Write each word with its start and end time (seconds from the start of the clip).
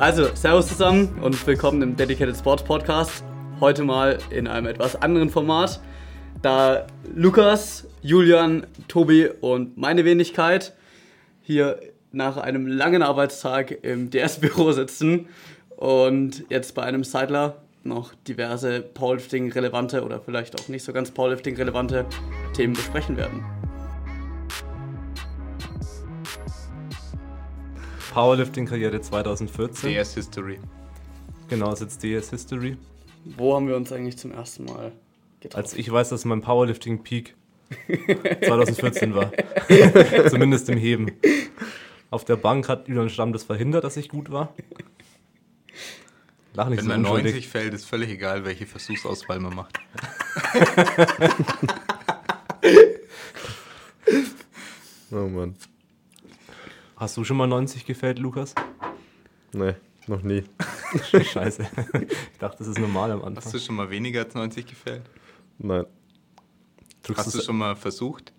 Also, 0.00 0.34
Servus 0.34 0.68
zusammen 0.68 1.18
und 1.20 1.46
willkommen 1.46 1.82
im 1.82 1.94
Dedicated 1.94 2.34
Sports 2.34 2.64
Podcast. 2.64 3.22
Heute 3.60 3.84
mal 3.84 4.18
in 4.30 4.46
einem 4.46 4.66
etwas 4.66 4.96
anderen 4.96 5.28
Format, 5.28 5.78
da 6.40 6.86
Lukas, 7.14 7.86
Julian, 8.00 8.66
Tobi 8.88 9.28
und 9.28 9.76
meine 9.76 10.06
Wenigkeit 10.06 10.72
hier 11.42 11.78
nach 12.12 12.38
einem 12.38 12.66
langen 12.66 13.02
Arbeitstag 13.02 13.84
im 13.84 14.08
DS-Büro 14.08 14.72
sitzen 14.72 15.28
und 15.76 16.44
jetzt 16.48 16.74
bei 16.74 16.82
einem 16.82 17.04
Sidler 17.04 17.56
noch 17.82 18.14
diverse 18.26 18.80
Powerlifting-relevante 18.80 20.04
oder 20.04 20.20
vielleicht 20.20 20.60
auch 20.60 20.68
nicht 20.68 20.84
so 20.84 20.92
ganz 20.92 21.10
Powerlifting-relevante 21.10 22.06
Themen 22.54 22.74
besprechen 22.74 23.16
werden. 23.16 23.44
Powerlifting-Karriere 28.12 29.00
2014. 29.00 29.90
DS 29.90 30.14
History. 30.14 30.58
Genau, 31.48 31.72
ist 31.72 31.80
jetzt 31.80 32.02
DS 32.02 32.30
History. 32.30 32.76
Wo 33.24 33.54
haben 33.54 33.68
wir 33.68 33.76
uns 33.76 33.92
eigentlich 33.92 34.18
zum 34.18 34.32
ersten 34.32 34.64
Mal 34.64 34.92
getroffen? 35.40 35.62
Als 35.62 35.74
ich 35.74 35.90
weiß, 35.90 36.08
dass 36.08 36.24
mein 36.24 36.40
Powerlifting-Peak 36.40 37.34
2014 38.44 39.14
war. 39.14 39.32
Zumindest 40.28 40.68
im 40.68 40.78
Heben. 40.78 41.12
Auf 42.10 42.24
der 42.24 42.36
Bank 42.36 42.68
hat 42.68 42.88
Julian 42.88 43.08
Stamm 43.08 43.32
das 43.32 43.44
verhindert, 43.44 43.84
dass 43.84 43.96
ich 43.96 44.08
gut 44.08 44.32
war. 44.32 44.54
Lach 46.54 46.68
nicht 46.68 46.78
Wenn 46.78 46.84
so 46.84 46.90
man 46.90 47.00
unschuldig. 47.00 47.32
90 47.34 47.48
fällt, 47.48 47.74
ist 47.74 47.84
völlig 47.84 48.10
egal, 48.10 48.44
welche 48.44 48.66
Versuchsauswahl 48.66 49.38
man 49.40 49.54
macht. 49.54 49.78
Oh 55.12 55.26
Mann. 55.26 55.56
Hast 56.96 57.16
du 57.16 57.24
schon 57.24 57.36
mal 57.36 57.46
90 57.46 57.84
gefällt, 57.84 58.18
Lukas? 58.18 58.54
Nee, 59.52 59.74
noch 60.06 60.22
nie. 60.22 60.44
Scheiße. 61.24 61.66
Ich 62.32 62.38
dachte, 62.38 62.58
das 62.58 62.68
ist 62.68 62.78
normal 62.78 63.10
am 63.10 63.20
Hast 63.20 63.26
Anfang. 63.26 63.52
du 63.52 63.58
schon 63.58 63.74
mal 63.74 63.90
weniger 63.90 64.20
als 64.22 64.34
90 64.34 64.66
gefällt? 64.66 65.02
Nein. 65.58 65.86
Drückst 67.02 67.26
Hast 67.26 67.34
du 67.34 67.40
schon 67.42 67.56
mal 67.58 67.74
versucht, 67.74 68.32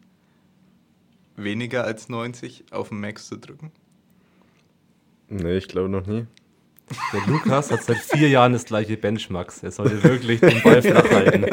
weniger 1.36 1.84
als 1.84 2.08
90 2.08 2.66
auf 2.72 2.90
den 2.90 3.00
Max 3.02 3.28
zu 3.28 3.38
drücken? 3.38 3.72
Nee, 5.28 5.58
ich 5.58 5.68
glaube 5.68 5.90
noch 5.90 6.06
nie. 6.06 6.26
Der 7.14 7.22
Lukas 7.28 7.72
hat 7.72 7.84
seit 7.84 7.98
vier 7.98 8.30
Jahren 8.30 8.54
das 8.54 8.66
gleiche 8.66 8.98
Benchmax. 8.98 9.64
Er 9.64 9.72
sollte 9.72 10.04
wirklich 10.04 10.40
den 10.42 10.62
Ball 10.62 10.82
flach 10.82 11.10
halten. 11.10 11.46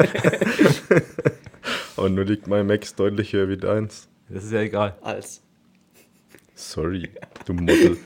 Aber 1.97 2.09
nur 2.09 2.25
liegt 2.25 2.47
mein 2.47 2.67
Max 2.67 2.95
deutlich 2.95 3.33
höher 3.33 3.49
wie 3.49 3.57
deins. 3.57 4.07
Das 4.29 4.43
ist 4.43 4.51
ja 4.51 4.61
egal. 4.61 4.95
Als. 5.01 5.41
Sorry, 6.55 7.09
du 7.45 7.53
Model. 7.53 7.97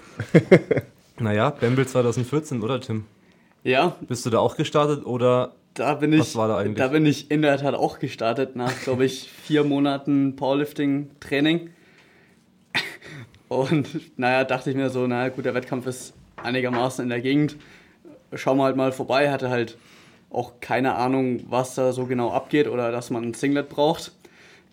Naja, 1.20 1.50
Bamble 1.52 1.86
2014, 1.88 2.62
oder 2.62 2.80
Tim? 2.82 3.06
Ja, 3.64 3.96
Bist 4.02 4.26
du 4.26 4.30
da 4.30 4.40
auch 4.40 4.56
gestartet 4.58 5.06
oder 5.06 5.54
da 5.74 5.96
bin 5.96 6.14
ich, 6.14 6.20
Was 6.20 6.36
war 6.36 6.48
da 6.50 6.58
eigentlich? 6.58 6.78
da 6.78 6.90
bin 6.90 7.06
ich 7.06 7.32
in 7.32 7.42
der 7.42 7.58
Tat 7.58 7.74
auch 7.76 7.98
gestartet 7.98 8.56
nach, 8.56 8.74
glaube 8.84 9.06
ich, 9.06 9.32
vier 9.32 9.64
Monaten 9.64 10.36
Powerlifting-Training. 10.36 11.70
Und 13.48 14.18
naja, 14.20 14.44
dachte 14.44 14.70
ich 14.70 14.76
mir 14.76 14.90
so, 14.90 15.08
naja, 15.08 15.30
gut, 15.30 15.46
der 15.46 15.54
Wettkampf 15.56 15.88
ist 15.88 16.14
einigermaßen 16.44 17.04
in 17.04 17.10
der 17.10 17.22
Gegend. 17.22 17.58
Schauen 18.34 18.58
wir 18.58 18.64
halt 18.64 18.76
mal 18.76 18.92
vorbei. 18.92 19.32
Hatte 19.32 19.50
halt 19.50 19.78
auch 20.30 20.54
keine 20.60 20.96
Ahnung, 20.96 21.42
was 21.50 21.76
da 21.76 21.94
so 21.94 22.06
genau 22.06 22.32
abgeht 22.32 22.68
oder 22.68 22.92
dass 22.92 23.10
man 23.10 23.24
ein 23.24 23.34
Singlet 23.34 23.70
braucht. 23.70 24.12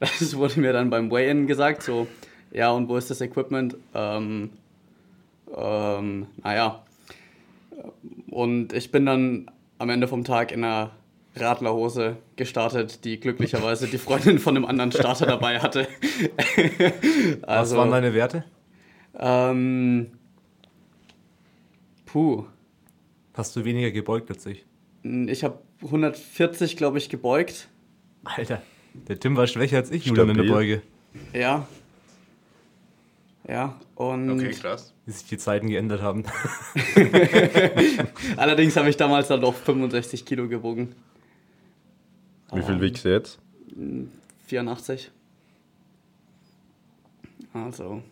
Das 0.01 0.35
wurde 0.35 0.61
mir 0.61 0.73
dann 0.73 0.89
beim 0.89 1.11
Weigh-In 1.11 1.47
gesagt, 1.47 1.83
so, 1.83 2.07
ja, 2.53 2.71
und 2.71 2.89
wo 2.89 2.97
ist 2.97 3.11
das 3.11 3.21
Equipment? 3.21 3.77
Ähm, 3.95 4.49
ähm, 5.55 6.27
naja. 6.43 6.83
Und 8.31 8.73
ich 8.73 8.91
bin 8.91 9.05
dann 9.05 9.51
am 9.77 9.91
Ende 9.91 10.09
vom 10.09 10.25
Tag 10.25 10.53
in 10.53 10.65
einer 10.65 10.93
Radlerhose 11.37 12.17
gestartet, 12.37 13.05
die 13.05 13.21
glücklicherweise 13.21 13.87
die 13.89 13.99
Freundin 13.99 14.39
von 14.39 14.57
einem 14.57 14.65
anderen 14.67 14.93
Starter 14.93 15.27
dabei 15.27 15.61
hatte. 15.61 15.87
was 17.47 17.77
waren 17.77 17.91
deine 17.91 18.15
Werte? 18.15 18.45
Ähm, 19.19 20.13
puh. 22.13 22.45
Hast 23.35 23.57
du 23.57 23.65
weniger 23.65 23.91
gebeugt 23.91 24.31
als 24.31 24.47
ich? 24.47 24.65
Ich 25.03 25.45
habe 25.45 25.59
140, 25.83 26.77
glaube 26.77 26.99
ich, 26.99 27.09
gebeugt. 27.09 27.69
Alter, 28.25 28.63
der 29.09 29.19
Tim 29.19 29.37
war 29.37 29.47
schwächer 29.47 29.79
als 29.79 29.91
ich, 29.91 30.05
Julian, 30.07 30.31
in 30.31 30.37
der. 30.37 30.53
Beuge. 30.53 30.83
Ja. 31.33 31.67
Ja, 33.49 33.81
und 33.95 34.31
Okay, 34.31 34.51
krass. 34.51 34.93
Wie 35.07 35.13
sich 35.13 35.27
die 35.27 35.39
Zeiten 35.39 35.69
geändert 35.69 36.03
haben. 36.03 36.25
allerdings 38.37 38.77
habe 38.77 38.91
ich 38.91 38.97
damals 38.97 39.29
dann 39.29 39.41
doch 39.41 39.55
65 39.55 40.25
Kilo 40.25 40.47
gewogen. 40.47 40.95
Wie 42.53 42.63
viel 42.63 42.81
wiegst 42.81 43.05
du 43.05 43.13
jetzt? 43.13 43.39
84. 44.47 45.11
Also, 47.53 48.03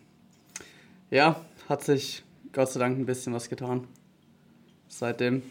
ja, 1.11 1.39
hat 1.69 1.83
sich 1.83 2.23
Gott 2.53 2.69
sei 2.69 2.79
Dank 2.79 2.97
ein 2.97 3.05
bisschen 3.05 3.33
was 3.33 3.49
getan. 3.49 3.87
Seitdem. 4.87 5.43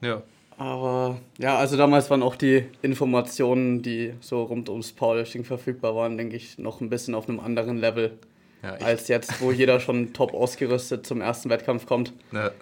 Ja. 0.00 0.22
Aber 0.58 1.18
ja, 1.38 1.56
also 1.56 1.76
damals 1.78 2.10
waren 2.10 2.22
auch 2.22 2.36
die 2.36 2.66
Informationen, 2.82 3.80
die 3.80 4.12
so 4.20 4.42
rund 4.42 4.68
ums 4.68 4.92
Powerlifting 4.92 5.44
verfügbar 5.44 5.96
waren, 5.96 6.18
denke 6.18 6.36
ich, 6.36 6.58
noch 6.58 6.82
ein 6.82 6.90
bisschen 6.90 7.14
auf 7.14 7.28
einem 7.28 7.40
anderen 7.40 7.78
Level 7.78 8.18
ja 8.62 8.74
als 8.74 9.08
jetzt, 9.08 9.40
wo 9.40 9.52
jeder 9.52 9.80
schon 9.80 10.12
top 10.12 10.34
ausgerüstet 10.34 11.06
zum 11.06 11.20
ersten 11.20 11.50
Wettkampf 11.50 11.86
kommt. 11.86 12.12
ne, 12.32 12.52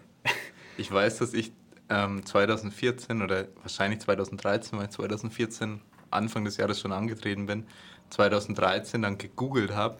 ich 0.76 0.90
weiß, 0.92 1.18
dass 1.18 1.34
ich 1.34 1.52
ähm, 1.88 2.24
2014 2.24 3.22
oder 3.22 3.48
wahrscheinlich 3.62 4.00
2013, 4.00 4.78
weil 4.78 4.86
ich 4.86 4.92
2014 4.92 5.80
Anfang 6.10 6.44
des 6.44 6.56
Jahres 6.56 6.80
schon 6.80 6.92
angetreten 6.92 7.46
bin, 7.46 7.66
2013 8.10 9.02
dann 9.02 9.18
gegoogelt 9.18 9.74
habe, 9.74 9.98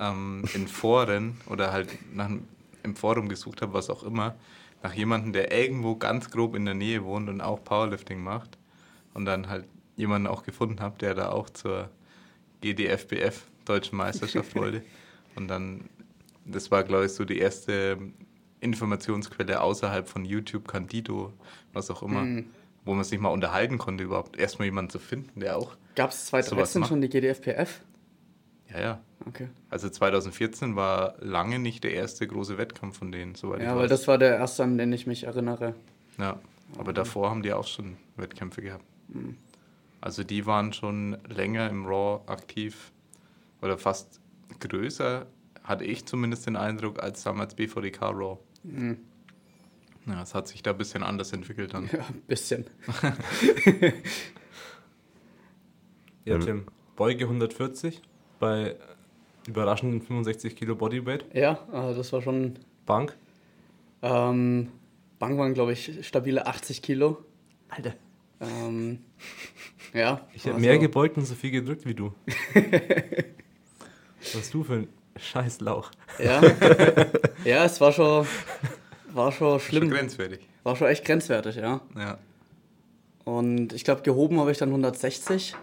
ähm, 0.00 0.44
in 0.54 0.68
Foren 0.68 1.40
oder 1.46 1.72
halt 1.72 1.88
nach, 2.14 2.30
im 2.82 2.96
Forum 2.96 3.28
gesucht 3.28 3.62
habe, 3.62 3.74
was 3.74 3.90
auch 3.90 4.02
immer, 4.02 4.36
nach 4.82 4.94
jemandem, 4.94 5.32
der 5.32 5.52
irgendwo 5.52 5.96
ganz 5.96 6.30
grob 6.30 6.54
in 6.54 6.64
der 6.64 6.74
Nähe 6.74 7.04
wohnt 7.04 7.28
und 7.28 7.40
auch 7.40 7.62
Powerlifting 7.62 8.22
macht. 8.22 8.58
Und 9.14 9.24
dann 9.24 9.48
halt 9.48 9.64
jemanden 9.96 10.28
auch 10.28 10.44
gefunden 10.44 10.80
habe, 10.80 10.96
der 10.98 11.14
da 11.14 11.30
auch 11.30 11.50
zur 11.50 11.90
GDFBF 12.60 13.42
Deutschen 13.64 13.98
Meisterschaft 13.98 14.54
wollte. 14.54 14.82
Und 15.34 15.48
dann, 15.48 15.88
das 16.44 16.70
war, 16.70 16.84
glaube 16.84 17.06
ich, 17.06 17.12
so 17.12 17.24
die 17.24 17.38
erste 17.38 17.98
Informationsquelle 18.60 19.60
außerhalb 19.60 20.08
von 20.08 20.24
YouTube, 20.24 20.68
Candido, 20.68 21.32
was 21.72 21.90
auch 21.90 22.02
immer, 22.02 22.42
wo 22.84 22.94
man 22.94 23.04
sich 23.04 23.18
mal 23.18 23.28
unterhalten 23.30 23.78
konnte, 23.78 24.04
überhaupt 24.04 24.38
erstmal 24.38 24.66
jemanden 24.66 24.90
zu 24.90 24.98
finden, 24.98 25.40
der 25.40 25.56
auch, 25.56 25.76
Gab 25.94 26.10
es 26.10 26.28
Sowas 26.28 26.46
2013 26.46 26.80
macht. 26.80 26.88
schon 26.88 27.00
die 27.00 27.08
GDFPF? 27.08 27.80
Ja, 28.72 28.80
ja. 28.80 29.00
Okay. 29.26 29.48
Also 29.70 29.88
2014 29.90 30.76
war 30.76 31.14
lange 31.20 31.58
nicht 31.58 31.84
der 31.84 31.92
erste 31.92 32.26
große 32.26 32.56
Wettkampf 32.56 32.98
von 32.98 33.10
denen, 33.12 33.34
soweit 33.34 33.60
Ja, 33.60 33.70
ich 33.70 33.74
weil 33.76 33.82
weiß. 33.84 33.90
das 33.90 34.08
war 34.08 34.16
der 34.18 34.36
erste, 34.36 34.62
an 34.62 34.78
den 34.78 34.92
ich 34.92 35.06
mich 35.06 35.24
erinnere. 35.24 35.74
Ja, 36.18 36.38
aber 36.78 36.92
davor 36.92 37.30
haben 37.30 37.42
die 37.42 37.52
auch 37.52 37.66
schon 37.66 37.96
Wettkämpfe 38.16 38.62
gehabt. 38.62 38.84
Also 40.00 40.22
die 40.24 40.46
waren 40.46 40.72
schon 40.72 41.16
länger 41.28 41.68
im 41.68 41.86
Raw 41.86 42.22
aktiv 42.30 42.92
oder 43.60 43.76
fast 43.78 44.20
größer, 44.60 45.26
hatte 45.64 45.84
ich 45.84 46.06
zumindest 46.06 46.46
den 46.46 46.56
Eindruck, 46.56 47.02
als 47.02 47.22
damals 47.24 47.54
BVDK 47.54 48.02
Raw. 48.02 48.38
Ja, 50.06 50.22
es 50.22 50.34
hat 50.34 50.48
sich 50.48 50.62
da 50.62 50.70
ein 50.70 50.78
bisschen 50.78 51.02
anders 51.02 51.32
entwickelt 51.32 51.74
dann. 51.74 51.88
Ja, 51.92 52.00
ein 52.00 52.22
bisschen. 52.26 52.64
Ja. 56.24 56.38
Tim. 56.38 56.66
Beuge 56.96 57.24
140 57.24 58.02
bei 58.38 58.76
überraschenden 59.46 60.00
65 60.02 60.56
Kilo 60.56 60.74
Bodyweight. 60.74 61.24
Ja, 61.34 61.58
also 61.72 61.98
das 61.98 62.12
war 62.12 62.22
schon. 62.22 62.54
Bank. 62.86 63.16
Ähm, 64.02 64.68
Bank 65.18 65.38
waren, 65.38 65.54
glaube 65.54 65.72
ich, 65.72 66.06
stabile 66.06 66.46
80 66.46 66.80
Kilo. 66.82 67.18
Alter. 67.68 67.94
Ähm, 68.40 69.00
ja. 69.92 70.20
Ich 70.34 70.44
habe 70.44 70.54
also- 70.56 70.66
mehr 70.66 70.78
gebeugt 70.78 71.16
und 71.16 71.24
so 71.26 71.34
viel 71.34 71.50
gedrückt 71.50 71.84
wie 71.86 71.94
du. 71.94 72.14
Was 74.20 74.34
hast 74.34 74.54
du 74.54 74.62
für 74.64 74.74
ein 74.74 74.88
Scheißlauch? 75.16 75.90
Ja. 76.18 76.40
ja, 77.44 77.64
es 77.64 77.80
war 77.80 77.92
schon, 77.92 78.26
war 79.12 79.32
schon 79.32 79.58
Schon 79.58 79.60
schlimm. 79.60 79.90
grenzwertig. 79.90 80.40
War 80.62 80.76
schon 80.76 80.88
echt 80.88 81.04
grenzwertig, 81.04 81.56
ja. 81.56 81.80
Ja. 81.96 82.18
Und 83.24 83.72
ich 83.72 83.84
glaube, 83.84 84.02
gehoben 84.02 84.38
habe 84.40 84.50
ich 84.52 84.58
dann 84.58 84.68
160. 84.70 85.54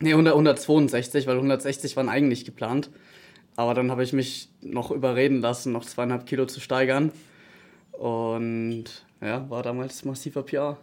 Nee, 0.00 0.12
100, 0.12 0.34
162, 0.34 1.26
weil 1.26 1.36
160 1.36 1.96
waren 1.96 2.08
eigentlich 2.08 2.44
geplant. 2.44 2.90
Aber 3.56 3.72
dann 3.72 3.90
habe 3.90 4.02
ich 4.02 4.12
mich 4.12 4.50
noch 4.60 4.90
überreden 4.90 5.40
lassen, 5.40 5.72
noch 5.72 5.84
zweieinhalb 5.84 6.26
Kilo 6.26 6.46
zu 6.46 6.60
steigern. 6.60 7.10
Und 7.92 8.84
ja, 9.22 9.48
war 9.48 9.62
damals 9.62 10.04
massiver 10.04 10.42
PR. 10.42 10.76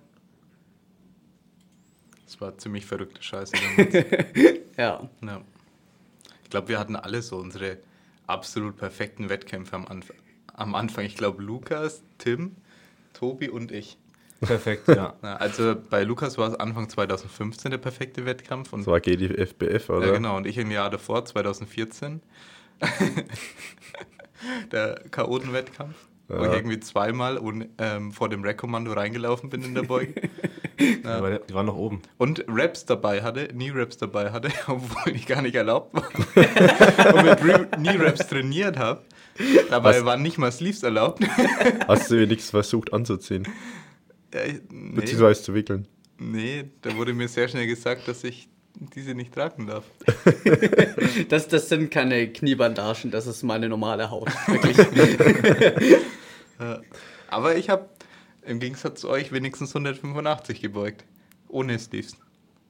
Das 2.25 2.41
war 2.41 2.57
ziemlich 2.57 2.85
verrückte 2.85 3.21
Scheiße 3.21 3.53
damals. 3.77 3.93
Ja. 4.75 5.07
ja. 5.21 5.41
Ich 6.43 6.49
glaube, 6.49 6.69
wir 6.69 6.79
hatten 6.79 6.95
alle 6.95 7.21
so 7.21 7.37
unsere 7.37 7.77
absolut 8.25 8.77
perfekten 8.77 9.29
Wettkämpfe 9.29 9.75
am, 9.75 9.85
Anf 9.85 10.11
am 10.53 10.73
Anfang. 10.73 11.05
Ich 11.05 11.15
glaube, 11.15 11.43
Lukas, 11.43 12.01
Tim, 12.17 12.55
Tobi 13.13 13.49
und 13.49 13.71
ich. 13.71 13.97
Perfekt, 14.41 14.87
ja. 14.89 15.13
Ja, 15.23 15.35
also 15.37 15.75
bei 15.89 16.03
Lukas 16.03 16.37
war 16.37 16.49
es 16.49 16.55
Anfang 16.55 16.89
2015 16.89 17.71
der 17.71 17.77
perfekte 17.77 18.25
Wettkampf. 18.25 18.73
Und 18.73 18.81
Das 18.81 18.87
war 18.87 18.99
GDFBF, 18.99 19.89
oder? 19.89 20.07
Ja, 20.07 20.13
genau. 20.13 20.37
Und 20.37 20.45
ich 20.47 20.57
im 20.57 20.69
Jahr 20.71 20.89
davor, 20.89 21.23
2014, 21.25 22.21
der 24.71 25.01
Chaoten-Wettkampf, 25.11 25.95
wo 26.27 26.35
ich 26.37 26.41
Ja. 26.43 26.53
irgendwie 26.53 26.79
zweimal 26.79 27.37
un, 27.37 27.69
ähm, 27.77 28.11
vor 28.11 28.29
dem 28.29 28.43
Rack-Kommando 28.43 28.91
reingelaufen 28.93 29.49
bin 29.49 29.63
in 29.63 29.75
der 29.75 29.83
Beuge. 29.83 30.13
Ja. 31.03 31.17
Aber 31.19 31.37
die 31.37 31.53
waren 31.53 31.67
noch 31.67 31.75
oben. 31.77 32.01
Und 32.17 32.43
Raps 32.47 32.85
dabei 32.85 33.21
hatte, 33.21 33.47
Knee-Raps 33.49 33.97
dabei 33.97 34.31
hatte, 34.31 34.49
obwohl 34.67 35.15
ich 35.15 35.27
gar 35.27 35.41
nicht 35.43 35.53
erlaubt 35.53 35.93
war. 35.93 37.13
und 37.15 37.25
mit 37.25 37.43
Re- 37.45 37.67
Knee-Raps 37.67 38.27
trainiert 38.27 38.77
habe. 38.79 39.03
Dabei 39.69 39.97
Was? 39.99 40.05
waren 40.05 40.23
nicht 40.23 40.39
mal 40.39 40.51
Sleeves 40.51 40.81
erlaubt. 40.81 41.23
Hast 41.87 42.09
du 42.09 42.17
wenigstens 42.19 42.49
versucht 42.49 42.91
anzuziehen, 42.91 43.47
Ich- 44.33 44.61
nee, 44.69 44.95
beziehungsweise 44.95 45.41
zu 45.43 45.53
wickeln? 45.53 45.87
nee, 46.17 46.65
da 46.81 46.95
wurde 46.95 47.13
mir 47.13 47.27
sehr 47.27 47.47
schnell 47.47 47.67
gesagt, 47.67 48.07
dass 48.07 48.23
ich 48.23 48.47
diese 48.95 49.13
nicht 49.13 49.33
tragen 49.33 49.67
darf. 49.67 49.83
Das, 51.29 51.47
das 51.47 51.69
sind 51.69 51.91
keine 51.91 52.31
Kniebandagen, 52.31 53.11
das 53.11 53.27
ist 53.27 53.43
meine 53.43 53.69
normale 53.69 54.09
Haut. 54.09 54.29
Wirklich. 54.47 54.77
Aber 57.29 57.55
ich 57.55 57.69
habe 57.69 57.89
im 58.45 58.59
Gegensatz 58.59 59.01
zu 59.01 59.09
euch 59.09 59.31
wenigstens 59.31 59.69
185 59.75 60.61
gebeugt. 60.61 61.05
Ohne 61.47 61.77
Sleeves. 61.79 62.17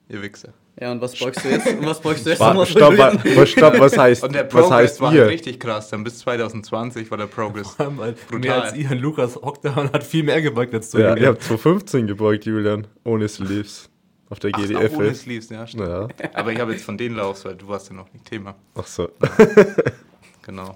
Ihr 0.09 0.21
Wichser. 0.21 0.53
Ja, 0.79 0.91
und 0.91 1.01
was 1.01 1.15
beugst 1.17 1.45
du 1.45 1.49
jetzt? 1.49 1.67
Und 1.67 1.85
was 1.85 2.01
beugst 2.01 2.25
du 2.25 2.31
jetzt? 2.31 2.39
Wa- 2.39 2.47
nochmal 2.47 2.65
Stopp, 2.65 2.97
was, 2.97 3.49
stopp, 3.49 3.79
was 3.79 3.95
heißt, 3.97 4.23
Und 4.23 4.33
der 4.33 4.45
was 4.45 4.51
Progress 4.51 4.71
heißt 4.71 5.01
war 5.01 5.13
ihr? 5.13 5.21
halt 5.21 5.31
richtig 5.31 5.59
krass. 5.59 5.89
Dann 5.89 6.03
bis 6.03 6.17
2020 6.19 7.11
war 7.11 7.17
der 7.19 7.27
Progress. 7.27 7.75
Weil 7.77 8.13
Brutal. 8.13 8.39
mehr 8.39 8.63
als 8.63 8.75
ihr 8.75 8.89
und 8.89 8.99
Lukas 8.99 9.35
hockt 9.35 9.65
da 9.65 9.75
und 9.75 9.93
hat 9.93 10.03
viel 10.03 10.23
mehr 10.23 10.41
gebeugt 10.41 10.73
als 10.73 10.89
du. 10.89 10.97
Ja, 10.97 11.09
Julian. 11.09 11.21
ihr 11.23 11.27
habt 11.29 11.43
2015 11.43 12.07
gebeugt, 12.07 12.45
Julian, 12.45 12.87
ohne 13.03 13.27
Sleeves. 13.27 13.89
Auf 14.29 14.39
der 14.39 14.49
Ach, 14.55 14.57
auch 14.59 14.63
GDF. 14.63 14.97
ohne 14.97 15.13
Sleeves, 15.13 15.49
ja, 15.49 15.67
stimmt. 15.67 15.87
Ja, 15.87 16.07
Aber 16.33 16.51
ich 16.51 16.59
habe 16.59 16.71
jetzt 16.71 16.85
von 16.85 16.97
denen 16.97 17.17
Laufs, 17.17 17.45
weil 17.45 17.55
du 17.55 17.67
warst 17.67 17.89
ja 17.89 17.95
noch 17.95 18.11
nicht 18.11 18.25
Thema. 18.25 18.55
ach 18.75 18.87
so. 18.87 19.09
Genau. 20.41 20.75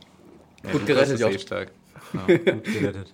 Ja, 0.63 0.71
Gut 0.71 0.85
gerettet, 0.85 1.19
eh 1.19 1.39
stark. 1.39 1.71
Ja. 2.13 2.35
Gut 2.35 2.63
gerettet. 2.63 3.13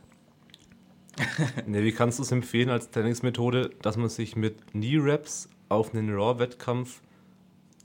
ne, 1.66 1.84
wie 1.84 1.92
kannst 1.92 2.20
du 2.20 2.24
es 2.24 2.32
empfehlen 2.32 2.70
als 2.70 2.90
Trainingsmethode, 2.92 3.70
dass 3.82 3.98
man 3.98 4.10
sich 4.10 4.36
mit 4.36 4.68
Knee-Raps 4.72 5.50
auf 5.74 5.94
einen 5.94 6.14
Raw-Wettkampf 6.14 7.02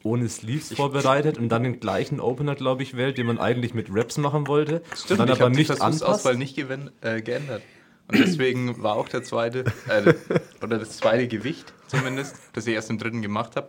ohne 0.04 0.28
Sleeves 0.28 0.72
vorbereitet 0.74 1.38
und 1.38 1.48
dann 1.48 1.64
den 1.64 1.80
gleichen 1.80 2.20
Opener, 2.20 2.54
glaube 2.54 2.82
ich, 2.82 2.96
wählt, 2.96 3.18
den 3.18 3.26
man 3.26 3.38
eigentlich 3.38 3.74
mit 3.74 3.88
Raps 3.90 4.16
machen 4.16 4.46
wollte, 4.46 4.82
Stimmt, 4.94 5.10
und 5.20 5.26
dann 5.26 5.36
ich 5.36 5.42
aber 5.42 5.50
die 5.50 5.56
nicht 5.56 5.70
anpasst? 5.72 5.98
Versuchsauswahl 5.98 6.36
nicht 6.36 6.56
gewen- 6.56 6.90
äh, 7.00 7.20
geändert. 7.20 7.62
Und 8.06 8.18
deswegen 8.18 8.80
war 8.82 8.94
auch 8.94 9.08
der 9.08 9.22
zweite, 9.22 9.64
äh, 9.88 10.14
oder 10.62 10.78
das 10.78 10.96
zweite 10.96 11.26
Gewicht 11.28 11.74
zumindest, 11.88 12.36
das 12.54 12.66
ich 12.66 12.74
erst 12.74 12.90
im 12.90 12.98
dritten 12.98 13.20
gemacht 13.22 13.56
habe, 13.56 13.68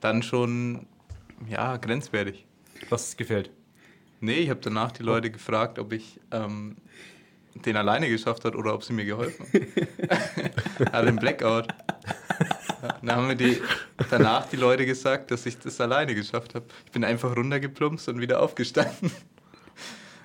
dann 0.00 0.22
schon, 0.22 0.86
ja, 1.48 1.76
grenzwertig. 1.76 2.46
Was 2.90 3.16
gefällt? 3.16 3.50
Nee, 4.20 4.34
ich 4.40 4.50
habe 4.50 4.60
danach 4.60 4.92
die 4.92 5.02
Leute 5.02 5.30
gefragt, 5.30 5.78
ob 5.78 5.92
ich 5.92 6.20
ähm, 6.30 6.76
den 7.54 7.76
alleine 7.76 8.08
geschafft 8.08 8.44
hat 8.44 8.54
oder 8.54 8.74
ob 8.74 8.84
sie 8.84 8.92
mir 8.92 9.04
geholfen 9.04 9.46
haben. 9.52 9.66
Hatte 10.92 11.08
einen 11.08 11.16
Blackout. 11.16 11.68
Dann 13.02 13.16
haben 13.16 13.26
mir 13.26 13.36
die, 13.36 13.60
danach 14.10 14.46
die 14.48 14.56
Leute 14.56 14.86
gesagt, 14.86 15.30
dass 15.30 15.44
ich 15.46 15.58
das 15.58 15.80
alleine 15.80 16.14
geschafft 16.14 16.54
habe. 16.54 16.64
Ich 16.86 16.92
bin 16.92 17.04
einfach 17.04 17.36
runtergeplumpst 17.36 18.08
und 18.08 18.20
wieder 18.20 18.40
aufgestanden. 18.40 19.10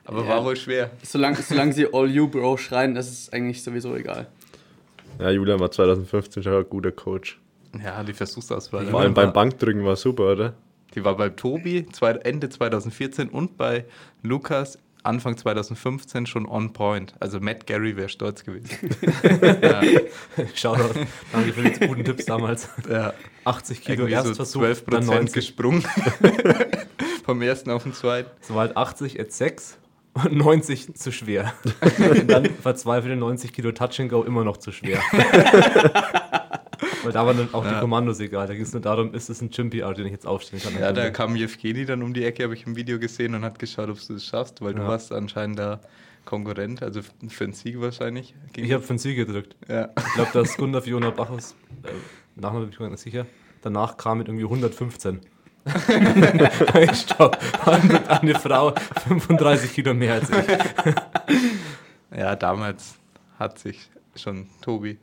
Aber 0.05 0.21
Ja. 0.23 0.29
war 0.29 0.45
wohl 0.45 0.55
schwer. 0.55 0.91
Solange, 1.03 1.37
solange 1.37 1.73
sie 1.73 1.87
All 1.91 2.09
You 2.09 2.27
Bro 2.27 2.57
schreien, 2.57 2.95
ist 2.95 3.11
es 3.11 3.33
eigentlich 3.33 3.63
sowieso 3.63 3.95
egal. 3.95 4.27
Ja, 5.19 5.31
Julian 5.31 5.59
war 5.59 5.71
2015 5.71 6.43
schon 6.43 6.53
ein 6.53 6.69
guter 6.69 6.91
Coach. 6.91 7.39
Ja, 7.83 8.03
die 8.03 8.13
Versuchsauswahl. 8.13 8.85
Vor 8.85 9.01
allem 9.01 9.13
beim 9.13 9.33
Bankdrücken 9.33 9.83
war 9.83 9.95
super, 9.95 10.31
oder? 10.31 10.53
Die 10.93 11.03
war 11.03 11.17
bei 11.17 11.29
Tobi 11.29 11.85
zwei, 11.91 12.11
Ende 12.11 12.47
2014 12.47 13.27
und 13.29 13.57
bei 13.57 13.83
Lukas 14.23 14.77
Anfang 15.05 15.37
2015 15.37 16.25
schon 16.25 16.45
on 16.47 16.73
point. 16.73 17.13
Also 17.19 17.39
Matt 17.39 17.65
Gary 17.67 17.95
wäre 17.95 18.09
stolz 18.09 18.43
gewesen. 18.43 18.69
ja, 19.61 19.81
Shoutout. 20.53 20.99
Danke 21.31 21.53
für 21.53 21.61
die 21.63 21.87
guten 21.87 22.03
Tipps 22.03 22.25
damals. 22.25 22.69
ja. 22.89 23.13
80 23.45 23.81
Kilo 23.81 24.07
Irgendwie 24.07 24.15
so 24.15 24.27
Erstversuch, 24.29 24.61
12 24.61 24.85
dann 24.85 25.05
90. 25.05 25.33
gesprungen. 25.33 25.85
Vom 27.25 27.41
ersten 27.41 27.69
auf 27.71 27.83
den 27.83 27.93
zweiten. 27.93 28.29
Es 28.41 28.49
war 28.49 28.61
halt 28.61 28.77
80 28.77 29.19
at 29.19 29.31
6 29.31 29.77
und 30.15 30.35
90 30.35 30.95
zu 30.95 31.11
schwer. 31.11 31.53
und 31.97 32.27
dann 32.31 32.45
verzweifelte 32.45 33.15
90 33.15 33.53
Kilo 33.53 33.71
Touch 33.71 33.99
and 33.99 34.09
Go 34.09 34.23
immer 34.23 34.43
noch 34.43 34.57
zu 34.57 34.71
schwer. 34.71 34.99
Weil 37.05 37.11
da 37.13 37.25
waren 37.25 37.37
dann 37.37 37.53
auch 37.53 37.63
die 37.65 37.71
Ja. 37.71 37.79
Kommandos 37.79 38.19
egal. 38.19 38.47
Da 38.47 38.53
ging 38.53 38.63
es 38.63 38.73
nur 38.73 38.81
darum, 38.81 39.13
ist 39.13 39.29
es 39.29 39.41
ein 39.41 39.49
PR, 39.69 39.93
den 39.93 40.05
ich 40.07 40.11
jetzt 40.11 40.27
aufstellen 40.27 40.61
kann. 40.63 40.79
Ja, 40.81 40.91
da 40.91 41.09
kam 41.11 41.35
Jevgeni 41.35 41.85
dann 41.85 42.01
um 42.03 42.13
die 42.13 42.25
Ecke, 42.25 42.43
habe 42.43 42.53
ich 42.55 42.65
im 42.65 42.75
Video 42.75 42.99
gesehen 42.99 43.35
und 43.35 43.43
hat 43.45 43.59
geschaut, 43.59 43.89
ob 43.89 43.97
du 44.05 44.15
es 44.15 44.25
schaffst, 44.25 44.61
weil 44.61 44.73
du 44.73 44.81
Ja. 44.81 44.87
warst 44.87 45.11
anscheinend 45.13 45.59
da 45.59 45.79
Konkurrent, 46.25 46.81
also 46.81 47.01
für 47.27 47.43
einen 47.43 47.53
Sieg 47.53 47.79
wahrscheinlich. 47.79 48.33
ich 48.55 48.71
habe 48.73 48.81
für 48.81 48.93
den 48.93 48.97
Sieg 48.97 49.15
gedrückt. 49.15 49.55
ja. 49.69 49.89
Ich 49.95 50.13
glaube, 50.15 50.31
dass 50.33 50.57
Gunnar 50.57 50.81
Fiona 50.81 51.11
Bachus, 51.11 51.55
äh, 51.83 51.89
Nachname 52.35 52.65
bin 52.65 52.73
ich 52.73 52.79
mir 52.79 52.89
nicht 52.89 52.99
sicher, 52.99 53.25
danach 53.61 53.95
kam 53.95 54.17
mit 54.17 54.27
irgendwie 54.27 54.45
115. 54.45 55.21
ich 56.81 56.91
stopp. 56.99 57.37
Eine 58.07 58.35
Frau 58.39 58.71
35 59.07 59.73
Kilo 59.73 59.93
mehr 59.93 60.13
als 60.15 60.29
ich. 60.29 62.17
ja, 62.17 62.35
damals 62.35 62.95
hat 63.39 63.57
sich 63.59 63.89
schon 64.15 64.47
Tobi 64.61 64.97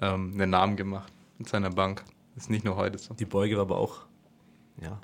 ähm, 0.00 0.32
einen 0.34 0.50
Namen 0.50 0.76
gemacht 0.76 1.12
mit 1.38 1.48
seiner 1.48 1.70
Bank. 1.70 2.04
Ist 2.36 2.50
nicht 2.50 2.64
nur 2.64 2.76
heute 2.76 2.98
so. 2.98 3.14
Die 3.14 3.24
Beuge 3.24 3.56
war 3.56 3.62
aber 3.62 3.78
auch, 3.78 4.06
ja, 4.80 5.00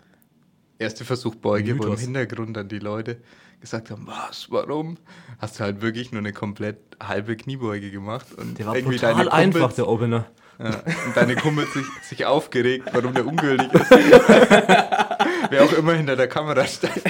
Erste 0.78 1.04
Versuch 1.04 1.36
Beuge, 1.36 1.78
wo 1.78 1.84
im. 1.84 1.96
Hintergrund 1.96 2.56
dann 2.56 2.68
die 2.68 2.80
Leute 2.80 3.18
gesagt 3.60 3.90
haben, 3.90 4.06
was, 4.06 4.50
warum? 4.50 4.98
Hast 5.38 5.58
du 5.58 5.64
halt 5.64 5.80
wirklich 5.80 6.10
nur 6.10 6.18
eine 6.18 6.32
komplett 6.32 6.78
halbe 7.00 7.36
Kniebeuge 7.36 7.90
gemacht 7.90 8.26
und 8.36 8.58
der 8.58 8.66
war 8.66 8.76
irgendwie 8.76 8.96
total 8.96 9.14
deine 9.14 9.32
einfach, 9.32 9.60
Kumpels, 9.60 9.76
der 9.76 9.88
Opener. 9.88 10.26
ja, 10.58 10.82
und 11.06 11.16
deine 11.16 11.36
Kumpels 11.36 11.72
sich, 11.72 11.86
sich 12.02 12.26
aufgeregt, 12.26 12.88
warum 12.92 13.14
der 13.14 13.24
ungültig 13.26 13.72
ist. 13.72 13.90
Wer 15.50 15.64
auch 15.64 15.72
immer 15.72 15.94
hinter 15.94 16.16
der 16.16 16.28
Kamera 16.28 16.66
stand. 16.66 17.00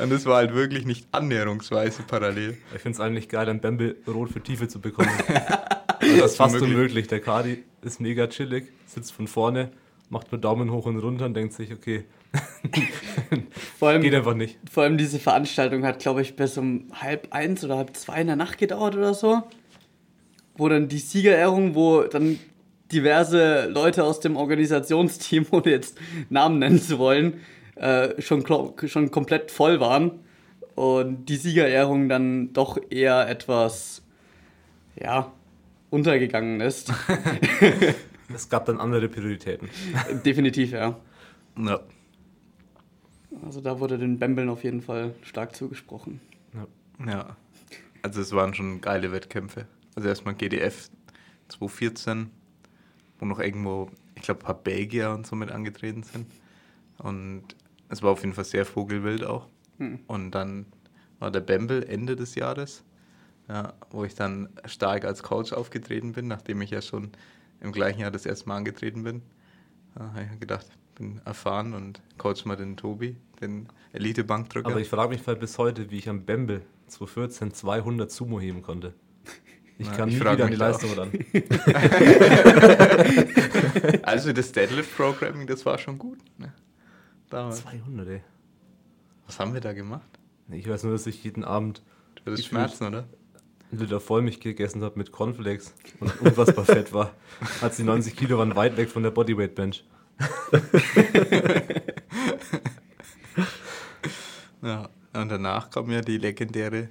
Und 0.00 0.12
es 0.12 0.24
war 0.24 0.36
halt 0.36 0.54
wirklich 0.54 0.86
nicht 0.86 1.08
annäherungsweise 1.12 2.02
parallel. 2.04 2.56
Ich 2.74 2.80
finde 2.80 2.96
es 2.96 3.00
eigentlich 3.00 3.28
geil, 3.28 3.48
ein 3.48 3.60
Bamble 3.60 3.96
rot 4.06 4.30
für 4.30 4.40
Tiefe 4.40 4.68
zu 4.68 4.80
bekommen. 4.80 5.10
Das 6.00 6.32
ist 6.32 6.36
fast 6.36 6.54
unmöglich. 6.54 6.74
unmöglich. 6.74 7.06
Der 7.08 7.20
Kadi 7.20 7.64
ist 7.82 8.00
mega 8.00 8.26
chillig, 8.26 8.72
sitzt 8.86 9.12
von 9.12 9.26
vorne, 9.26 9.70
macht 10.08 10.32
nur 10.32 10.40
Daumen 10.40 10.70
hoch 10.70 10.86
und 10.86 10.98
runter 10.98 11.26
und 11.26 11.34
denkt 11.34 11.52
sich, 11.52 11.72
okay, 11.72 12.04
Vor 13.78 13.88
allem, 13.88 14.02
geht 14.02 14.14
einfach 14.14 14.34
nicht. 14.34 14.58
vor 14.70 14.84
allem 14.84 14.96
diese 14.96 15.18
Veranstaltung 15.18 15.84
hat, 15.84 15.98
glaube 15.98 16.22
ich, 16.22 16.36
bis 16.36 16.56
um 16.58 16.86
halb 16.92 17.28
eins 17.30 17.64
oder 17.64 17.76
halb 17.76 17.96
zwei 17.96 18.20
in 18.20 18.28
der 18.28 18.36
Nacht 18.36 18.58
gedauert 18.58 18.96
oder 18.96 19.14
so. 19.14 19.42
Wo 20.56 20.68
dann 20.68 20.88
die 20.88 20.98
Siegerehrung, 20.98 21.74
wo 21.74 22.02
dann 22.02 22.38
diverse 22.92 23.66
Leute 23.66 24.04
aus 24.04 24.20
dem 24.20 24.36
Organisationsteam, 24.36 25.46
ohne 25.50 25.70
jetzt 25.70 25.98
Namen 26.28 26.58
nennen 26.58 26.80
zu 26.80 26.98
wollen, 26.98 27.40
äh, 27.76 28.20
schon, 28.20 28.44
schon 28.86 29.10
komplett 29.10 29.50
voll 29.50 29.80
waren. 29.80 30.20
Und 30.74 31.26
die 31.26 31.36
Siegerehrung 31.36 32.08
dann 32.08 32.52
doch 32.52 32.78
eher 32.90 33.28
etwas, 33.28 34.02
ja, 35.00 35.32
untergegangen 35.90 36.60
ist. 36.60 36.92
Es 38.32 38.48
gab 38.48 38.66
dann 38.66 38.78
andere 38.78 39.08
Prioritäten. 39.08 39.68
Definitiv, 40.24 40.72
ja. 40.72 40.96
Ja. 41.58 41.80
Also 43.44 43.60
da 43.60 43.80
wurde 43.80 43.98
den 43.98 44.18
Bembeln 44.18 44.48
auf 44.48 44.64
jeden 44.64 44.82
Fall 44.82 45.14
stark 45.22 45.56
zugesprochen. 45.56 46.20
Ja. 47.04 47.36
Also 48.02 48.20
es 48.20 48.32
waren 48.32 48.54
schon 48.54 48.80
geile 48.80 49.12
Wettkämpfe. 49.12 49.66
Also 49.94 50.08
erstmal 50.08 50.34
GDF 50.34 50.90
2014, 51.48 52.30
wo 53.18 53.26
noch 53.26 53.40
irgendwo, 53.40 53.90
ich 54.14 54.22
glaube, 54.22 54.40
ein 54.40 54.46
paar 54.46 54.54
Belgier 54.54 55.10
und 55.10 55.26
so 55.26 55.36
mit 55.36 55.50
angetreten 55.50 56.02
sind. 56.02 56.26
Und 56.98 57.44
es 57.88 58.02
war 58.02 58.10
auf 58.10 58.20
jeden 58.20 58.34
Fall 58.34 58.44
sehr 58.44 58.64
vogelwild 58.64 59.24
auch. 59.24 59.48
Und 60.06 60.30
dann 60.32 60.66
war 61.18 61.30
der 61.30 61.40
Bembel 61.40 61.82
Ende 61.82 62.14
des 62.14 62.34
Jahres, 62.34 62.84
ja, 63.50 63.74
wo 63.90 64.04
ich 64.04 64.14
dann 64.14 64.48
stark 64.64 65.04
als 65.04 65.24
Coach 65.24 65.52
aufgetreten 65.52 66.12
bin, 66.12 66.28
nachdem 66.28 66.62
ich 66.62 66.70
ja 66.70 66.80
schon 66.80 67.10
im 67.60 67.72
gleichen 67.72 68.00
Jahr 68.00 68.12
das 68.12 68.24
erste 68.24 68.48
Mal 68.48 68.56
angetreten 68.58 69.02
bin. 69.02 69.22
Da 69.96 70.04
habe 70.04 70.28
ich 70.32 70.40
gedacht, 70.40 70.66
bin 70.94 71.20
erfahren 71.24 71.74
und 71.74 72.00
coach 72.16 72.44
mal 72.44 72.56
den 72.56 72.76
Tobi, 72.76 73.16
den 73.40 73.66
Elite-Bankdrücker. 73.92 74.70
Aber 74.70 74.80
ich 74.80 74.88
frage 74.88 75.12
mich 75.12 75.26
halt 75.26 75.40
bis 75.40 75.58
heute, 75.58 75.90
wie 75.90 75.98
ich 75.98 76.08
am 76.08 76.24
Bamble 76.24 76.62
2014 76.86 77.52
200 77.52 78.10
Sumo 78.10 78.38
heben 78.38 78.62
konnte. 78.62 78.94
Ich 79.78 79.88
Na, 79.88 79.96
kann 79.96 80.08
ich 80.10 80.16
nie 80.16 80.20
wieder 80.20 80.44
an 80.44 80.50
die 80.50 80.56
auch. 80.56 80.60
Leistung 80.60 80.92
ran. 80.92 81.10
Also 84.02 84.32
das 84.32 84.52
Deadlift 84.52 84.94
Programming, 84.96 85.46
das 85.46 85.64
war 85.64 85.78
schon 85.78 85.98
gut. 85.98 86.18
Ne? 86.36 86.52
Damals. 87.30 87.62
200, 87.62 88.08
ey. 88.08 88.22
Was 89.26 89.38
haben 89.38 89.54
wir 89.54 89.60
da 89.60 89.72
gemacht? 89.72 90.08
Ich 90.50 90.68
weiß 90.68 90.82
nur, 90.82 90.92
dass 90.92 91.06
ich 91.06 91.22
jeden 91.24 91.44
Abend 91.44 91.82
Du 92.16 92.32
hattest. 92.32 92.48
Schmerzen, 92.48 92.86
oder? 92.86 93.08
Liter 93.72 94.00
Vollmilch 94.00 94.40
gegessen 94.40 94.82
habe 94.82 94.98
mit 94.98 95.12
Cornflakes 95.12 95.74
und 96.00 96.20
unfassbar 96.20 96.64
fett 96.64 96.92
war. 96.92 97.12
Als 97.60 97.76
die 97.76 97.84
90 97.84 98.16
Kilo 98.16 98.38
waren 98.38 98.56
weit 98.56 98.76
weg 98.76 98.90
von 98.90 99.02
der 99.02 99.10
Bodyweight 99.10 99.54
Bench. 99.54 99.84
Ja. 104.62 104.88
Und 105.12 105.28
danach 105.30 105.70
kam 105.70 105.90
ja 105.90 106.00
die 106.02 106.18
legendäre 106.18 106.88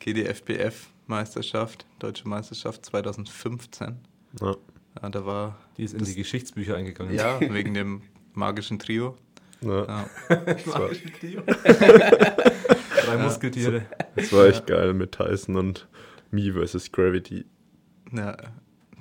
GDFBF-Meisterschaft, 0.00 1.84
Deutsche 1.98 2.28
Meisterschaft 2.28 2.86
2015. 2.86 3.96
Ja. 4.40 4.54
Ja, 5.02 5.08
da 5.08 5.24
war, 5.24 5.56
Die 5.76 5.84
ist 5.84 5.94
in 5.94 6.04
die 6.04 6.14
Geschichtsbücher 6.14 6.76
eingegangen. 6.76 7.14
ja, 7.14 7.40
wegen 7.52 7.74
dem 7.74 8.02
magischen 8.34 8.78
Trio. 8.78 9.16
Ja. 9.62 9.84
Ja. 9.86 10.10
Das, 10.46 10.66
war, 10.66 10.90
Drei 13.16 13.22
Muskeltiere. 13.22 13.82
das 14.16 14.32
war 14.32 14.46
echt 14.46 14.66
geil 14.66 14.94
mit 14.94 15.12
Tyson 15.12 15.56
und 15.56 15.86
Me 16.30 16.52
vs. 16.52 16.90
Gravity. 16.92 17.44
Ja, 18.12 18.36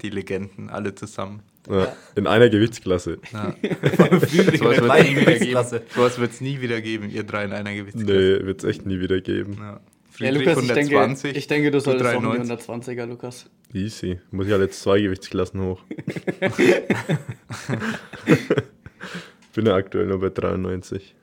die 0.01 0.09
Legenden, 0.09 0.69
alle 0.69 0.95
zusammen. 0.95 1.41
Ja. 1.69 1.93
In 2.15 2.25
einer 2.27 2.49
Gewichtsklasse. 2.49 3.19
Ja. 3.31 3.53
Sowas 3.97 3.97
der 3.97 4.11
wird 4.11 4.23
es 4.23 4.31
nie 4.31 4.47
wieder 4.47 5.03
geben. 5.03 5.25
Gewichtsklasse. 5.25 5.81
Sowas 5.93 6.19
wird 6.19 6.31
es 6.31 6.41
nie 6.41 6.61
wieder 6.61 6.81
geben, 6.81 7.09
ihr 7.09 7.23
drei 7.23 7.45
in 7.45 7.53
einer 7.53 7.73
Gewichtsklasse. 7.75 8.11
Nee, 8.11 8.45
wird 8.45 8.63
es 8.63 8.69
echt 8.69 8.85
nie 8.85 8.99
wieder 8.99 9.21
geben. 9.21 9.57
Ja. 9.59 9.79
Ja, 10.17 10.31
Lukas, 10.31 10.61
ich 10.61 10.67
denke, 10.73 10.99
120, 10.99 11.37
ich 11.37 11.47
denke, 11.47 11.71
du 11.71 11.79
solltest 11.79 12.09
auch 12.13 12.21
in 12.21 12.31
die 12.31 12.37
93. 12.47 12.69
120er, 12.69 13.05
Lukas. 13.05 13.49
Easy. 13.73 14.19
Muss 14.31 14.47
ich 14.47 14.51
halt 14.51 14.63
jetzt 14.63 14.81
zwei 14.81 14.99
Gewichtsklassen 14.99 15.61
hoch. 15.61 15.81
Bin 19.53 19.65
ja 19.65 19.75
aktuell 19.75 20.07
nur 20.07 20.19
bei 20.19 20.29
93. 20.29 21.15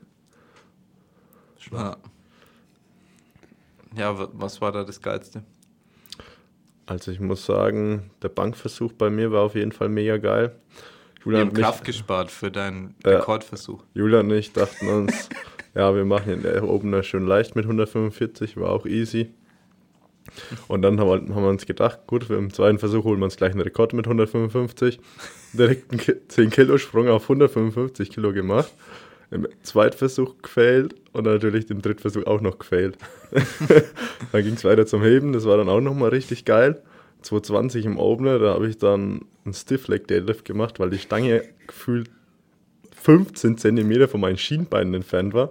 Ja. 1.73 1.97
Ja, 3.97 4.19
wa- 4.19 4.29
was 4.33 4.61
war 4.61 4.73
da 4.73 4.85
das 4.85 5.01
Geilste? 5.01 5.43
Also 6.87 7.11
ich 7.11 7.19
muss 7.21 7.45
sagen, 7.45 8.11
der 8.23 8.29
Bankversuch 8.29 8.93
bei 8.93 9.11
mir 9.11 9.33
war 9.33 9.43
auf 9.43 9.55
jeden 9.55 9.73
Fall 9.73 9.89
mega 9.89 10.19
geil. 10.19 10.55
Wir 11.25 11.33
Julian 11.33 11.41
haben 11.49 11.57
und, 11.57 11.63
Kraft 11.63 11.85
gespart 11.85 12.31
für 12.31 12.51
deinen 12.53 12.95
Ja. 13.05 13.17
Rekordversuch. 13.19 13.83
Julian 13.95 14.31
und 14.31 14.37
ich 14.37 14.53
dachten 14.53 14.89
uns, 14.89 15.29
ja, 15.75 15.95
wir 15.97 16.05
machen 16.05 16.43
den 16.43 16.61
Opener 16.63 17.03
schön 17.03 17.27
leicht 17.27 17.57
mit 17.57 17.65
145, 17.65 18.57
war 18.57 18.71
auch 18.71 18.87
easy. 18.87 19.31
Und 20.69 20.83
dann 20.83 21.01
haben 21.01 21.09
wir, 21.09 21.35
haben 21.35 21.43
wir 21.43 21.49
uns 21.49 21.67
gedacht, 21.67 22.01
gut, 22.07 22.29
im 22.31 22.53
zweiten 22.53 22.79
Versuch 22.79 23.05
holen 23.05 23.19
wir 23.21 23.25
uns 23.25 23.37
gleich 23.37 23.53
einen 23.53 23.61
Rekord 23.63 23.93
mit 23.93 24.07
155. 24.07 25.01
Direkt 25.55 25.91
einen 25.91 26.01
Ki- 26.01 26.29
10 26.29 26.51
Kilo 26.51 26.79
Sprung 26.79 27.09
auf 27.09 27.23
155 27.25 28.11
Kilo 28.11 28.33
gemacht. 28.33 28.73
Im 29.31 29.49
Zweitversuch 29.63 30.37
gefailt 30.41 30.95
und 31.13 31.25
natürlich 31.25 31.69
im 31.71 31.83
Drittversuch 31.83 32.27
auch 32.27 32.41
noch 32.41 32.59
gefailt. 32.59 32.97
dann 34.33 34.43
ging 34.45 34.55
es 34.55 34.65
weiter 34.65 34.87
zum 34.87 35.03
Heben, 35.03 35.33
das 35.33 35.47
war 35.47 35.57
dann 35.57 35.69
auch 35.69 35.81
nochmal 35.81 36.11
richtig 36.11 36.45
geil. 36.45 36.83
220 37.23 37.87
im 37.87 37.99
Opener, 37.99 38.39
da 38.39 38.55
habe 38.55 38.69
ich 38.69 38.79
dann 38.79 39.23
einen 39.45 39.55
Stiff 39.55 39.89
Leg 39.89 40.07
Deadlift 40.07 40.45
gemacht, 40.45 40.79
weil 40.79 40.91
die 40.91 40.99
Stange 40.99 41.43
gefühlt 41.67 42.09
15 42.95 43.59
Zentimeter 43.59 44.09
von 44.09 44.21
meinen 44.21 44.39
Schienbeinen 44.39 44.95
entfernt 44.95 45.35
war. 45.35 45.51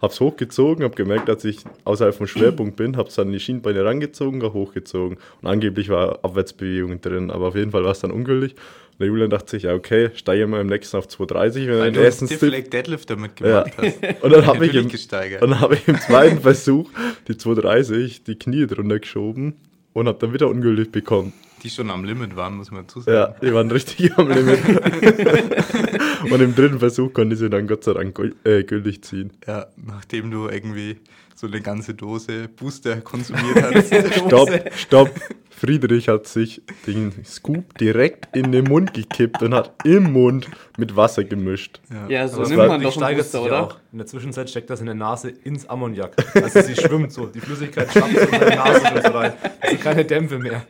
Hab's 0.00 0.18
hochgezogen, 0.20 0.82
hab 0.84 0.96
gemerkt, 0.96 1.28
dass 1.28 1.44
ich 1.44 1.58
außerhalb 1.84 2.14
vom 2.14 2.26
Schwerpunkt 2.26 2.76
bin, 2.76 2.96
hab's 2.96 3.16
dann 3.16 3.26
an 3.28 3.32
die 3.32 3.40
Schienbeine 3.40 3.84
rangezogen, 3.84 4.42
auch 4.42 4.54
hochgezogen. 4.54 5.18
Und 5.42 5.48
angeblich 5.48 5.88
war 5.90 6.20
Abwärtsbewegung 6.24 7.00
drin, 7.02 7.30
aber 7.30 7.48
auf 7.48 7.54
jeden 7.54 7.70
Fall 7.70 7.84
war 7.84 7.90
es 7.92 8.00
dann 8.00 8.10
ungültig. 8.10 8.52
Und 8.52 9.00
der 9.00 9.08
Julian 9.08 9.30
dachte 9.30 9.50
sich, 9.50 9.64
ja 9.64 9.74
okay, 9.74 10.10
steige 10.14 10.46
mal 10.46 10.60
im 10.60 10.66
nächsten 10.68 10.96
auf 10.96 11.06
230, 11.08 11.66
wenn 11.66 11.72
er 11.74 11.78
Weil 11.80 11.84
den 11.86 11.94
du 11.94 12.00
einen 12.00 12.06
ersten 12.06 12.26
Stiff 12.28 12.70
Deadlift 12.70 13.10
damit 13.10 13.38
Ja. 13.40 13.62
gemacht 13.64 13.72
hast. 13.76 13.98
Und 14.22 14.32
dann 14.32 14.46
habe 14.46 14.66
ich, 14.66 14.74
im- 14.74 14.88
dann 15.40 15.60
hab 15.60 15.72
ich 15.72 15.86
im 15.88 15.98
zweiten 15.98 16.40
Versuch 16.40 16.90
die 17.28 17.36
230 17.36 18.24
die 18.24 18.36
Knie 18.38 18.66
drunter 18.66 18.98
geschoben 18.98 19.54
und 19.92 20.06
hab 20.08 20.18
dann 20.20 20.32
wieder 20.32 20.48
ungültig 20.48 20.92
bekommen. 20.92 21.32
Die 21.62 21.70
schon 21.70 21.90
am 21.90 22.04
Limit 22.04 22.36
waren, 22.36 22.56
muss 22.56 22.70
man 22.70 22.86
dazu 22.86 23.00
sagen. 23.00 23.16
Ja, 23.16 23.26
die 23.40 23.54
waren 23.54 23.70
richtig 23.70 24.16
am 24.16 24.28
Limit. 24.28 24.58
und 26.30 26.40
im 26.40 26.54
dritten 26.54 26.78
Versuch 26.78 27.12
konnte 27.12 27.34
ich 27.34 27.40
sie 27.40 27.50
dann 27.50 27.66
Gott 27.66 27.84
sei 27.84 27.92
Dank 27.92 28.18
äh, 28.44 28.64
gültig 28.64 29.02
ziehen. 29.02 29.32
Ja, 29.46 29.66
nachdem 29.76 30.30
du 30.30 30.48
irgendwie 30.48 30.96
so 31.40 31.46
eine 31.46 31.62
ganze 31.62 31.94
Dose 31.94 32.48
Booster 32.48 33.00
konsumiert 33.00 33.62
hast. 33.62 33.94
Stopp, 34.26 34.50
stopp. 34.76 35.10
Friedrich 35.48 36.08
hat 36.08 36.26
sich 36.26 36.62
den 36.86 37.12
Scoop 37.24 37.76
direkt 37.78 38.34
in 38.36 38.52
den 38.52 38.64
Mund 38.64 38.92
gekippt 38.94 39.42
und 39.42 39.54
hat 39.54 39.74
im 39.84 40.12
Mund 40.12 40.48
mit 40.76 40.96
Wasser 40.96 41.24
gemischt. 41.24 41.80
Ja, 42.08 42.28
so 42.28 42.40
Aber 42.40 42.48
nimmt 42.48 42.68
man 42.68 42.82
doch 42.82 43.00
einen 43.00 43.16
Booster, 43.16 43.38
ja 43.40 43.44
oder? 43.44 43.62
auch. 43.62 43.76
In 43.92 43.98
der 43.98 44.06
Zwischenzeit 44.06 44.50
steckt 44.50 44.68
das 44.70 44.80
in 44.80 44.86
der 44.86 44.94
Nase 44.94 45.30
ins 45.30 45.68
Ammoniak. 45.68 46.14
Also 46.34 46.60
sie 46.60 46.74
schwimmt 46.76 47.12
so. 47.12 47.26
Die 47.26 47.40
Flüssigkeit 47.40 47.90
schwappt 47.90 48.18
so 48.18 48.20
in 48.20 48.30
der 48.40 48.56
Nase 48.56 48.86
schon 48.86 49.02
so 49.02 49.08
rein. 49.18 49.32
Also 49.60 49.76
keine 49.76 50.04
Dämpfe 50.04 50.38
mehr. 50.38 50.66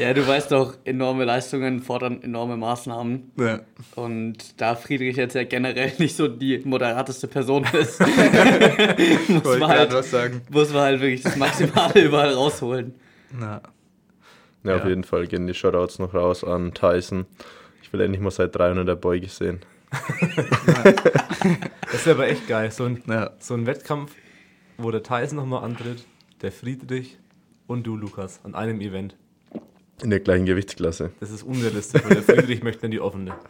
Ja, 0.00 0.14
du 0.14 0.26
weißt 0.26 0.50
doch, 0.52 0.76
enorme 0.84 1.24
Leistungen 1.24 1.80
fordern 1.82 2.22
enorme 2.22 2.56
Maßnahmen. 2.56 3.32
ja. 3.38 3.60
Und 3.96 4.60
da 4.60 4.74
Friedrich 4.76 5.16
jetzt 5.16 5.34
ja 5.34 5.44
generell 5.44 5.92
nicht 5.98 6.16
so 6.16 6.26
die 6.28 6.58
moderateste 6.64 7.28
Person 7.28 7.64
ist, 7.72 8.00
muss, 9.28 9.58
man 9.58 9.68
halt, 9.70 9.92
was 9.92 10.10
sagen. 10.10 10.42
muss 10.50 10.72
man 10.72 10.82
halt 10.82 11.00
wirklich 11.00 11.22
das 11.22 11.36
Maximale 11.36 12.00
überall 12.04 12.32
rausholen. 12.32 12.94
Na, 13.32 13.60
Ja, 14.64 14.76
auf 14.76 14.82
Ja. 14.84 14.88
jeden 14.88 15.04
Fall 15.04 15.26
gehen 15.26 15.46
die 15.46 15.54
Shoutouts 15.54 15.98
noch 15.98 16.14
raus 16.14 16.42
an 16.44 16.72
Tyson. 16.74 17.26
Ich 17.82 17.92
will 17.92 18.00
endlich 18.00 18.20
mal 18.20 18.30
seit 18.30 18.54
300er 18.56 18.94
Beuge 18.94 19.28
sehen. 19.28 19.60
Das 21.92 22.06
wäre 22.06 22.16
aber 22.16 22.28
echt 22.28 22.46
geil. 22.48 22.70
So 22.70 22.84
ein, 22.84 23.02
ja. 23.06 23.30
so 23.38 23.54
ein 23.54 23.66
Wettkampf, 23.66 24.12
wo 24.78 24.90
der 24.90 25.02
Tyson 25.02 25.36
nochmal 25.36 25.64
antritt, 25.64 26.04
der 26.42 26.52
Friedrich 26.52 27.18
und 27.66 27.86
du, 27.86 27.96
Lukas, 27.96 28.40
an 28.44 28.54
einem 28.54 28.80
Event. 28.80 29.16
In 30.02 30.10
der 30.10 30.20
gleichen 30.20 30.46
Gewichtsklasse. 30.46 31.10
Das 31.20 31.30
ist 31.30 31.42
unrealistisch, 31.42 32.02
weil 32.04 32.14
der 32.14 32.22
Friedrich 32.22 32.62
möchte 32.62 32.86
in 32.86 32.92
die 32.92 33.00
offene. 33.00 33.34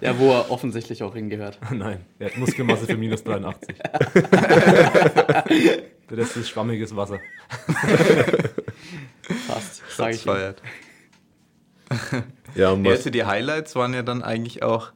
Ja, 0.00 0.18
wo 0.18 0.32
er 0.32 0.50
offensichtlich 0.50 1.02
auch 1.02 1.14
hingehört. 1.14 1.58
Nein, 1.70 2.00
er 2.18 2.30
hat 2.30 2.36
Muskelmasse 2.36 2.86
für 2.86 2.96
minus 2.96 3.22
83. 3.22 3.76
Der 6.10 6.18
Rest 6.18 6.36
ist 6.36 6.48
schwammiges 6.48 6.94
Wasser. 6.96 7.20
Fast, 9.46 9.82
sage 9.88 10.12
Shots 10.12 10.16
ich. 10.16 10.22
feiert. 10.22 10.62
Ja, 12.54 12.70
und 12.70 12.86
also 12.86 13.10
die 13.10 13.24
Highlights 13.24 13.76
waren 13.76 13.94
ja 13.94 14.02
dann 14.02 14.22
eigentlich 14.22 14.62
auch, 14.62 14.92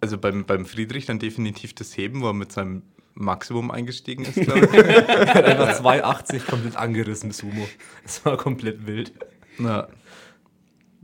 also 0.00 0.16
beim, 0.18 0.44
beim 0.46 0.64
Friedrich 0.66 1.06
dann 1.06 1.18
definitiv 1.18 1.74
das 1.74 1.96
Heben, 1.96 2.22
wo 2.22 2.28
er 2.28 2.34
mit 2.34 2.52
seinem 2.52 2.82
Maximum 3.20 3.70
eingestiegen 3.70 4.24
ist, 4.24 4.34
glaube 4.34 4.60
ich. 4.60 4.72
Er 4.74 5.34
hat 5.34 5.44
einfach 5.44 5.80
2,80 5.80 6.46
komplett 6.48 6.76
angerissen, 6.76 7.30
Sumo. 7.32 7.66
Das 8.02 8.24
war 8.24 8.36
komplett 8.36 8.86
wild. 8.86 9.12
Na, 9.58 9.88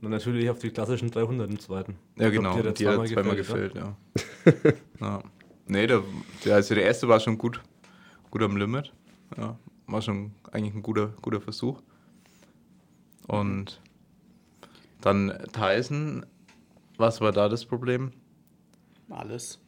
Und 0.01 0.11
natürlich 0.11 0.49
auf 0.51 0.59
die 0.59 0.71
klassischen 0.71 1.11
300 1.11 1.51
im 1.51 1.59
zweiten. 1.59 1.97
ja, 2.17 2.27
Ich 2.29 2.33
glaub, 2.33 2.57
genau. 2.57 2.63
die 2.63 2.69
hat 2.69 2.79
Die 2.79 2.85
er 2.85 2.99
hat 2.99 3.09
zweimal 3.09 3.37
gefällt, 3.37 3.75
gefällt, 3.75 3.97
ja. 5.01 5.07
ja. 5.07 5.23
Nee, 5.69 5.87
der, 5.87 6.03
der, 6.45 6.55
also 6.57 6.75
der 6.75 6.85
erste 6.85 7.07
war 7.09 7.21
schon 7.21 7.37
gut, 7.39 7.61
gut 8.31 8.43
am 8.43 8.57
Limit. 8.57 8.93
Ja, 9.37 9.59
war 9.87 10.01
schon 10.03 10.33
eigentlich 10.53 10.75
ein 10.75 10.83
guter, 10.83 11.09
guter 11.21 11.41
Versuch. 11.41 11.83
Und 13.27 13.81
dann 15.01 15.37
Tyson, 15.53 16.25
was 16.97 17.21
war 17.21 17.33
da 17.33 17.49
das 17.49 17.65
Problem? 17.67 18.13
Alles. 19.11 19.61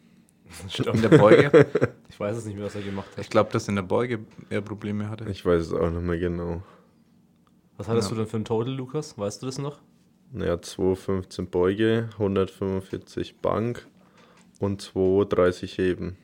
Stimmt. 0.68 0.88
In 0.96 1.02
der 1.02 1.18
Beuge? 1.18 1.66
Ich 2.08 2.18
weiß 2.18 2.36
es 2.36 2.44
nicht 2.46 2.56
mehr, 2.56 2.66
was 2.66 2.74
er 2.74 2.82
gemacht 2.82 3.08
Ich 3.16 3.24
hat. 3.24 3.30
glaube, 3.30 3.50
dass 3.52 3.68
in 3.68 3.76
der 3.76 3.82
Beuge 3.82 4.20
er 4.50 4.60
Probleme 4.60 5.08
hatte. 5.08 5.26
ich 5.30 5.44
weiß 5.44 5.62
es 5.66 5.72
auch 5.72 5.90
nicht 5.90 6.02
mehr 6.02 6.18
genau. 6.18 6.62
Was 7.76 7.86
hattest 7.88 8.08
Ja. 8.10 8.16
du 8.16 8.22
denn 8.22 8.30
für 8.30 8.36
ein 8.38 8.44
Total, 8.44 8.72
Lukas? 8.72 9.16
Weißt 9.18 9.40
du 9.42 9.46
das 9.46 9.58
noch? 9.58 9.78
Naja, 10.32 10.60
215 10.60 11.48
Beuge, 11.48 12.08
145 12.14 13.38
Bank 13.40 13.86
und 14.58 14.80
230 14.82 15.78
Heben. 15.78 16.16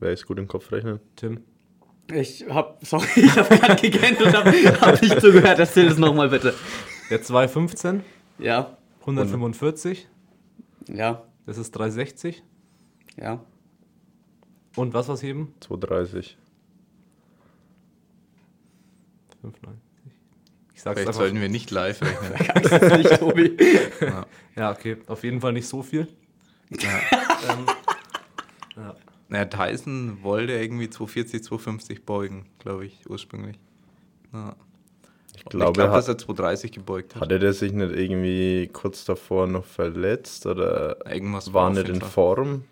Wer 0.00 0.12
ist 0.12 0.26
gut 0.26 0.38
im 0.38 0.48
Kopf 0.48 0.72
rechnen? 0.72 1.00
Tim? 1.16 1.40
Ich 2.12 2.46
hab, 2.48 2.78
sorry, 2.86 3.06
ich 3.16 3.36
hab 3.36 3.48
gerade 3.50 3.76
gegähnt 3.80 4.20
und 4.22 4.34
hab, 4.34 4.46
hab 4.80 5.02
nicht 5.02 5.20
zugehört. 5.20 5.58
Erzähl 5.58 5.86
es 5.86 5.98
nochmal 5.98 6.28
bitte. 6.30 6.54
Der 7.10 7.22
215, 7.22 8.02
Ja, 8.38 8.76
145, 9.00 10.08
ja, 10.88 11.22
das 11.46 11.58
ist 11.58 11.72
360. 11.72 12.42
ja. 13.20 13.44
Und 14.76 14.94
was 14.94 15.08
was 15.08 15.22
heben? 15.22 15.54
230. 15.60 16.36
590. 19.42 19.80
Ich 20.74 20.82
sag's 20.82 20.94
Vielleicht 20.94 21.08
einfach. 21.08 21.20
sollten 21.20 21.40
wir 21.40 21.48
nicht 21.48 21.70
live 21.70 22.00
rechnen. 22.02 22.32
Kannst 22.46 22.72
du 22.72 22.98
nicht, 22.98 23.18
Tobi. 23.18 23.56
ja. 24.00 24.26
Ja, 24.56 24.70
okay. 24.72 24.96
Auf 25.06 25.24
jeden 25.24 25.40
Fall 25.40 25.52
nicht 25.52 25.66
so 25.66 25.82
viel. 25.82 26.08
Ja. 26.70 26.88
Ähm, 27.50 27.66
ja. 28.76 28.96
Naja, 29.28 29.44
Tyson 29.46 30.22
wollte 30.22 30.52
irgendwie 30.52 30.88
240, 30.90 31.44
250 31.44 32.04
beugen, 32.04 32.46
glaube 32.58 32.86
ich, 32.86 33.08
ursprünglich. 33.08 33.58
Ja. 34.32 34.56
Ich 35.36 35.44
glaube, 35.44 35.70
ich 35.70 35.74
glaube, 35.74 35.90
hat, 35.90 35.98
dass 35.98 36.08
er 36.08 36.18
230 36.18 36.72
gebeugt 36.72 37.14
hat. 37.14 37.22
hatte 37.22 37.38
der 37.38 37.52
sich 37.52 37.72
nicht 37.72 37.92
irgendwie 37.92 38.68
kurz 38.72 39.04
davor 39.04 39.46
noch 39.46 39.64
verletzt 39.64 40.46
oder 40.46 41.04
Irgendwas 41.10 41.52
war 41.52 41.68
auf 41.68 41.74
nicht 41.74 41.88
in 41.88 42.00
Fall. 42.00 42.10
Form? 42.10 42.64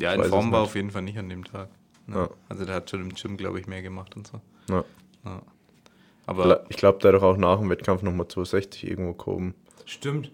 Ja, 0.00 0.12
in 0.14 0.24
Form 0.24 0.52
war 0.52 0.62
auf 0.62 0.74
jeden 0.74 0.90
Fall 0.90 1.02
nicht 1.02 1.18
an 1.18 1.28
dem 1.28 1.44
Tag. 1.44 1.68
Ne? 2.06 2.16
Ja. 2.16 2.30
Also 2.48 2.64
der 2.64 2.76
hat 2.76 2.90
schon 2.90 3.00
im 3.02 3.10
Gym, 3.14 3.36
glaube 3.36 3.58
ich, 3.60 3.66
mehr 3.66 3.82
gemacht 3.82 4.16
und 4.16 4.26
so. 4.26 4.40
Ja. 4.70 4.84
Ja. 5.24 5.42
Aber 6.26 6.64
Ich 6.68 6.76
glaube, 6.76 6.98
der 7.00 7.12
hat 7.12 7.20
doch 7.20 7.26
auch 7.26 7.36
nach 7.36 7.58
dem 7.58 7.70
Wettkampf 7.70 8.02
nochmal 8.02 8.28
260 8.28 8.88
irgendwo 8.88 9.14
gehoben. 9.14 9.54
Stimmt. 9.86 10.30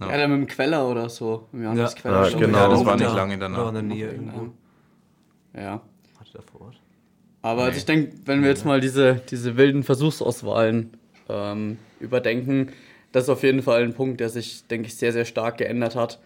Ja. 0.00 0.10
Ja, 0.10 0.16
dann 0.18 0.30
mit 0.30 0.40
dem 0.40 0.46
Queller 0.54 0.88
oder 0.88 1.08
so. 1.08 1.48
Im 1.52 1.62
Ja. 1.76 1.88
Queller 1.88 2.24
schon. 2.30 2.40
genau. 2.40 2.58
ja, 2.58 2.68
das 2.68 2.80
Ja, 2.80 2.86
war 2.86 2.94
nicht 2.96 3.04
Ja, 3.06 3.14
lange 3.14 3.38
danach. 3.38 3.58
War 3.58 3.68
in 3.68 3.74
der 3.74 3.82
Nähe 3.82 4.10
irgendwo. 4.10 4.48
Ja. 5.54 5.80
Hatte 6.18 6.32
der 6.32 6.42
vor 6.42 6.60
Ort? 6.62 6.80
Aber 7.42 7.62
also 7.62 7.72
Nee. 7.72 7.78
ich 7.78 7.84
denke, 7.84 8.12
wenn 8.24 8.42
wir 8.42 8.48
jetzt 8.48 8.64
mal 8.64 8.80
diese, 8.80 9.16
diese 9.30 9.56
wilden 9.56 9.82
Versuchsauswahlen 9.82 10.96
ähm, 11.28 11.78
überdenken, 12.00 12.68
das 13.10 13.24
ist 13.24 13.30
auf 13.30 13.42
jeden 13.42 13.62
Fall 13.62 13.82
ein 13.82 13.94
Punkt, 13.94 14.20
der 14.20 14.28
sich, 14.28 14.66
denke 14.68 14.86
ich, 14.86 14.96
sehr, 14.96 15.12
sehr 15.12 15.24
stark 15.24 15.58
geändert 15.58 15.96
hat 15.96 16.20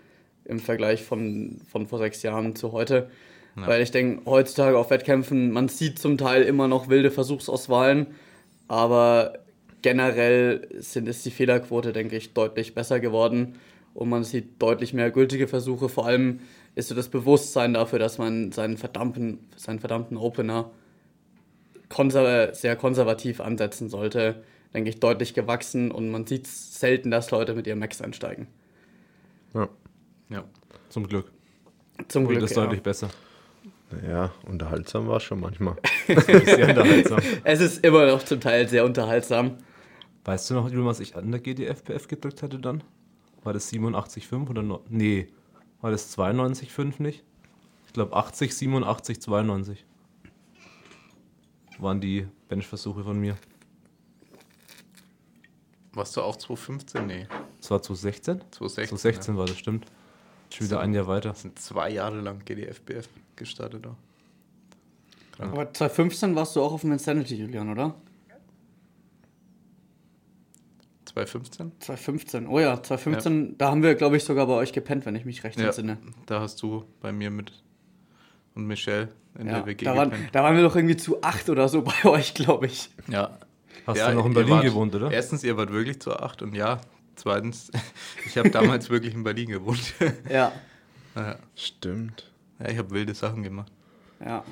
im 0.48 0.60
Vergleich 0.60 1.02
von, 1.02 1.60
von 1.68 1.86
vor 1.86 1.98
sechs 1.98 2.22
Jahren 2.22 2.56
zu 2.56 2.72
heute. 2.72 3.10
Ja. 3.56 3.66
Weil 3.66 3.82
ich 3.82 3.90
denke, 3.90 4.22
heutzutage 4.26 4.78
auf 4.78 4.90
Wettkämpfen, 4.90 5.50
man 5.50 5.68
sieht 5.68 5.98
zum 5.98 6.18
Teil 6.18 6.42
immer 6.42 6.68
noch 6.68 6.88
wilde 6.88 7.10
Versuchsauswahlen, 7.10 8.08
aber 8.68 9.38
generell 9.82 10.68
sind, 10.78 11.08
ist 11.08 11.24
die 11.24 11.30
Fehlerquote, 11.30 11.92
denke 11.92 12.16
ich, 12.16 12.34
deutlich 12.34 12.74
besser 12.74 13.00
geworden 13.00 13.54
und 13.94 14.08
man 14.08 14.24
sieht 14.24 14.60
deutlich 14.60 14.92
mehr 14.92 15.10
gültige 15.10 15.48
Versuche. 15.48 15.88
Vor 15.88 16.06
allem 16.06 16.40
ist 16.74 16.88
so 16.88 16.94
das 16.94 17.08
Bewusstsein 17.08 17.74
dafür, 17.74 17.98
dass 17.98 18.18
man 18.18 18.52
seinen 18.52 18.76
verdammten, 18.76 19.38
seinen 19.56 19.78
verdammten 19.78 20.16
Opener 20.16 20.70
konser 21.88 22.54
sehr 22.54 22.76
konservativ 22.76 23.40
ansetzen 23.40 23.88
sollte, 23.88 24.42
denke 24.74 24.90
ich, 24.90 25.00
deutlich 25.00 25.34
gewachsen 25.34 25.90
und 25.90 26.10
man 26.10 26.26
sieht 26.26 26.46
selten, 26.46 27.10
dass 27.10 27.30
Leute 27.30 27.54
mit 27.54 27.66
ihrem 27.66 27.78
Max 27.78 28.02
einsteigen. 28.02 28.48
Ja. 29.54 29.68
Ja. 30.28 30.44
Zum 30.88 31.06
Glück. 31.06 31.30
Zum 32.08 32.26
Glück. 32.26 32.40
das 32.40 32.54
ja. 32.54 32.62
deutlich 32.64 32.82
besser. 32.82 33.08
Ja, 34.06 34.32
unterhaltsam 34.44 35.06
war 35.06 35.20
schon 35.20 35.40
manchmal. 35.40 35.76
Sehr 36.06 36.68
unterhaltsam. 36.68 37.20
Es 37.44 37.60
ist 37.60 37.84
immer 37.84 38.06
noch 38.06 38.22
zum 38.24 38.40
Teil 38.40 38.68
sehr 38.68 38.84
unterhaltsam. 38.84 39.58
Weißt 40.24 40.50
du 40.50 40.54
noch, 40.54 40.68
Julian, 40.68 40.86
was 40.86 40.98
ich 40.98 41.14
an 41.14 41.30
der 41.30 41.40
GDFPF 41.40 42.08
gedrückt 42.08 42.42
hatte 42.42 42.58
dann? 42.58 42.82
War 43.44 43.52
das 43.52 43.72
87,5 43.72 44.50
oder 44.50 44.62
no 44.62 44.82
Nee. 44.88 45.28
War 45.80 45.92
das 45.92 46.18
92,5 46.18 47.00
nicht? 47.00 47.22
Ich 47.86 47.92
glaube 47.92 48.16
80, 48.16 48.56
87, 48.56 49.20
92. 49.20 49.84
Waren 51.78 52.00
die 52.00 52.26
Benchversuche 52.48 53.04
von 53.04 53.20
mir. 53.20 53.36
Warst 55.92 56.16
du 56.16 56.22
auch 56.22 56.36
215? 56.36 57.06
Nee, 57.06 57.26
Das 57.60 57.70
war 57.70 57.80
2016? 57.82 58.40
2016. 58.50 58.98
2016 58.98 59.36
war 59.36 59.46
das, 59.46 59.56
stimmt. 59.56 59.86
Schon 60.50 60.66
wieder 60.66 60.80
ein 60.80 60.94
Jahr 60.94 61.06
weiter. 61.06 61.30
Ja. 61.30 61.34
sind 61.34 61.58
zwei 61.58 61.90
Jahre 61.90 62.20
lang 62.20 62.44
GDFBF 62.44 63.08
gestartet. 63.36 63.86
Auch. 63.86 63.96
Aber 65.38 65.72
2015 65.72 66.34
warst 66.34 66.56
du 66.56 66.62
auch 66.62 66.72
auf 66.72 66.80
dem 66.80 66.92
Insanity, 66.92 67.34
Julian, 67.36 67.70
oder? 67.70 67.94
2015? 71.06 71.72
2015, 71.80 72.46
oh 72.46 72.58
ja, 72.60 72.82
2015, 72.82 73.56
da 73.58 73.70
haben 73.70 73.82
wir, 73.82 73.94
glaube 73.94 74.16
ich, 74.16 74.24
sogar 74.24 74.46
bei 74.46 74.54
euch 74.54 74.72
gepennt, 74.72 75.06
wenn 75.06 75.14
ich 75.14 75.24
mich 75.24 75.44
recht 75.44 75.58
Ja, 75.58 75.66
entsinne. 75.66 75.98
da 76.26 76.40
hast 76.40 76.60
du 76.62 76.84
bei 77.00 77.12
mir 77.12 77.30
mit 77.30 77.52
und 78.54 78.66
Michelle 78.66 79.08
in 79.38 79.46
Ja, 79.46 79.54
der 79.58 79.66
WG 79.66 79.84
da, 79.84 79.96
waren, 79.96 80.10
gepennt. 80.10 80.34
da 80.34 80.42
waren 80.42 80.56
wir 80.56 80.62
doch 80.62 80.76
irgendwie 80.76 80.96
zu 80.96 81.22
acht 81.22 81.48
oder 81.48 81.68
so 81.68 81.82
bei 82.02 82.04
euch, 82.04 82.34
glaube 82.34 82.66
ich. 82.66 82.90
Ja. 83.08 83.38
Hast 83.86 83.98
ja, 83.98 84.10
du 84.10 84.16
noch 84.16 84.26
in 84.26 84.34
Berlin 84.34 84.50
wart- 84.54 84.64
gewohnt, 84.64 84.94
oder? 84.94 85.10
Erstens, 85.10 85.44
ihr 85.44 85.56
wart 85.56 85.70
wirklich 85.72 86.00
zu 86.00 86.14
acht 86.16 86.42
und 86.42 86.54
ja, 86.54 86.80
zweitens, 87.16 87.70
ich 88.26 88.38
habe 88.38 88.50
damals 88.50 88.90
wirklich 88.90 89.14
in 89.14 89.24
Berlin 89.24 89.48
gewohnt. 89.50 89.94
Ja, 90.30 90.52
ja, 91.14 91.38
Stimmt. 91.54 92.30
Ja, 92.58 92.68
ich 92.70 92.78
habe 92.78 92.90
wilde 92.90 93.14
Sachen 93.14 93.42
gemacht. 93.42 93.72
ja. 94.20 94.44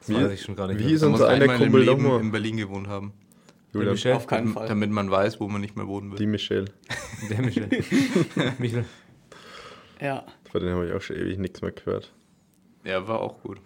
Das 0.00 0.14
weiß 0.14 0.32
ich 0.32 0.42
schon 0.42 0.54
gar 0.54 0.68
nicht 0.68 0.78
wie 0.78 0.92
ist 0.92 1.02
unser 1.02 1.28
einer 1.28 1.48
Kumpel 1.58 1.82
Leben 1.82 2.02
nochmal? 2.02 2.20
in 2.20 2.30
Berlin 2.30 2.56
gewohnt 2.58 2.86
haben, 2.86 3.12
Julian, 3.72 3.94
Michel? 3.94 4.12
Auf 4.12 4.28
keinen 4.28 4.44
damit, 4.44 4.54
Fall. 4.54 4.68
damit 4.68 4.90
man 4.90 5.10
weiß, 5.10 5.40
wo 5.40 5.48
man 5.48 5.60
nicht 5.60 5.74
mehr 5.74 5.88
wohnen 5.88 6.12
will. 6.12 6.18
die 6.18 6.26
Michelle. 6.26 6.66
Der 7.30 7.42
Michel. 7.42 7.68
Michel. 8.58 8.84
Ja. 10.00 10.24
Von 10.50 10.60
denen 10.60 10.74
habe 10.76 10.86
ich 10.86 10.92
auch 10.92 11.00
schon 11.00 11.16
ewig 11.16 11.38
nichts 11.38 11.60
mehr 11.60 11.72
gehört. 11.72 12.12
Ja, 12.84 13.08
war 13.08 13.18
auch 13.20 13.42
gut. 13.42 13.58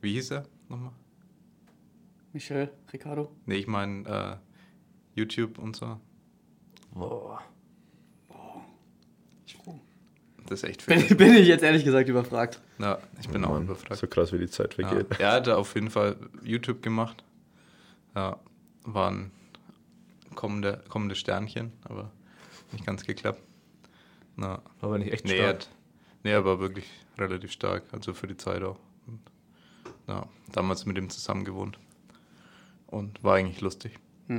Wie 0.00 0.14
hieß 0.14 0.32
er 0.32 0.44
nochmal? 0.68 0.92
Michel, 2.32 2.70
Ricardo. 2.92 3.30
Nee, 3.46 3.56
ich 3.56 3.66
meine 3.68 4.40
äh, 5.14 5.18
YouTube 5.20 5.58
und 5.58 5.76
so. 5.76 6.00
Boah. 6.92 7.42
Das 10.46 10.64
ist 10.64 10.68
echt 10.68 10.82
viel. 10.82 10.96
Bin, 11.06 11.16
bin 11.16 11.34
ich 11.34 11.46
jetzt 11.46 11.62
ehrlich 11.62 11.84
gesagt 11.84 12.08
überfragt. 12.08 12.60
Ja, 12.80 12.98
ich 13.20 13.28
bin 13.28 13.44
auch 13.44 13.50
Mann, 13.52 13.64
überfragt. 13.64 14.00
So 14.00 14.08
krass, 14.08 14.32
wie 14.32 14.38
die 14.38 14.48
Zeit 14.48 14.76
Ja. 14.78 14.88
vergeht. 14.88 15.20
Er 15.20 15.32
hatte 15.32 15.56
auf 15.56 15.74
jeden 15.76 15.90
Fall 15.90 16.16
YouTube 16.42 16.82
gemacht. 16.82 17.22
Ja, 18.16 18.36
waren 18.82 19.30
kommende, 20.34 20.82
kommende 20.88 21.14
Sternchen, 21.14 21.72
aber 21.84 22.10
nicht 22.72 22.84
ganz 22.84 23.04
geklappt. 23.04 23.40
Na, 24.36 24.48
War 24.48 24.62
aber 24.80 24.98
nicht 24.98 25.12
echt 25.12 25.24
nee, 25.26 25.36
er 25.36 25.50
stark. 25.60 25.66
nee, 26.24 26.30
er 26.32 26.44
war 26.44 26.58
wirklich 26.58 26.86
relativ 27.16 27.52
stark, 27.52 27.84
also 27.92 28.12
für 28.12 28.26
die 28.26 28.36
Zeit 28.36 28.62
auch. 28.64 28.78
Und, 29.06 29.20
ja, 30.08 30.26
damals 30.50 30.84
mit 30.84 30.98
ihm 30.98 31.10
zusammen 31.10 31.44
gewohnt. 31.44 31.78
Und 32.88 33.22
war 33.22 33.36
eigentlich 33.36 33.60
lustig. 33.60 33.98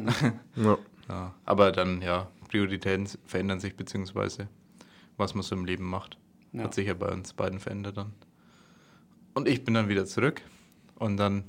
Ja. 0.57 0.77
Ja, 1.09 1.33
aber 1.45 1.71
dann, 1.71 2.01
ja, 2.01 2.27
Prioritäten 2.51 3.07
verändern 3.25 3.59
sich, 3.59 3.75
beziehungsweise 3.75 4.47
was 5.17 5.33
man 5.33 5.43
so 5.43 5.55
im 5.55 5.65
Leben 5.65 5.89
macht. 5.89 6.17
Ja. 6.51 6.63
Hat 6.63 6.73
sich 6.73 6.87
ja 6.87 6.93
bei 6.93 7.07
uns 7.07 7.33
beiden 7.33 7.59
verändert 7.59 7.97
dann. 7.97 8.13
Und 9.33 9.47
ich 9.47 9.63
bin 9.63 9.73
dann 9.73 9.87
wieder 9.87 10.05
zurück. 10.05 10.41
Und 10.95 11.17
dann 11.17 11.45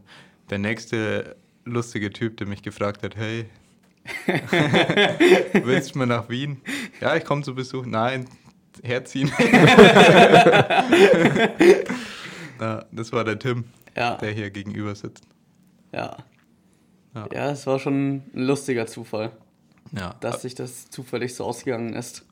der 0.51 0.59
nächste 0.59 1.37
lustige 1.65 2.11
Typ, 2.11 2.37
der 2.37 2.47
mich 2.47 2.63
gefragt 2.63 3.03
hat, 3.03 3.17
hey, 3.17 3.47
willst 5.65 5.95
du 5.95 5.99
mal 5.99 6.07
nach 6.07 6.29
Wien? 6.29 6.61
Ja, 7.01 7.17
ich 7.17 7.25
komme 7.25 7.43
zu 7.43 7.55
Besuch. 7.55 7.85
Nein, 7.85 8.29
herziehen. 8.83 9.33
ja, 12.61 12.85
das 12.91 13.13
war 13.13 13.25
der 13.25 13.39
Tim, 13.39 13.65
Ja, 13.97 14.17
der 14.17 14.33
hier 14.33 14.51
gegenüber 14.51 14.95
sitzt. 14.95 15.25
Ja. 15.93 16.17
Ja, 17.15 17.51
es 17.51 17.67
war 17.67 17.79
schon 17.79 18.17
ein 18.17 18.31
lustiger 18.33 18.87
Zufall, 18.87 19.33
Ja, 19.93 20.15
dass 20.21 20.43
sich 20.43 20.55
das 20.55 20.89
zufällig 20.91 21.35
so 21.35 21.45
ausgegangen 21.45 21.93
ist. 21.95 22.25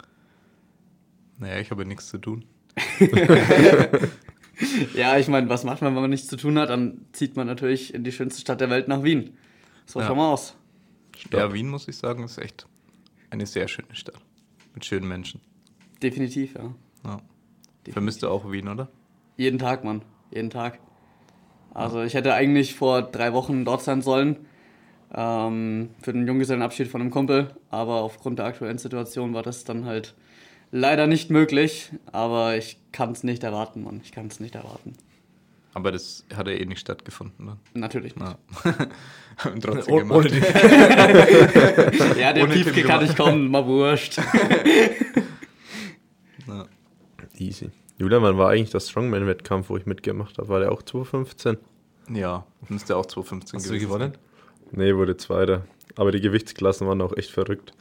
naja, 1.39 1.59
ich 1.59 1.71
habe 1.71 1.85
nichts 1.85 2.09
zu 2.09 2.19
tun. 2.19 2.45
Ja, 4.95 5.17
ich 5.17 5.27
meine, 5.29 5.49
was 5.49 5.65
macht 5.65 5.81
man, 5.81 5.95
wenn 5.95 6.03
man 6.03 6.11
nichts 6.11 6.29
zu 6.29 6.37
tun 6.37 6.59
hat? 6.59 6.69
Dann 6.69 7.07
zieht 7.13 7.35
man 7.35 7.47
natürlich 7.47 7.95
in 7.95 8.05
die 8.05 8.13
schönste 8.13 8.41
Stadt 8.43 8.61
der 8.61 8.69
Welt 8.69 8.89
nach 8.89 9.03
Wien. 9.03 9.37
So 9.87 10.01
Ja. 10.01 10.07
schon 10.07 10.19
mal 10.19 10.31
aus. 10.31 10.55
Ja, 11.33 11.53
Wien, 11.55 11.69
muss 11.69 11.89
ich 11.89 11.97
sagen, 11.97 12.25
ist 12.25 12.37
echt 12.37 12.67
eine 13.31 13.47
sehr 13.47 13.69
schöne 13.69 13.95
Stadt. 13.95 14.17
Mit 14.75 14.85
schönen 14.85 15.09
Menschen. 15.09 15.41
Definitiv, 16.03 16.55
ja. 16.55 16.75
Ja. 17.05 17.21
Vermisst 17.91 18.23
du 18.23 18.29
auch 18.29 18.51
Wien, 18.53 18.69
oder? 18.69 18.89
Jeden 19.39 19.59
Tag, 19.59 19.83
Mann. 19.83 20.03
Jeden 20.31 20.51
Tag. 20.51 20.79
Also 21.73 22.03
ich 22.03 22.13
hätte 22.13 22.35
eigentlich 22.35 22.75
vor 22.75 23.01
drei 23.01 23.33
Wochen 23.33 23.65
dort 23.65 23.83
sein 23.83 24.03
sollen. 24.03 24.45
Ähm, 25.15 25.91
für 26.03 26.13
den 26.13 26.27
Junggesellenabschied 26.27 26.89
von 26.89 27.01
einem 27.01 27.11
Kumpel. 27.11 27.51
Aber 27.71 27.97
aufgrund 28.03 28.39
der 28.39 28.47
aktuellen 28.47 28.79
Situation 28.79 29.35
war 29.35 29.43
das 29.43 29.65
dann 29.65 29.85
halt 29.85 30.15
leider 30.71 31.07
nicht 31.07 31.31
möglich. 31.31 31.91
Aber 32.13 32.57
ich 32.57 32.79
kann 32.93 33.13
es 33.13 33.25
nicht 33.25 33.43
erwarten, 33.43 33.83
Mann. 33.85 34.01
Ich 34.05 34.13
kann 34.13 34.27
es 34.29 34.41
nicht 34.41 34.55
erwarten. 34.55 34.95
Aber 35.73 35.93
das 35.93 36.25
hat 36.35 36.49
ja 36.49 36.55
eh 36.55 36.65
nicht 36.67 36.81
stattgefunden. 36.81 37.47
Ne? 37.47 37.57
Natürlich 37.75 38.17
nicht. 38.17 38.27
Ja. 38.65 38.75
Haben 39.37 39.61
trotzdem 39.61 39.95
Oh, 39.95 39.99
gemacht. 39.99 40.27
ohne. 40.27 40.41
Ja, 42.21 42.33
Tim 42.33 42.51
Piefke 42.51 42.83
kann 42.83 43.03
nicht 43.05 43.17
kommen, 43.17 43.51
mal 43.51 43.65
wurscht. 43.67 44.19
Ja. 46.47 46.67
Easy. 47.39 47.71
Julian, 47.99 48.23
wann 48.23 48.39
war 48.39 48.51
eigentlich 48.51 48.71
der 48.71 48.81
Strongman-Wettkampf, 48.81 49.69
wo 49.69 49.77
ich 49.77 49.87
mitgemacht 49.87 50.39
habe? 50.39 50.49
War 50.49 50.61
der 50.61 50.73
auch 50.73 50.83
2015? 50.83 51.59
ja, 52.13 52.45
müsste 52.69 52.97
auch 52.97 53.07
2015 53.07 53.59
Hast 53.59 53.67
du 53.67 53.71
gewesen 53.75 53.87
gewonnen? 53.87 54.13
Nee, 54.73 54.95
wurde 54.95 55.17
Zweiter. 55.17 55.65
Aber 55.97 56.13
die 56.13 56.21
Gewichtsklassen 56.21 56.87
waren 56.87 57.01
auch 57.03 57.17
echt 57.17 57.31
verrückt. 57.31 57.73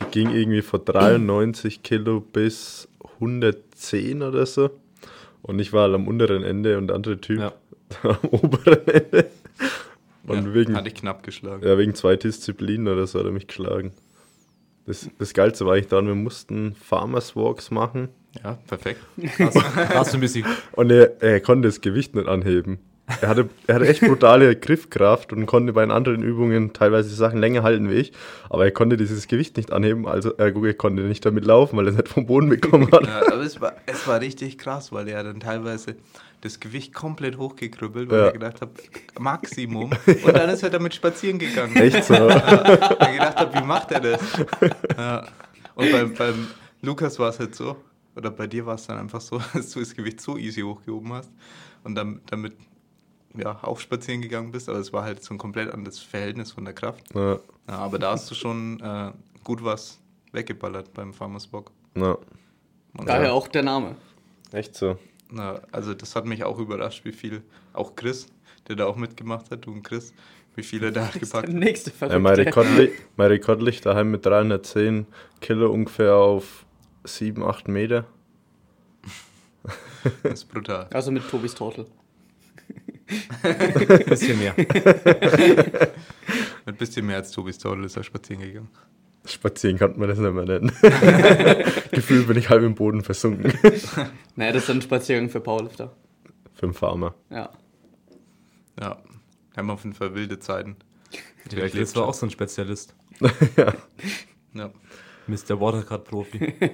Die 0.00 0.04
ging 0.10 0.30
irgendwie 0.30 0.62
von 0.62 0.84
93 0.84 1.82
Kilo 1.82 2.20
bis 2.20 2.88
110 3.14 4.22
oder 4.22 4.46
so. 4.46 4.70
Und 5.42 5.58
ich 5.60 5.72
war 5.72 5.82
halt 5.82 5.94
am 5.94 6.08
unteren 6.08 6.42
Ende 6.42 6.78
und 6.78 6.88
der 6.88 6.96
andere 6.96 7.20
Typ 7.20 7.38
Ja. 7.38 7.52
am 8.02 8.16
oberen 8.30 8.86
Ende. 8.88 9.26
Und 10.26 10.46
ja, 10.46 10.54
wegen, 10.54 10.76
Hatte 10.76 10.88
ich 10.88 10.94
knapp 10.94 11.22
geschlagen. 11.22 11.66
ja, 11.66 11.78
wegen 11.78 11.94
zwei 11.94 12.16
Disziplinen 12.16 12.88
oder 12.88 13.06
so 13.06 13.18
hat 13.18 13.26
er 13.26 13.32
mich 13.32 13.46
geschlagen. 13.46 13.92
Das, 14.86 15.08
das 15.18 15.32
Geilste 15.34 15.64
war 15.66 15.74
eigentlich 15.74 15.88
dann, 15.88 16.06
wir 16.06 16.14
mussten 16.14 16.74
Farmers 16.74 17.36
Walks 17.36 17.70
machen 17.70 18.08
Ja, 18.42 18.58
perfekt. 18.66 19.00
Hast 19.90 20.12
du 20.12 20.16
ein 20.16 20.20
bisschen. 20.20 20.44
und 20.72 20.90
er, 20.90 21.22
er 21.22 21.40
konnte 21.40 21.68
das 21.68 21.80
Gewicht 21.80 22.14
nicht 22.14 22.26
anheben. 22.28 22.78
Er 23.20 23.28
hatte, 23.28 23.48
er 23.66 23.74
hatte 23.76 23.86
echt 23.88 24.00
brutale 24.02 24.54
Griffkraft 24.56 25.32
und 25.32 25.46
konnte 25.46 25.72
bei 25.72 25.82
den 25.82 25.90
anderen 25.90 26.22
Übungen 26.22 26.72
teilweise 26.72 27.14
Sachen 27.14 27.40
länger 27.40 27.62
halten 27.62 27.88
wie 27.90 27.94
ich. 27.94 28.12
Aber 28.50 28.64
er 28.64 28.70
konnte 28.70 28.96
dieses 28.96 29.28
Gewicht 29.28 29.56
nicht 29.56 29.72
anheben, 29.72 30.06
also 30.06 30.34
er 30.34 30.52
konnte 30.74 31.02
nicht 31.02 31.24
damit 31.24 31.44
laufen, 31.44 31.76
weil 31.76 31.86
er 31.86 31.90
es 31.92 31.96
nicht 31.96 32.08
vom 32.08 32.26
Boden 32.26 32.48
bekommen 32.48 32.90
hat. 32.92 33.06
Ja, 33.06 33.22
aber 33.32 33.42
es 33.42 33.60
war, 33.60 33.72
es 33.86 34.06
war 34.06 34.20
richtig 34.20 34.58
krass, 34.58 34.92
weil 34.92 35.08
er 35.08 35.24
dann 35.24 35.40
teilweise 35.40 35.96
das 36.42 36.60
Gewicht 36.60 36.94
komplett 36.94 37.36
hochgekrüppelt, 37.38 38.10
weil 38.10 38.18
Ja. 38.18 38.26
er 38.26 38.32
gedacht 38.32 38.60
hat, 38.60 38.68
Maximum. 39.18 39.90
Und 40.06 40.36
dann 40.36 40.48
ist 40.50 40.62
er 40.62 40.70
damit 40.70 40.94
spazieren 40.94 41.38
gegangen. 41.38 41.74
Echt 41.76 42.04
so. 42.04 42.14
Ja, 42.14 42.28
weil 42.28 43.08
ich 43.12 43.18
gedacht 43.18 43.36
habe, 43.38 43.54
wie 43.58 43.66
macht 43.66 43.90
er 43.90 44.00
das? 44.00 44.20
Ja. 44.96 45.26
Und 45.74 45.90
beim, 45.92 46.14
beim 46.14 46.46
Lukas 46.82 47.18
war 47.18 47.30
es 47.30 47.38
halt 47.40 47.54
so, 47.54 47.76
oder 48.14 48.30
bei 48.30 48.46
dir 48.46 48.66
war 48.66 48.74
es 48.76 48.86
dann 48.86 48.98
einfach 48.98 49.20
so, 49.20 49.40
dass 49.54 49.70
du 49.70 49.80
das 49.80 49.94
Gewicht 49.94 50.20
so 50.20 50.36
easy 50.36 50.60
hochgehoben 50.60 51.12
hast 51.12 51.30
und 51.84 51.94
dann 51.96 52.20
damit 52.26 52.52
ja, 53.36 53.58
auch 53.62 53.78
spazieren 53.80 54.20
gegangen 54.22 54.50
bist, 54.52 54.68
aber 54.68 54.78
es 54.78 54.92
war 54.92 55.04
halt 55.04 55.22
so 55.22 55.34
ein 55.34 55.38
komplett 55.38 55.72
anderes 55.72 55.98
Verhältnis 55.98 56.52
von 56.52 56.64
der 56.64 56.74
Kraft. 56.74 57.04
Ja, 57.14 57.34
Ja, 57.68 57.78
aber 57.78 57.98
da 57.98 58.12
hast 58.12 58.30
du 58.30 58.34
schon 58.34 58.80
äh, 58.80 59.12
gut 59.44 59.62
was 59.64 59.98
weggeballert 60.32 60.92
beim 60.94 61.12
Farmers 61.14 61.46
Bock. 61.46 61.70
ja. 61.94 62.16
Daher 63.04 63.24
ja, 63.26 63.32
auch 63.32 63.46
der 63.48 63.62
Name. 63.62 63.94
Echt 64.50 64.74
so. 64.74 64.98
na, 65.30 65.60
also 65.70 65.94
das 65.94 66.16
hat 66.16 66.24
mich 66.24 66.42
auch 66.42 66.58
überrascht, 66.58 67.04
wie 67.04 67.12
viel, 67.12 67.42
auch 67.74 67.94
Chris, 67.94 68.26
der 68.66 68.76
da 68.76 68.86
auch 68.86 68.96
mitgemacht 68.96 69.50
hat, 69.50 69.66
du 69.66 69.72
und 69.72 69.82
Chris, 69.84 70.12
wie 70.56 70.62
viel 70.64 70.82
er 70.82 70.90
da 70.90 71.06
Das 71.06 71.14
ist 71.16 71.20
gepackt 71.20 71.48
der 71.48 71.54
nächste 71.54 71.90
Ja, 72.00 72.18
mein, 72.18 72.34
Verrückte. 72.34 72.46
Rekord, 72.46 72.66
li- 72.78 72.92
mein 73.16 73.28
Rekord 73.28 73.62
liegt 73.62 73.86
daheim 73.86 74.10
mit 74.10 74.24
310 74.26 75.06
Kilo 75.40 75.70
ungefähr 75.70 76.14
auf 76.16 76.64
7, 77.04 77.44
8 77.44 77.68
Meter. 77.68 78.06
Das 80.22 80.32
ist 80.32 80.44
brutal. 80.46 80.88
Also 80.92 81.10
mit 81.10 81.28
Tobis 81.28 81.54
Tortel. 81.54 81.86
Ein 83.42 84.04
bisschen 84.06 84.38
mehr. 84.38 84.54
Mit 84.56 84.74
ein 86.66 86.76
bisschen 86.76 87.06
mehr 87.06 87.16
als 87.16 87.30
Tobis 87.30 87.58
Todel 87.58 87.84
ist 87.84 87.96
er 87.96 88.04
spazieren 88.04 88.42
gegangen. 88.42 88.68
Spazieren 89.24 89.78
kann 89.78 89.98
man 89.98 90.08
das 90.08 90.18
nicht 90.18 90.32
mehr 90.32 90.44
nennen. 90.44 90.72
Gefühlt 91.90 92.28
bin 92.28 92.38
ich 92.38 92.48
halb 92.50 92.62
im 92.62 92.74
Boden 92.74 93.02
versunken. 93.02 93.52
Naja, 94.36 94.52
das 94.52 94.64
ist 94.64 94.70
ein 94.70 94.82
Spaziergang 94.82 95.30
für 95.30 95.40
Powerlifter. 95.40 95.92
Für 96.54 96.66
einen 96.66 96.74
Farmer. 96.74 97.14
Ja. 97.28 97.50
Ja, 98.80 99.02
haben 99.56 99.70
auf 99.70 99.82
jeden 99.82 99.96
Fall 99.96 100.14
wilde 100.14 100.38
Zeiten. 100.38 100.76
Der 101.50 101.68
Chris 101.68 101.96
war 101.96 102.06
auch 102.06 102.14
so 102.14 102.26
ein 102.26 102.30
Spezialist. 102.30 102.94
Ja. 104.54 104.70
Mr. 105.28 105.60
Watercard-Profi. 105.60 106.54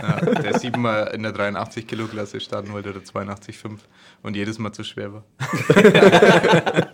Ja, 0.00 0.20
der 0.20 0.58
siebenmal 0.58 1.12
in 1.14 1.24
der 1.24 1.32
83 1.32 1.86
Kilo 1.86 2.06
Klasse 2.06 2.38
starten 2.38 2.72
wollte 2.72 2.90
oder 2.90 3.00
82,5 3.00 3.78
und 4.22 4.36
jedes 4.36 4.58
Mal 4.58 4.72
zu 4.72 4.84
schwer 4.84 5.12
war. 5.12 5.24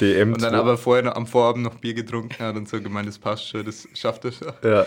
DM 0.00 0.32
Und 0.34 0.42
dann 0.42 0.54
aber 0.54 0.76
vorher 0.76 1.04
noch, 1.04 1.14
am 1.16 1.26
Vorabend 1.26 1.64
noch 1.64 1.76
Bier 1.76 1.94
getrunken 1.94 2.38
hat 2.38 2.56
und 2.56 2.68
so 2.68 2.80
gemeint, 2.80 3.08
das 3.08 3.18
passt 3.18 3.48
schon, 3.48 3.64
das 3.64 3.88
schafft 3.94 4.24
er 4.26 4.32
schon. 4.32 4.52
Ja, 4.62 4.82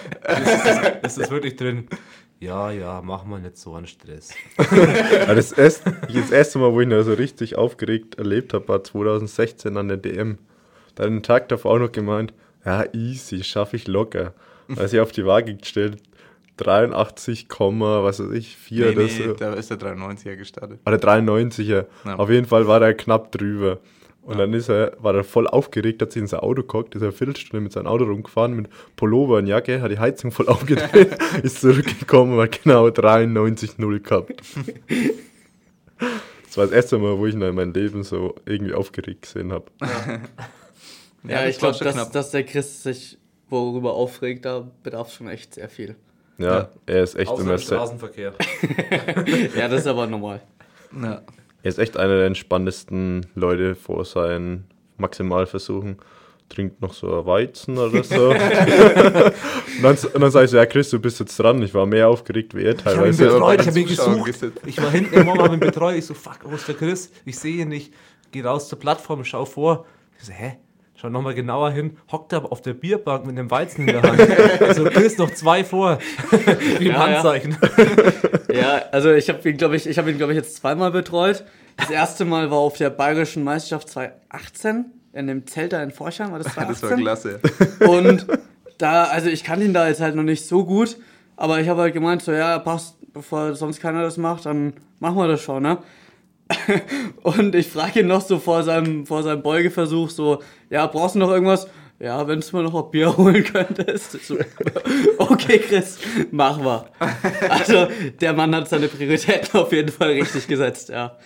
Ist 1.03 1.17
das 1.17 1.29
wirklich 1.31 1.55
drin? 1.55 1.87
Ja, 2.39 2.71
ja, 2.71 3.01
mach 3.03 3.25
mal 3.25 3.41
nicht 3.41 3.57
so 3.57 3.73
einen 3.73 3.87
Stress. 3.87 4.33
Ja, 4.57 5.33
das, 5.33 5.51
erste, 5.51 5.97
das 6.13 6.31
erste 6.31 6.59
Mal, 6.59 6.71
wo 6.71 6.79
ich 6.79 6.87
ihn 6.87 7.03
so 7.03 7.13
richtig 7.13 7.57
aufgeregt 7.57 8.15
erlebt 8.15 8.53
habe, 8.53 8.67
war 8.69 8.83
2016 8.83 9.75
an 9.75 9.89
der 9.89 9.97
DM. 9.97 10.37
Da 10.95 11.03
hat 11.03 11.09
den 11.09 11.23
Tag 11.23 11.49
davor 11.49 11.71
auch 11.71 11.79
noch 11.79 11.91
gemeint, 11.91 12.33
ja, 12.65 12.85
easy, 12.93 13.43
schaffe 13.43 13.75
ich 13.75 13.87
locker. 13.87 14.33
Als 14.75 14.93
ich 14.93 14.99
auf 14.99 15.11
die 15.11 15.25
Waage 15.25 15.55
gestellt, 15.55 15.97
83, 16.57 17.47
was 17.49 18.19
weiß 18.19 18.31
ich, 18.33 18.55
4 18.55 18.85
Nee, 18.85 18.91
oder 18.91 19.03
nee, 19.03 19.09
so. 19.09 19.33
da 19.33 19.53
ist 19.53 19.71
der 19.71 19.79
93er 19.79 20.35
gestartet. 20.35 20.79
Oder 20.85 20.97
93er. 20.97 21.85
Ja. 22.05 22.15
Auf 22.15 22.29
jeden 22.29 22.45
Fall 22.45 22.67
war 22.67 22.81
er 22.81 22.93
knapp 22.93 23.31
drüber. 23.31 23.79
Und 24.21 24.37
dann 24.37 24.53
ist 24.53 24.69
er, 24.69 24.95
war 24.99 25.15
er 25.15 25.23
voll 25.23 25.47
aufgeregt, 25.47 26.01
hat 26.01 26.11
sich 26.11 26.21
in 26.21 26.27
sein 26.27 26.41
Auto 26.41 26.61
gehockt, 26.61 26.93
ist 26.93 27.01
eine 27.01 27.11
Viertelstunde 27.11 27.61
mit 27.63 27.71
seinem 27.71 27.87
Auto 27.87 28.03
rumgefahren, 28.03 28.53
mit 28.55 28.67
Pullover 28.95 29.37
und 29.37 29.47
Jacke, 29.47 29.81
hat 29.81 29.89
die 29.89 29.97
Heizung 29.97 30.31
voll 30.31 30.47
aufgedreht, 30.49 31.17
ist 31.43 31.61
zurückgekommen 31.61 32.33
und 32.33 32.41
hat 32.41 32.61
genau 32.61 32.87
93,0 32.87 33.99
gehabt. 33.99 34.41
Das 36.45 36.57
war 36.57 36.65
das 36.65 36.73
erste 36.73 36.97
Mal, 36.97 37.15
wo 37.15 37.27
ich 37.27 37.35
ihn 37.35 37.41
in 37.43 37.53
meinem 37.53 37.73
Leben 37.73 38.01
so 38.01 38.33
irgendwie 38.43 38.73
aufgeregt 38.73 39.21
gesehen 39.21 39.51
habe. 39.51 39.65
Ja, 39.81 40.19
das 41.23 41.55
ich 41.55 41.61
war 41.61 41.71
glaube, 41.71 41.75
schon 41.77 41.85
dass, 41.85 41.93
knapp. 41.95 42.11
dass 42.13 42.31
der 42.31 42.43
Chris 42.45 42.83
sich 42.83 43.17
worüber 43.49 43.93
aufregt, 43.93 44.45
da 44.45 44.67
bedarf 44.83 45.11
schon 45.13 45.27
echt 45.27 45.55
sehr 45.55 45.69
viel. 45.69 45.95
Ja, 46.37 46.45
Ja. 46.57 46.69
er 46.85 47.03
ist 47.03 47.15
echt 47.15 47.29
Außer 47.31 47.51
im 47.51 47.57
Straßenverkehr. 47.59 48.33
Ja, 49.57 49.67
das 49.67 49.81
ist 49.81 49.87
aber 49.87 50.07
normal. 50.07 50.41
Ja. 51.01 51.21
er 51.63 51.69
ist 51.69 51.79
echt 51.79 51.97
einer 51.97 52.15
der 52.17 52.25
entspanntesten 52.27 53.25
Leute 53.35 53.75
vor 53.75 54.05
seinen 54.05 54.65
Maximalversuchen. 54.97 55.97
Trinkt 56.47 56.81
noch 56.81 56.93
so 56.93 57.19
ein 57.19 57.25
Weizen 57.27 57.77
oder 57.77 58.03
so. 58.03 58.29
und 58.29 58.35
dann, 59.83 59.97
und 60.13 60.19
dann 60.21 60.31
sage 60.31 60.45
ich 60.45 60.51
so, 60.51 60.57
ja 60.57 60.65
Chris, 60.65 60.89
du 60.89 60.99
bist 60.99 61.19
jetzt 61.19 61.37
dran. 61.37 61.61
Ich 61.61 61.73
war 61.75 61.85
mehr 61.85 62.07
aufgeregt 62.07 62.55
wie 62.55 62.63
er 62.63 62.73
Ich 62.75 62.85
habe 62.85 62.91
ihn 62.95 63.15
teilweise. 63.15 63.23
betreut, 63.25 63.61
ich 63.61 63.67
habe 63.67 63.79
ihn 63.81 63.87
gesucht. 63.87 64.25
gesetzt. 64.25 64.59
Ich 64.65 64.81
war 64.81 64.89
hinten 64.89 65.13
im 65.13 65.25
Mom, 65.27 65.39
habe 65.39 65.53
ihn 65.55 65.59
betreut. 65.59 65.95
Ich 65.97 66.05
so, 66.07 66.13
fuck, 66.15 66.39
wo 66.43 66.55
ist 66.55 66.67
der 66.67 66.75
Chris? 66.75 67.11
Ich 67.25 67.37
sehe 67.37 67.61
ihn 67.61 67.67
nicht. 67.67 67.93
Geh 68.31 68.41
raus 68.41 68.67
zur 68.67 68.79
Plattform, 68.79 69.23
schau 69.25 69.45
vor. 69.45 69.85
Ich 70.17 70.25
so, 70.25 70.31
hä? 70.33 70.57
Schau 70.99 71.09
nochmal 71.09 71.33
genauer 71.33 71.71
hin. 71.71 71.95
Hockt 72.11 72.33
er 72.33 72.51
auf 72.51 72.61
der 72.61 72.73
Bierbank 72.73 73.25
mit 73.25 73.39
einem 73.39 73.49
Weizen 73.49 73.87
in 73.87 73.93
der 73.93 74.01
Hand. 74.01 74.19
Ich 74.69 74.73
so, 74.75 74.83
Chris, 74.83 75.17
noch 75.17 75.31
zwei 75.31 75.63
vor. 75.63 75.97
Wie 76.77 76.87
im 76.87 76.91
Ja, 76.91 77.09
ja. 77.09 77.15
Handzeichen. 77.15 77.57
Ja, 78.51 78.81
also 78.91 79.11
ich 79.11 79.29
habe 79.29 79.47
ihn, 79.47 79.57
glaube 79.57 79.75
ich, 79.75 79.85
ich 79.87 79.97
habe 79.99 80.09
ihn, 80.09 80.17
glaube 80.17 80.33
ich, 80.33 80.37
jetzt 80.37 80.55
zweimal 80.55 80.89
betreut. 80.91 81.45
Das 81.77 81.91
erste 81.91 82.25
Mal 82.25 82.49
war 82.49 82.57
auf 82.57 82.77
der 82.77 82.89
Bayerischen 82.89 83.43
Meisterschaft 83.43 83.87
2018 83.89 84.85
in 85.13 85.27
dem 85.27 85.45
Zelt 85.45 85.71
da 85.71 85.83
in 85.83 85.91
Forchheim, 85.91 86.31
war 86.31 86.39
das 86.39 86.47
Das 86.55 86.79
2018? 86.81 86.89
war 86.89 86.97
klasse. 86.97 87.39
Und 87.87 88.25
da, 88.79 89.03
also 89.03 89.29
ich 89.29 89.43
kannte 89.43 89.65
ihn 89.65 89.73
da 89.73 89.87
jetzt 89.87 90.01
halt 90.01 90.15
noch 90.15 90.23
nicht 90.23 90.47
so 90.47 90.65
gut, 90.65 90.97
aber 91.37 91.61
ich 91.61 91.69
habe 91.69 91.81
halt 91.81 91.93
gemeint, 91.93 92.23
so 92.23 92.31
ja, 92.31 92.57
passt, 92.57 92.95
bevor 93.13 93.53
sonst 93.53 93.79
keiner 93.79 94.01
das 94.01 94.17
macht, 94.17 94.47
dann 94.47 94.73
machen 94.99 95.17
wir 95.17 95.27
das 95.27 95.41
schon, 95.41 95.61
ne? 95.61 95.77
Und 97.21 97.53
ich 97.53 97.67
frage 97.67 97.99
ihn 97.99 98.07
noch 98.07 98.21
so 98.21 98.39
vor 98.39 98.63
seinem, 98.63 99.05
vor 99.05 99.21
seinem 99.21 99.43
Beugeversuch 99.43 100.09
so, 100.09 100.41
ja, 100.69 100.87
brauchst 100.87 101.15
du 101.15 101.19
noch 101.19 101.29
irgendwas? 101.29 101.67
Ja, 101.99 102.25
wenn 102.29 102.39
du 102.39 102.57
mir 102.57 102.63
noch 102.63 102.85
ein 102.85 102.91
Bier 102.91 103.15
holen 103.17 103.43
könntest. 103.43 104.23
So, 104.25 104.37
okay, 105.17 105.59
Chris, 105.59 105.99
machen 106.31 106.63
wir. 106.63 106.89
Also, 107.49 107.87
der 108.21 108.31
Mann 108.33 108.55
hat 108.55 108.69
seine 108.69 108.87
Prioritäten 108.87 109.59
auf 109.59 109.71
jeden 109.73 109.89
Fall 109.91 110.11
richtig 110.11 110.47
gesetzt, 110.47 110.89
ja. 110.89 111.17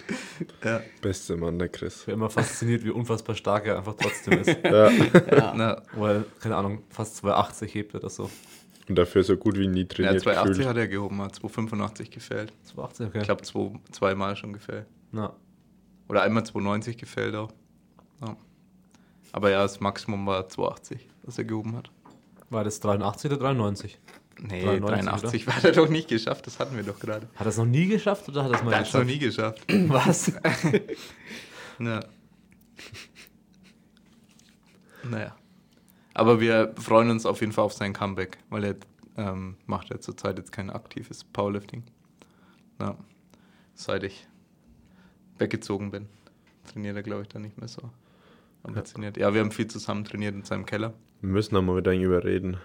Ja. 0.64 0.82
Beste 1.02 1.38
Mann, 1.38 1.60
der 1.60 1.70
Chris. 1.70 2.00
Ich 2.00 2.06
bin 2.08 2.16
immer 2.16 2.32
fasziniert, 2.32 2.84
wie 2.84 2.90
unfassbar 2.90 3.36
stark 3.36 3.68
er 3.68 3.78
einfach 3.78 3.94
trotzdem 3.94 4.40
ist. 4.40 4.58
Ja. 4.64 5.54
Na, 5.56 5.82
Weil, 5.96 6.26
keine 6.40 6.56
Ahnung, 6.56 6.82
fast 6.90 7.18
280 7.18 7.74
hebt 7.76 7.94
oder 7.94 8.10
so. 8.10 8.30
Und 8.90 8.98
dafür 8.98 9.24
so 9.24 9.38
gut 9.38 9.58
wie 9.58 9.68
nie 9.68 9.82
ja, 9.82 9.88
trainiert. 9.88 10.22
280 10.22 10.50
gefühlt. 10.50 10.68
hat 10.68 10.78
er 10.78 10.88
gehoben, 10.88 11.22
hat 11.22 11.36
285 11.36 12.10
gefällt. 12.10 12.52
280, 12.64 13.08
okay. 13.08 13.18
Ich 13.20 13.24
glaube, 13.26 13.44
zwei, 13.44 13.72
zweimal 13.92 14.36
schon 14.36 14.54
gefällt. 14.54 14.88
Na, 15.12 15.36
Oder 16.10 16.24
einmal 16.24 16.44
290 16.46 16.98
gefällt 16.98 17.36
auch. 17.36 17.52
Ja. 18.22 18.36
Aber 19.34 19.50
ja, 19.52 19.62
das 19.64 19.80
Maximum 19.82 20.26
war 20.26 20.48
280, 20.48 21.06
was 21.24 21.38
er 21.38 21.44
gehoben 21.44 21.76
hat. 21.76 21.92
war 22.50 22.64
das 22.64 22.80
83 22.80 23.32
oder 23.32 23.40
93? 23.40 24.00
Nee, 24.40 24.64
93, 24.64 25.06
83 25.06 25.48
war 25.48 25.64
er 25.66 25.72
doch 25.74 25.90
nicht 25.90 26.08
geschafft, 26.08 26.48
das 26.48 26.60
hatten 26.60 26.76
wir 26.76 26.84
doch 26.84 27.00
gerade. 27.00 27.28
Hat 27.36 27.46
er 27.46 27.50
es 27.50 27.58
noch 27.58 27.66
nie 27.66 27.88
geschafft 27.88 28.28
oder 28.30 28.44
hat 28.44 28.52
er 28.52 28.58
es 28.60 28.64
mal 28.64 28.72
Er 28.74 28.80
hat 28.80 28.88
es 28.88 28.94
noch 28.94 29.02
geschafft? 29.02 29.12
nie 29.12 29.20
geschafft. 29.20 29.66
Was? 29.90 30.32
Ja. 31.80 32.02
Naja. 35.04 35.36
Aber 36.14 36.40
wir 36.40 36.74
freuen 36.78 37.10
uns 37.10 37.26
auf 37.26 37.42
jeden 37.42 37.52
Fall 37.52 37.66
auf 37.66 37.74
sein 37.74 37.94
Comeback, 37.94 38.38
weil 38.50 38.64
er 38.64 38.76
ähm, 39.18 39.58
macht 39.66 39.90
ja 39.90 40.00
zurzeit 40.00 40.38
jetzt 40.38 40.52
kein 40.52 40.70
aktives 40.70 41.24
Powerlifting. 41.24 41.84
Ja. 42.80 42.96
Seit 43.74 44.04
ich 44.04 44.28
weggezogen 45.40 45.90
bin, 45.90 46.08
trainiert 46.72 46.96
er, 46.96 47.02
glaube 47.04 47.24
ich, 47.24 47.28
dann 47.30 47.42
nicht 47.42 47.58
mehr 47.58 47.68
so 47.68 47.90
ambitioniert. 48.64 49.18
Ja, 49.18 49.34
wir 49.34 49.42
haben 49.42 49.52
viel 49.52 49.68
zusammen 49.68 50.06
trainiert 50.06 50.36
in 50.36 50.44
seinem 50.44 50.66
Keller. 50.66 50.94
Wir 51.22 51.30
müssen 51.30 51.56
aber 51.56 51.74
mit 51.74 51.88
ihm 51.88 52.02
überreden, 52.02 52.58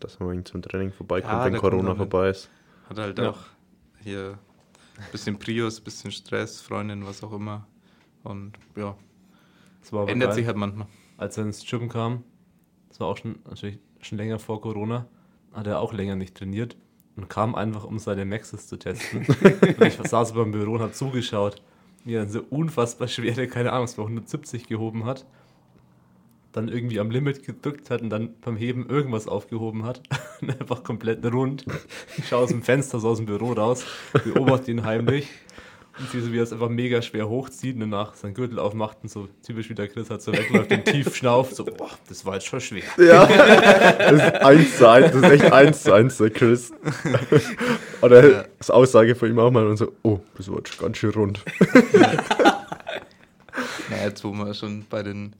dass 0.00 0.18
man 0.20 0.34
ihn 0.34 0.44
zum 0.44 0.62
Training 0.62 0.92
vorbeikommt, 0.92 1.32
Ja, 1.32 1.44
wenn 1.44 1.56
Corona 1.56 1.94
vorbei 1.94 2.30
ist. 2.30 2.48
Hat 2.88 2.98
halt 2.98 3.18
Ja. 3.18 3.30
auch 3.30 3.38
hier 4.02 4.38
ein 4.98 5.04
bisschen 5.12 5.38
Prius, 5.38 5.80
ein 5.80 5.84
bisschen 5.84 6.10
Stress, 6.10 6.60
Freundin, 6.60 7.04
was 7.06 7.22
auch 7.22 7.32
immer. 7.32 7.66
Und 8.22 8.52
ja, 8.76 8.96
Das 9.80 9.92
war 9.92 10.02
aber 10.02 10.10
ändert 10.12 10.30
geil. 10.30 10.34
sich 10.36 10.46
halt 10.46 10.56
manchmal. 10.56 10.86
als 11.18 11.36
er 11.38 11.44
ins 11.44 11.64
Gym 11.68 11.88
kam, 11.88 12.22
das 12.88 13.00
war 13.00 13.08
auch 13.08 13.16
schon 13.16 13.36
natürlich 13.48 13.78
schon 14.00 14.18
länger 14.18 14.38
vor 14.38 14.60
Corona, 14.60 15.06
hat 15.52 15.66
er 15.66 15.80
auch 15.80 15.92
länger 15.92 16.16
nicht 16.16 16.34
trainiert 16.36 16.76
und 17.16 17.28
kam 17.28 17.54
einfach, 17.54 17.84
um 17.84 17.98
seine 17.98 18.24
Maxes 18.24 18.66
zu 18.68 18.76
testen. 18.76 19.22
ich 19.80 19.94
saß 19.96 20.32
beim 20.34 20.52
Büro 20.52 20.72
und 20.74 20.80
habe 20.80 20.92
zugeschaut, 20.92 21.62
wie 22.04 22.14
er 22.14 22.26
so 22.28 22.42
unfassbar 22.50 23.08
schwere, 23.08 23.46
keine 23.48 23.72
Ahnung, 23.72 23.84
es 23.84 23.96
war 23.98 24.04
170 24.04 24.66
gehoben 24.68 25.04
hat, 25.06 25.24
dann 26.56 26.68
irgendwie 26.68 26.98
am 27.00 27.10
Limit 27.10 27.44
gedrückt 27.44 27.90
hat 27.90 28.00
und 28.02 28.10
dann 28.10 28.34
beim 28.40 28.56
Heben 28.56 28.88
irgendwas 28.88 29.28
aufgehoben 29.28 29.84
hat. 29.84 30.00
und 30.40 30.50
einfach 30.60 30.82
komplett 30.82 31.24
rund. 31.32 31.64
Ich 32.16 32.28
schaue 32.28 32.44
aus 32.44 32.48
dem 32.50 32.62
Fenster, 32.62 32.98
so 32.98 33.08
aus 33.10 33.18
dem 33.18 33.26
Büro 33.26 33.52
raus, 33.52 33.84
beobachte 34.24 34.70
ihn 34.70 34.84
heimlich. 34.84 35.28
Und 35.98 36.10
siehst 36.10 36.26
du, 36.26 36.32
wie 36.32 36.36
er 36.38 36.42
es 36.42 36.52
einfach 36.52 36.68
mega 36.68 37.00
schwer 37.00 37.26
hochzieht 37.26 37.74
und 37.76 37.80
danach 37.80 38.14
seinen 38.16 38.34
Gürtel 38.34 38.58
aufmacht 38.58 38.98
und 39.02 39.10
so 39.10 39.28
typisch 39.42 39.70
wie 39.70 39.74
der 39.74 39.88
Chris 39.88 40.10
hat 40.10 40.20
so 40.20 40.30
wegläuft 40.30 40.70
und 40.70 40.84
tief 40.84 41.16
schnauft. 41.16 41.56
So, 41.56 41.64
boah, 41.64 41.88
das 42.08 42.26
war 42.26 42.34
jetzt 42.34 42.46
schon 42.46 42.60
schwer. 42.60 42.82
Ja, 42.98 43.24
das 43.26 44.12
ist 44.12 44.34
eins 44.42 44.76
zu 44.76 44.90
eins, 44.90 45.12
das 45.12 45.22
ist 45.22 45.30
echt 45.30 45.52
eins 45.52 45.82
zu 45.84 45.92
eins, 45.94 46.18
der 46.18 46.28
Chris. 46.30 46.70
Oder 48.02 48.30
Ja. 48.30 48.44
das 48.58 48.70
Aussage 48.70 49.14
von 49.14 49.30
ihm 49.30 49.38
auch 49.38 49.50
mal 49.50 49.66
und 49.66 49.78
so, 49.78 49.92
oh, 50.02 50.20
das 50.36 50.50
war 50.50 50.58
jetzt 50.58 50.78
ganz 50.78 50.98
schön 50.98 51.10
rund. 51.12 51.42
Na, 53.90 54.04
jetzt 54.04 54.22
wo 54.24 54.32
wir 54.32 54.52
schon 54.52 54.84
bei 54.90 55.02
den 55.02 55.34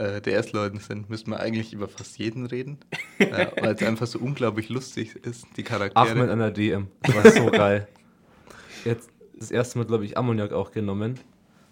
äh, 0.00 0.20
DS-Leuten 0.20 0.78
sind, 0.78 1.10
müssten 1.10 1.30
wir 1.30 1.40
eigentlich 1.40 1.72
über 1.72 1.88
fast 1.88 2.18
jeden 2.18 2.46
reden. 2.46 2.78
ja, 3.18 3.50
weil 3.60 3.74
es 3.74 3.82
einfach 3.82 4.06
so 4.06 4.18
unglaublich 4.18 4.68
lustig 4.68 5.14
ist, 5.24 5.46
die 5.56 5.62
Charaktere. 5.62 6.10
Ahmed 6.10 6.30
an 6.30 6.38
der 6.38 6.50
DM. 6.50 6.88
Das 7.02 7.14
war 7.14 7.30
so 7.30 7.46
geil. 7.50 7.86
Jetzt 8.84 9.10
das 9.38 9.50
erste 9.50 9.78
Mal, 9.78 9.84
glaube 9.84 10.04
ich, 10.04 10.16
Ammoniak 10.18 10.52
auch 10.52 10.70
genommen. 10.72 11.20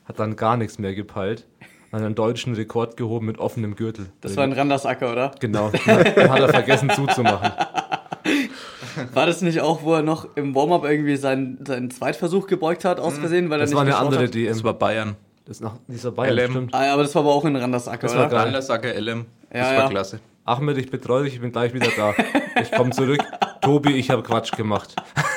Hat 0.05 0.19
dann 0.19 0.37
gar 0.37 0.57
nichts 0.57 0.79
mehr 0.79 0.95
gepeilt. 0.95 1.47
Hat 1.93 2.03
einen 2.03 2.15
deutschen 2.15 2.55
Rekord 2.55 2.97
gehoben 2.97 3.27
mit 3.27 3.39
offenem 3.39 3.75
Gürtel. 3.77 4.11
Das 4.21 4.37
war 4.37 4.45
ein 4.45 4.53
Randersacker, 4.53 5.11
oder? 5.13 5.31
Genau. 5.41 5.71
Dann 5.87 6.31
hat 6.31 6.41
er 6.41 6.49
vergessen 6.51 6.91
zuzumachen. 6.91 7.51
War 9.15 9.27
das 9.27 9.43
nicht 9.43 9.61
auch, 9.61 9.83
wo 9.83 9.95
er 9.95 10.03
noch 10.03 10.37
im 10.37 10.55
Warm-up 10.55 10.85
irgendwie 10.85 11.17
seinen, 11.17 11.65
seinen 11.65 11.91
Zweitversuch 11.91 12.47
gebeugt 12.47 12.85
hat, 12.85 12.99
aus 13.01 13.17
Versehen, 13.19 13.49
weil 13.49 13.61
Das 13.61 13.71
er 13.71 13.77
war 13.77 13.85
nicht 13.85 13.95
eine 13.95 14.01
geschaut 14.09 14.13
andere 14.15 14.25
hat? 14.29 14.35
DM. 14.35 14.49
das 14.49 14.65
war 14.65 14.75
Bayern. 14.75 15.17
Das 15.49 15.57
ist 15.57 15.61
nach 15.63 15.77
dieser 15.89 16.13
Bayern, 16.13 16.37
LM. 16.37 16.51
stimmt. 16.51 16.75
Ah, 16.75 16.85
ja, 16.85 16.93
aber 16.93 17.03
das 17.05 17.15
war 17.15 17.23
aber 17.23 17.33
auch 17.33 17.43
ein 17.47 17.57
Randersacker, 17.57 18.07
Das 18.07 18.15
war 18.15 18.27
oder? 18.27 18.31
geil. 18.37 18.41
Randersacker 18.45 18.93
LM. 19.01 19.25
Das 19.49 19.59
Ja, 19.59 19.65
war 19.77 19.85
ja. 19.85 19.89
klasse. 19.89 20.21
Ahmed, 20.45 20.77
ich 20.77 20.91
betreue 20.91 21.25
dich, 21.25 21.35
ich 21.37 21.41
bin 21.41 21.53
gleich 21.53 21.73
wieder 21.73 21.89
da. 21.97 22.15
Ich 22.61 22.71
komme 22.71 22.91
zurück. 22.91 23.23
Tobi, 23.63 23.95
ich 23.97 24.11
habe 24.11 24.23
Quatsch 24.23 24.53
gemacht. 24.57 24.95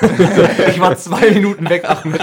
ich 0.68 0.78
war 0.80 0.94
zwei 0.98 1.30
Minuten 1.30 1.66
weg, 1.70 1.88
Ahmed. 1.88 2.20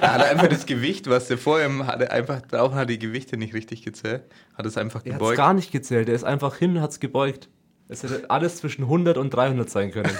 Er 0.00 0.14
hat 0.14 0.22
einfach 0.24 0.46
das 0.46 0.66
Gewicht, 0.66 1.10
was 1.10 1.26
der 1.26 1.36
vor 1.36 1.60
ihm 1.60 1.86
hatte, 1.88 2.12
einfach 2.12 2.40
drauf 2.42 2.74
hat 2.74 2.90
die 2.90 2.98
Gewichte 3.00 3.36
nicht 3.36 3.54
richtig 3.54 3.82
gezählt. 3.82 4.22
Hat 4.56 4.64
es 4.64 4.76
einfach 4.76 5.00
Er 5.04 5.14
hat 5.14 5.16
es 5.16 5.18
gebeugt. 5.18 5.36
gar 5.36 5.52
nicht 5.52 5.72
gezählt. 5.72 6.08
Er 6.08 6.14
ist 6.14 6.22
einfach 6.24 6.56
hin 6.56 6.76
und 6.76 6.82
hat 6.82 6.90
es 6.92 7.00
gebeugt. 7.00 7.48
Es 7.88 8.04
hätte 8.04 8.30
alles 8.30 8.56
zwischen 8.58 8.82
100 8.84 9.18
und 9.18 9.30
300 9.30 9.68
sein 9.68 9.90
können. 9.90 10.10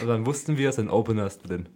Und 0.00 0.08
dann 0.08 0.26
wussten 0.26 0.56
wir, 0.58 0.68
es 0.70 0.76
sind 0.76 0.90
Openers 0.90 1.38
drin. 1.38 1.68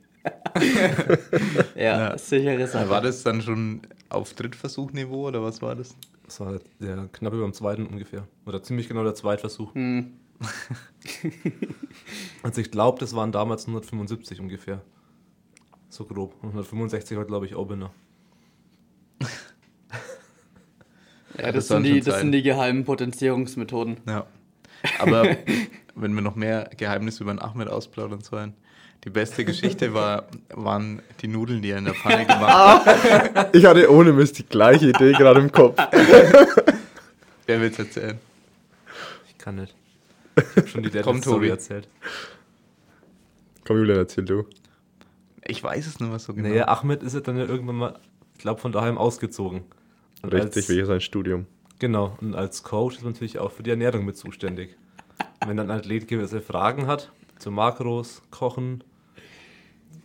Ja, 1.75 2.11
Ja. 2.11 2.19
sichere 2.19 2.67
Sache. 2.67 2.89
War 2.89 3.01
das 3.01 3.23
dann 3.23 3.43
schon 3.43 3.83
auf 4.09 4.35
Drittversuchniveau 4.35 5.29
oder 5.29 5.43
was 5.43 5.63
war 5.63 5.75
das? 5.75 5.95
Das 6.25 6.41
war 6.41 6.59
der, 6.81 7.09
knapp 7.13 7.33
über 7.33 7.45
dem 7.45 7.53
zweiten 7.53 7.87
ungefähr. 7.87 8.27
Oder 8.47 8.63
ziemlich 8.63 8.89
genau 8.89 9.05
der 9.05 9.15
Zweitversuch. 9.15 9.75
Hm. 9.75 10.13
Also 12.43 12.61
ich 12.61 12.71
glaube, 12.71 13.01
das 13.01 13.15
waren 13.15 13.33
damals 13.33 13.63
175 13.63 14.41
ungefähr. 14.41 14.83
So 15.89 16.05
grob. 16.05 16.35
Und 16.43 16.51
165 16.51 17.17
war, 17.17 17.25
glaube 17.25 17.47
ich, 17.47 17.57
Opener. 17.57 17.91
Ja, 21.37 21.53
das 21.53 21.55
das, 21.55 21.69
sind 21.69 21.83
die, 21.85 22.01
das 22.01 22.21
sind 22.21 22.33
die 22.33 22.43
geheimen 22.43 22.85
Potenzierungsmethoden. 22.85 23.99
Ja. 24.07 24.27
Aber 24.99 25.25
wenn 25.95 26.15
wir 26.15 26.23
noch 26.23 26.37
mehr 26.37 26.71
Geheimnisse 26.77 27.23
über 27.23 27.33
den 27.33 27.41
Ahmed 27.41 27.69
ausplaudern 27.69 28.21
sollen, 28.21 28.55
die 29.09 29.13
beste 29.13 29.43
Geschichte 29.47 29.95
war, 29.95 30.25
waren 30.51 31.01
die 31.23 31.29
Nudeln, 31.29 31.63
die 31.63 31.71
er 31.71 31.79
in 31.79 31.87
der 31.87 31.95
Pfanne 31.95 32.27
gemacht 32.27 32.85
hat. 32.85 33.57
Ich 33.57 33.65
hatte 33.65 33.91
ohne 33.91 34.13
Mist 34.13 34.39
die 34.39 34.45
gleiche 34.45 34.91
Idee 34.91 35.13
gerade 35.13 35.41
im 35.41 35.51
Kopf. 35.51 35.79
Wer 37.47 37.61
will 37.61 37.71
es 37.71 37.79
erzählen? 37.79 38.19
Ich 39.31 39.39
kann 39.39 39.57
nicht. 39.57 39.75
Ich 40.37 40.57
habe 40.57 40.69
schon 40.69 40.83
die 40.83 40.91
Komm, 41.01 41.03
Deadlift 41.03 41.23
Story 41.23 41.37
Tobi. 41.37 41.49
erzählt. 41.49 41.89
Komm, 43.67 43.79
Julian, 43.79 43.97
erzähl 43.97 44.27
du. 44.27 44.45
Ich 45.47 45.65
weiß 45.65 45.87
es 45.87 46.01
nur 46.01 46.13
was 46.13 46.25
so 46.25 46.35
genau. 46.35 46.51
Naja, 46.51 46.69
Ahmed 46.69 47.03
ist 47.03 47.15
ja 47.15 47.21
dann 47.21 47.39
ja 47.39 47.47
irgendwann 47.47 47.77
mal, 47.77 47.99
ich 48.35 48.41
glaube, 48.43 48.61
von 48.61 48.73
daheim 48.73 48.99
ausgezogen. 48.99 49.63
Und 50.21 50.35
Richtig, 50.35 50.69
wie 50.69 50.85
sein 50.85 51.01
Studium. 51.01 51.47
Genau, 51.79 52.15
und 52.21 52.35
als 52.35 52.63
Coach 52.63 52.97
ist 52.97 53.05
man 53.05 53.15
natürlich 53.15 53.39
auch 53.39 53.53
für 53.53 53.63
die 53.63 53.71
Ernährung 53.71 54.05
mit 54.05 54.19
zuständig. 54.19 54.77
Wenn 55.47 55.57
dann 55.57 55.71
ein 55.71 55.79
Athlet 55.79 56.09
gewisse 56.09 56.43
Fragen 56.43 56.87
hat, 56.87 57.11
zu 57.39 57.51
Makros, 57.51 58.21
Kochen, 58.31 58.85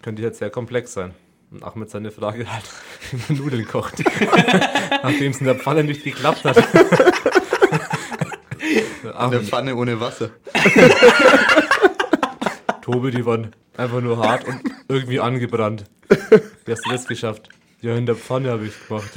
könnte 0.03 0.21
halt 0.23 0.35
sehr 0.35 0.51
komplex 0.51 0.93
sein. 0.93 1.13
Und 1.49 1.63
Ahmed 1.63 1.89
seine 1.89 2.11
Frage 2.11 2.45
halt, 2.53 2.63
wie 3.11 3.17
man 3.33 3.37
Nudeln 3.43 3.67
kocht. 3.67 3.95
Nachdem 5.03 5.31
es 5.31 5.39
in 5.39 5.45
der 5.45 5.55
Pfanne 5.55 5.83
nicht 5.83 6.03
geklappt 6.03 6.43
hat. 6.45 6.57
in 6.57 6.63
der 9.03 9.19
Ahmed, 9.19 9.43
Pfanne 9.43 9.75
ohne 9.75 9.99
Wasser. 9.99 10.29
Tobi, 12.81 13.11
die 13.11 13.25
waren 13.25 13.53
einfach 13.77 14.01
nur 14.01 14.17
hart 14.17 14.45
und 14.47 14.61
irgendwie 14.87 15.19
angebrannt. 15.19 15.85
Wie 16.65 16.71
hast 16.71 16.85
du 16.85 16.91
das 16.91 17.07
geschafft? 17.07 17.49
Ja, 17.81 17.95
in 17.95 18.05
der 18.05 18.15
Pfanne 18.15 18.51
habe 18.51 18.65
ich 18.65 18.73
gemacht. 18.87 19.11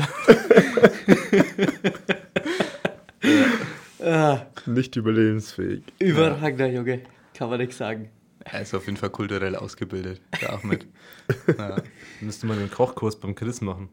Ah, 4.01 4.43
Nicht 4.67 4.95
überlebensfähig. 4.97 5.83
überragender 5.99 6.69
Junge. 6.69 7.01
Kann 7.35 7.51
man 7.51 7.59
nichts 7.59 7.79
sagen. 7.79 8.09
Er 8.53 8.61
ist 8.63 8.75
auf 8.75 8.87
jeden 8.87 8.97
Fall 8.97 9.11
kulturell 9.11 9.57
ausgebildet, 9.57 10.21
der 10.41 10.53
Ahmed. 10.53 10.87
ja. 11.59 11.77
Müsste 12.21 12.47
man 12.47 12.59
den 12.59 12.71
Kochkurs 12.71 13.17
beim 13.17 13.35
Chris 13.35 13.61
machen. 13.61 13.89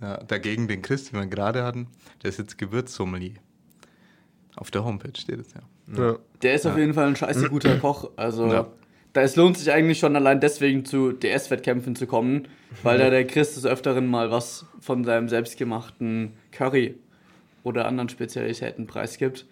Ja, 0.00 0.18
dagegen 0.18 0.68
den 0.68 0.82
Chris, 0.82 1.10
den 1.10 1.18
wir 1.18 1.26
gerade 1.26 1.64
hatten, 1.64 1.88
der 2.22 2.30
ist 2.30 2.38
jetzt 2.38 2.58
Gewürzsommelier. 2.58 3.34
Auf 4.56 4.70
der 4.70 4.84
Homepage 4.84 5.18
steht 5.18 5.40
es 5.40 5.48
ja. 5.54 5.60
Ja. 5.96 6.16
Der 6.42 6.54
ist 6.54 6.66
auf 6.66 6.74
Ja. 6.74 6.80
jeden 6.80 6.94
Fall 6.94 7.08
ein 7.08 7.16
scheiße 7.16 7.48
guter 7.50 7.78
Koch. 7.78 8.10
Also, 8.16 8.46
Ja. 8.46 8.66
da 9.12 9.22
es 9.22 9.36
lohnt 9.36 9.58
sich 9.58 9.72
eigentlich 9.72 9.98
schon 9.98 10.14
allein 10.16 10.40
deswegen 10.40 10.84
zu 10.84 11.12
DS-Wettkämpfen 11.12 11.96
zu 11.96 12.06
kommen, 12.06 12.48
weil 12.82 12.98
da 12.98 13.10
der 13.10 13.26
Chris 13.26 13.54
des 13.54 13.64
Öfteren 13.66 14.06
mal 14.06 14.30
was 14.30 14.66
von 14.80 15.02
seinem 15.04 15.28
selbstgemachten 15.28 16.34
Curry 16.52 16.94
oder 17.64 17.86
anderen 17.86 18.08
Spezialitäten 18.08 18.86
preisgibt. 18.86 19.46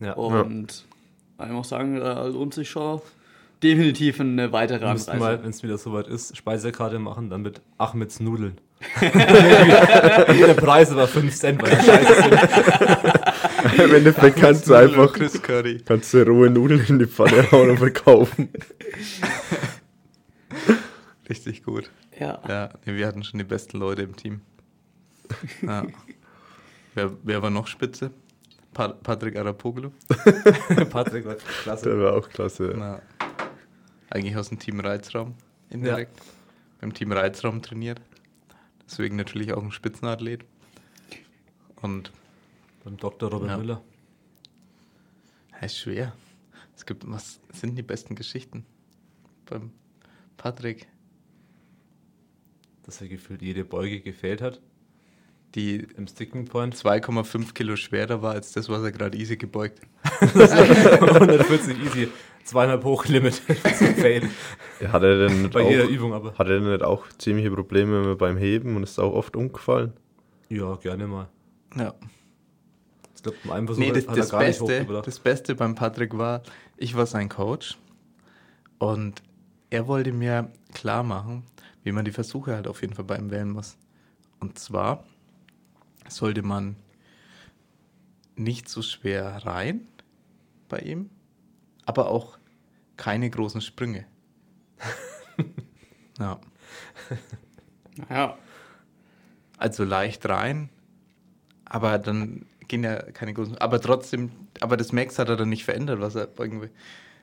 Ja. 0.00 0.14
Und 0.14 0.86
ich 1.42 1.48
muss 1.50 1.68
sagen, 1.68 1.96
da 1.96 2.26
lohnt 2.26 2.54
sich 2.54 2.68
schon 2.70 3.00
definitiv 3.62 4.20
eine 4.20 4.52
weitere 4.52 4.92
müssten 4.92 5.18
mal, 5.18 5.26
Anreise. 5.26 5.42
wenn 5.44 5.50
es 5.50 5.62
wieder 5.62 5.78
soweit 5.78 6.08
ist, 6.08 6.36
Speisekarte 6.36 6.98
machen, 6.98 7.30
dann 7.30 7.42
mit 7.42 7.60
Achmeds 7.78 8.20
Nudeln. 8.20 8.58
der 9.00 10.54
Preis 10.54 10.94
war 10.94 11.06
5 11.06 11.34
Cent, 11.34 11.62
weil 11.62 11.70
scheiße. 11.70 12.30
Im 13.84 13.94
Endeffekt 13.94 14.38
kannst 14.38 14.68
du 14.68 14.74
einfach 14.74 15.12
Chris 15.12 15.40
Curry. 15.42 15.82
kannst 15.84 16.14
du 16.14 16.22
rohe 16.26 16.48
Nudeln 16.48 16.84
in 16.88 16.98
die 16.98 17.06
Pfanne 17.06 17.50
hauen 17.52 17.70
und 17.70 17.78
verkaufen. 17.78 18.48
Richtig 21.28 21.62
gut. 21.62 21.90
Ja. 22.18 22.40
Ja, 22.48 22.70
nee, 22.86 22.96
wir 22.96 23.06
hatten 23.06 23.22
schon 23.22 23.38
die 23.38 23.44
besten 23.44 23.78
Leute 23.78 24.02
im 24.02 24.16
Team. 24.16 24.40
Ja. 25.62 25.84
wer, 26.94 27.10
wer 27.22 27.42
war 27.42 27.50
noch 27.50 27.66
Spitze? 27.66 28.10
Pa 28.72 28.88
Patrick 28.88 29.36
Arapoglu. 29.36 29.90
Patrick 30.90 31.26
war 31.26 31.36
klasse. 31.62 31.88
Der 31.88 31.98
war 31.98 32.14
auch 32.14 32.28
klasse. 32.28 32.74
Na, 32.76 33.00
eigentlich 34.10 34.36
aus 34.36 34.48
dem 34.48 34.58
Team 34.58 34.80
Reizraum 34.80 35.34
indirekt. 35.70 36.20
Beim 36.80 36.92
Team 36.94 37.12
Reizraum 37.12 37.62
trainiert. 37.62 38.00
Deswegen 38.86 39.16
natürlich 39.16 39.52
auch 39.52 39.62
ein 39.62 39.70
Spitzenathlet. 39.72 40.44
Und 41.80 42.10
Beim 42.84 42.96
Dr. 42.96 43.30
Robert 43.30 43.50
Ja. 43.50 43.56
Müller. 43.58 43.82
ja, 45.52 45.58
ist 45.66 45.78
schwer. 45.78 46.12
Es 46.76 46.86
gibt, 46.86 47.08
was 47.10 47.40
sind 47.52 47.76
die 47.76 47.82
besten 47.82 48.14
Geschichten? 48.14 48.64
Beim 49.46 49.70
Patrick, 50.36 50.86
Dass 52.84 53.00
er 53.02 53.08
gefühlt 53.08 53.42
jede 53.42 53.64
Beuge 53.64 54.00
gefehlt 54.00 54.40
hat. 54.40 54.60
die 55.54 55.76
Im 55.96 56.06
Sticking 56.08 56.46
Point. 56.46 56.74
2,5 56.74 57.52
Kilo 57.54 57.76
schwerer 57.76 58.22
war 58.22 58.32
als 58.32 58.52
das, 58.52 58.68
was 58.68 58.82
er 58.82 58.92
gerade 58.92 59.18
easy 59.18 59.36
gebeugt. 59.36 59.80
140 60.20 61.78
easy. 61.84 62.08
Zweieinhalb 62.44 62.84
Hochlimit. 62.84 63.34
Fail. 63.34 64.28
Ja, 64.80 64.92
Hat 64.92 65.02
er 65.02 65.28
denn 65.28 65.42
nicht 65.42 65.52
Bei 65.52 65.68
jeder 65.70 65.84
auch, 65.84 65.88
Übung 65.88 66.12
aber. 66.14 66.32
hat 66.34 66.48
er 66.48 66.60
denn 66.60 66.70
nicht 66.70 66.82
auch 66.82 67.06
ziemliche 67.18 67.50
Probleme 67.50 68.16
beim 68.16 68.36
Heben 68.36 68.76
und 68.76 68.82
ist 68.82 68.98
auch 68.98 69.12
oft 69.12 69.36
umgefallen? 69.36 69.92
Ja, 70.48 70.74
gerne 70.76 71.06
mal. 71.06 71.28
Ja. 71.76 71.94
Ich 73.14 73.22
glaube, 73.22 73.38
beim 73.44 73.66
Versuch 73.66 73.80
Nee, 73.82 73.92
das, 73.92 74.08
hat 74.08 74.16
das, 74.16 74.30
er 74.32 74.38
gar 74.38 74.46
nicht 74.48 74.58
Beste, 74.58 74.80
hochgebracht. 74.80 75.06
das 75.06 75.18
Beste 75.20 75.54
beim 75.54 75.74
Patrick 75.74 76.16
war, 76.16 76.42
ich 76.76 76.96
war 76.96 77.06
sein 77.06 77.28
Coach 77.28 77.76
und 78.78 79.22
er 79.68 79.86
wollte 79.86 80.12
mir 80.12 80.50
klar 80.72 81.02
machen, 81.02 81.44
wie 81.84 81.92
man 81.92 82.04
die 82.04 82.10
Versuche 82.12 82.54
halt 82.54 82.66
auf 82.66 82.80
jeden 82.80 82.94
Fall 82.94 83.04
bei 83.04 83.16
ihm 83.16 83.30
wählen 83.30 83.50
muss. 83.50 83.76
Und 84.40 84.58
zwar 84.58 85.04
sollte 86.08 86.42
man 86.42 86.76
nicht 88.36 88.68
so 88.68 88.80
schwer 88.82 89.42
rein 89.44 89.86
bei 90.68 90.78
ihm, 90.78 91.10
aber 91.90 92.08
auch 92.08 92.38
keine 92.96 93.28
großen 93.28 93.60
Sprünge. 93.60 94.06
ja. 96.18 96.38
Ja. 98.08 98.38
Also 99.58 99.84
leicht 99.84 100.26
rein, 100.28 100.70
aber 101.64 101.98
dann 101.98 102.46
gehen 102.68 102.84
ja 102.84 102.96
keine 102.96 103.34
großen. 103.34 103.58
Aber 103.58 103.80
trotzdem, 103.80 104.30
aber 104.60 104.76
das 104.76 104.92
Max 104.92 105.18
hat 105.18 105.28
er 105.28 105.36
dann 105.36 105.48
nicht 105.48 105.64
verändert, 105.64 106.00
was 106.00 106.14
er 106.14 106.28
irgendwie 106.38 106.68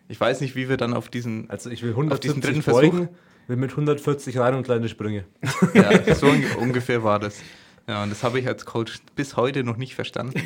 Ich 0.10 0.20
weiß 0.20 0.42
nicht, 0.42 0.56
wie 0.56 0.70
wir 0.70 0.78
dann 0.78 0.94
auf 0.94 1.10
diesen. 1.10 1.50
Also 1.50 1.70
ich 1.70 1.82
will 1.82 1.92
Auf 2.12 2.20
diesen 2.20 2.44
170 2.44 2.44
dritten 2.44 2.72
beugen, 2.72 3.10
will 3.48 3.56
mit 3.58 3.72
140 3.72 4.38
rein 4.38 4.54
und 4.56 4.64
kleine 4.64 4.88
Sprünge. 4.90 5.24
Ja, 5.74 6.14
so 6.16 6.28
un- 6.28 6.44
ungefähr 6.60 7.04
war 7.04 7.20
das. 7.20 7.42
Ja, 7.88 8.04
und 8.04 8.10
das 8.10 8.24
habe 8.24 8.40
ich 8.40 8.48
als 8.48 8.66
Coach 8.66 9.00
bis 9.16 9.38
heute 9.38 9.64
noch 9.64 9.78
nicht 9.78 9.96
verstanden, 9.96 10.42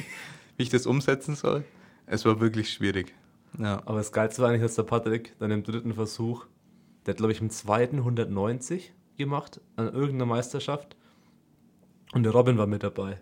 wie 0.58 0.64
ich 0.64 0.70
das 0.70 0.86
umsetzen 0.86 1.36
soll. 1.36 1.66
Es 2.06 2.24
war 2.26 2.40
wirklich 2.40 2.72
schwierig. 2.72 3.14
Ja, 3.58 3.82
Aber 3.86 3.98
das 3.98 4.12
Geilste 4.12 4.42
war 4.42 4.50
eigentlich, 4.50 4.62
dass 4.62 4.76
der 4.76 4.84
Patrick 4.84 5.36
dann 5.40 5.52
im 5.52 5.64
dritten 5.64 5.94
Versuch, 5.94 6.46
der 7.06 7.14
hat 7.14 7.18
glaube 7.18 7.34
ich 7.34 7.42
im 7.42 7.50
zweiten 7.50 7.98
190 7.98 8.94
gemacht 9.18 9.62
an 9.76 9.88
irgendeiner 9.94 10.26
Meisterschaft 10.26 10.96
und 12.14 12.24
der 12.24 12.32
Robin 12.32 12.58
war 12.58 12.68
mit 12.68 12.84
dabei. 12.84 13.20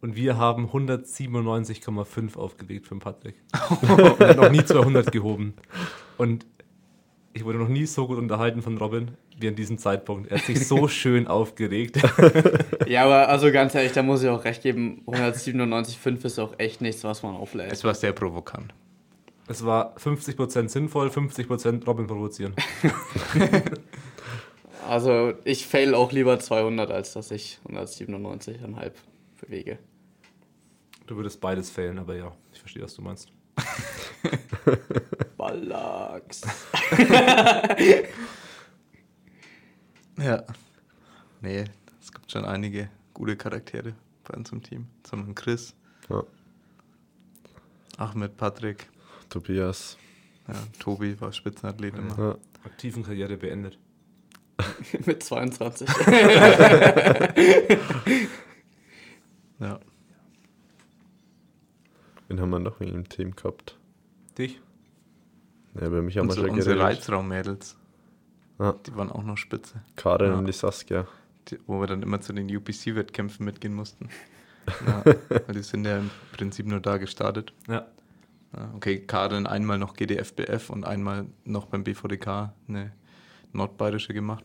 Und 0.00 0.14
wir 0.14 0.36
haben 0.36 0.66
197,5 0.68 2.36
aufgelegt 2.36 2.86
für 2.86 2.94
den 2.94 3.00
Patrick. 3.00 3.34
und 3.82 4.20
er 4.20 4.28
hat 4.28 4.36
noch 4.36 4.50
nie 4.50 4.64
200 4.64 5.10
gehoben. 5.10 5.54
Und 6.16 6.46
ich 7.32 7.44
wurde 7.44 7.58
noch 7.58 7.68
nie 7.68 7.84
so 7.86 8.06
gut 8.06 8.18
unterhalten 8.18 8.62
von 8.62 8.78
Robin 8.78 9.12
wie 9.38 9.48
an 9.48 9.54
diesem 9.56 9.78
Zeitpunkt. 9.78 10.30
Er 10.30 10.38
hat 10.38 10.44
sich 10.44 10.66
so 10.66 10.88
schön 10.88 11.26
aufgeregt. 11.26 11.98
Ja, 12.86 13.04
aber 13.04 13.28
also 13.28 13.52
ganz 13.52 13.74
ehrlich, 13.74 13.92
da 13.92 14.02
muss 14.02 14.22
ich 14.22 14.30
auch 14.30 14.44
recht 14.44 14.62
geben, 14.62 15.02
197,5 15.06 16.24
ist 16.24 16.38
auch 16.38 16.54
echt 16.56 16.80
nichts, 16.80 17.04
was 17.04 17.22
man 17.22 17.36
auflädt. 17.36 17.70
es 17.70 17.84
war 17.84 17.92
sehr 17.92 18.14
provokant. 18.14 18.72
Es 19.48 19.64
war 19.64 19.96
50% 19.96 20.68
sinnvoll, 20.68 21.08
50% 21.08 21.84
Robin 21.86 22.06
provozieren. 22.06 22.54
Also 24.86 25.34
ich 25.44 25.66
fail 25.66 25.94
auch 25.94 26.12
lieber 26.12 26.38
200, 26.40 26.90
als 26.90 27.12
dass 27.12 27.30
ich 27.30 27.58
197,5 27.68 28.90
bewege. 29.38 29.78
Du 31.06 31.16
würdest 31.16 31.42
beides 31.42 31.68
failen, 31.68 31.98
aber 31.98 32.16
ja, 32.16 32.34
ich 32.54 32.58
verstehe, 32.60 32.84
was 32.84 32.94
du 32.94 33.02
meinst. 33.02 33.28
Ballax. 35.36 36.40
Ja. 40.18 40.42
Nee, 41.42 41.64
es 42.00 42.10
gibt 42.10 42.32
schon 42.32 42.44
einige 42.46 42.88
gute 43.14 43.36
Charaktere 43.36 43.94
bei 44.24 44.34
uns 44.38 44.50
im 44.52 44.62
Team. 44.62 44.88
Zum 45.04 45.20
Beispiel 45.20 45.34
Chris, 45.34 45.74
Ja. 46.08 46.24
Ahmed, 47.98 48.36
Patrick, 48.36 48.88
Tobias. 49.28 49.96
ja, 50.48 50.54
Tobi 50.78 51.20
war 51.20 51.32
Spitzenathlet 51.32 51.94
immer. 51.96 52.18
Ja. 52.18 52.38
Aktiven 52.64 53.02
Karriere 53.04 53.36
beendet. 53.36 53.78
Mit 55.06 55.22
22. 55.22 55.88
Ja. 59.60 59.80
Wen 62.28 62.40
haben 62.40 62.50
wir 62.50 62.58
noch 62.60 62.80
im 62.80 63.08
Team 63.08 63.34
gehabt? 63.34 63.76
Dich? 64.36 64.60
Ja, 65.74 65.88
bei 65.88 66.00
mich 66.02 66.16
haben 66.16 66.26
wir 66.26 66.30
Unsere, 66.30 66.46
schon 66.48 66.56
unsere. 66.56 66.80
Reizraum-Mädels, 66.80 67.76
Ja. 68.60 68.72
die 68.86 68.94
waren 68.96 69.10
auch 69.10 69.22
noch 69.24 69.36
spitze. 69.36 69.82
Karin 69.96 70.32
Ja. 70.32 70.38
und 70.38 70.46
die 70.46 70.52
Saskia. 70.52 71.06
Die, 71.48 71.58
wo 71.66 71.80
wir 71.80 71.86
dann 71.86 72.02
immer 72.02 72.20
zu 72.20 72.32
den 72.32 72.54
UPC-Wettkämpfen 72.54 73.44
mitgehen 73.44 73.74
mussten. 73.74 74.08
Ja, 74.86 75.02
weil 75.04 75.54
die 75.54 75.62
sind 75.62 75.86
ja 75.86 75.96
im 75.98 76.10
Prinzip 76.32 76.66
nur 76.66 76.78
da 76.80 76.98
gestartet. 76.98 77.54
Ja. 77.68 77.86
Okay, 78.76 79.00
Karin 79.00 79.46
einmal 79.46 79.78
noch 79.78 79.94
GDFBF 79.94 80.70
und 80.70 80.84
einmal 80.84 81.26
noch 81.44 81.66
beim 81.66 81.84
BVDK 81.84 82.52
eine 82.66 82.92
nordbayerische 83.52 84.14
gemacht. 84.14 84.44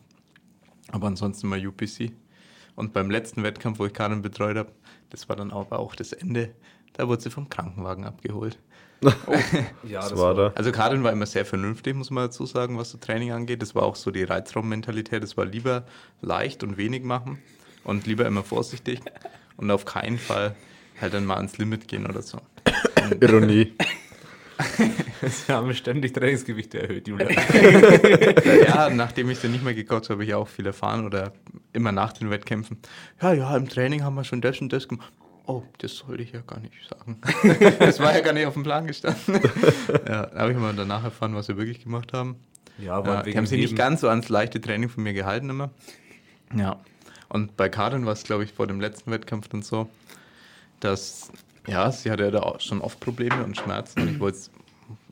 Aber 0.92 1.06
ansonsten 1.06 1.48
mal 1.48 1.64
UPC. 1.64 2.12
Und 2.76 2.92
beim 2.92 3.10
letzten 3.10 3.42
Wettkampf, 3.42 3.78
wo 3.78 3.86
ich 3.86 3.92
Karin 3.92 4.20
betreut 4.20 4.56
habe, 4.56 4.72
das 5.10 5.28
war 5.28 5.36
dann 5.36 5.52
aber 5.52 5.78
auch 5.78 5.94
das 5.94 6.12
Ende. 6.12 6.54
Da 6.92 7.08
wurde 7.08 7.22
sie 7.22 7.30
vom 7.30 7.48
Krankenwagen 7.48 8.04
abgeholt. 8.04 8.58
Ja, 9.86 10.00
Das 10.00 10.16
war 10.16 10.34
da. 10.34 10.52
Also 10.54 10.72
Karin 10.72 11.02
war 11.04 11.12
immer 11.12 11.26
sehr 11.26 11.44
vernünftig, 11.44 11.94
muss 11.94 12.10
man 12.10 12.24
dazu 12.24 12.46
sagen, 12.46 12.78
was 12.78 12.90
so 12.90 12.98
Training 12.98 13.32
angeht. 13.32 13.60
Das 13.60 13.74
war 13.74 13.82
auch 13.82 13.96
so 13.96 14.10
die 14.10 14.24
Reizraummentalität. 14.24 15.22
Das 15.22 15.36
war 15.36 15.44
lieber 15.44 15.84
leicht 16.22 16.62
und 16.62 16.76
wenig 16.78 17.02
machen 17.02 17.38
und 17.84 18.06
lieber 18.06 18.24
immer 18.26 18.42
vorsichtig 18.42 19.00
und 19.56 19.70
auf 19.70 19.84
keinen 19.84 20.18
Fall 20.18 20.54
halt 21.00 21.12
dann 21.12 21.26
mal 21.26 21.36
ans 21.36 21.58
Limit 21.58 21.86
gehen 21.88 22.06
oder 22.06 22.22
so. 22.22 22.38
Ironie. 23.20 23.72
Sie 25.22 25.52
haben 25.52 25.74
ständig 25.74 26.12
Trainingsgewichte 26.12 26.82
erhöht, 26.82 27.08
Julia. 27.08 27.28
Ja, 28.66 28.90
nachdem 28.90 29.30
ich 29.30 29.38
sie 29.38 29.48
nicht 29.48 29.64
mehr 29.64 29.74
gecoacht 29.74 30.04
habe, 30.04 30.14
habe 30.14 30.24
ich 30.24 30.34
auch 30.34 30.48
viel 30.48 30.66
erfahren 30.66 31.04
oder 31.04 31.32
immer 31.72 31.92
nach 31.92 32.12
den 32.12 32.30
Wettkämpfen. 32.30 32.78
Ja, 33.20 33.32
ja, 33.32 33.56
im 33.56 33.68
Training 33.68 34.02
haben 34.04 34.14
wir 34.14 34.24
schon 34.24 34.40
das 34.40 34.60
und 34.60 34.72
das 34.72 34.88
gemacht. 34.88 35.12
Oh, 35.46 35.62
das 35.78 35.96
sollte 35.96 36.22
ich 36.22 36.32
ja 36.32 36.40
gar 36.40 36.60
nicht 36.60 36.72
sagen. 36.88 37.20
das 37.78 38.00
war 38.00 38.14
ja 38.14 38.20
gar 38.20 38.32
nicht 38.32 38.46
auf 38.46 38.54
dem 38.54 38.62
Plan 38.62 38.86
gestanden. 38.86 39.40
ja, 40.06 40.26
da 40.26 40.38
habe 40.38 40.52
ich 40.52 40.58
mal 40.58 40.72
danach 40.74 41.04
erfahren, 41.04 41.34
was 41.34 41.48
wir 41.48 41.56
wirklich 41.56 41.82
gemacht 41.82 42.12
haben. 42.12 42.36
Ja, 42.78 43.04
Ja, 43.04 43.22
die 43.22 43.36
haben 43.36 43.46
sich 43.46 43.60
nicht 43.60 43.76
ganz 43.76 44.00
so 44.00 44.08
ans 44.08 44.28
leichte 44.28 44.60
Training 44.60 44.88
von 44.88 45.02
mir 45.02 45.12
gehalten 45.12 45.50
immer. 45.50 45.70
Ja. 46.56 46.80
Und 47.28 47.56
bei 47.56 47.68
Karin 47.68 48.06
war 48.06 48.12
es, 48.12 48.22
glaube 48.24 48.44
ich, 48.44 48.52
vor 48.52 48.66
dem 48.66 48.80
letzten 48.80 49.10
Wettkampf 49.10 49.48
dann 49.48 49.62
so, 49.62 49.88
dass, 50.80 51.30
ja, 51.66 51.90
sie 51.90 52.10
hatte 52.10 52.24
ja 52.24 52.30
da 52.30 52.40
auch 52.40 52.60
schon 52.60 52.80
oft 52.80 53.00
Probleme 53.00 53.44
und 53.44 53.56
Schmerzen 53.56 54.02
und 54.02 54.08
ich 54.10 54.20
wollte, 54.20 54.38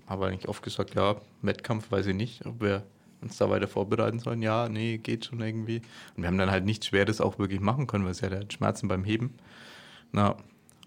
habe 0.06 0.26
eigentlich 0.26 0.48
oft 0.48 0.62
gesagt, 0.62 0.94
ja, 0.94 1.16
Wettkampf 1.42 1.90
weiß 1.90 2.06
ich 2.06 2.14
nicht, 2.14 2.44
ob 2.46 2.60
wir 2.60 2.82
uns 3.20 3.36
da 3.38 3.48
weiter 3.48 3.68
vorbereiten 3.68 4.18
sollen. 4.18 4.42
Ja, 4.42 4.68
nee, 4.68 4.98
geht 4.98 5.26
schon 5.26 5.40
irgendwie. 5.40 5.80
Und 6.16 6.22
wir 6.22 6.26
haben 6.26 6.38
dann 6.38 6.50
halt 6.50 6.64
nichts 6.64 6.86
Schweres 6.86 7.20
auch 7.20 7.38
wirklich 7.38 7.60
machen 7.60 7.86
können, 7.86 8.04
weil 8.04 8.14
sie 8.14 8.26
hatte 8.26 8.36
halt 8.36 8.52
Schmerzen 8.52 8.88
beim 8.88 9.04
Heben. 9.04 9.34
Na, 10.10 10.36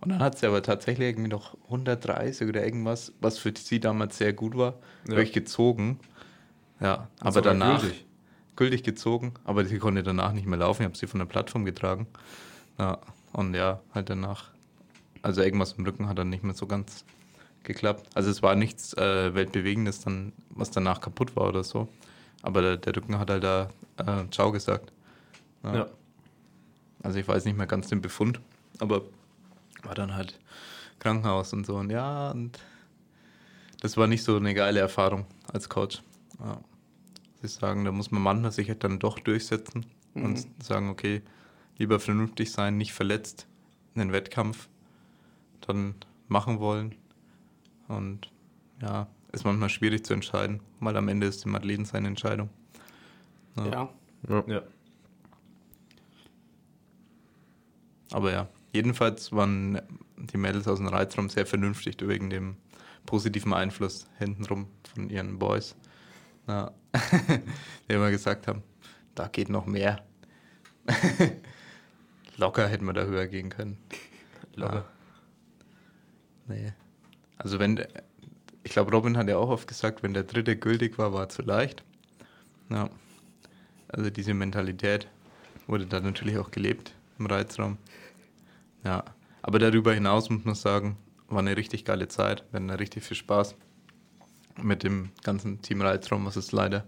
und 0.01 0.09
dann 0.09 0.19
hat 0.19 0.37
sie 0.37 0.45
aber 0.45 0.61
tatsächlich 0.61 1.07
irgendwie 1.07 1.29
noch 1.29 1.55
130 1.65 2.47
oder 2.47 2.63
irgendwas, 2.63 3.13
was 3.21 3.37
für 3.39 3.53
sie 3.57 3.79
damals 3.79 4.17
sehr 4.17 4.33
gut 4.33 4.55
war, 4.57 4.73
Ja. 5.07 5.11
wirklich 5.15 5.31
gezogen. 5.31 5.99
Ja, 6.81 7.07
aber 7.21 7.41
danach 7.41 7.81
gültig. 7.81 8.05
gültig. 8.57 8.83
gezogen, 8.83 9.33
aber 9.45 9.63
sie 9.65 9.79
konnte 9.79 10.03
danach 10.03 10.33
nicht 10.33 10.45
mehr 10.45 10.59
laufen. 10.59 10.81
Ich 10.81 10.85
habe 10.85 10.97
sie 10.97 11.07
von 11.07 11.19
der 11.19 11.25
Plattform 11.25 11.63
getragen. 11.63 12.05
Ja, 12.77 12.99
und 13.31 13.53
ja, 13.55 13.79
halt 13.93 14.09
danach. 14.09 14.51
Also 15.25 15.41
irgendwas 15.41 15.73
im 15.73 15.85
Rücken 15.85 16.07
hat 16.07 16.19
dann 16.19 16.29
nicht 16.29 16.43
mehr 16.43 16.53
so 16.53 16.67
ganz 16.67 17.03
geklappt. 17.63 18.07
Also 18.13 18.29
es 18.29 18.43
war 18.43 18.53
nichts 18.55 18.93
äh, 18.93 19.33
Weltbewegendes, 19.33 20.01
dann, 20.01 20.33
was 20.51 20.69
danach 20.69 21.01
kaputt 21.01 21.35
war 21.35 21.47
oder 21.47 21.63
so. 21.63 21.87
Aber 22.43 22.61
der, 22.61 22.77
der 22.77 22.95
Rücken 22.95 23.17
hat 23.17 23.31
halt 23.31 23.43
da 23.43 23.71
äh, 23.97 24.29
Ciao 24.29 24.51
gesagt. 24.51 24.91
Ja. 25.63 25.87
Also 27.01 27.17
ich 27.17 27.27
weiß 27.27 27.45
nicht 27.45 27.57
mehr 27.57 27.65
ganz 27.65 27.87
den 27.87 28.01
Befund, 28.01 28.39
aber 28.77 29.01
war 29.81 29.95
dann 29.95 30.13
halt 30.13 30.39
Krankenhaus 30.99 31.53
und 31.53 31.65
so. 31.65 31.77
Und 31.77 31.89
ja, 31.89 32.29
und 32.29 32.59
das 33.81 33.97
war 33.97 34.05
nicht 34.05 34.23
so 34.23 34.37
eine 34.37 34.53
geile 34.53 34.79
Erfahrung 34.79 35.25
als 35.51 35.69
Coach. 35.69 36.03
Ja. 36.39 36.61
Ich 37.41 37.49
sagen, 37.49 37.83
da 37.83 37.91
muss 37.91 38.11
man 38.11 38.21
manchmal 38.21 38.51
sich 38.51 38.69
halt 38.69 38.83
dann 38.83 38.99
doch 38.99 39.17
durchsetzen 39.17 39.87
und 40.13 40.45
sagen, 40.63 40.91
okay, 40.91 41.23
lieber 41.79 41.99
vernünftig 41.99 42.51
sein, 42.51 42.77
nicht 42.77 42.93
verletzt, 42.93 43.47
einen 43.95 44.11
Wettkampf 44.11 44.69
dann 45.65 45.95
machen 46.27 46.59
wollen. 46.59 46.95
Und 47.87 48.31
ja, 48.81 49.07
ist 49.31 49.45
manchmal 49.45 49.69
schwierig 49.69 50.05
zu 50.05 50.13
entscheiden, 50.13 50.61
weil 50.79 50.95
am 50.97 51.07
Ende 51.07 51.27
ist 51.27 51.45
dem 51.45 51.55
Athleten 51.55 51.85
seine 51.85 52.07
Entscheidung. 52.07 52.49
Ja. 53.57 53.89
Ja. 54.47 54.63
Aber 58.11 58.31
ja, 58.31 58.47
jedenfalls 58.73 59.31
waren 59.31 59.81
die 60.17 60.37
Mädels 60.37 60.67
aus 60.67 60.79
dem 60.79 60.87
Reizraum 60.87 61.29
sehr 61.29 61.45
vernünftig 61.45 61.97
wegen 62.01 62.29
dem 62.29 62.55
positiven 63.05 63.53
Einfluss 63.53 64.07
hintenrum 64.17 64.67
von 64.93 65.09
ihren 65.09 65.37
Boys. 65.37 65.75
Ja. 66.47 66.71
die 67.89 67.93
immer 67.93 68.11
gesagt 68.11 68.47
haben, 68.47 68.63
da 69.15 69.27
geht 69.27 69.49
noch 69.49 69.65
mehr. 69.65 70.03
Locker 72.37 72.67
hätten 72.67 72.85
wir 72.85 72.93
da 72.93 73.03
höher 73.03 73.27
gehen 73.27 73.49
können. 73.49 73.77
Locker. 74.55 74.85
Nee. 76.47 76.73
Also 77.37 77.59
wenn, 77.59 77.79
ich 78.63 78.71
glaube, 78.71 78.91
Robin 78.91 79.17
hat 79.17 79.27
ja 79.27 79.37
auch 79.37 79.49
oft 79.49 79.67
gesagt, 79.67 80.03
wenn 80.03 80.13
der 80.13 80.23
dritte 80.23 80.55
gültig 80.55 80.97
war, 80.97 81.13
war 81.13 81.29
zu 81.29 81.41
leicht. 81.41 81.83
Ja. 82.69 82.89
Also 83.89 84.09
diese 84.09 84.33
Mentalität 84.33 85.07
wurde 85.67 85.85
da 85.85 85.99
natürlich 85.99 86.37
auch 86.37 86.51
gelebt 86.51 86.93
im 87.19 87.25
Reizraum. 87.27 87.77
Ja. 88.83 89.03
Aber 89.41 89.59
darüber 89.59 89.93
hinaus 89.93 90.29
muss 90.29 90.43
man 90.45 90.55
sagen, 90.55 90.97
war 91.27 91.39
eine 91.39 91.55
richtig 91.57 91.85
geile 91.85 92.07
Zeit. 92.07 92.43
Wir 92.51 92.57
hatten 92.57 92.67
da 92.67 92.75
richtig 92.75 93.03
viel 93.03 93.17
Spaß 93.17 93.55
mit 94.61 94.83
dem 94.83 95.09
ganzen 95.23 95.61
Team 95.61 95.81
Reizraum, 95.81 96.25
was 96.25 96.35
es 96.35 96.51
leider 96.51 96.85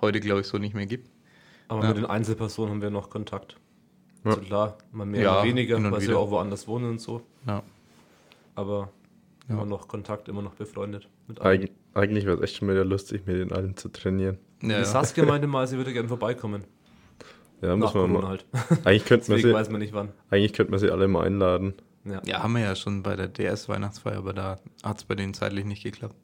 heute, 0.00 0.20
glaube 0.20 0.40
ich, 0.40 0.46
so 0.46 0.58
nicht 0.58 0.74
mehr 0.74 0.86
gibt. 0.86 1.10
Aber 1.68 1.82
Ja. 1.82 1.88
mit 1.88 1.98
den 1.98 2.06
Einzelpersonen 2.06 2.70
haben 2.74 2.82
wir 2.82 2.90
noch 2.90 3.10
Kontakt. 3.10 3.56
Ja. 4.24 4.30
Also 4.30 4.42
klar, 4.42 4.78
mal 4.92 5.06
mehr, 5.06 5.22
Ja, 5.22 5.32
mal 5.34 5.44
weniger, 5.44 5.90
weil 5.90 6.00
sie 6.00 6.14
auch 6.14 6.30
woanders 6.30 6.66
wohnen 6.68 6.90
und 6.90 7.00
so. 7.00 7.22
Ja. 7.46 7.62
Aber 8.54 8.90
Ja. 9.48 9.54
immer 9.54 9.64
noch 9.66 9.88
Kontakt, 9.88 10.28
immer 10.28 10.42
noch 10.42 10.54
befreundet. 10.54 11.08
Mit 11.28 11.40
allen. 11.40 11.62
Eig 11.62 11.70
eigentlich 11.94 12.24
wäre 12.24 12.36
es 12.36 12.42
echt 12.42 12.56
schon 12.56 12.68
wieder 12.68 12.84
lustig, 12.84 13.26
mit 13.26 13.36
den 13.36 13.52
allen 13.52 13.76
zu 13.76 13.88
trainieren. 13.88 14.38
Ja, 14.62 14.78
ja. 14.78 14.84
Saskia 14.84 15.24
meinte 15.24 15.46
mal, 15.48 15.66
sie 15.66 15.76
würde 15.76 15.92
gerne 15.92 16.08
vorbeikommen. 16.08 16.64
Ja, 17.62 17.76
muss 17.76 17.92
man 17.94 18.12
mal. 18.12 18.26
halt. 18.28 18.46
Eigentlich 18.84 19.04
könnte 19.04 19.30
man, 19.30 19.36
Deswegen 19.36 19.48
sie, 19.48 19.54
weiß 19.54 19.70
man 19.70 19.80
nicht 19.80 19.92
wann. 19.92 20.10
eigentlich 20.30 20.52
könnte 20.54 20.70
man 20.70 20.80
sie 20.80 20.90
alle 20.90 21.08
mal 21.08 21.26
einladen. 21.26 21.74
Ja. 22.04 22.22
ja, 22.24 22.42
haben 22.42 22.54
wir 22.54 22.62
ja 22.62 22.74
schon 22.74 23.02
bei 23.02 23.14
der 23.16 23.28
DS-Weihnachtsfeier, 23.28 24.16
aber 24.16 24.32
da 24.32 24.58
hat 24.82 24.98
es 24.98 25.04
bei 25.04 25.14
denen 25.14 25.34
zeitlich 25.34 25.66
nicht 25.66 25.82
geklappt. 25.82 26.14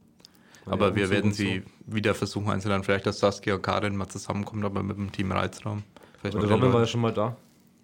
Aber 0.65 0.89
Ja, 0.89 0.97
wir 0.97 1.07
so 1.09 1.13
werden 1.13 1.33
sie 1.33 1.63
wieder 1.87 2.15
versuchen 2.15 2.49
einzuladen. 2.49 2.83
Vielleicht, 2.85 3.05
dass 3.07 3.19
Saskia 3.19 3.57
und 3.57 3.63
Karin 3.63 3.95
mal 3.97 4.09
zusammenkommt, 4.09 4.65
aber 4.65 4.83
mit 4.83 4.97
dem 4.97 5.13
Team 5.13 5.31
Reizraum. 5.33 5.83
Vielleicht 6.21 6.37
Robin 6.37 6.73
war 6.73 6.81
ja 6.81 6.87
schon 6.87 7.03
mal 7.03 7.13
da. 7.13 7.37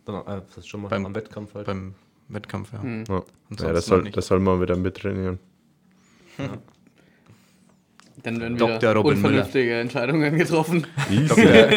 Dann, 0.07 0.15
äh, 0.27 0.41
das 0.49 0.57
ist 0.59 0.69
schon 0.69 0.81
mal 0.83 0.89
Beim- 0.89 1.05
am 1.05 1.15
Wettkampf 1.15 1.55
halt. 1.55 1.67
beim 1.67 1.95
Wettkampf, 2.29 2.73
ja. 2.73 2.83
Ja, 2.83 3.23
Ansonsten 3.51 3.67
ja 3.67 3.73
das, 3.73 3.87
soll, 3.87 4.11
das 4.11 4.27
soll 4.27 4.41
man 4.41 4.61
wieder 4.61 4.77
mittrainieren. 4.77 5.39
Dann 8.23 8.41
werden 8.41 8.57
Dr. 8.57 8.77
wieder 8.77 8.95
Robin 8.95 9.17
unvernünftige 9.17 9.81
Entscheidungen 9.81 10.39
getroffen. 10.39 10.87
Dr. 11.29 11.75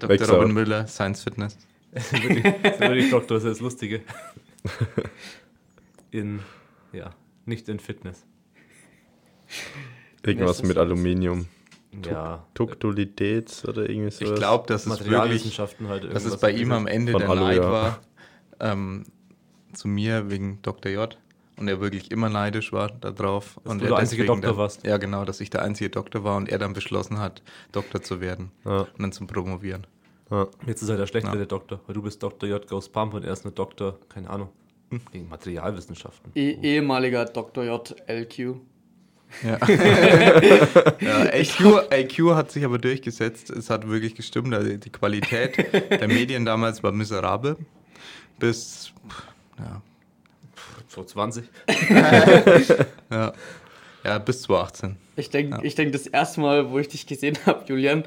Dr. 0.00 0.28
Robin 0.28 0.52
Müller, 0.52 0.86
Science 0.86 1.22
Fitness. 1.22 1.56
Das 1.92 2.12
ist 2.12 2.22
wirklich, 2.80 3.10
Doktor, 3.10 3.34
das 3.34 3.44
ist 3.44 3.50
das 3.50 3.60
Lustige. 3.60 4.02
In, 6.10 6.40
ja, 6.92 7.14
nicht 7.46 7.68
in 7.68 7.80
Fitness. 7.80 8.24
Irgendwas 10.24 10.62
mit? 10.62 10.76
Aluminium. 10.76 11.46
Ja, 12.04 12.46
Duktilitäts 12.54 13.66
oder 13.66 13.88
irgendwie 13.88 14.10
sowas. 14.10 14.30
Ich 14.30 14.34
glaube, 14.36 14.66
dass 14.68 14.82
es 14.82 14.90
wirklich, 14.90 15.10
Materialwissenschaften 15.10 15.88
halt. 15.88 16.14
dass 16.14 16.24
es 16.24 16.36
bei 16.38 16.52
ihm 16.52 16.70
am 16.70 16.86
Ende 16.86 17.12
der 17.12 17.28
Alu, 17.28 17.40
Neid 17.40 17.56
ja. 17.56 17.70
war 17.70 18.00
ähm, 18.60 19.04
zu 19.72 19.88
mir 19.88 20.30
wegen 20.30 20.58
Dr. 20.62 20.90
J. 20.92 21.16
Und 21.56 21.68
er 21.68 21.80
wirklich 21.80 22.10
immer 22.10 22.28
neidisch 22.30 22.72
war 22.72 22.88
darauf. 22.90 23.58
Dass 23.62 23.72
und 23.72 23.78
du 23.80 23.84
er 23.84 23.90
der 23.90 23.98
einzige 23.98 24.24
Doktor 24.24 24.48
dann, 24.48 24.56
warst. 24.56 24.84
Ja, 24.86 24.96
genau, 24.96 25.24
dass 25.26 25.40
ich 25.40 25.50
der 25.50 25.62
einzige 25.62 25.90
Doktor 25.90 26.24
war 26.24 26.36
und 26.36 26.48
er 26.48 26.58
dann 26.58 26.72
beschlossen 26.72 27.18
hat, 27.18 27.42
Doktor 27.72 28.00
zu 28.02 28.20
werden 28.20 28.50
Ja, 28.64 28.80
und 28.80 29.00
dann 29.02 29.12
zum 29.12 29.26
Promovieren. 29.26 29.86
ja. 30.30 30.46
Jetzt 30.66 30.80
ist 30.82 30.88
er 30.88 30.96
der 30.96 31.06
schlechtere 31.06 31.38
Ja. 31.38 31.44
Doktor, 31.44 31.80
weil 31.86 31.94
du 31.94 32.02
bist 32.02 32.22
Dr. 32.22 32.48
J. 32.48 32.66
Ghost 32.66 32.92
Pump 32.92 33.12
und 33.14 33.24
er 33.24 33.32
ist 33.32 33.44
nur 33.44 33.52
Doktor, 33.52 33.98
keine 34.08 34.30
Ahnung, 34.30 34.48
wegen 35.12 35.28
Materialwissenschaften. 35.28 36.32
Eh 36.34 36.52
ehemaliger 36.62 37.26
Dr. 37.26 37.64
J. 37.64 37.94
LQ. 38.08 38.56
Ja. 39.44 39.58
ja, 41.00 41.34
IQ, 41.34 41.60
IQ 41.92 42.34
hat 42.34 42.50
sich 42.50 42.64
aber 42.64 42.78
durchgesetzt. 42.78 43.50
Es 43.50 43.70
hat 43.70 43.86
wirklich 43.88 44.14
gestimmt. 44.16 44.52
Also 44.54 44.76
die 44.76 44.90
Qualität 44.90 45.56
der 45.90 46.08
Medien 46.08 46.44
damals 46.44 46.82
war 46.82 46.90
miserabel. 46.90 47.56
Bis, 48.38 48.92
ja, 49.58 49.82
So 50.88 51.04
20. 51.10 51.44
ja, 53.10 53.32
ja, 54.04 54.18
bis 54.18 54.42
2018. 54.42 54.96
Ich 55.16 55.30
denke, 55.30 55.56
Ja. 55.56 55.62
ich 55.62 55.74
denk, 55.74 55.92
das 55.92 56.06
erste 56.06 56.40
Mal, 56.40 56.70
wo 56.70 56.78
ich 56.78 56.88
dich 56.88 57.06
gesehen 57.06 57.36
habe, 57.46 57.64
Julian, 57.66 58.04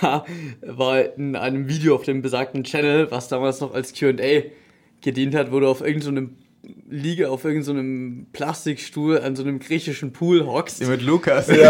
war, 0.00 0.24
war 0.62 1.14
in 1.16 1.36
einem 1.36 1.68
Video 1.68 1.94
auf 1.94 2.04
dem 2.04 2.22
besagten 2.22 2.64
Channel, 2.64 3.10
was 3.10 3.28
damals 3.28 3.60
noch 3.60 3.74
als 3.74 3.92
QA 3.92 4.44
gedient 5.02 5.34
hat, 5.34 5.52
wo 5.52 5.60
du 5.60 5.68
auf 5.68 5.82
irgendeinem 5.82 6.36
Liege 6.88 7.28
auf 7.28 7.44
irgendeinem 7.44 8.26
Plastikstuhl 8.32 9.20
an 9.20 9.36
so 9.36 9.42
einem 9.42 9.58
griechischen 9.58 10.14
Pool 10.14 10.46
hockst, 10.46 10.80
Mit 10.86 11.02
Lukas. 11.02 11.46
Bier 11.48 11.62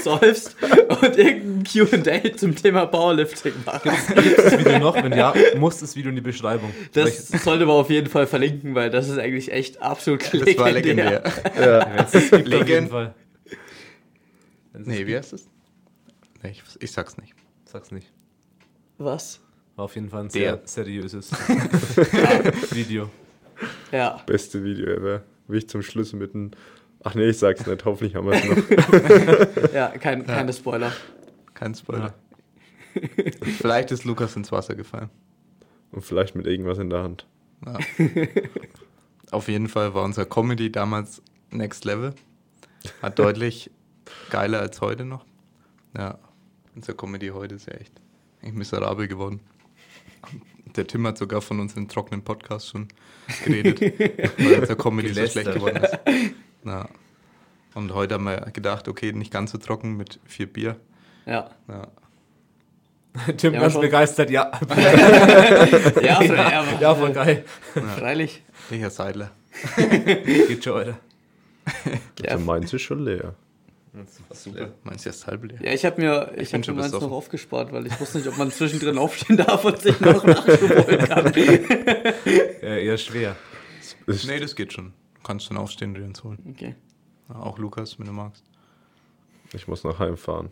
säufst 0.00 0.54
und 0.62 1.18
irgendein 1.18 1.43
QA 1.64 2.36
zum 2.36 2.54
Thema 2.54 2.86
Powerlifting 2.86 3.52
machst. 3.64 3.84
Gibt 4.14 4.26
es 4.26 4.36
das 4.36 4.58
Video 4.58 4.78
noch? 4.78 4.94
Wenn 4.94 5.12
ja, 5.12 5.34
muss 5.56 5.78
das 5.78 5.96
Video 5.96 6.10
in 6.10 6.16
die 6.16 6.22
Beschreibung. 6.22 6.72
Das 6.92 7.28
sollte 7.28 7.66
man 7.66 7.76
auf 7.76 7.90
jeden 7.90 8.08
Fall 8.08 8.26
verlinken, 8.26 8.74
weil 8.74 8.90
das 8.90 9.08
ist 9.08 9.18
eigentlich 9.18 9.50
echt 9.52 9.82
absolut 9.82 10.22
Das 10.22 10.58
war 10.58 10.70
legendär. 10.70 11.22
Wenn 11.54 12.04
es 12.04 12.10
das 12.12 12.30
gibt, 12.30 12.54
auf 12.54 12.68
jeden. 12.68 12.88
Fall. 12.88 13.14
Wenn's 14.72 14.86
das 14.86 14.94
Nee, 14.96 15.06
wie 15.06 15.16
heißt 15.16 15.32
es? 15.32 15.48
Nee, 16.42 16.50
ich, 16.50 16.62
ich 16.80 16.92
sag's 16.92 17.16
nicht. 17.16 17.34
Sag's 17.64 17.90
nicht. 17.90 18.12
Was? 18.98 19.40
War 19.76 19.86
auf 19.86 19.94
jeden 19.94 20.08
Fall 20.10 20.24
ein 20.24 20.28
Der. 20.28 20.60
sehr 20.64 20.84
seriöses 20.84 21.30
Video. 22.70 23.10
Ja. 23.90 24.22
Beste 24.26 24.62
Video 24.62 24.86
ever. 24.86 25.22
Wie 25.48 25.58
ich 25.58 25.68
zum 25.68 25.82
Schluss 25.82 26.12
mit 26.12 26.34
einem. 26.34 26.50
Ach 27.02 27.14
nee, 27.14 27.28
ich 27.28 27.38
sag's 27.38 27.66
nicht. 27.66 27.84
Hoffentlich 27.84 28.14
haben 28.14 28.28
wir 28.28 28.34
es 28.34 28.44
noch. 28.44 29.72
Ja, 29.72 29.88
kein, 29.88 30.26
keine 30.26 30.52
Spoiler. 30.52 30.92
Kein 31.54 31.74
Spoiler. 31.74 32.14
Vielleicht 33.58 33.90
ist 33.90 34.04
Lukas 34.04 34.36
ins 34.36 34.52
Wasser 34.52 34.74
gefallen. 34.74 35.10
Und 35.90 36.02
vielleicht 36.02 36.34
mit 36.34 36.46
irgendwas 36.46 36.78
in 36.78 36.90
der 36.90 37.02
Hand. 37.02 37.26
Ja. 37.64 37.78
Auf 39.30 39.48
jeden 39.48 39.68
Fall 39.68 39.94
war 39.94 40.04
unser 40.04 40.26
Comedy 40.26 40.70
damals 40.70 41.22
Next 41.50 41.84
Level. 41.84 42.14
Hat 43.02 43.18
deutlich 43.18 43.70
geiler 44.30 44.60
als 44.60 44.80
heute 44.80 45.04
noch. 45.04 45.24
Ja, 45.96 46.18
unser 46.74 46.94
Comedy 46.94 47.28
heute 47.28 47.54
ist 47.54 47.66
ja 47.66 47.74
echt, 47.74 47.92
echt 48.42 48.54
miserabel 48.54 49.08
geworden. 49.08 49.40
Der 50.76 50.86
Tim 50.86 51.06
hat 51.06 51.18
sogar 51.18 51.40
von 51.40 51.60
unserem 51.60 51.88
trockenen 51.88 52.24
Podcast 52.24 52.68
schon 52.68 52.88
geredet, 53.44 53.80
weil 54.38 54.60
unser 54.60 54.76
Comedy 54.76 55.14
so 55.14 55.26
schlecht 55.26 55.52
geworden 55.52 55.82
ist. 55.82 55.98
Ja. 56.64 56.88
Und 57.74 57.92
heute 57.92 58.14
haben 58.14 58.24
wir 58.24 58.40
gedacht, 58.52 58.88
okay, 58.88 59.12
nicht 59.12 59.32
ganz 59.32 59.52
so 59.52 59.58
trocken 59.58 59.96
mit 59.96 60.20
vier 60.24 60.46
Bier. 60.46 60.80
Ja. 61.26 61.50
Ja. 61.68 61.86
Tim 63.36 63.54
Ja, 63.54 63.60
ganz 63.60 63.78
begeistert, 63.78 64.30
ja. 64.30 64.50
Ja, 66.02 66.16
so, 66.16 66.34
ja, 66.34 66.64
Ja, 66.80 66.94
voll 66.94 67.12
geil. 67.12 67.44
freilich. 67.96 68.42
Ich 68.70 68.80
Herr 68.80 68.90
Seidler. 68.90 69.30
Geht 69.76 70.64
schon, 70.64 70.76
Alter. 70.78 70.98
Ja. 72.22 72.32
Also 72.32 72.44
meins 72.44 72.72
ist 72.72 72.82
schon 72.82 73.04
leer. 73.04 73.34
Super. 74.32 74.70
Meinst 74.82 75.04
du 75.04 75.10
erst 75.10 75.26
halb 75.28 75.44
leer? 75.44 75.58
Ja, 75.62 75.72
ich 75.72 75.84
habe 75.84 76.00
mir, 76.00 76.32
ich 76.36 76.50
bin 76.50 76.60
hab 76.60 76.66
schon 76.66 76.74
mir 76.74 76.80
meins 76.82 76.92
noch 76.92 77.12
aufgespart, 77.12 77.70
weil 77.72 77.86
ich 77.86 78.00
wusste 78.00 78.18
nicht, 78.18 78.26
ob 78.26 78.36
man 78.36 78.50
zwischendrin 78.50 78.98
aufstehen 78.98 79.36
darf 79.36 79.64
und 79.64 79.78
sich 79.80 80.00
noch 80.00 80.24
Nachschub 80.24 80.60
holen 80.60 80.98
kann. 80.98 81.32
Äh, 81.32 82.84
eher 82.84 82.98
schwer. 82.98 83.36
Ist, 84.06 84.26
Nee, 84.26 84.40
das 84.40 84.56
geht 84.56 84.72
schon. 84.72 84.92
Du 85.14 85.22
kannst 85.22 85.46
schon 85.46 85.56
aufstehen 85.56 85.90
und 85.90 85.94
dir 85.94 86.04
ins 86.04 86.24
holen. 86.24 86.38
Okay. 86.50 86.74
Ja, 87.28 87.36
Auch 87.36 87.56
Lukas, 87.58 87.96
wenn 88.00 88.06
du 88.06 88.12
magst. 88.12 88.42
Ich 89.52 89.68
muss 89.68 89.84
nach 89.84 90.00
Heim 90.00 90.16
fahren. 90.16 90.50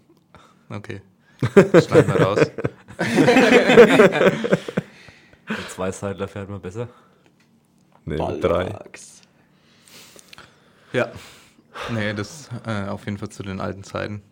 Okay. 0.72 1.00
Schneiden 1.52 2.14
wir 2.14 2.20
raus. 2.22 2.38
Mit 5.48 5.70
zwei 5.70 5.90
Seidler 5.90 6.28
fährt 6.28 6.48
man 6.48 6.60
besser. 6.60 6.88
Nee, 8.04 8.16
mit 8.16 8.42
drei. 8.42 8.74
Ja. 10.92 11.12
Nee, 11.92 12.14
das 12.14 12.48
äh, 12.66 12.88
auf 12.88 13.04
jeden 13.06 13.18
Fall 13.18 13.28
zu 13.28 13.42
den 13.42 13.60
alten 13.60 13.82
Zeiten. 13.84 14.22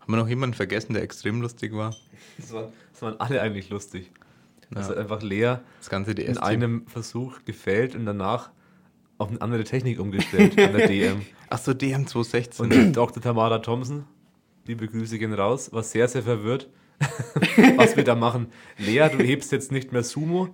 Haben 0.00 0.12
wir 0.12 0.16
noch 0.18 0.28
jemanden 0.28 0.54
vergessen, 0.54 0.94
der 0.94 1.02
extrem 1.02 1.40
lustig 1.40 1.72
war? 1.74 1.94
Das 2.38 2.52
waren, 2.52 2.72
das 2.92 3.02
waren 3.02 3.20
alle 3.20 3.40
eigentlich 3.42 3.68
lustig. 3.70 4.10
Das 4.70 4.86
Ja. 4.86 4.92
hat 4.92 4.98
einfach 4.98 5.22
Lea 5.22 5.56
Das 5.78 5.90
ganze 5.90 6.10
in 6.12 6.16
DS-Team. 6.16 6.42
einem 6.42 6.86
Versuch 6.86 7.44
gefällt 7.44 7.94
und 7.94 8.04
danach 8.06 8.50
auf 9.18 9.28
eine 9.30 9.40
andere 9.40 9.64
Technik 9.64 9.98
umgestellt 10.00 10.58
an 10.58 10.72
der 10.74 10.88
DM. 10.88 11.22
Achso, 11.50 11.72
DM 11.74 12.06
216. 12.06 12.72
Und 12.72 12.92
Dr. 12.92 13.22
Tamara 13.22 13.58
Thompson, 13.58 14.04
liebe 14.66 14.88
Grüße 14.88 15.18
gehen 15.18 15.32
raus, 15.32 15.72
war 15.72 15.82
sehr, 15.82 16.08
sehr 16.08 16.22
verwirrt, 16.22 16.68
was 17.76 17.96
wir 17.96 18.04
da 18.04 18.14
machen. 18.14 18.46
Lea, 18.78 19.08
du 19.10 19.22
hebst 19.22 19.52
jetzt 19.52 19.70
nicht 19.72 19.92
mehr 19.92 20.02
Sumo 20.02 20.48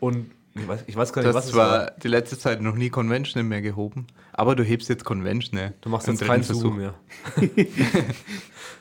und 0.00 0.30
ich 0.54 0.66
weiß, 0.66 0.84
ich 0.88 0.96
weiß 0.96 1.12
gar 1.12 1.22
nicht, 1.22 1.32
was 1.32 1.44
das 1.44 1.50
es 1.52 1.56
war 1.56 1.92
die 2.02 2.08
letzte 2.08 2.36
Zeit 2.36 2.60
noch 2.60 2.74
nie 2.74 2.90
Conventional 2.90 3.44
mehr 3.48 3.62
gehoben. 3.62 4.06
Aber 4.32 4.56
du 4.56 4.64
hebst 4.64 4.88
jetzt 4.88 5.04
Conventional. 5.04 5.74
Du 5.80 5.88
machst 5.90 6.08
jetzt 6.08 6.22
keinen 6.24 6.42
Sumo 6.42 6.70
mehr. 6.70 6.94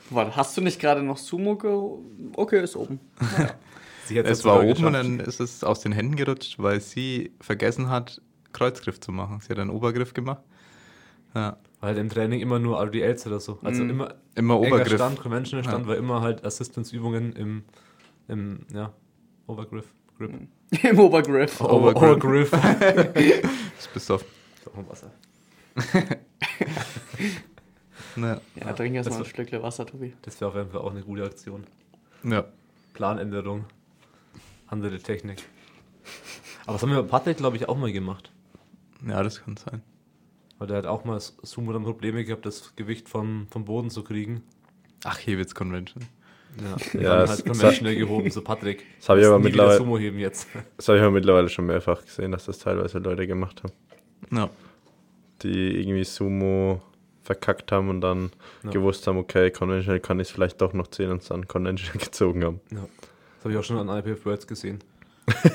Warte, 0.09 0.35
hast 0.35 0.57
du 0.57 0.61
nicht 0.61 0.79
gerade 0.79 1.03
noch 1.03 1.17
Sumo 1.17 1.55
ge... 1.55 1.71
Okay, 2.33 2.63
ist 2.63 2.75
oben. 2.75 2.99
Sie 4.05 4.17
hat's 4.17 4.29
Es 4.29 4.45
war 4.45 4.57
oben 4.57 4.69
und 4.69 4.75
geschafft. 4.77 4.95
dann 4.95 5.19
ist 5.19 5.39
es 5.39 5.63
aus 5.63 5.81
den 5.81 5.91
Händen 5.91 6.15
gerutscht, 6.15 6.55
weil 6.57 6.81
sie 6.81 7.31
vergessen 7.39 7.89
hat, 7.89 8.19
Kreuzgriff 8.51 8.99
zu 8.99 9.11
machen. 9.11 9.39
Sie 9.41 9.49
hat 9.49 9.59
einen 9.59 9.69
Obergriff 9.69 10.13
gemacht. 10.15 10.41
Ja, 11.35 11.57
Weil 11.79 11.95
im 11.99 12.09
Training 12.09 12.39
immer 12.39 12.57
nur 12.57 12.79
RDLs 12.81 13.27
oder 13.27 13.39
so. 13.39 13.59
Also 13.63 13.83
Mhm. 13.83 13.89
immer 13.91 14.15
immer 14.39 14.59
Obergriff. 14.59 14.95
Stand, 14.95 15.19
Conventional 15.19 15.63
Stand, 15.63 15.83
Ja. 15.83 15.87
war 15.89 15.97
immer 15.97 16.21
halt 16.21 16.43
Assistance-Übungen 16.43 17.33
im, 17.33 17.63
im 18.27 18.65
ja, 18.73 18.91
Overgriff. 19.47 19.85
Grip. 20.17 20.31
Im 20.83 20.99
Obergriff. 20.99 21.61
Overgrip. 21.61 21.95
Overgriff. 21.95 22.51
Ist 23.79 23.93
besoffen. 23.93 24.27
So, 24.65 24.71
Wasser. 24.89 25.11
Ja. 28.15 28.41
Ja, 28.55 28.73
trink 28.73 28.95
erst 28.95 29.07
Das 29.07 29.13
mal 29.17 29.23
ein 29.23 29.29
Stückle 29.29 29.61
Wasser, 29.63 29.85
Tobi. 29.85 30.13
Das 30.23 30.41
wäre 30.41 30.49
auf 30.49 30.55
jeden 30.57 30.71
Fall 30.71 30.81
auch 30.81 30.91
eine 30.91 31.01
gute 31.01 31.23
Aktion. 31.23 31.65
ja. 32.23 32.45
Planänderung. 32.93 33.65
Andere 34.67 34.99
Technik. 34.99 35.43
Aber 36.65 36.73
das 36.73 36.81
haben 36.81 36.89
wir 36.91 37.01
bei 37.03 37.07
Patrick, 37.07 37.37
glaube 37.37 37.55
ich, 37.55 37.69
auch 37.69 37.77
mal 37.77 37.93
gemacht. 37.93 38.31
Ja, 39.07 39.23
das 39.23 39.41
kann 39.41 39.55
sein. 39.55 39.81
Weil 40.59 40.67
der 40.67 40.77
hat 40.77 40.85
auch 40.85 41.05
mal 41.05 41.19
Sumo 41.19 41.73
dann 41.73 41.83
Probleme 41.83 42.23
gehabt, 42.23 42.45
das 42.45 42.75
Gewicht 42.75 43.09
vom, 43.09 43.47
vom 43.49 43.65
Boden 43.65 43.89
zu 43.89 44.03
kriegen. 44.03 44.43
Ach, 45.05 45.17
Hebitz 45.25 45.55
Convention. 45.55 46.03
Ja, 46.61 46.75
Ja, 47.01 47.09
dann 47.09 47.19
das- 47.21 47.29
halt 47.31 47.45
conventional 47.45 47.95
gehoben, 47.95 48.29
so 48.29 48.41
Patrick. 48.41 48.83
Das 48.99 49.09
habe 49.09 49.21
ich 49.21 49.25
aber 49.27 49.39
mittlerweile, 49.39 49.77
Sumo 49.77 49.97
heben 49.97 50.19
jetzt. 50.19 50.47
das 50.77 50.87
habe 50.89 50.97
ich 50.97 51.03
aber 51.03 51.11
mittlerweile 51.13 51.47
schon 51.49 51.65
mehrfach 51.65 52.03
gesehen, 52.05 52.31
dass 52.33 52.45
das 52.45 52.59
teilweise 52.59 52.99
Leute 52.99 53.25
gemacht 53.25 53.63
haben. 53.63 53.73
Ja. 54.35 54.49
Die 55.43 55.79
irgendwie 55.79 56.03
Sumo 56.03 56.81
verkackt 57.23 57.71
haben 57.71 57.89
und 57.89 58.01
dann 58.01 58.31
Ja. 58.63 58.71
gewusst 58.71 59.07
haben, 59.07 59.17
okay, 59.17 59.51
Conventional 59.51 59.99
kann 60.01 60.19
ich 60.19 60.27
es 60.27 60.31
vielleicht 60.33 60.59
doch 60.61 60.73
noch 60.73 60.87
ziehen 60.87 61.11
und 61.11 61.21
es 61.21 61.29
dann 61.29 61.47
Conventional 61.47 61.97
gezogen 62.03 62.43
haben. 62.43 62.59
Ja. 62.71 62.79
Das 62.79 63.45
habe 63.45 63.53
ich 63.53 63.57
auch 63.59 63.63
schon 63.63 63.77
an 63.77 63.97
IPF 63.97 64.25
Worlds 64.25 64.45
gesehen. 64.47 64.79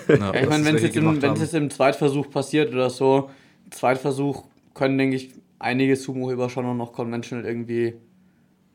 ja. 0.08 0.32
Ich 0.34 0.48
meine, 0.48 0.64
wenn 0.64 0.76
es 0.76 0.84
im- 0.96 1.20
jetzt 1.20 1.52
im 1.54 1.68
Zweitversuch 1.68 2.30
passiert 2.30 2.72
oder 2.72 2.88
so, 2.88 3.28
Zweitversuch 3.70 4.44
können, 4.74 4.98
denke 4.98 5.16
ich, 5.16 5.30
einige 5.58 5.96
Sumo-Heber 5.96 6.50
schon 6.50 6.66
auch 6.66 6.74
noch 6.74 6.92
conventional 6.92 7.44
irgendwie, 7.46 7.94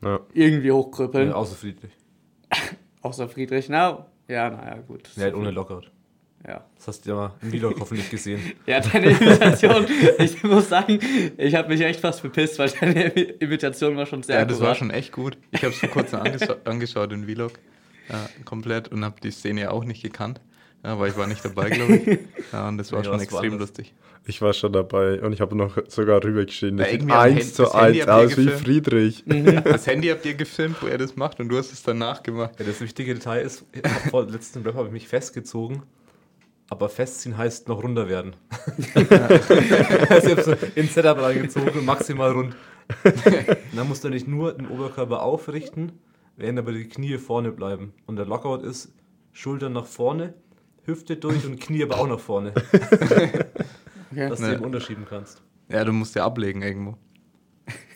Ja. 0.04 0.20
irgendwie 0.34 0.72
hochkrüppeln. 0.72 1.30
Ja, 1.30 1.36
außer 1.36 1.56
Friedrich. 1.56 1.92
Außer 3.02 3.30
Friedrich, 3.30 3.70
na, 3.70 4.08
ja, 4.28 4.50
naja, 4.50 4.78
gut. 4.86 5.10
Ja, 5.16 5.24
halt 5.24 5.36
ohne 5.36 5.52
Lockout. 5.52 5.90
Ja. 6.46 6.66
Das 6.76 6.88
hast 6.88 7.06
du 7.06 7.10
ja 7.12 7.16
mal 7.16 7.34
im 7.42 7.52
Vlog 7.52 7.76
hoffentlich 7.80 8.10
gesehen. 8.10 8.40
Ja, 8.66 8.80
deine 8.80 9.12
Imitation, 9.12 9.86
ich 10.20 10.44
muss 10.44 10.70
sagen, 10.70 11.00
ich 11.38 11.56
habe 11.56 11.68
mich 11.70 11.82
echt 11.82 12.00
fast 12.00 12.22
bepisst, 12.24 12.60
weil 12.60 12.70
deine 12.70 13.04
Imitation 13.10 13.96
war 13.98 14.06
schon 14.06 14.24
sehr 14.24 14.40
Ja, 14.40 14.46
das 14.46 14.58
war 14.60 14.68
akkurat. 14.72 14.78
schon 14.78 14.90
echt 14.92 15.12
gut. 15.12 15.38
Ich 15.52 15.64
habe 15.64 15.74
es 15.74 15.80
vor 15.80 15.90
kurzem 15.90 16.20
angescha 16.24 16.56
angeschaut, 16.66 17.12
den 17.12 17.26
Vlog, 17.26 17.54
ja, 18.10 18.30
komplett, 18.46 18.88
und 18.90 19.04
habe 19.06 19.20
die 19.22 19.32
Szene 19.32 19.62
ja 19.62 19.72
auch 19.72 19.84
nicht 19.86 20.02
gekannt. 20.02 20.40
Ja, 20.84 20.98
weil 20.98 21.10
ich 21.12 21.18
war 21.18 21.28
nicht 21.28 21.44
dabei, 21.44 21.70
glaube 21.70 21.96
ich. 21.98 22.20
Ja, 22.54 22.68
und 22.70 22.78
das 22.78 22.92
war 22.92 23.00
Nee, 23.00 23.06
schon 23.06 23.20
extrem 23.20 23.52
woanders. 23.52 23.60
lustig. 23.70 23.94
Ich 24.26 24.42
war 24.42 24.54
schon 24.54 24.72
dabei 24.74 25.22
und 25.22 25.34
ich 25.34 25.42
habe 25.42 25.56
noch 25.56 25.78
sogar 25.88 26.24
rübergeschrieben. 26.24 26.78
Ja, 26.80 26.86
Das 26.86 26.94
sieht 26.94 27.12
eins 27.12 27.54
zu 27.54 27.72
eins 27.74 28.08
aus 28.08 28.38
wie. 28.38 28.48
Friedrich. 28.48 29.24
Das 29.64 29.88
Handy 29.88 30.08
habt 30.08 30.26
ihr 30.26 30.36
gefilmt, 30.36 30.78
wo 30.82 30.88
er 30.88 30.98
das 30.98 31.16
macht, 31.16 31.40
und 31.40 31.50
du 31.50 31.58
hast 31.58 31.72
es 31.74 31.84
danach 31.84 32.24
gemacht. 32.24 32.52
Ja, 32.60 32.66
das 32.66 32.80
wichtige 32.82 33.14
Detail 33.14 33.42
ist, 33.42 33.66
vor 34.10 34.26
dem 34.26 34.34
letzten 34.34 34.64
Rap 34.64 34.76
habe 34.76 34.88
ich 34.88 34.94
mich 34.94 35.08
festgezogen, 35.08 35.84
aber 36.70 36.90
festziehen 36.90 37.38
heißt 37.38 37.68
noch 37.68 37.84
runder 37.84 38.08
werden. 38.08 38.36
also 40.10 40.28
ich 40.28 40.32
habe 40.32 40.44
so 40.44 40.54
ins 40.76 40.94
Setup 40.94 41.20
reingezogen, 41.22 41.84
maximal 41.86 42.32
rund. 42.32 42.56
Und 43.04 43.78
dann 43.78 43.88
musst 43.88 44.04
du 44.04 44.10
nicht 44.10 44.28
nur 44.28 44.54
den 44.54 44.68
Oberkörper 44.68 45.22
aufrichten, 45.22 45.92
während 46.38 46.60
aber 46.60 46.72
die 46.72 46.88
Knie 46.88 47.18
vorne 47.18 47.52
bleiben. 47.52 47.94
Und 48.06 48.16
der 48.16 48.26
Lockout 48.26 48.64
ist 48.64 48.92
Schultern 49.32 49.74
nach 49.74 49.86
vorne, 49.86 50.34
Hüfte 50.86 51.18
durch 51.18 51.46
und 51.46 51.60
Knie 51.60 51.84
aber 51.84 51.98
auch 52.00 52.08
nach 52.08 52.20
vorne, 52.20 52.54
Okay. 54.12 54.30
dass 54.30 54.40
du 54.40 54.46
Ja. 54.48 54.54
eben 54.54 54.64
unterschieben 54.64 55.06
kannst. 55.08 55.42
Ja, 55.70 55.84
du 55.84 55.92
musst 55.94 56.16
ja 56.16 56.26
ablegen 56.26 56.62
irgendwo. 56.62 56.98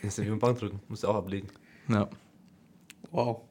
Das 0.02 0.12
ist 0.14 0.18
ja 0.20 0.26
wie 0.26 0.30
beim 0.30 0.40
Bankdrücken, 0.40 0.80
musst 0.88 1.04
du 1.04 1.08
auch 1.08 1.16
ablegen. 1.16 1.48
Ja. 1.88 2.08
Wow. 3.12 3.42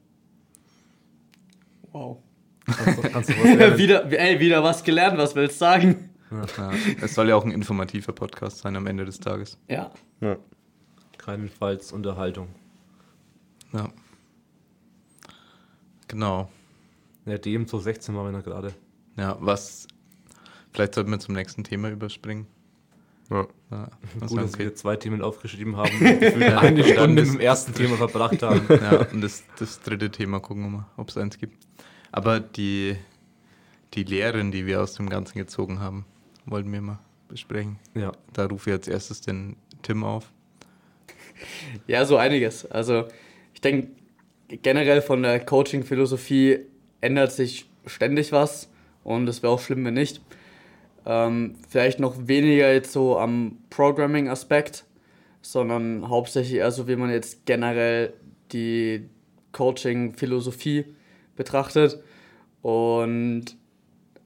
Wow. 1.91 2.17
Kannst, 2.65 3.03
du- 3.03 3.09
kannst 3.09 3.29
du 3.29 3.33
wieder, 3.77 4.05
ey, 4.19 4.39
wieder 4.39 4.63
was 4.63 4.83
gelernt, 4.83 5.17
was 5.17 5.35
willst 5.35 5.55
du 5.55 5.59
sagen? 5.65 6.09
ja. 6.31 6.71
Es 7.01 7.13
soll 7.13 7.29
ja 7.29 7.35
auch 7.35 7.43
ein 7.45 7.51
informativer 7.51 8.13
Podcast 8.13 8.59
sein 8.59 8.75
am 8.75 8.87
Ende 8.87 9.03
des 9.05 9.19
Tages. 9.19 9.57
Ja. 9.67 9.91
Ja. 10.21 10.37
Keinenfalls 11.17 11.91
Unterhaltung. 11.91 12.47
Ja. 13.73 13.89
Genau. 16.07 16.49
Ja, 17.25 17.37
DM 17.37 17.67
216 17.67 18.15
waren 18.15 18.25
wir 18.25 18.31
noch 18.37 18.43
gerade. 18.43 18.73
Ja, 19.17 19.37
was. 19.39 19.87
Vielleicht 20.71 20.95
sollten 20.95 21.11
wir 21.11 21.19
zum 21.19 21.35
nächsten 21.35 21.63
Thema 21.63 21.89
überspringen. 21.89 22.47
Ja. 23.29 23.47
Ja, 23.71 23.87
was 24.19 24.31
Gut, 24.31 24.39
dass 24.39 24.53
okay. 24.53 24.63
wir 24.65 24.75
zwei 24.75 24.95
Themen 24.95 25.21
aufgeschrieben 25.21 25.77
haben 25.77 25.97
und 25.99 26.43
eine 26.43 26.83
Stunde 26.83 27.23
mit 27.23 27.33
dem 27.33 27.39
ersten 27.39 27.73
Thema 27.73 27.95
verbracht 27.97 28.43
haben. 28.43 28.61
ja, 28.69 29.07
und 29.11 29.21
das, 29.21 29.43
das 29.57 29.79
dritte 29.81 30.11
Thema 30.11 30.39
gucken 30.39 30.63
wir 30.63 30.69
mal, 30.69 30.85
ob 30.97 31.09
es 31.09 31.17
eins 31.17 31.37
gibt. 31.37 31.57
Aber 32.11 32.39
die, 32.39 32.95
die 33.93 34.03
Lehren, 34.03 34.51
die 34.51 34.65
wir 34.65 34.81
aus 34.81 34.93
dem 34.95 35.09
Ganzen 35.09 35.37
gezogen 35.37 35.79
haben, 35.79 36.05
wollten 36.45 36.71
wir 36.71 36.81
mal 36.81 36.99
besprechen. 37.27 37.79
Ja, 37.95 38.11
Da 38.33 38.45
rufe 38.45 38.69
ich 38.69 38.75
als 38.75 38.87
erstes 38.87 39.21
den 39.21 39.55
Tim 39.81 40.03
auf. 40.03 40.31
Ja, 41.87 42.05
so 42.05 42.17
einiges. 42.17 42.65
Also, 42.65 43.07
ich 43.53 43.61
denke, 43.61 43.89
generell 44.61 45.01
von 45.01 45.23
der 45.23 45.43
Coaching-Philosophie 45.43 46.59
ändert 47.01 47.31
sich 47.31 47.69
ständig 47.85 48.31
was 48.31 48.69
und 49.03 49.27
es 49.27 49.43
wäre 49.43 49.53
auch 49.53 49.59
schlimm, 49.59 49.85
wenn 49.85 49.93
nicht. 49.95 50.21
Ähm, 51.05 51.55
vielleicht 51.67 51.99
noch 51.99 52.27
weniger 52.27 52.71
jetzt 52.71 52.93
so 52.93 53.17
am 53.17 53.57
Programming-Aspekt, 53.69 54.85
sondern 55.41 56.07
hauptsächlich 56.09 56.55
eher 56.55 56.71
so, 56.71 56.87
wie 56.87 56.95
man 56.95 57.09
jetzt 57.09 57.45
generell 57.45 58.13
die 58.51 59.09
Coaching-Philosophie 59.51 60.85
betrachtet. 61.35 62.01
Und 62.61 63.57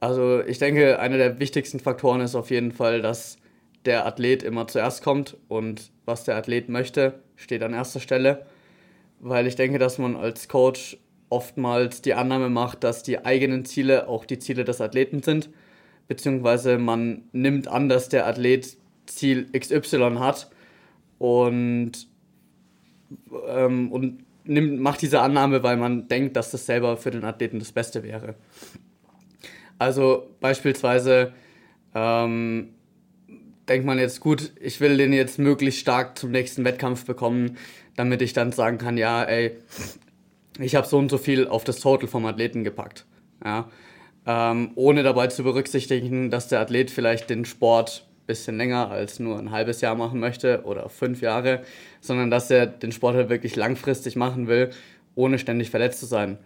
also 0.00 0.42
ich 0.44 0.58
denke, 0.58 1.00
einer 1.00 1.16
der 1.16 1.40
wichtigsten 1.40 1.80
Faktoren 1.80 2.20
ist 2.20 2.36
auf 2.36 2.50
jeden 2.50 2.72
Fall, 2.72 3.02
dass 3.02 3.38
der 3.84 4.06
Athlet 4.06 4.42
immer 4.42 4.68
zuerst 4.68 5.02
kommt 5.02 5.36
und 5.48 5.90
was 6.04 6.24
der 6.24 6.36
Athlet 6.36 6.68
möchte, 6.68 7.20
steht 7.36 7.62
an 7.62 7.74
erster 7.74 8.00
Stelle. 8.00 8.46
Weil 9.20 9.46
ich 9.48 9.56
denke, 9.56 9.78
dass 9.78 9.98
man 9.98 10.14
als 10.14 10.48
Coach 10.48 10.96
oftmals 11.30 12.02
die 12.02 12.14
Annahme 12.14 12.48
macht, 12.48 12.84
dass 12.84 13.02
die 13.02 13.24
eigenen 13.24 13.64
Ziele 13.64 14.08
auch 14.08 14.24
die 14.24 14.38
Ziele 14.38 14.64
des 14.64 14.80
Athleten 14.80 15.22
sind. 15.22 15.50
Beziehungsweise 16.06 16.78
man 16.78 17.22
nimmt 17.32 17.68
an, 17.68 17.88
dass 17.88 18.08
der 18.08 18.26
Athlet 18.26 18.76
Ziel 19.06 19.46
XY 19.52 20.16
hat 20.18 20.50
und, 21.18 21.92
ähm, 23.46 23.92
und 23.92 24.24
nimmt, 24.44 24.80
macht 24.80 25.02
diese 25.02 25.20
Annahme, 25.20 25.62
weil 25.62 25.76
man 25.76 26.08
denkt, 26.08 26.36
dass 26.36 26.50
das 26.50 26.66
selber 26.66 26.96
für 26.96 27.10
den 27.10 27.24
Athleten 27.24 27.58
das 27.58 27.72
Beste 27.72 28.02
wäre. 28.02 28.34
Also 29.78 30.30
beispielsweise 30.40 31.32
ähm, 31.94 32.70
denkt 33.68 33.86
man 33.86 33.98
jetzt, 33.98 34.20
gut, 34.20 34.52
ich 34.60 34.80
will 34.80 34.96
den 34.96 35.12
jetzt 35.12 35.38
möglichst 35.38 35.80
stark 35.80 36.18
zum 36.18 36.30
nächsten 36.30 36.64
Wettkampf 36.64 37.04
bekommen, 37.04 37.56
damit 37.96 38.22
ich 38.22 38.32
dann 38.32 38.52
sagen 38.52 38.78
kann, 38.78 38.96
ja, 38.96 39.22
ey, 39.22 39.56
ich 40.58 40.74
habe 40.74 40.86
so 40.86 40.98
und 40.98 41.10
so 41.10 41.18
viel 41.18 41.46
auf 41.46 41.64
das 41.64 41.80
Total 41.80 42.08
vom 42.08 42.26
Athleten 42.26 42.64
gepackt. 42.64 43.06
Ja? 43.44 43.68
Ähm, 44.26 44.72
ohne 44.74 45.02
dabei 45.02 45.28
zu 45.28 45.42
berücksichtigen, 45.42 46.30
dass 46.30 46.48
der 46.48 46.60
Athlet 46.60 46.90
vielleicht 46.90 47.30
den 47.30 47.44
Sport 47.44 48.06
ein 48.22 48.26
bisschen 48.26 48.56
länger 48.56 48.90
als 48.90 49.20
nur 49.20 49.38
ein 49.38 49.50
halbes 49.50 49.80
Jahr 49.80 49.94
machen 49.94 50.20
möchte 50.20 50.64
oder 50.64 50.88
fünf 50.88 51.22
Jahre, 51.22 51.62
sondern 52.00 52.30
dass 52.30 52.50
er 52.50 52.66
den 52.66 52.92
Sport 52.92 53.16
halt 53.16 53.30
wirklich 53.30 53.56
langfristig 53.56 54.16
machen 54.16 54.48
will, 54.48 54.70
ohne 55.14 55.38
ständig 55.38 55.70
verletzt 55.70 56.00
zu 56.00 56.06
sein. 56.06 56.38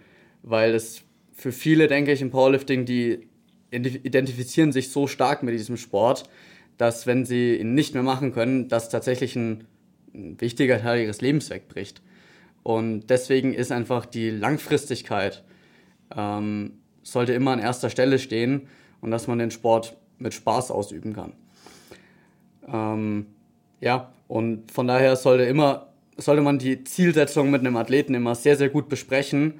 Weil 0.42 0.74
es 0.74 1.02
für 1.32 1.52
viele, 1.52 1.88
denke 1.88 2.12
ich, 2.12 2.22
im 2.22 2.30
Powerlifting, 2.30 2.84
die 2.84 3.26
identifizieren 3.70 4.70
sich 4.70 4.90
so 4.90 5.06
stark 5.06 5.42
mit 5.42 5.54
diesem 5.54 5.76
Sport, 5.76 6.28
dass 6.76 7.06
wenn 7.06 7.24
sie 7.24 7.56
ihn 7.56 7.74
nicht 7.74 7.94
mehr 7.94 8.02
machen 8.02 8.32
können, 8.32 8.68
das 8.68 8.88
tatsächlich 8.90 9.34
ein, 9.34 9.64
ein 10.14 10.40
wichtiger 10.40 10.80
Teil 10.80 11.02
ihres 11.02 11.20
Lebens 11.20 11.50
wegbricht. 11.50 12.02
Und 12.62 13.08
deswegen 13.08 13.54
ist 13.54 13.72
einfach 13.72 14.06
die 14.06 14.30
Langfristigkeit 14.30 15.42
ähm, 16.16 16.78
sollte 17.02 17.32
immer 17.32 17.52
an 17.52 17.58
erster 17.58 17.90
Stelle 17.90 18.18
stehen 18.18 18.68
und 19.00 19.10
dass 19.10 19.26
man 19.26 19.38
den 19.38 19.50
Sport 19.50 19.96
mit 20.18 20.34
Spaß 20.34 20.70
ausüben 20.70 21.14
kann. 21.14 21.32
Ähm, 22.72 23.26
ja, 23.80 24.12
und 24.28 24.70
von 24.70 24.86
daher 24.86 25.16
sollte 25.16 25.44
immer, 25.44 25.88
sollte 26.16 26.42
man 26.42 26.58
die 26.58 26.84
Zielsetzung 26.84 27.50
mit 27.50 27.60
einem 27.60 27.76
Athleten 27.76 28.14
immer 28.14 28.34
sehr, 28.34 28.56
sehr 28.56 28.68
gut 28.68 28.88
besprechen. 28.88 29.54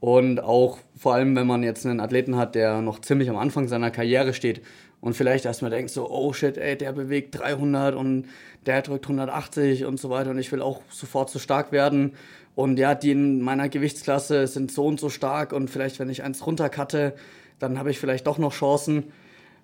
Und 0.00 0.40
auch 0.40 0.78
vor 0.96 1.14
allem, 1.14 1.34
wenn 1.36 1.46
man 1.46 1.62
jetzt 1.62 1.86
einen 1.86 2.00
Athleten 2.00 2.36
hat, 2.36 2.54
der 2.54 2.80
noch 2.82 3.00
ziemlich 3.00 3.30
am 3.30 3.36
Anfang 3.36 3.66
seiner 3.66 3.90
Karriere 3.90 4.34
steht 4.34 4.62
und 5.00 5.14
vielleicht 5.14 5.44
erstmal 5.44 5.70
denkt 5.70 5.90
so, 5.90 6.10
oh 6.10 6.32
shit, 6.32 6.58
ey, 6.58 6.76
der 6.76 6.92
bewegt 6.92 7.38
300 7.38 7.94
und 7.94 8.26
der 8.66 8.82
drückt 8.82 9.06
180 9.06 9.84
und 9.84 9.98
so 9.98 10.10
weiter 10.10 10.30
und 10.30 10.38
ich 10.38 10.52
will 10.52 10.62
auch 10.62 10.82
sofort 10.90 11.30
so 11.30 11.38
stark 11.38 11.72
werden. 11.72 12.14
Und 12.56 12.78
ja, 12.78 12.94
die 12.94 13.10
in 13.10 13.42
meiner 13.42 13.68
Gewichtsklasse 13.68 14.46
sind 14.46 14.72
so 14.72 14.86
und 14.86 14.98
so 14.98 15.10
stark 15.10 15.52
und 15.52 15.68
vielleicht, 15.68 16.00
wenn 16.00 16.08
ich 16.08 16.22
eins 16.22 16.44
runtercutte, 16.46 17.14
dann 17.58 17.78
habe 17.78 17.90
ich 17.90 17.98
vielleicht 17.98 18.26
doch 18.26 18.38
noch 18.38 18.54
Chancen. 18.54 19.12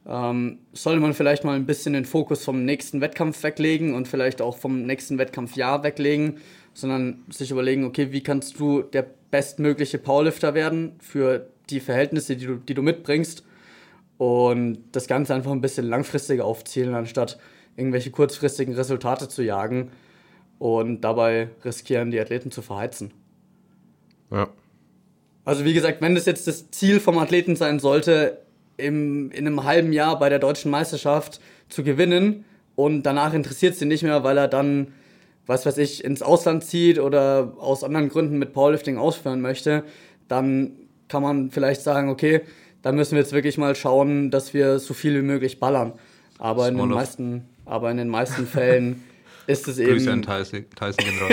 Ähm, 0.06 0.58
sollte 0.74 1.00
man 1.00 1.14
vielleicht 1.14 1.42
mal 1.42 1.56
ein 1.56 1.64
bisschen 1.64 1.94
den 1.94 2.04
Fokus 2.04 2.44
vom 2.44 2.66
nächsten 2.66 3.00
Wettkampf 3.00 3.42
weglegen 3.42 3.94
und 3.94 4.08
vielleicht 4.08 4.42
auch 4.42 4.58
vom 4.58 4.82
nächsten 4.82 5.16
Wettkampfjahr 5.16 5.82
weglegen, 5.82 6.36
sondern 6.74 7.24
sich 7.30 7.50
überlegen, 7.50 7.84
okay, 7.84 8.12
wie 8.12 8.22
kannst 8.22 8.60
du 8.60 8.82
der 8.82 9.06
bestmögliche 9.30 9.96
Powerlifter 9.96 10.52
werden 10.52 10.92
für 11.00 11.48
die 11.70 11.80
Verhältnisse, 11.80 12.36
die 12.36 12.44
du, 12.44 12.56
die 12.56 12.74
du 12.74 12.82
mitbringst 12.82 13.42
und 14.18 14.80
das 14.92 15.06
Ganze 15.06 15.34
einfach 15.34 15.52
ein 15.52 15.62
bisschen 15.62 15.86
langfristiger 15.86 16.44
aufzielen, 16.44 16.94
anstatt 16.94 17.38
irgendwelche 17.74 18.10
kurzfristigen 18.10 18.74
Resultate 18.74 19.28
zu 19.28 19.42
jagen 19.42 19.92
und 20.62 21.00
dabei 21.00 21.48
riskieren, 21.64 22.12
die 22.12 22.20
Athleten 22.20 22.52
zu 22.52 22.62
verheizen. 22.62 23.10
Ja. 24.30 24.48
Also 25.44 25.64
wie 25.64 25.74
gesagt, 25.74 26.00
wenn 26.00 26.14
das 26.14 26.24
jetzt 26.24 26.46
das 26.46 26.70
Ziel 26.70 27.00
vom 27.00 27.18
Athleten 27.18 27.56
sein 27.56 27.80
sollte, 27.80 28.38
im, 28.76 29.32
in 29.32 29.44
einem 29.44 29.64
halben 29.64 29.92
Jahr 29.92 30.20
bei 30.20 30.28
der 30.28 30.38
deutschen 30.38 30.70
Meisterschaft 30.70 31.40
zu 31.68 31.82
gewinnen 31.82 32.44
und 32.76 33.02
danach 33.02 33.34
interessiert 33.34 33.74
sie 33.74 33.86
nicht 33.86 34.04
mehr, 34.04 34.22
weil 34.22 34.38
er 34.38 34.46
dann, 34.46 34.92
was 35.46 35.66
weiß 35.66 35.78
ich, 35.78 36.04
ins 36.04 36.22
Ausland 36.22 36.62
zieht 36.62 37.00
oder 37.00 37.54
aus 37.58 37.82
anderen 37.82 38.08
Gründen 38.08 38.38
mit 38.38 38.52
Powerlifting 38.52 38.98
ausführen 38.98 39.40
möchte, 39.40 39.82
dann 40.28 40.74
kann 41.08 41.24
man 41.24 41.50
vielleicht 41.50 41.82
sagen, 41.82 42.08
okay, 42.08 42.42
dann 42.82 42.94
müssen 42.94 43.16
wir 43.16 43.18
jetzt 43.18 43.32
wirklich 43.32 43.58
mal 43.58 43.74
schauen, 43.74 44.30
dass 44.30 44.54
wir 44.54 44.78
so 44.78 44.94
viel 44.94 45.16
wie 45.16 45.26
möglich 45.26 45.58
ballern. 45.58 45.94
Aber 46.38 46.68
in 46.68 46.76
den 46.76 46.92
off. 46.92 46.94
meisten, 46.94 47.48
aber 47.64 47.90
in 47.90 47.96
den 47.96 48.08
meisten 48.08 48.46
Fällen 48.46 49.02
ist 49.46 49.68
es 49.68 49.76
Grüße 49.76 50.10
an 50.10 50.20
eben, 50.20 50.26
Tyson, 50.26 50.64
Tyson 50.76 51.04
gehen 51.04 51.18
raus. 51.18 51.32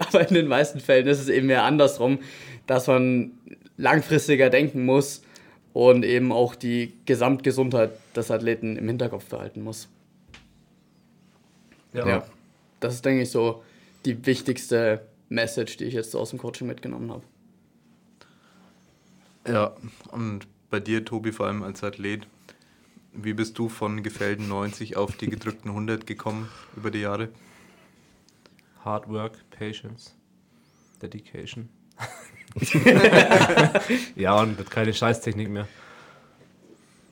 aber 0.08 0.28
in 0.28 0.34
den 0.34 0.48
meisten 0.48 0.80
Fällen 0.80 1.06
ist 1.06 1.20
es 1.20 1.28
eben 1.28 1.46
mehr 1.46 1.64
andersrum, 1.64 2.18
dass 2.66 2.86
man 2.86 3.32
langfristiger 3.76 4.50
denken 4.50 4.84
muss 4.84 5.22
und 5.72 6.04
eben 6.04 6.32
auch 6.32 6.54
die 6.54 6.94
Gesamtgesundheit 7.06 7.90
des 8.16 8.30
Athleten 8.30 8.76
im 8.76 8.86
Hinterkopf 8.88 9.26
behalten 9.26 9.62
muss. 9.62 9.88
Ja. 11.92 12.06
Ja. 12.06 12.26
das 12.80 12.94
ist, 12.94 13.04
denke 13.04 13.22
ich, 13.22 13.30
so 13.30 13.62
die 14.04 14.26
wichtigste 14.26 15.06
Message, 15.28 15.76
die 15.78 15.84
ich 15.84 15.94
jetzt 15.94 16.14
aus 16.14 16.30
dem 16.30 16.38
Coaching 16.38 16.66
mitgenommen 16.66 17.10
habe. 17.10 17.22
Ja, 19.46 19.74
und 20.10 20.46
bei 20.70 20.80
dir, 20.80 21.04
Tobi, 21.04 21.32
vor 21.32 21.46
allem 21.46 21.62
als 21.62 21.82
Athlet, 21.82 22.26
wie 23.20 23.32
bist 23.34 23.58
du 23.58 23.68
von 23.68 24.02
gefällten 24.02 24.48
90 24.48 24.96
auf 24.96 25.16
die 25.16 25.28
gedrückten 25.28 25.70
100 25.70 26.06
gekommen 26.06 26.48
über 26.76 26.90
die 26.90 27.00
Jahre? 27.00 27.28
Hard 28.84 29.08
Work, 29.08 29.38
Patience, 29.50 30.14
Dedication. 31.02 31.68
ja, 34.16 34.40
und 34.40 34.70
keine 34.70 34.94
Scheißtechnik 34.94 35.48
mehr. 35.48 35.68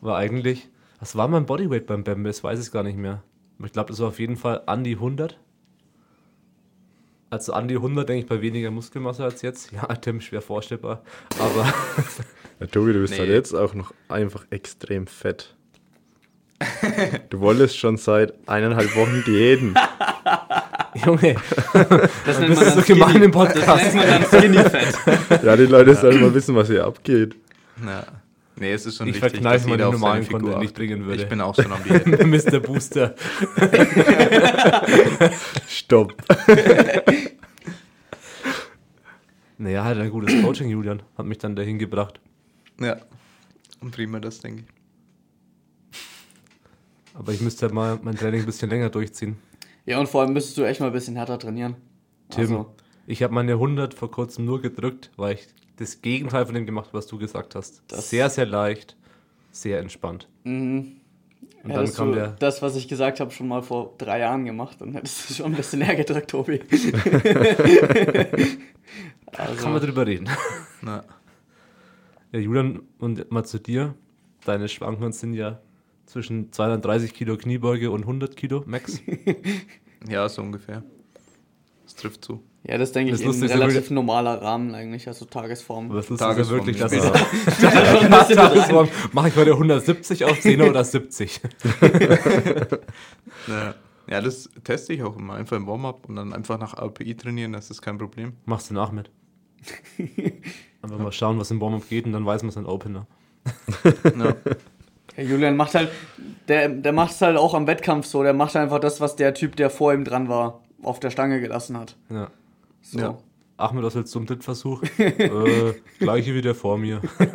War 0.00 0.16
eigentlich, 0.16 0.68
was 1.00 1.16
war 1.16 1.28
mein 1.28 1.46
Bodyweight 1.46 1.86
beim 1.86 2.04
Bambi? 2.04 2.28
Das 2.28 2.42
weiß 2.44 2.64
ich 2.64 2.72
gar 2.72 2.82
nicht 2.82 2.96
mehr. 2.98 3.22
Aber 3.58 3.66
ich 3.66 3.72
glaube, 3.72 3.90
das 3.90 4.00
war 4.00 4.08
auf 4.08 4.18
jeden 4.18 4.36
Fall 4.36 4.62
an 4.66 4.84
die 4.84 4.94
100. 4.94 5.38
Also 7.30 7.52
an 7.52 7.66
die 7.68 7.76
100 7.76 8.08
denke 8.08 8.20
ich 8.22 8.28
bei 8.28 8.40
weniger 8.40 8.70
Muskelmasse 8.70 9.24
als 9.24 9.42
jetzt. 9.42 9.72
Ja, 9.72 9.86
Tim, 9.96 10.20
schwer 10.20 10.42
vorstellbar. 10.42 11.02
Aber 11.38 11.72
Ja, 12.60 12.66
Tobi, 12.66 12.92
du 12.92 13.00
bist 13.00 13.12
Nee. 13.14 13.20
halt 13.20 13.30
jetzt 13.30 13.52
auch 13.54 13.74
noch 13.74 13.92
einfach 14.08 14.46
extrem 14.50 15.06
fett. 15.06 15.54
Du 17.30 17.40
wolltest 17.40 17.76
schon 17.78 17.96
seit 17.96 18.32
eineinhalb 18.48 18.94
Wochen 18.96 19.22
diäten. 19.26 19.74
Junge, 21.04 21.36
Das 22.24 22.40
bist 22.40 22.62
du 22.62 22.70
so 22.70 22.82
gemein 22.82 23.22
im 23.22 23.30
Podcast. 23.30 23.68
Das 23.68 23.94
nennt 23.94 24.10
man 24.10 24.22
dann 24.22 24.24
Skinny 24.40 24.58
Fat. 24.58 25.42
Ja, 25.44 25.56
die 25.56 25.66
Leute 25.66 25.94
sollen 25.94 26.20
mal 26.22 26.32
wissen, 26.32 26.54
was 26.54 26.68
hier 26.68 26.86
abgeht. 26.86 27.36
Ja. 27.84 28.04
Nee, 28.58 28.72
es 28.72 28.86
ist 28.86 28.96
schon 28.96 29.08
Ich 29.08 29.16
wichtig, 29.16 29.32
verkneife 29.32 29.64
dass 29.64 29.70
jeder 29.70 29.76
den 29.76 29.84
auf 29.86 29.92
seine 29.92 30.00
normalen 30.00 30.22
Figur 30.22 30.40
Content 30.40 30.62
nicht 30.62 30.74
bringen 30.74 31.04
würde. 31.04 31.22
Ich 31.22 31.28
bin 31.28 31.42
auch 31.42 31.54
schon 31.54 31.70
am 31.70 31.84
Diät. 31.84 32.26
Mr. 32.52 32.60
Booster. 32.60 33.14
Stopp. 35.68 36.14
Naja, 39.58 39.84
halt 39.84 39.98
ein 39.98 40.10
gutes 40.10 40.42
Coaching, 40.42 40.70
Julian. 40.70 41.02
Hat 41.18 41.26
mich 41.26 41.36
dann 41.38 41.54
dahin 41.56 41.78
gebracht. 41.78 42.20
ja. 42.80 42.96
Und 43.82 43.90
prima 43.90 44.20
das, 44.20 44.40
denke 44.40 44.62
ich. 44.62 44.75
Aber 47.18 47.32
ich 47.32 47.40
müsste 47.40 47.62
halt 47.66 47.74
mal 47.74 47.98
mein 48.02 48.14
Training 48.16 48.40
ein 48.40 48.46
bisschen 48.46 48.68
länger 48.70 48.90
durchziehen. 48.90 49.36
Ja, 49.86 49.98
und 50.00 50.08
vor 50.08 50.20
allem 50.22 50.32
müsstest 50.32 50.58
du 50.58 50.64
echt 50.64 50.80
mal 50.80 50.88
ein 50.88 50.92
bisschen 50.92 51.16
härter 51.16 51.38
trainieren. 51.38 51.76
Tim, 52.30 52.40
Also, 52.40 52.74
ich 53.06 53.22
habe 53.22 53.32
meine 53.34 53.52
100 53.52 53.94
vor 53.94 54.10
kurzem 54.10 54.44
nur 54.44 54.60
gedrückt, 54.60 55.10
weil 55.16 55.34
ich 55.36 55.46
das 55.76 56.02
Gegenteil 56.02 56.44
von 56.46 56.54
dem 56.54 56.66
gemacht 56.66 56.88
habe, 56.88 56.98
was 56.98 57.06
du 57.06 57.18
gesagt 57.18 57.54
hast. 57.54 57.82
Das- 57.88 58.10
sehr, 58.10 58.28
sehr 58.30 58.46
leicht, 58.46 58.96
sehr 59.52 59.78
entspannt. 59.80 60.28
mhm. 60.44 60.92
Und 61.62 61.74
dann 61.74 61.92
kam 61.92 62.08
du 62.10 62.14
der. 62.14 62.28
das, 62.38 62.62
was 62.62 62.76
ich 62.76 62.86
gesagt 62.86 63.18
habe, 63.18 63.32
schon 63.32 63.48
mal 63.48 63.60
vor 63.60 63.94
drei 63.98 64.20
Jahren 64.20 64.44
gemacht, 64.44 64.76
dann 64.80 64.92
hättest 64.92 65.28
du 65.30 65.34
schon 65.34 65.46
ein 65.46 65.54
bisschen 65.56 65.80
näher 65.80 65.96
gedrückt, 65.96 66.30
Tobi. 66.30 66.60
also, 69.36 69.62
Kann 69.62 69.72
man 69.72 69.80
drüber 69.82 70.06
reden. 70.06 70.28
Na, 70.82 71.04
Ja, 72.32 72.38
Julian, 72.38 72.80
und 72.98 73.30
mal 73.32 73.44
zu 73.44 73.58
dir. 73.58 73.94
Deine 74.44 74.68
Schwankungen 74.68 75.12
sind 75.12 75.34
ja 75.34 75.58
zwischen 76.06 76.52
230 76.52 77.12
Kilo 77.12 77.36
Kniebeuge 77.36 77.90
und 77.90 78.02
100 78.02 78.36
Kilo 78.36 78.62
Max. 78.66 79.00
ja, 80.08 80.28
so 80.28 80.42
ungefähr. 80.42 80.82
Das 81.84 81.94
trifft 81.94 82.24
zu. 82.24 82.42
ja, 82.64 82.78
das 82.78 82.90
denke 82.92 83.12
Das 83.12 83.20
ich 83.20 83.26
ist 83.26 83.36
ein 83.36 83.40
Lustige 83.40 83.52
ist 83.52 83.58
ja 83.60 83.66
relativ 83.66 83.90
normaler 83.90 84.42
Rahmen 84.42 84.74
eigentlich, 84.74 85.06
also 85.06 85.24
Tagesform. 85.24 85.88
Das 85.90 86.08
Lustige 86.08 86.14
ist 86.14 86.20
ja 86.20 86.26
Tagesform 86.28 86.66
wirklich, 86.66 86.82
ein 88.02 88.10
bisschen 88.10 88.36
Tagesform 88.36 88.88
mache 89.12 89.28
ich 89.28 89.36
heute 89.36 89.52
170 89.52 90.24
auf 90.24 90.40
10 90.40 90.62
oder 90.62 90.82
70. 90.82 91.40
Ja. 93.46 93.74
ja, 94.08 94.20
das 94.20 94.50
teste 94.64 94.92
ich 94.94 95.02
auch 95.04 95.16
immer. 95.16 95.34
Einfach 95.34 95.56
im 95.56 95.66
Warm-up 95.66 96.08
und 96.08 96.16
dann 96.16 96.32
einfach 96.32 96.58
nach 96.58 96.74
API 96.74 97.14
trainieren, 97.16 97.52
das 97.52 97.70
ist 97.70 97.82
kein 97.82 97.98
Problem. 97.98 98.32
Machst 98.46 98.70
du 98.70 98.74
nach 98.74 98.90
mit. 98.90 99.10
Einfach 100.82 100.98
mal 100.98 101.12
schauen, 101.12 101.38
was 101.38 101.50
im 101.52 101.60
Warm-up 101.60 101.88
geht 101.88 102.04
und 102.06 102.12
dann 102.12 102.26
weiß 102.26 102.42
man 102.42 102.48
es 102.50 102.56
in 102.56 102.66
Opener. 102.66 103.06
Ja. 104.18 104.34
Ja, 105.16 105.22
Julian 105.22 105.56
macht 105.56 105.74
halt, 105.74 105.90
der, 106.48 106.68
der 106.68 106.92
macht 106.92 107.12
es 107.12 107.22
halt 107.22 107.36
auch 107.36 107.54
am 107.54 107.66
Wettkampf 107.66 108.06
so, 108.06 108.22
der 108.22 108.34
macht 108.34 108.54
einfach 108.56 108.78
das, 108.80 109.00
was 109.00 109.16
der 109.16 109.34
Typ, 109.34 109.56
der 109.56 109.70
vor 109.70 109.92
ihm 109.94 110.04
dran 110.04 110.28
war, 110.28 110.60
auf 110.82 111.00
der 111.00 111.10
Stange 111.10 111.40
gelassen 111.40 111.78
hat. 111.78 111.96
Ja. 112.10 112.30
So. 112.82 112.98
Ja. 112.98 113.18
Achmed, 113.56 113.82
was 113.82 113.94
willst 113.94 114.14
du 114.14 114.18
zum 114.18 114.26
Drittversuch? 114.26 114.82
äh, 114.98 115.74
gleiche 115.98 116.34
wie 116.34 116.42
der 116.42 116.54
vor 116.54 116.76
mir. 116.76 117.00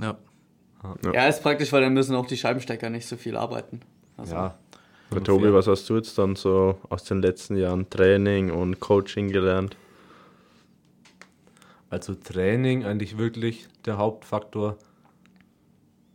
ja. 0.00 0.18
Ja, 1.12 1.26
ist 1.26 1.42
praktisch, 1.42 1.72
weil 1.72 1.80
dann 1.82 1.94
müssen 1.94 2.14
auch 2.14 2.26
die 2.26 2.36
Scheibenstecker 2.36 2.88
nicht 2.88 3.06
so 3.06 3.16
viel 3.16 3.36
arbeiten. 3.36 3.80
Also, 4.16 4.34
Ja. 4.34 4.58
Ja, 5.10 5.20
Tobi, 5.20 5.52
was 5.54 5.66
hast 5.66 5.88
du 5.88 5.96
jetzt 5.96 6.18
dann 6.18 6.36
so 6.36 6.78
aus 6.90 7.04
den 7.04 7.22
letzten 7.22 7.56
Jahren 7.56 7.88
Training 7.88 8.50
und 8.50 8.78
Coaching 8.78 9.28
gelernt? 9.28 9.74
Also 11.88 12.14
Training 12.14 12.84
eigentlich 12.84 13.16
wirklich 13.16 13.68
der 13.86 13.96
Hauptfaktor, 13.96 14.76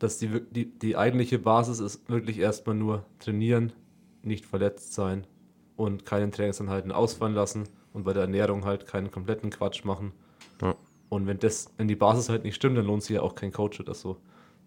dass 0.04 0.18
die, 0.18 0.42
die, 0.52 0.66
die 0.66 0.98
eigentliche 0.98 1.40
Basis 1.40 1.80
ist 1.80 2.10
wirklich 2.10 2.38
erstmal 2.38 2.76
nur 2.76 3.06
trainieren, 3.20 3.72
nicht 4.22 4.46
verletzt 4.46 4.94
sein 4.94 5.26
und 5.78 6.06
keine 6.06 6.30
Trainingseinheiten 6.30 6.92
ausfallen 6.92 7.34
lassen 7.34 7.70
und 7.94 8.04
bei 8.04 8.12
der 8.12 8.24
Ernährung 8.24 8.66
halt 8.66 8.86
keinen 8.86 9.12
kompletten 9.12 9.50
Quatsch 9.50 9.86
machen. 9.86 10.12
Ja. 10.62 10.76
Und 11.08 11.26
wenn 11.26 11.40
das, 11.40 11.68
wenn 11.78 11.88
die 11.88 11.96
Basis 11.96 12.28
halt 12.28 12.44
nicht 12.44 12.56
stimmt, 12.56 12.78
dann 12.78 12.86
lohnt 12.86 13.04
sich 13.04 13.16
ja 13.16 13.22
auch 13.22 13.34
kein 13.36 13.54
Coach 13.54 13.80
oder 13.80 13.94
so. 13.94 14.18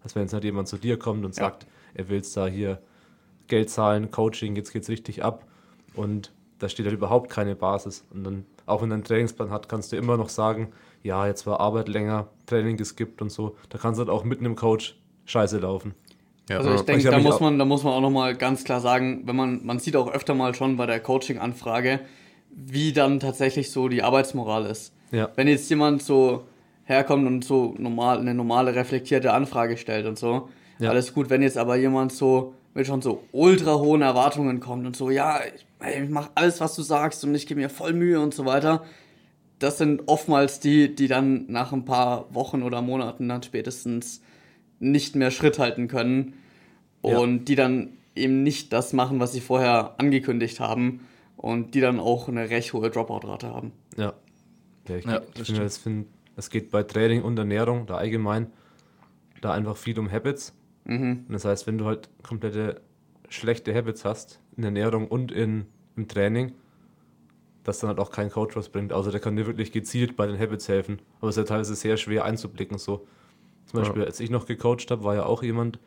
Also 0.01 0.15
wenn 0.15 0.23
jetzt 0.23 0.33
halt 0.33 0.43
jemand 0.43 0.69
zu 0.69 0.77
dir 0.77 0.97
kommt 0.97 1.23
und 1.23 1.37
Ja. 1.37 1.43
sagt, 1.43 1.67
er 1.93 2.09
will 2.09 2.17
jetzt 2.17 2.35
da 2.35 2.47
hier 2.47 2.81
Geld 3.45 3.69
zahlen, 3.69 4.09
Coaching, 4.09 4.55
jetzt 4.55 4.73
geht's 4.73 4.89
richtig 4.89 5.23
ab 5.23 5.45
und 5.93 6.33
da 6.57 6.67
steht 6.67 6.87
halt 6.87 6.95
überhaupt 6.95 7.29
keine 7.29 7.55
Basis. 7.55 8.07
Und 8.09 8.23
dann, 8.23 8.45
auch 8.65 8.81
wenn 8.81 8.89
er 8.89 8.95
einen 8.95 9.03
Trainingsplan 9.03 9.51
hat, 9.51 9.69
kannst 9.69 9.91
du 9.91 9.97
immer 9.97 10.17
noch 10.17 10.29
sagen, 10.29 10.71
ja, 11.03 11.27
jetzt 11.27 11.45
war 11.45 11.59
Arbeit 11.59 11.89
länger, 11.89 12.27
Training 12.47 12.75
geskippt 12.75 13.21
und 13.21 13.31
so. 13.31 13.55
Da 13.69 13.77
kannst 13.77 13.99
du 13.99 14.05
halt 14.05 14.09
auch 14.09 14.23
mit 14.23 14.39
einem 14.39 14.55
Coach 14.55 14.97
scheiße 15.27 15.59
laufen. 15.59 15.93
Ja. 16.49 16.57
Also 16.57 16.73
ich 16.75 16.81
denke, 16.81 17.11
da 17.11 17.19
muss 17.19 17.39
man, 17.39 17.59
da 17.59 17.65
muss 17.65 17.83
man 17.83 17.93
auch 17.93 18.01
nochmal 18.01 18.35
ganz 18.35 18.63
klar 18.63 18.79
sagen, 18.79 19.23
wenn 19.25 19.35
man, 19.35 19.65
man 19.65 19.79
sieht 19.79 19.95
auch 19.95 20.11
öfter 20.11 20.33
mal 20.33 20.55
schon 20.55 20.77
bei 20.77 20.85
der 20.85 20.99
Coaching-Anfrage, 20.99 21.99
wie 22.49 22.93
dann 22.93 23.19
tatsächlich 23.19 23.69
so 23.69 23.89
die 23.89 24.01
Arbeitsmoral 24.01 24.65
ist. 24.65 24.93
Ja. 25.11 25.29
Wenn 25.35 25.47
jetzt 25.47 25.69
jemand 25.69 26.01
so 26.01 26.43
herkommt 26.85 27.27
und 27.27 27.43
so 27.43 27.75
normal, 27.77 28.19
eine 28.19 28.33
normale 28.33 28.73
reflektierte 28.75 29.33
Anfrage 29.33 29.77
stellt 29.77 30.05
und 30.05 30.17
so, 30.17 30.47
Ja. 30.79 30.89
alles 30.89 31.13
gut. 31.13 31.29
Wenn 31.29 31.41
jetzt 31.41 31.57
aber 31.57 31.75
jemand 31.75 32.13
so 32.13 32.53
mit 32.73 32.87
schon 32.87 33.01
so 33.01 33.23
ultra 33.33 33.75
hohen 33.75 34.01
Erwartungen 34.01 34.59
kommt 34.61 34.85
und 34.87 34.95
so, 34.95 35.09
ja, 35.09 35.39
ich, 35.53 35.65
ey, 35.85 36.03
ich 36.03 36.09
mach 36.09 36.29
alles, 36.35 36.61
was 36.61 36.75
du 36.75 36.81
sagst 36.81 37.23
und 37.25 37.35
ich 37.35 37.45
gebe 37.45 37.59
mir 37.59 37.69
voll 37.69 37.91
Mühe 37.93 38.19
und 38.21 38.33
so 38.33 38.45
weiter, 38.45 38.83
das 39.59 39.77
sind 39.79 40.03
oftmals 40.05 40.59
die, 40.61 40.93
die 40.95 41.07
dann 41.07 41.45
nach 41.47 41.73
ein 41.73 41.83
paar 41.83 42.33
Wochen 42.33 42.63
oder 42.63 42.81
Monaten 42.81 43.27
dann 43.27 43.43
spätestens 43.43 44.21
nicht 44.79 45.15
mehr 45.15 45.31
Schritt 45.31 45.59
halten 45.59 45.87
können 45.87 46.33
Ja. 47.03 47.17
und 47.17 47.45
die 47.45 47.55
dann 47.55 47.89
eben 48.15 48.43
nicht 48.43 48.73
das 48.73 48.93
machen, 48.93 49.19
was 49.19 49.33
sie 49.33 49.41
vorher 49.41 49.95
angekündigt 49.99 50.59
haben 50.59 51.01
und 51.35 51.75
die 51.75 51.81
dann 51.81 51.99
auch 51.99 52.27
eine 52.27 52.49
recht 52.49 52.73
hohe 52.73 52.89
Dropout-Rate 52.89 53.47
haben. 53.49 53.71
Ja. 53.95 54.13
Ja, 54.87 54.95
ich, 54.95 55.05
Ja, 55.05 55.21
ich 55.21 55.33
das 55.39 55.47
finde, 55.47 55.63
es 55.63 55.77
find, 55.77 56.07
es 56.35 56.49
geht 56.49 56.71
bei 56.71 56.83
Training 56.83 57.21
und 57.21 57.37
Ernährung, 57.37 57.85
da 57.87 57.95
allgemein, 57.97 58.47
da 59.41 59.51
einfach 59.53 59.77
viel 59.77 59.99
um 59.99 60.09
Habits. 60.11 60.53
Mhm. 60.85 61.25
Und 61.27 61.33
das 61.33 61.45
heißt, 61.45 61.67
wenn 61.67 61.77
du 61.77 61.85
halt 61.85 62.09
komplette 62.23 62.81
schlechte 63.29 63.75
Habits 63.75 64.05
hast, 64.05 64.39
in 64.55 64.63
Ernährung 64.63 65.07
und 65.07 65.31
in, 65.31 65.65
im 65.95 66.07
Training, 66.07 66.53
dass 67.63 67.79
dann 67.79 67.89
halt 67.89 67.99
auch 67.99 68.11
kein 68.11 68.31
Coach 68.31 68.55
was 68.55 68.69
bringt. 68.69 68.93
Also 68.93 69.11
der 69.11 69.19
kann 69.19 69.35
dir 69.35 69.45
wirklich 69.45 69.71
gezielt 69.73 70.15
bei 70.15 70.25
den 70.25 70.39
Habits 70.39 70.69
helfen. 70.69 70.99
Aber 71.19 71.29
es 71.29 71.35
ist 71.35 71.41
ja 71.43 71.47
teilweise 71.47 71.75
sehr 71.75 71.97
schwer 71.97 72.23
einzublicken. 72.23 72.77
So. 72.77 73.05
Zum 73.67 73.81
Beispiel, 73.81 74.05
als 74.05 74.19
ich 74.19 74.29
noch 74.29 74.45
gecoacht 74.45 74.89
habe, 74.91 75.03
war 75.03 75.15
ja 75.15 75.25
auch 75.25 75.43
jemand, 75.43 75.79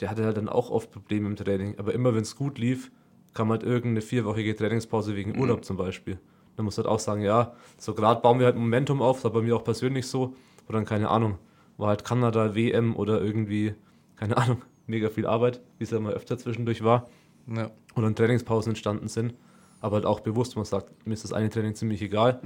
der 0.00 0.10
hatte 0.10 0.24
halt 0.24 0.36
dann 0.36 0.48
auch 0.48 0.70
oft 0.70 0.90
Probleme 0.90 1.28
im 1.28 1.36
Training. 1.36 1.78
Aber 1.78 1.94
immer 1.94 2.14
wenn 2.14 2.22
es 2.22 2.36
gut 2.36 2.58
lief, 2.58 2.90
kam 3.34 3.50
halt 3.50 3.62
irgendeine 3.62 4.00
vierwöchige 4.00 4.56
Trainingspause 4.56 5.14
wegen 5.14 5.38
Urlaub 5.38 5.64
zum 5.64 5.76
Beispiel. 5.76 6.18
Dann 6.56 6.64
musst 6.64 6.78
du 6.78 6.82
halt 6.82 6.90
auch 6.90 6.98
sagen, 6.98 7.20
ja, 7.20 7.52
so 7.76 7.94
gerade 7.94 8.22
bauen 8.22 8.38
wir 8.38 8.46
halt 8.46 8.56
Momentum 8.56 9.02
auf, 9.02 9.18
das 9.18 9.24
war 9.24 9.32
bei 9.32 9.42
mir 9.42 9.54
auch 9.54 9.64
persönlich 9.64 10.06
so. 10.06 10.34
Oder 10.68 10.78
dann, 10.78 10.86
keine 10.86 11.10
Ahnung, 11.10 11.38
war 11.76 11.88
halt 11.88 12.02
Kanada, 12.02 12.54
WM 12.54 12.96
oder 12.96 13.20
irgendwie, 13.20 13.74
keine 14.16 14.36
Ahnung, 14.38 14.62
mega 14.86 15.10
viel 15.10 15.26
Arbeit, 15.26 15.60
wie 15.78 15.84
es 15.84 15.90
ja 15.90 16.00
mal 16.00 16.14
öfter 16.14 16.38
zwischendurch 16.38 16.82
war. 16.82 17.08
Ja. 17.54 17.70
Und 17.94 18.02
dann 18.02 18.14
Trainingspausen 18.14 18.70
entstanden 18.70 19.08
sind. 19.08 19.34
Aber 19.80 19.96
halt 19.96 20.06
auch 20.06 20.20
bewusst, 20.20 20.56
man 20.56 20.64
sagt, 20.64 21.06
mir 21.06 21.12
ist 21.12 21.24
das 21.24 21.34
eine 21.34 21.50
Training 21.50 21.74
ziemlich 21.74 22.00
egal. 22.00 22.40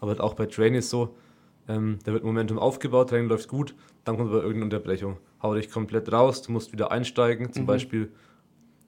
Aber 0.00 0.10
halt 0.10 0.20
auch 0.20 0.34
bei 0.34 0.46
Trainees 0.46 0.90
so, 0.90 1.14
ähm, 1.68 1.98
da 2.04 2.12
wird 2.12 2.24
Momentum 2.24 2.58
aufgebaut, 2.58 3.10
Training 3.10 3.28
läuft 3.28 3.48
gut, 3.48 3.74
dann 4.04 4.16
kommt 4.16 4.30
aber 4.30 4.42
irgendeine 4.42 4.64
Unterbrechung. 4.64 5.18
Hau 5.42 5.54
dich 5.54 5.70
komplett 5.70 6.10
raus, 6.12 6.42
du 6.42 6.52
musst 6.52 6.72
wieder 6.72 6.90
einsteigen. 6.90 7.52
Zum 7.52 7.66
Beispiel, 7.66 8.12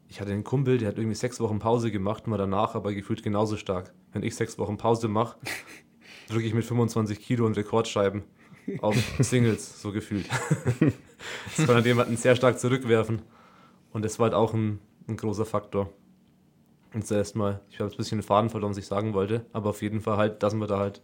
ich 0.09 0.21
hatte 0.21 0.33
einen 0.33 0.45
Kumpel, 0.45 0.79
der 0.79 0.89
hat 0.89 0.99
irgendwie 0.99 1.17
sechs 1.17 1.41
Wochen 1.41 1.59
Pause 1.59 1.91
gemacht, 1.91 2.27
mal 2.27 2.37
danach 2.37 2.75
aber 2.75 2.93
gefühlt 2.93 3.23
genauso 3.23 3.57
stark. 3.57 3.93
Wenn 4.13 4.23
ich 4.23 4.35
sechs 4.35 4.59
Wochen 4.59 4.77
Pause 4.77 5.09
mache, 5.09 5.39
drücke 6.29 6.47
ich 6.47 6.55
mit 6.55 6.65
25 6.65 7.21
Kilo 7.21 7.47
und 7.47 7.57
Rekordscheiben 7.57 8.23
auf 8.81 8.97
Singles, 9.21 9.81
so 9.81 9.93
gefühlt. 9.93 10.29
das 11.57 11.67
kann 11.67 11.77
halt 11.77 11.87
jemanden 11.87 12.17
sehr 12.17 12.37
stark 12.37 12.59
zurückwerfen. 12.59 13.23
Und 13.93 14.05
das 14.05 14.19
war 14.19 14.25
halt 14.25 14.35
auch 14.35 14.55
ein, 14.55 14.81
ein 15.09 15.17
großer 15.17 15.45
Faktor. 15.45 15.91
Und 16.93 17.07
zuerst 17.07 17.35
mal, 17.35 17.61
ich 17.71 17.81
habe 17.81 17.91
ein 17.91 17.97
bisschen 17.97 18.19
den 18.19 18.25
Faden 18.25 18.51
verloren, 18.51 18.71
was 18.71 18.79
ich 18.79 18.87
sagen 18.87 19.15
wollte, 19.15 19.45
aber 19.53 19.71
auf 19.71 19.83
jeden 19.83 20.01
Fall 20.01 20.17
halt, 20.17 20.43
dass 20.43 20.55
man 20.55 20.69
da 20.69 20.79
halt 20.79 21.03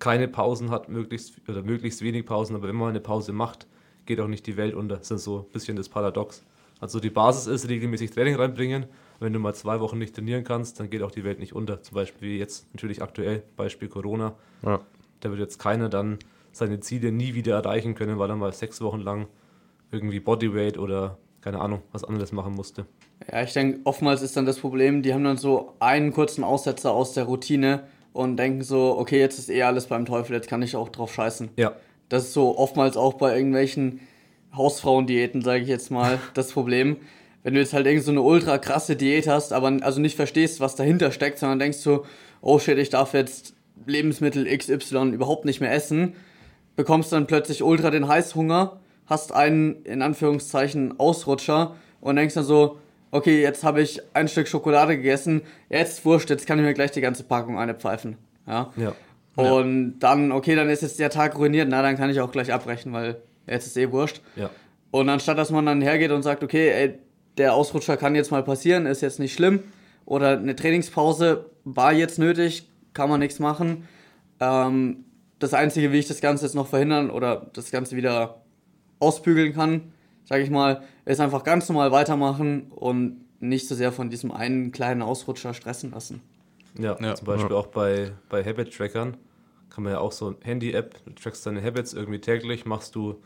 keine 0.00 0.26
Pausen 0.26 0.70
hat, 0.70 0.88
möglichst 0.88 1.34
oder 1.48 1.62
möglichst 1.62 2.02
wenig 2.02 2.26
Pausen, 2.26 2.56
aber 2.56 2.66
wenn 2.66 2.74
man 2.74 2.88
eine 2.88 3.00
Pause 3.00 3.32
macht, 3.32 3.66
geht 4.06 4.18
auch 4.18 4.26
nicht 4.26 4.46
die 4.46 4.56
Welt 4.56 4.74
unter. 4.74 4.96
Das 4.96 5.10
ist 5.10 5.24
so 5.24 5.40
ein 5.40 5.52
bisschen 5.52 5.76
das 5.76 5.88
Paradox. 5.88 6.42
Also 6.80 6.98
die 6.98 7.10
Basis 7.10 7.46
ist 7.46 7.68
regelmäßig 7.68 8.10
Training 8.10 8.34
reinbringen. 8.34 8.86
Wenn 9.20 9.34
du 9.34 9.38
mal 9.38 9.54
zwei 9.54 9.78
Wochen 9.80 9.98
nicht 9.98 10.16
trainieren 10.16 10.42
kannst, 10.42 10.80
dann 10.80 10.88
geht 10.88 11.02
auch 11.02 11.10
die 11.10 11.24
Welt 11.24 11.38
nicht 11.38 11.54
unter. 11.54 11.82
Zum 11.82 11.94
Beispiel 11.94 12.30
wie 12.30 12.38
jetzt 12.38 12.66
natürlich 12.72 13.02
aktuell, 13.02 13.42
Beispiel 13.56 13.88
Corona. 13.88 14.34
Ja. 14.64 14.80
Da 15.20 15.28
wird 15.30 15.40
jetzt 15.40 15.58
keiner 15.58 15.90
dann 15.90 16.18
seine 16.52 16.80
Ziele 16.80 17.12
nie 17.12 17.34
wieder 17.34 17.54
erreichen 17.54 17.94
können, 17.94 18.18
weil 18.18 18.30
er 18.30 18.36
mal 18.36 18.52
sechs 18.52 18.80
Wochen 18.80 19.00
lang 19.00 19.28
irgendwie 19.92 20.20
Bodyweight 20.20 20.78
oder 20.78 21.18
keine 21.42 21.60
Ahnung, 21.60 21.82
was 21.92 22.04
anderes 22.04 22.32
machen 22.32 22.54
musste. 22.54 22.86
Ja, 23.30 23.42
ich 23.42 23.52
denke, 23.52 23.80
oftmals 23.84 24.22
ist 24.22 24.36
dann 24.36 24.46
das 24.46 24.58
Problem, 24.58 25.02
die 25.02 25.12
haben 25.12 25.24
dann 25.24 25.36
so 25.36 25.74
einen 25.78 26.12
kurzen 26.12 26.42
Aussetzer 26.42 26.92
aus 26.92 27.12
der 27.12 27.24
Routine 27.24 27.84
und 28.12 28.36
denken 28.36 28.62
so, 28.62 28.98
okay, 28.98 29.18
jetzt 29.18 29.38
ist 29.38 29.50
eh 29.50 29.62
alles 29.62 29.86
beim 29.86 30.04
Teufel, 30.04 30.34
jetzt 30.34 30.48
kann 30.48 30.62
ich 30.62 30.76
auch 30.76 30.88
drauf 30.88 31.14
scheißen. 31.14 31.50
Ja, 31.56 31.72
Das 32.08 32.24
ist 32.24 32.32
so 32.32 32.58
oftmals 32.58 32.96
auch 32.96 33.14
bei 33.14 33.36
irgendwelchen 33.36 34.00
Hausfrauendiäten, 34.54 35.42
sage 35.42 35.62
ich 35.62 35.68
jetzt 35.68 35.90
mal, 35.90 36.18
das 36.34 36.52
Problem. 36.52 36.96
Wenn 37.42 37.54
du 37.54 37.60
jetzt 37.60 37.72
halt 37.72 37.86
irgend 37.86 38.04
so 38.04 38.10
eine 38.10 38.22
ultra 38.22 38.58
krasse 38.58 38.96
Diät 38.96 39.26
hast, 39.26 39.52
aber 39.52 39.78
also 39.80 40.00
nicht 40.00 40.16
verstehst, 40.16 40.60
was 40.60 40.74
dahinter 40.76 41.10
steckt, 41.12 41.38
sondern 41.38 41.58
denkst 41.58 41.78
so, 41.78 42.04
oh 42.42 42.58
shit, 42.58 42.78
ich 42.78 42.90
darf 42.90 43.14
jetzt 43.14 43.54
Lebensmittel 43.86 44.44
XY 44.44 45.10
überhaupt 45.12 45.46
nicht 45.46 45.60
mehr 45.60 45.72
essen, 45.72 46.14
bekommst 46.76 47.12
dann 47.12 47.26
plötzlich 47.26 47.62
ultra 47.62 47.90
den 47.90 48.08
Heißhunger, 48.08 48.80
hast 49.06 49.32
einen, 49.32 49.82
in 49.84 50.02
Anführungszeichen, 50.02 50.98
Ausrutscher 51.00 51.76
und 52.00 52.16
denkst 52.16 52.34
dann 52.34 52.44
so, 52.44 52.78
okay, 53.10 53.40
jetzt 53.40 53.64
habe 53.64 53.82
ich 53.82 54.00
ein 54.14 54.28
Stück 54.28 54.48
Schokolade 54.48 54.96
gegessen, 54.96 55.42
jetzt 55.68 56.04
wurscht, 56.04 56.30
jetzt 56.30 56.46
kann 56.46 56.58
ich 56.58 56.64
mir 56.64 56.74
gleich 56.74 56.90
die 56.90 57.00
ganze 57.00 57.24
Packung 57.24 57.58
eine 57.58 57.74
pfeifen. 57.74 58.16
Ja. 58.46 58.72
ja. 58.76 58.94
Und 59.36 60.00
dann, 60.00 60.32
okay, 60.32 60.54
dann 60.54 60.68
ist 60.68 60.82
jetzt 60.82 60.98
der 60.98 61.10
Tag 61.10 61.36
ruiniert, 61.38 61.68
na, 61.70 61.82
dann 61.82 61.96
kann 61.96 62.10
ich 62.10 62.20
auch 62.20 62.32
gleich 62.32 62.52
abbrechen, 62.52 62.92
weil 62.92 63.22
jetzt 63.46 63.66
ist 63.66 63.76
eh 63.76 63.90
wurscht. 63.90 64.20
Ja. 64.36 64.50
Und 64.90 65.08
anstatt 65.08 65.38
dass 65.38 65.50
man 65.50 65.66
dann 65.66 65.80
hergeht 65.80 66.10
und 66.10 66.22
sagt, 66.22 66.42
okay, 66.42 66.70
ey, 66.70 66.98
der 67.38 67.54
Ausrutscher 67.54 67.96
kann 67.96 68.14
jetzt 68.14 68.30
mal 68.30 68.42
passieren, 68.42 68.86
ist 68.86 69.02
jetzt 69.02 69.18
nicht 69.18 69.32
schlimm, 69.32 69.60
oder 70.04 70.36
eine 70.38 70.56
Trainingspause 70.56 71.46
war 71.64 71.92
jetzt 71.92 72.18
nötig, 72.18 72.68
kann 72.92 73.08
man 73.08 73.20
nichts 73.20 73.38
machen. 73.38 73.88
Ähm, 74.40 75.04
das 75.38 75.54
Einzige, 75.54 75.92
wie 75.92 75.98
ich 75.98 76.08
das 76.08 76.20
Ganze 76.20 76.44
jetzt 76.44 76.54
noch 76.54 76.66
verhindern 76.66 77.10
oder 77.10 77.50
das 77.54 77.70
Ganze 77.70 77.96
wieder 77.96 78.42
ausbügeln 78.98 79.54
kann, 79.54 79.92
sage 80.24 80.42
ich 80.42 80.50
mal, 80.50 80.82
ist 81.10 81.20
einfach 81.20 81.44
ganz 81.44 81.68
normal 81.68 81.92
weitermachen 81.92 82.70
und 82.70 83.24
nicht 83.40 83.68
so 83.68 83.74
sehr 83.74 83.92
von 83.92 84.10
diesem 84.10 84.30
einen 84.32 84.70
kleinen 84.72 85.02
Ausrutscher 85.02 85.54
stressen 85.54 85.90
lassen. 85.92 86.20
Ja, 86.78 86.96
Ja. 87.00 87.14
zum 87.14 87.26
Beispiel 87.26 87.54
auch 87.56 87.66
bei, 87.68 88.12
bei 88.28 88.44
Habit-Trackern 88.44 89.16
kann 89.70 89.84
man 89.84 89.92
ja 89.94 89.98
auch 90.00 90.12
so 90.12 90.28
ein 90.30 90.36
Handy-App, 90.42 91.04
du 91.04 91.12
trackst 91.12 91.46
deine 91.46 91.62
Habits 91.62 91.92
irgendwie 91.94 92.20
täglich, 92.20 92.66
machst 92.66 92.94
du, 92.94 93.20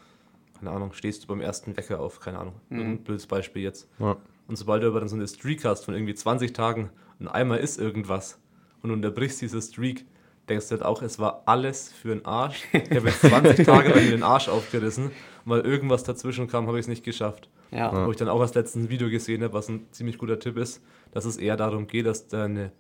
keine 0.59 0.70
Ahnung, 0.70 0.93
stehst 0.93 1.24
du 1.24 1.26
beim 1.28 1.41
ersten 1.41 1.76
Wecker 1.76 2.01
auf, 2.01 2.20
keine 2.20 2.39
Ahnung, 2.39 2.55
ein 2.70 2.99
blödes 3.03 3.26
Beispiel 3.26 3.62
jetzt. 3.62 3.89
Ja. 3.99 4.16
Und 4.47 4.57
sobald 4.57 4.82
du 4.82 4.89
aber 4.89 5.01
dann 5.01 5.09
so 5.09 5.16
eine 5.16 5.26
Streak 5.26 5.64
hast 5.64 5.85
von 5.85 5.95
irgendwie 5.95 6.14
20 6.14 6.53
Tagen 6.53 6.91
und 7.18 7.28
einmal 7.28 7.59
ist 7.59 7.78
irgendwas 7.78 8.39
und 8.82 8.91
du 8.91 8.95
unterbrichst 8.95 9.41
diese 9.41 9.61
Streak, 9.62 10.05
denkst 10.49 10.68
du 10.68 10.72
halt 10.72 10.82
auch, 10.82 11.01
es 11.01 11.18
war 11.18 11.43
alles 11.47 11.91
für 11.91 12.09
den 12.09 12.24
Arsch. 12.26 12.62
Ich 12.72 12.91
habe 12.97 13.09
jetzt 13.09 13.22
20 13.22 13.64
Tage 13.66 13.89
lang 13.89 14.05
mir 14.05 14.11
den 14.11 14.22
Arsch 14.22 14.49
aufgerissen 14.49 15.07
und 15.07 15.12
weil 15.47 15.61
irgendwas 15.62 16.05
dazwischen 16.05 16.47
kam, 16.47 16.66
habe 16.66 16.78
ich 16.78 16.85
es 16.85 16.89
nicht 16.89 17.05
geschafft. 17.05 17.49
Ja. 17.71 18.07
Wo 18.07 18.11
ich 18.11 18.17
dann 18.17 18.29
auch 18.29 18.41
als 18.41 18.55
letzten 18.55 18.89
Video 18.89 19.11
gesehen 19.11 19.43
habe, 19.43 19.53
was 19.55 19.69
ein 19.69 19.87
ziemlich 19.91 20.19
guter 20.19 20.39
Tipp 20.39 20.57
ist, 20.57 20.81
dass 21.12 21.25
es 21.25 21.37
eher 21.37 21.57
darum 21.57 21.87
geht, 21.87 22.07
dass 22.07 22.29
deine, 22.29 22.71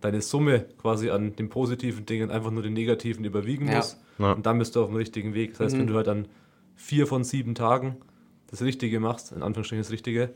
deine 0.00 0.20
Summe 0.20 0.66
quasi 0.78 1.10
an 1.10 1.34
den 1.36 1.48
positiven 1.48 2.04
Dingen 2.06 2.30
einfach 2.30 2.50
nur 2.50 2.62
den 2.62 2.74
negativen 2.74 3.24
überwiegen 3.24 3.68
Ja. 3.68 3.76
muss. 3.76 3.98
Ja. 4.18 4.32
Und 4.32 4.44
dann 4.46 4.58
bist 4.58 4.76
du 4.76 4.82
auf 4.82 4.88
dem 4.88 4.96
richtigen 4.96 5.32
Weg. 5.34 5.52
Das 5.52 5.60
heißt, 5.60 5.74
Mhm. 5.76 5.80
wenn 5.80 5.86
du 5.86 5.94
halt 5.94 6.06
dann 6.06 6.28
vier 6.74 7.06
von 7.06 7.24
sieben 7.24 7.54
Tagen 7.54 7.96
das 8.50 8.62
Richtige 8.62 9.00
machst, 9.00 9.32
in 9.32 9.42
Anführungsstrichen 9.42 9.82
das 9.82 9.90
Richtige, 9.90 10.30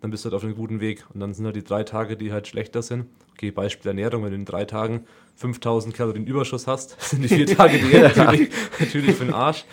dann 0.00 0.10
bist 0.10 0.24
du 0.24 0.26
halt 0.26 0.34
auf 0.34 0.42
einem 0.44 0.56
guten 0.56 0.80
Weg. 0.80 1.04
Und 1.14 1.20
dann 1.20 1.32
sind 1.32 1.44
halt 1.46 1.54
die 1.54 1.62
drei 1.62 1.84
Tage, 1.84 2.16
die 2.16 2.32
halt 2.32 2.48
schlechter 2.48 2.82
sind. 2.82 3.06
Okay, 3.32 3.52
Beispiel 3.52 3.88
Ernährung, 3.88 4.24
wenn 4.24 4.30
du 4.30 4.36
in 4.36 4.44
drei 4.44 4.64
Tagen 4.64 5.04
5000 5.36 5.94
Kalorien 5.94 6.26
Überschuss 6.26 6.66
hast, 6.66 7.00
sind 7.00 7.22
die 7.22 7.28
vier 7.28 7.46
Tage 7.46 7.78
die 7.78 7.96
natürlich, 7.98 8.50
natürlich 8.80 9.14
für 9.14 9.24
den 9.26 9.34
Arsch. 9.34 9.64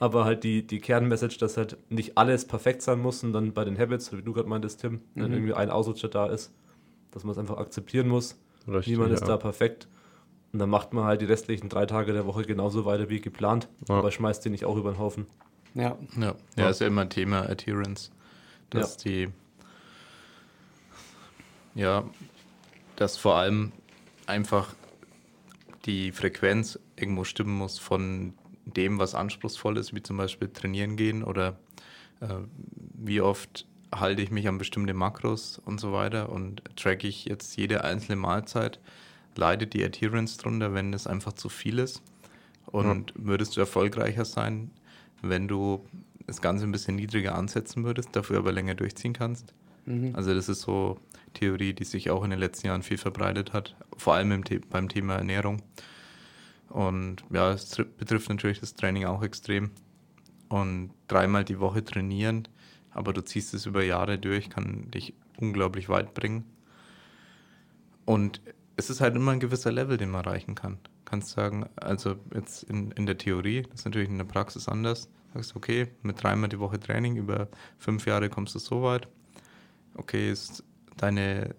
Aber 0.00 0.24
halt 0.24 0.42
die, 0.44 0.66
die 0.66 0.80
Kernmessage, 0.80 1.38
dass 1.38 1.56
halt 1.56 1.76
nicht 1.90 2.16
alles 2.18 2.46
perfekt 2.46 2.80
sein 2.82 2.98
muss 3.00 3.22
und 3.22 3.32
dann 3.32 3.52
bei 3.52 3.64
den 3.64 3.78
Habits, 3.78 4.12
wie 4.12 4.22
du 4.22 4.32
gerade 4.32 4.48
meintest, 4.48 4.80
Tim, 4.80 5.02
wenn 5.14 5.28
Mhm. 5.28 5.32
irgendwie 5.34 5.54
ein 5.54 5.70
Ausrutscher 5.70 6.08
da 6.08 6.26
ist, 6.26 6.50
dass 7.12 7.22
man 7.22 7.32
es 7.32 7.38
einfach 7.38 7.58
akzeptieren 7.58 8.08
muss. 8.08 8.36
Richtig, 8.66 8.94
Niemand 8.94 9.12
ist 9.12 9.20
ja. 9.20 9.26
da 9.28 9.36
perfekt. 9.36 9.88
Und 10.52 10.58
dann 10.58 10.70
macht 10.70 10.92
man 10.94 11.04
halt 11.04 11.20
die 11.20 11.26
restlichen 11.26 11.68
drei 11.68 11.86
Tage 11.86 12.12
der 12.12 12.26
Woche 12.26 12.42
genauso 12.42 12.84
weiter 12.86 13.08
wie 13.10 13.20
geplant, 13.20 13.68
Ja. 13.88 13.98
aber 13.98 14.10
schmeißt 14.10 14.44
die 14.44 14.50
nicht 14.50 14.64
auch 14.64 14.76
über 14.76 14.90
den 14.90 14.98
Haufen. 14.98 15.26
Ja. 15.74 15.96
Ja, 16.18 16.34
ja, 16.56 16.70
ist 16.70 16.80
ja 16.80 16.86
immer 16.88 17.08
Thema 17.08 17.42
Adherence. 17.48 18.10
Dass 18.70 18.96
die, 18.96 19.28
ja, 21.74 22.04
dass 22.96 23.16
vor 23.16 23.36
allem 23.36 23.72
einfach 24.26 24.74
die 25.86 26.10
Frequenz 26.12 26.78
irgendwo 26.96 27.24
stimmen 27.24 27.56
muss 27.56 27.78
von 27.78 28.34
dem, 28.72 28.98
was 28.98 29.14
anspruchsvoll 29.14 29.76
ist, 29.78 29.94
wie 29.94 30.02
zum 30.02 30.16
Beispiel 30.16 30.48
trainieren 30.48 30.96
gehen 30.96 31.22
oder 31.22 31.58
äh, 32.20 32.34
wie 32.94 33.20
oft 33.20 33.66
halte 33.92 34.22
ich 34.22 34.30
mich 34.30 34.46
an 34.48 34.58
bestimmte 34.58 34.94
Makros 34.94 35.60
und 35.64 35.80
so 35.80 35.92
weiter 35.92 36.30
und 36.30 36.62
tracke 36.76 37.08
ich 37.08 37.24
jetzt 37.24 37.56
jede 37.56 37.84
einzelne 37.84 38.16
Mahlzeit, 38.16 38.78
leidet 39.36 39.74
die 39.74 39.84
Adherence 39.84 40.36
drunter, 40.36 40.74
wenn 40.74 40.92
das 40.92 41.06
einfach 41.06 41.32
zu 41.32 41.48
viel 41.48 41.78
ist 41.78 42.02
und 42.66 43.12
würdest 43.16 43.56
du 43.56 43.60
erfolgreicher 43.60 44.24
sein, 44.24 44.70
wenn 45.22 45.48
du 45.48 45.84
das 46.26 46.40
Ganze 46.40 46.64
ein 46.64 46.72
bisschen 46.72 46.96
niedriger 46.96 47.34
ansetzen 47.34 47.84
würdest, 47.84 48.10
dafür 48.12 48.38
aber 48.38 48.52
länger 48.52 48.74
durchziehen 48.74 49.12
kannst. 49.12 49.52
Mhm. 49.86 50.14
Also 50.14 50.34
das 50.34 50.48
ist 50.48 50.60
so 50.60 50.98
Theorie, 51.34 51.72
die 51.72 51.84
sich 51.84 52.10
auch 52.10 52.22
in 52.24 52.30
den 52.30 52.38
letzten 52.38 52.68
Jahren 52.68 52.82
viel 52.82 52.98
verbreitet 52.98 53.52
hat, 53.52 53.76
vor 53.96 54.14
allem 54.14 54.42
The 54.48 54.60
beim 54.70 54.88
Thema 54.88 55.16
Ernährung. 55.16 55.62
Und 56.70 57.24
ja, 57.30 57.52
es 57.52 57.76
tr- 57.76 57.84
betrifft 57.84 58.30
natürlich 58.30 58.60
das 58.60 58.74
Training 58.74 59.04
auch 59.04 59.22
extrem. 59.22 59.70
Und 60.48 60.90
dreimal 61.06 61.44
die 61.44 61.60
Woche 61.60 61.84
trainieren, 61.84 62.48
aber 62.90 63.12
du 63.12 63.22
ziehst 63.22 63.54
es 63.54 63.66
über 63.66 63.84
Jahre 63.84 64.18
durch, 64.18 64.50
kann 64.50 64.90
dich 64.90 65.14
unglaublich 65.36 65.88
weit 65.88 66.14
bringen. 66.14 66.44
Und 68.04 68.40
es 68.76 68.90
ist 68.90 69.00
halt 69.00 69.14
immer 69.14 69.32
ein 69.32 69.40
gewisser 69.40 69.70
Level, 69.70 69.96
den 69.96 70.10
man 70.10 70.24
erreichen 70.24 70.54
kann. 70.54 70.78
Kannst 71.04 71.30
sagen, 71.30 71.68
also 71.76 72.16
jetzt 72.34 72.64
in, 72.64 72.90
in 72.92 73.06
der 73.06 73.18
Theorie, 73.18 73.62
das 73.62 73.80
ist 73.80 73.84
natürlich 73.84 74.08
in 74.08 74.18
der 74.18 74.24
Praxis 74.24 74.68
anders. 74.68 75.08
Sagst, 75.34 75.54
okay, 75.54 75.88
mit 76.02 76.20
dreimal 76.20 76.48
die 76.48 76.58
Woche 76.58 76.80
Training, 76.80 77.16
über 77.16 77.48
fünf 77.78 78.06
Jahre 78.06 78.28
kommst 78.28 78.54
du 78.54 78.58
so 78.58 78.82
weit. 78.82 79.06
Okay, 79.94 80.30
ist 80.30 80.64
deine 80.96 81.54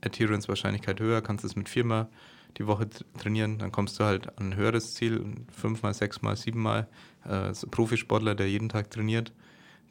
Adherence-Wahrscheinlichkeit 0.00 1.00
höher, 1.00 1.22
kannst 1.22 1.44
es 1.44 1.54
mit 1.54 1.68
viermal 1.68 2.08
die 2.56 2.66
Woche 2.66 2.88
trainieren, 3.18 3.58
dann 3.58 3.72
kommst 3.72 3.98
du 3.98 4.04
halt 4.04 4.38
an 4.38 4.50
ein 4.50 4.56
höheres 4.56 4.94
Ziel, 4.94 5.24
fünfmal, 5.50 5.94
sechsmal, 5.94 6.36
siebenmal. 6.36 6.86
Äh, 7.28 7.52
Profisportler, 7.70 8.34
der 8.34 8.48
jeden 8.48 8.68
Tag 8.68 8.90
trainiert, 8.90 9.32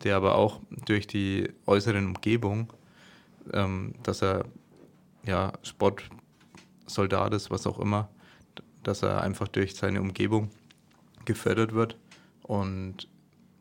der 0.04 0.16
aber 0.16 0.36
auch 0.36 0.62
durch 0.86 1.08
die 1.08 1.50
äußeren 1.66 2.08
Umgebung, 2.08 2.72
ähm, 3.52 3.96
dass 4.04 4.22
er 4.22 4.46
ja 5.26 5.54
Sportsoldat 5.64 7.34
ist, 7.34 7.52
was 7.52 7.68
auch 7.68 7.80
immer, 7.80 8.10
dass 8.84 9.02
er 9.04 9.22
einfach 9.22 9.48
durch 9.48 9.76
seine 9.76 10.02
Umgebung 10.02 10.50
gefördert 11.26 11.74
wird 11.74 11.98
und 12.44 13.08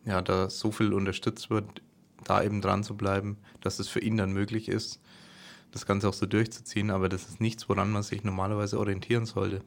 ja, 0.05 0.20
da 0.20 0.50
so 0.50 0.72
viel 0.72 0.92
unterstützt 0.92 1.50
wird, 1.50 1.82
da 2.24 2.42
eben 2.42 2.61
dran 2.61 2.82
zu 2.82 2.96
bleiben, 2.96 3.38
dass 3.61 3.78
es 3.78 3.88
für 3.88 4.00
ihn 4.00 4.16
dann 4.16 4.32
möglich 4.32 4.68
ist, 4.68 5.00
das 5.73 5.87
Ganze 5.87 6.09
auch 6.09 6.14
so 6.14 6.27
durchzuziehen, 6.27 6.91
aber 6.91 7.09
das 7.09 7.29
ist 7.29 7.41
nichts, 7.41 7.68
woran 7.68 7.91
man 7.91 8.03
sich 8.03 8.23
normalerweise 8.23 8.79
orientieren 8.79 9.27
sollte. 9.27 9.62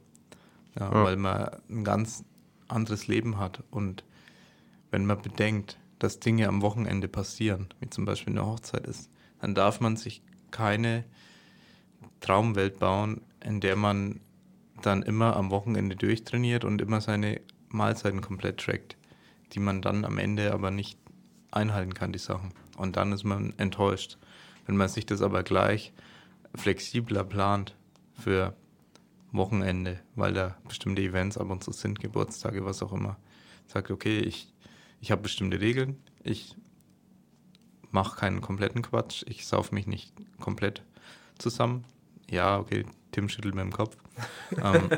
Ja, 0.79 0.91
Ja. 0.91 1.03
Weil 1.03 1.17
man 1.17 1.49
ein 1.69 1.83
ganz 1.83 2.23
anderes 2.67 3.07
Leben 3.07 3.37
hat. 3.37 3.63
Und 3.71 4.03
wenn 4.91 5.05
man 5.05 5.21
bedenkt, 5.21 5.77
dass 5.99 6.19
Dinge 6.19 6.47
am 6.47 6.61
Wochenende 6.61 7.07
passieren, 7.07 7.67
wie 7.79 7.89
zum 7.89 8.05
Beispiel 8.05 8.33
eine 8.33 8.45
Hochzeit 8.45 8.85
ist, 8.87 9.09
dann 9.41 9.55
darf 9.55 9.79
man 9.79 9.97
sich 9.97 10.21
keine 10.51 11.03
Traumwelt 12.21 12.79
bauen, 12.79 13.21
in 13.43 13.59
der 13.59 13.75
man 13.75 14.19
dann 14.81 15.01
immer 15.01 15.35
am 15.35 15.51
Wochenende 15.51 15.95
durchtrainiert 15.95 16.63
und 16.63 16.81
immer 16.81 17.01
seine 17.01 17.41
Mahlzeiten 17.69 18.21
komplett 18.21 18.59
trackt, 18.59 18.97
die 19.53 19.59
man 19.59 19.81
dann 19.81 20.05
am 20.05 20.17
Ende 20.17 20.53
aber 20.53 20.71
nicht 20.71 20.99
einhalten 21.51 21.93
kann, 21.93 22.11
die 22.11 22.19
Sachen. 22.19 22.51
Und 22.77 22.97
dann 22.97 23.11
ist 23.11 23.23
man 23.23 23.53
enttäuscht. 23.57 24.17
Wenn 24.65 24.77
man 24.77 24.89
sich 24.89 25.05
das 25.05 25.21
aber 25.21 25.43
gleich 25.43 25.93
flexibler 26.55 27.23
plant 27.23 27.75
für 28.17 28.53
Wochenende, 29.31 29.99
weil 30.15 30.33
da 30.33 30.55
bestimmte 30.67 31.01
Events 31.01 31.37
ab 31.37 31.49
und 31.49 31.63
zu 31.63 31.71
sind, 31.71 31.99
Geburtstage, 31.99 32.65
was 32.65 32.81
auch 32.81 32.93
immer, 32.93 33.17
sagt, 33.67 33.91
okay, 33.91 34.19
ich, 34.19 34.53
ich 35.01 35.11
habe 35.11 35.21
bestimmte 35.21 35.59
Regeln, 35.59 35.97
ich 36.23 36.55
mache 37.91 38.17
keinen 38.17 38.41
kompletten 38.41 38.81
Quatsch, 38.81 39.23
ich 39.27 39.45
sauf 39.45 39.71
mich 39.71 39.87
nicht 39.87 40.13
komplett 40.39 40.83
zusammen, 41.37 41.83
ja, 42.29 42.57
okay, 42.57 42.85
Tim 43.11 43.29
schüttelt 43.29 43.55
mir 43.55 43.61
im 43.61 43.71
Kopf. 43.71 43.97
ähm, 44.51 44.89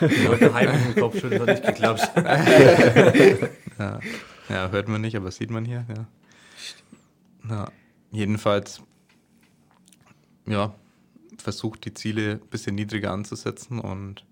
Ja, 0.00 0.36
daheim 0.36 0.70
im 0.88 0.94
Kopf 1.00 1.18
schütteln 1.18 1.40
hat 1.42 1.48
nicht 1.48 1.64
geklappt. 1.64 2.10
ja, 3.78 4.00
ja, 4.48 4.68
hört 4.70 4.88
man 4.88 5.00
nicht, 5.00 5.16
aber 5.16 5.30
sieht 5.30 5.50
man 5.50 5.64
hier. 5.64 5.84
Ja. 5.88 6.06
Ja, 7.48 7.68
jedenfalls, 8.14 8.82
ja, 10.46 10.74
versucht 11.38 11.84
die 11.84 11.94
Ziele 11.94 12.40
ein 12.42 12.48
bisschen 12.48 12.74
niedriger 12.74 13.12
anzusetzen 13.12 13.78
und 13.78 14.24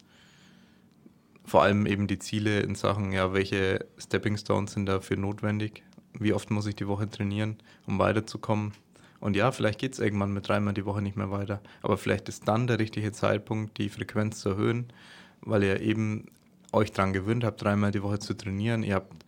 vor 1.44 1.62
allem 1.62 1.86
eben 1.86 2.06
die 2.06 2.18
Ziele 2.18 2.60
in 2.60 2.74
Sachen, 2.74 3.12
ja, 3.12 3.32
welche 3.32 3.84
Stepping 3.98 4.36
Stones 4.36 4.72
sind 4.72 4.86
dafür 4.86 5.16
notwendig, 5.16 5.82
wie 6.18 6.32
oft 6.32 6.50
muss 6.50 6.66
ich 6.66 6.76
die 6.76 6.86
Woche 6.86 7.10
trainieren, 7.10 7.56
um 7.86 7.98
weiterzukommen. 7.98 8.72
Und 9.20 9.36
ja, 9.36 9.52
vielleicht 9.52 9.78
geht 9.78 9.92
es 9.92 9.98
irgendwann 9.98 10.32
mit 10.32 10.48
dreimal 10.48 10.74
die 10.74 10.84
Woche 10.84 11.02
nicht 11.02 11.16
mehr 11.16 11.30
weiter, 11.30 11.60
aber 11.82 11.96
vielleicht 11.96 12.28
ist 12.28 12.48
dann 12.48 12.66
der 12.66 12.78
richtige 12.78 13.12
Zeitpunkt, 13.12 13.78
die 13.78 13.88
Frequenz 13.88 14.40
zu 14.40 14.50
erhöhen, 14.50 14.92
weil 15.40 15.62
ihr 15.62 15.80
eben 15.80 16.26
euch 16.72 16.92
daran 16.92 17.12
gewöhnt 17.12 17.44
habt, 17.44 17.62
dreimal 17.62 17.90
die 17.90 18.02
Woche 18.02 18.18
zu 18.18 18.34
trainieren. 18.34 18.82
Ihr 18.82 18.94
habt 18.94 19.24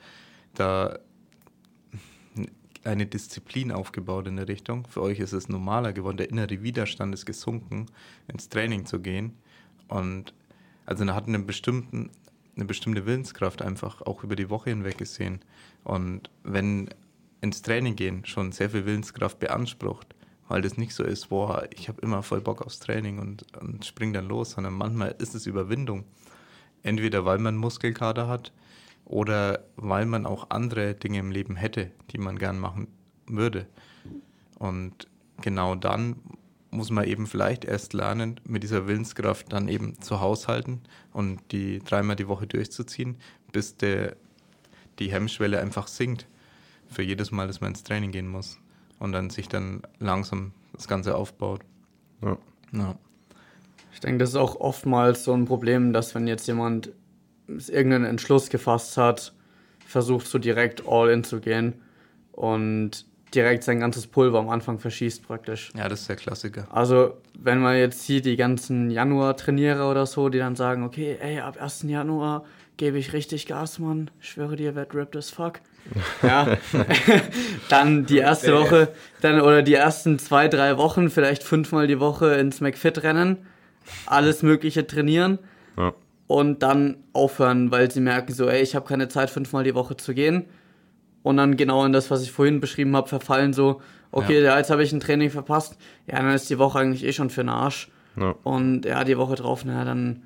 da 0.55 0.99
eine 2.85 3.07
Disziplin 3.07 3.73
aufgebaut 3.73 4.27
in 4.27 4.37
der 4.37 4.49
Richtung. 4.49 4.87
Für 4.89 5.03
euch 5.03 5.21
ist 5.21 5.33
es 5.33 5.49
normaler 5.49 5.93
geworden, 5.93 6.17
der 6.17 6.31
innere 6.31 6.63
Widerstand 6.63 7.15
ist 7.15 7.27
gesunken, 7.27 7.87
ins 8.29 8.49
Training 8.49 8.87
zu 8.87 9.01
gehen. 9.01 9.33
Und 9.89 10.35
also 10.87 11.05
er 11.05 11.15
hat 11.15 11.27
einen 11.27 11.47
bestimmten, 11.47 12.11
eine 12.57 12.65
bestimmte 12.65 13.07
Willenskraft 13.07 13.63
einfach 13.63 14.03
auch 14.03 14.23
über 14.23 14.37
die 14.37 14.51
Woche 14.51 14.71
hinweg 14.71 14.99
gesehen. 14.99 15.41
Und 15.83 16.31
wenn 16.43 16.91
ins 17.41 17.63
Training 17.63 17.97
gehen 17.97 18.25
schon 18.25 18.53
sehr 18.53 18.71
viel 18.71 18.87
Willenskraft 18.87 19.39
beansprucht, 19.39 20.15
weil 20.49 20.63
das 20.63 20.77
nicht 20.77 20.95
so 20.95 21.05
ist, 21.05 21.29
boah, 21.29 21.67
ich 21.71 21.89
habe 21.89 22.01
immer 22.03 22.23
voll 22.23 22.41
Bock 22.41 22.63
aufs 22.63 22.79
Training 22.79 23.19
und, 23.19 23.45
und 23.57 23.85
spring 23.85 24.13
dann 24.13 24.29
los, 24.29 24.53
sondern 24.53 24.75
manchmal 24.75 25.15
ist 25.19 25.35
es 25.35 25.47
Überwindung. 25.47 26.05
Entweder 26.83 27.25
weil 27.25 27.39
man 27.39 27.57
Muskelkater 27.57 28.29
hat 28.29 28.53
oder 29.05 29.65
weil 29.77 30.07
man 30.07 30.27
auch 30.27 30.51
andere 30.51 30.95
Dinge 30.95 31.19
im 31.19 31.31
Leben 31.31 31.57
hätte, 31.57 31.91
die 32.11 32.19
man 32.19 32.39
gern 32.39 32.59
machen 32.59 32.89
würde. 33.27 33.67
Und 34.59 35.09
genau 35.41 35.75
dann 35.75 36.17
muss 36.71 36.91
man 36.91 37.05
eben 37.05 37.27
vielleicht 37.27 37.65
erst 37.65 37.93
lernen, 37.93 38.41
mit 38.45 38.63
dieser 38.63 38.89
Willenskraft 38.89 39.53
dann 39.53 39.69
eben 39.69 40.01
zu 40.01 40.21
haushalten 40.21 40.81
und 41.13 41.41
die 41.53 41.79
dreimal 41.79 42.17
die 42.17 42.29
Woche 42.29 42.47
durchzuziehen, 42.47 43.17
bis 43.53 43.77
der, 43.77 44.17
die 44.99 45.13
Hemmschwelle 45.13 45.61
einfach 45.61 45.87
sinkt 45.87 46.27
für 46.89 47.03
jedes 47.03 47.31
Mal, 47.31 47.47
dass 47.47 47.61
man 47.61 47.71
ins 47.71 47.85
Training 47.85 48.11
gehen 48.11 48.29
muss. 48.29 48.59
Und 48.99 49.13
dann 49.13 49.31
sich 49.31 49.49
dann 49.49 49.83
langsam 49.99 50.53
das 50.73 50.89
Ganze 50.89 51.17
aufbaut. 51.17 51.61
Ja. 52.23 52.39
Ja. 52.73 52.95
Ich 53.93 54.01
denke, 54.01 54.19
das 54.19 54.31
ist 54.31 54.37
auch 54.37 54.57
oftmals 54.57 55.25
so 55.25 55.33
ein 55.33 55.45
Problem, 55.45 55.93
dass 55.93 56.15
wenn 56.15 56.27
jetzt 56.27 56.47
jemand 56.47 56.91
irgendeinen 57.49 58.05
Entschluss 58.05 58.49
gefasst 58.49 58.97
hat, 58.97 59.33
versucht 59.87 60.27
so 60.27 60.39
direkt 60.39 60.87
all 60.87 61.11
in 61.11 61.25
zu 61.25 61.41
gehen 61.41 61.75
und 62.33 63.07
direkt 63.35 63.65
sein 63.65 63.81
ganzes 63.81 64.07
Pulver 64.07 64.39
am 64.39 64.49
Anfang 64.49 64.79
verschießt 64.79 65.27
praktisch. 65.27 65.71
ja, 65.77 65.89
das 65.89 66.03
ist 66.03 66.09
der 66.09 66.17
Klassiker. 66.17 66.67
Also, 66.71 67.17
wenn 67.39 67.61
man 67.61 67.77
jetzt 67.77 68.03
sieht, 68.03 68.25
die 68.27 68.37
ganzen 68.37 68.91
Januar-Trainierer 68.91 69.91
oder 69.91 70.07
so, 70.07 70.29
die 70.29 70.39
dann 70.39 70.57
sagen, 70.57 70.85
okay, 70.85 71.17
ey, 71.21 71.41
ab 71.41 71.61
1. 71.61 71.83
Januar 71.89 72.45
gebe 72.77 72.99
ich 72.99 73.13
richtig 73.13 73.47
Gas, 73.47 73.79
Mann. 73.79 74.11
Ich 74.21 74.31
schwöre 74.31 74.57
dir, 74.57 74.75
werd 74.75 74.95
ripped 74.95 75.17
as 75.17 75.31
fuck. 75.31 75.61
Ja, 76.23 76.57
dann 77.69 78.07
die 78.07 78.17
erste 78.17 78.55
Woche, 78.55 78.89
dann 79.21 79.41
oder 79.43 79.61
die 79.63 79.75
ersten 79.75 80.19
zwei, 80.19 80.49
drei 80.49 80.79
Wochen, 80.79 81.11
vielleicht 81.11 81.43
fünfmal 81.43 81.87
die 81.87 82.01
Woche 82.01 82.35
ins 82.35 82.63
McFit 82.63 83.03
rennen, 83.03 83.47
alles 84.07 84.43
Mögliche 84.43 84.87
trainieren 84.87 85.39
Ja. 85.77 85.93
Und 86.27 86.63
dann 86.63 86.97
aufhören, 87.13 87.71
weil 87.71 87.91
sie 87.91 88.01
merken 88.01 88.33
so, 88.33 88.49
ey, 88.49 88.63
ich 88.63 88.75
habe 88.75 88.87
keine 88.87 89.09
Zeit, 89.09 89.31
fünfmal 89.31 89.65
die 89.65 89.75
Woche 89.75 89.97
zu 89.97 90.15
gehen. 90.15 90.45
Und 91.23 91.39
dann 91.39 91.57
genau 91.57 91.85
in 91.85 91.93
das, 91.93 92.11
was 92.11 92.23
ich 92.23 92.33
vorhin 92.33 92.61
beschrieben 92.61 92.95
habe, 92.97 93.09
verfallen 93.09 93.53
so, 93.53 93.81
okay, 94.13 94.43
ja. 94.43 94.59
jetzt 94.59 94.71
habe 94.71 94.83
ich 94.83 94.93
ein 94.93 95.01
Training 95.01 95.31
verpasst, 95.31 95.77
ja, 96.07 96.17
dann 96.17 96.35
ist 96.35 96.51
die 96.51 96.59
Woche 96.59 96.79
eigentlich 96.79 97.05
eh 97.05 97.13
schon 97.13 97.31
für 97.31 97.43
den 97.43 97.49
Arsch. 97.49 97.91
Ja. 98.17 98.35
Und 98.43 98.85
ja, 98.85 99.05
die 99.05 99.19
Woche 99.19 99.35
drauf, 99.35 99.65
naja, 99.65 99.85
dann, 99.85 100.23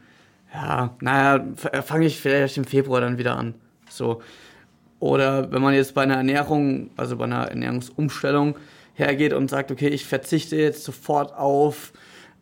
ja, 0.53 0.97
naja, 1.01 1.45
fange 1.83 2.07
ich 2.07 2.21
vielleicht 2.21 2.57
im 2.57 2.65
Februar 2.65 3.01
dann 3.01 3.19
wieder 3.19 3.37
an. 3.37 3.55
So. 3.89 4.23
Oder 5.01 5.53
wenn 5.53 5.63
man 5.63 5.75
jetzt 5.75 5.95
bei 5.95 6.03
einer 6.03 6.17
Ernährung, 6.17 6.91
also 6.97 7.17
bei 7.17 7.25
einer 7.25 7.49
Ernährungsumstellung 7.49 8.57
hergeht 8.95 9.33
und 9.33 9.49
sagt, 9.49 9.71
okay, 9.71 9.89
ich 9.89 10.05
verzichte 10.05 10.57
jetzt 10.57 10.85
sofort 10.85 11.33
auf 11.35 11.93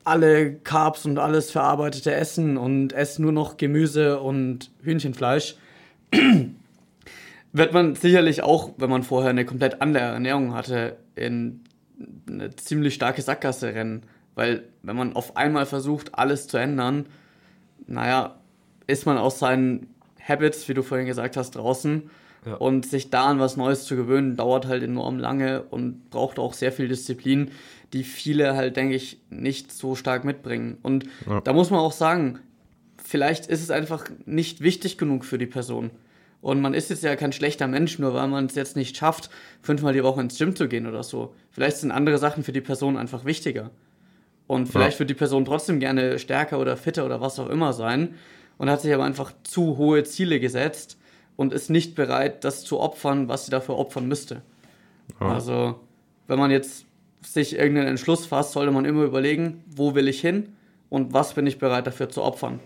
alle 0.07 0.55
Carbs 0.55 1.05
und 1.05 1.19
alles 1.19 1.51
verarbeitete 1.51 2.15
Essen 2.15 2.57
und 2.57 2.93
esse 2.93 3.21
nur 3.21 3.33
noch 3.33 3.57
Gemüse 3.57 4.21
und 4.21 4.71
Hühnchenfleisch, 4.83 5.57
wird 7.53 7.73
man 7.73 7.97
sicherlich 7.97 8.43
auch, 8.43 8.71
wenn 8.77 8.89
man 8.89 9.03
vorher 9.03 9.31
eine 9.31 9.45
komplett 9.45 9.83
andere 9.83 10.05
Ernährung 10.05 10.55
hatte, 10.55 10.97
in 11.17 11.65
eine 12.29 12.55
ziemlich 12.55 12.95
starke 12.95 13.21
Sackgasse 13.21 13.75
rennen. 13.75 14.03
Weil 14.37 14.65
wenn 14.83 14.95
man 14.95 15.17
auf 15.17 15.37
einmal 15.37 15.67
versucht, 15.67 16.15
alles 16.15 16.47
zu 16.47 16.59
ändern, 16.59 17.07
naja, 17.87 18.37
ist 18.87 19.07
man 19.07 19.19
aus 19.19 19.41
seinen 19.41 19.89
Habits, 20.23 20.69
wie 20.69 20.75
du 20.75 20.83
vorhin 20.83 21.07
gesagt 21.07 21.37
hast, 21.37 21.53
draußen. 21.53 22.11
Ja. 22.47 22.55
Und 22.55 22.87
sich 22.87 23.11
da 23.11 23.27
an 23.27 23.41
was 23.41 23.57
Neues 23.57 23.85
zu 23.85 23.97
gewöhnen, 23.97 24.37
dauert 24.37 24.67
halt 24.67 24.83
enorm 24.83 25.19
lange 25.19 25.63
und 25.65 26.11
braucht 26.11 26.39
auch 26.39 26.53
sehr 26.53 26.71
viel 26.71 26.87
Disziplin, 26.87 27.51
die 27.93 28.05
viele 28.05 28.55
halt, 28.55 28.77
denke 28.77 28.95
ich, 28.95 29.19
nicht 29.31 29.73
so 29.73 29.97
stark 29.97 30.25
mitbringen. 30.25 30.79
Und 30.83 31.07
Ja. 31.29 31.41
da 31.41 31.53
muss 31.53 31.71
man 31.71 31.81
auch 31.81 31.93
sagen, 31.93 32.39
vielleicht 33.03 33.47
ist 33.47 33.63
es 33.63 33.71
einfach 33.71 34.05
nicht 34.27 34.61
wichtig 34.61 34.97
genug 34.97 35.25
für 35.25 35.39
die 35.39 35.47
Person. 35.47 35.91
Und 36.41 36.61
man 36.61 36.75
ist 36.75 36.91
jetzt 36.91 37.03
ja 37.03 37.17
kein 37.17 37.33
schlechter 37.33 37.67
Mensch, 37.67 37.99
nur 37.99 38.15
weil 38.15 38.29
man 38.29 38.47
es 38.47 38.55
jetzt 38.55 38.77
nicht 38.77 38.97
schafft, 38.97 39.31
fünfmal 39.63 39.93
die 39.93 40.05
Woche 40.05 40.21
ins 40.21 40.39
Gym 40.39 40.55
zu 40.55 40.69
gehen 40.69 40.87
oder 40.87 41.03
so. 41.03 41.35
Vielleicht 41.51 41.79
sind 41.79 41.91
andere 41.91 42.19
Sachen 42.19 42.45
für 42.45 42.53
die 42.53 42.61
Person 42.61 42.97
einfach 42.97 43.25
wichtiger. 43.25 43.71
Und 44.47 44.69
vielleicht 44.69 44.95
Ja. 44.95 44.99
wird 45.01 45.11
die 45.11 45.15
Person 45.15 45.45
trotzdem 45.45 45.81
gerne 45.81 46.21
stärker 46.21 46.61
oder 46.61 46.77
fitter 46.77 47.05
oder 47.05 47.21
was 47.21 47.41
auch 47.41 47.49
immer 47.49 47.73
sein 47.73 48.15
und 48.59 48.71
hat 48.71 48.81
sich 48.81 48.95
aber 48.95 49.05
einfach 49.05 49.33
zu 49.43 49.77
hohe 49.77 50.05
Ziele 50.05 50.39
gesetzt 50.39 50.99
und 51.37 51.53
ist 51.53 51.71
nicht 51.71 51.95
bereit, 51.95 52.45
das 52.45 52.65
zu 52.65 52.81
opfern, 52.81 53.29
was 53.29 53.47
sie 53.47 53.51
dafür 53.51 53.77
opfern 53.77 54.09
müsste. 54.09 54.43
Ja. 55.21 55.29
Also, 55.29 55.81
wenn 56.27 56.39
man 56.39 56.51
jetzt 56.51 56.87
sich 57.23 57.57
irgendeinen 57.57 57.89
Entschluss 57.89 58.27
fasst, 58.27 58.53
sollte 58.53 58.73
man 58.73 58.85
immer 58.85 59.05
überlegen, 59.05 59.65
wo 59.67 59.95
will 59.95 60.09
ich 60.09 60.21
hin 60.21 60.55
und 60.89 61.13
was 61.13 61.35
bin 61.35 61.47
ich 61.47 61.59
bereit 61.59 61.87
dafür 61.87 62.09
zu 62.09 62.23
opfern. 62.23 62.61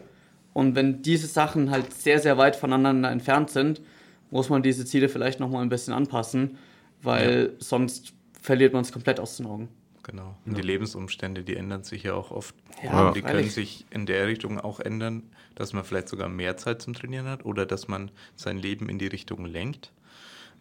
Und 0.53 0.75
wenn 0.75 1.03
diese 1.03 1.27
Sachen 1.27 1.71
halt 1.71 1.93
sehr, 1.93 2.19
sehr 2.19 2.37
weit 2.37 2.57
voneinander 2.57 3.11
entfernt 3.11 3.51
sind, 3.51 3.81
muss 4.31 4.49
man 4.49 4.63
diese 4.63 4.85
Ziele 4.85 5.09
vielleicht 5.09 5.41
nochmal 5.41 5.63
ein 5.63 5.69
bisschen 5.69 5.95
anpassen, 5.95 6.59
weil 7.03 7.55
sonst 7.59 8.13
verliert 8.41 8.73
man 8.73 8.83
es 8.83 8.93
komplett 8.93 9.21
aus 9.21 9.37
den 9.37 9.47
Augen. 9.47 9.69
Genau. 10.03 10.37
Und 10.47 10.57
die 10.57 10.63
Lebensumstände, 10.63 11.45
die 11.45 11.57
ändern 11.57 11.85
sich 11.85 12.05
ja 12.05 12.15
auch 12.15 12.31
oft. 12.31 12.55
Ja, 12.83 13.09
und 13.09 13.17
die 13.17 13.23
können 13.23 13.49
sich 13.49 13.87
in 13.91 14.07
der 14.07 14.27
Richtung 14.27 14.59
auch 14.59 14.81
ändern, 14.81 15.25
dass 15.55 15.73
man 15.73 15.85
vielleicht 15.85 16.09
sogar 16.09 16.29
mehr 16.29 16.57
Zeit 16.57 16.81
zum 16.81 16.95
Trainieren 16.95 17.27
hat 17.27 17.45
oder 17.45 17.67
dass 17.67 17.89
man 17.89 18.11
sein 18.35 18.59
Leben 18.59 18.89
in 18.89 18.99
die 18.99 19.09
Richtung 19.09 19.45
lenkt 19.45 19.93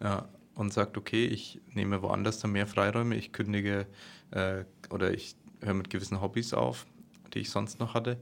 ja, 0.02 0.28
und 0.54 0.72
sagt, 0.72 0.98
okay, 0.98 1.24
ich 1.26 1.60
nehme 1.72 2.02
woanders 2.02 2.38
dann 2.38 2.52
mehr 2.52 2.66
Freiräume, 2.66 3.16
ich 3.16 3.32
kündige 3.32 3.86
äh, 4.30 4.64
oder 4.90 5.12
ich 5.12 5.36
höre 5.62 5.74
mit 5.74 5.90
gewissen 5.90 6.20
Hobbys 6.20 6.52
auf, 6.52 6.86
die 7.32 7.40
ich 7.40 7.50
sonst 7.50 7.80
noch 7.80 7.94
hatte, 7.94 8.18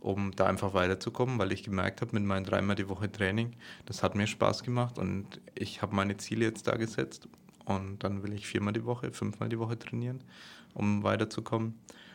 um 0.00 0.32
da 0.32 0.46
einfach 0.46 0.74
weiterzukommen, 0.74 1.38
weil 1.38 1.52
ich 1.52 1.62
gemerkt 1.62 2.02
habe, 2.02 2.12
mit 2.14 2.24
meinen 2.24 2.44
dreimal 2.44 2.76
die 2.76 2.88
Woche 2.88 3.10
Training, 3.10 3.54
das 3.86 4.02
hat 4.02 4.14
mir 4.14 4.26
Spaß 4.26 4.64
gemacht 4.64 4.98
und 4.98 5.40
ich 5.54 5.82
habe 5.82 5.94
meine 5.94 6.16
Ziele 6.18 6.44
jetzt 6.44 6.66
da 6.66 6.76
gesetzt 6.76 7.28
und 7.64 8.02
dann 8.04 8.22
will 8.22 8.32
ich 8.32 8.46
viermal 8.46 8.72
die 8.72 8.84
Woche, 8.84 9.12
fünfmal 9.12 9.48
die 9.48 9.58
Woche 9.58 9.78
trainieren, 9.78 10.22
um 10.78 11.02
weiterzukommen. 11.02 11.74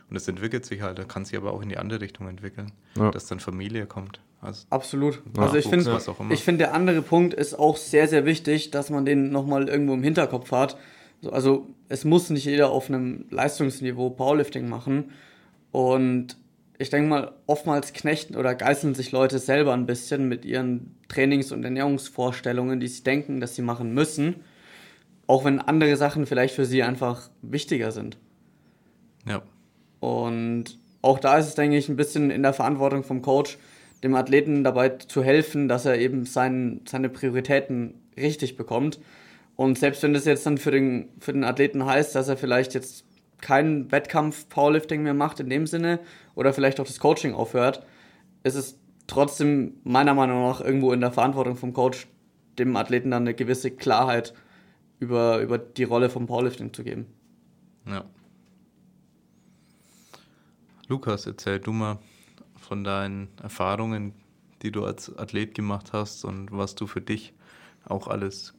Und 0.09 0.15
es 0.15 0.27
entwickelt 0.27 0.65
sich 0.65 0.81
halt, 0.81 0.99
da 0.99 1.03
kann 1.05 1.25
sich 1.25 1.37
aber 1.37 1.53
auch 1.53 1.61
in 1.61 1.69
die 1.69 1.77
andere 1.77 2.01
Richtung 2.01 2.27
entwickeln, 2.27 2.71
Ja. 2.97 3.09
dass 3.11 3.25
dann 3.27 3.39
Familie 3.39 3.85
kommt. 3.85 4.19
Also, 4.41 4.65
Absolut. 4.69 5.21
Also 5.37 5.55
ich 5.55 5.67
finde, 5.67 5.85
was 5.93 6.09
auch 6.09 6.19
immer. 6.19 6.31
ich 6.31 6.43
finde, 6.43 6.59
der 6.65 6.73
andere 6.73 7.01
Punkt 7.01 7.33
ist 7.33 7.53
auch 7.57 7.77
sehr, 7.77 8.07
sehr 8.07 8.25
wichtig, 8.25 8.71
dass 8.71 8.89
man 8.89 9.05
den 9.05 9.31
nochmal 9.31 9.69
irgendwo 9.69 9.93
im 9.93 10.03
Hinterkopf 10.03 10.51
hat. 10.51 10.77
So, 11.21 11.31
Also 11.31 11.67
es 11.87 12.03
muss 12.03 12.29
nicht 12.29 12.45
jeder 12.45 12.69
auf 12.71 12.89
einem 12.89 13.25
Leistungsniveau 13.29 14.09
Powerlifting 14.09 14.67
machen. 14.67 15.11
Und 15.71 16.35
ich 16.77 16.89
denke 16.89 17.09
mal, 17.09 17.31
oftmals 17.47 17.93
knechten 17.93 18.35
oder 18.35 18.53
geißeln 18.53 18.95
sich 18.95 19.11
Leute 19.13 19.39
selber 19.39 19.73
ein 19.73 19.85
bisschen 19.85 20.27
mit 20.27 20.43
ihren 20.43 20.95
Trainings- 21.07 21.51
und 21.53 21.63
Ernährungsvorstellungen, 21.63 22.79
die 22.81 22.87
sie 22.87 23.03
denken, 23.03 23.39
dass 23.39 23.55
sie 23.55 23.61
machen 23.61 23.93
müssen. 23.93 24.35
Auch 25.25 25.45
wenn 25.45 25.59
andere 25.59 25.95
Sachen 25.95 26.25
vielleicht 26.25 26.53
für 26.53 26.65
sie 26.65 26.83
einfach 26.83 27.29
wichtiger 27.41 27.91
sind. 27.93 28.17
Ja, 29.27 29.41
Und 29.99 30.77
auch 31.01 31.19
da 31.19 31.37
ist 31.37 31.47
es, 31.47 31.55
denke 31.55 31.77
ich, 31.77 31.89
ein 31.89 31.95
bisschen 31.95 32.31
in 32.31 32.43
der 32.43 32.53
Verantwortung 32.53 33.03
vom 33.03 33.21
Coach, 33.21 33.57
dem 34.03 34.15
Athleten 34.15 34.63
dabei 34.63 34.89
zu 34.89 35.23
helfen, 35.23 35.67
dass 35.67 35.85
er 35.85 35.97
eben 35.97 36.25
sein, 36.25 36.81
seine 36.85 37.09
Prioritäten 37.09 37.95
richtig 38.17 38.57
bekommt. 38.57 38.99
Und 39.55 39.77
selbst 39.77 40.03
wenn 40.03 40.13
das 40.13 40.25
jetzt 40.25 40.45
dann 40.45 40.57
für 40.57 40.71
den, 40.71 41.09
für 41.19 41.33
den 41.33 41.43
Athleten 41.43 41.85
heißt, 41.85 42.15
dass 42.15 42.27
er 42.27 42.37
vielleicht 42.37 42.73
jetzt 42.73 43.05
keinen 43.39 43.91
Wettkampf 43.91 44.47
Powerlifting 44.49 45.03
mehr 45.03 45.13
macht 45.13 45.39
in 45.39 45.49
dem 45.49 45.67
Sinne 45.67 45.99
oder 46.35 46.53
vielleicht 46.53 46.79
auch 46.79 46.85
das 46.87 46.99
Coaching 46.99 47.33
aufhört, 47.33 47.85
ist 48.43 48.55
es 48.55 48.79
trotzdem 49.07 49.75
meiner 49.83 50.13
Meinung 50.13 50.41
nach 50.43 50.61
irgendwo 50.61 50.91
in 50.93 51.01
der 51.01 51.11
Verantwortung 51.11 51.55
vom 51.55 51.73
Coach, 51.73 52.07
dem 52.57 52.75
Athleten 52.75 53.11
dann 53.11 53.23
eine 53.23 53.33
gewisse 53.33 53.71
Klarheit 53.71 54.33
über, 54.99 55.39
über 55.39 55.57
die 55.57 55.83
Rolle 55.83 56.09
vom 56.09 56.25
Powerlifting 56.25 56.73
zu 56.73 56.83
geben. 56.83 57.07
Ja. 57.85 58.05
Lukas, 60.89 61.25
erzähl 61.25 61.59
du 61.59 61.71
mal 61.71 61.99
von 62.57 62.83
deinen 62.83 63.29
Erfahrungen, 63.41 64.13
die 64.61 64.71
du 64.71 64.83
als 64.83 65.15
Athlet 65.17 65.55
gemacht 65.55 65.93
hast 65.93 66.25
und 66.25 66.49
was 66.51 66.75
du 66.75 66.87
für 66.87 67.01
dich 67.01 67.33
auch 67.85 68.07
alles 68.07 68.53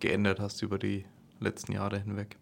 geändert 0.00 0.38
hast 0.38 0.62
über 0.62 0.78
die 0.78 1.04
letzten 1.40 1.72
Jahre 1.72 1.98
hinweg. 1.98 2.36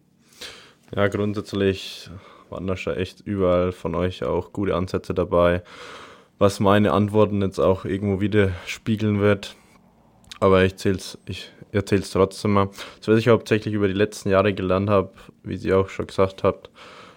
Ja, 0.95 1.07
grundsätzlich 1.07 2.09
waren 2.49 2.67
da 2.67 2.77
schon 2.77 2.95
echt 2.95 3.21
überall 3.21 3.71
von 3.71 3.95
euch 3.95 4.23
auch 4.23 4.53
gute 4.53 4.75
Ansätze 4.75 5.15
dabei, 5.15 5.63
was 6.37 6.59
meine 6.59 6.91
Antworten 6.91 7.41
jetzt 7.41 7.59
auch 7.59 7.85
irgendwo 7.85 8.21
widerspiegeln 8.21 9.19
wird. 9.19 9.55
Aber 10.39 10.63
ich 10.63 10.73
erzähl's, 10.73 11.17
ich 11.25 11.51
erzähl's 11.71 12.11
trotzdem 12.11 12.53
mal. 12.53 12.69
Das, 12.99 13.07
was 13.07 13.17
ich 13.17 13.29
hauptsächlich 13.29 13.73
über 13.73 13.87
die 13.87 13.93
letzten 13.93 14.29
Jahre 14.29 14.53
gelernt 14.53 14.89
habe, 14.89 15.13
wie 15.43 15.57
sie 15.57 15.73
auch 15.73 15.89
schon 15.89 16.07
gesagt 16.07 16.43
habt, 16.43 16.69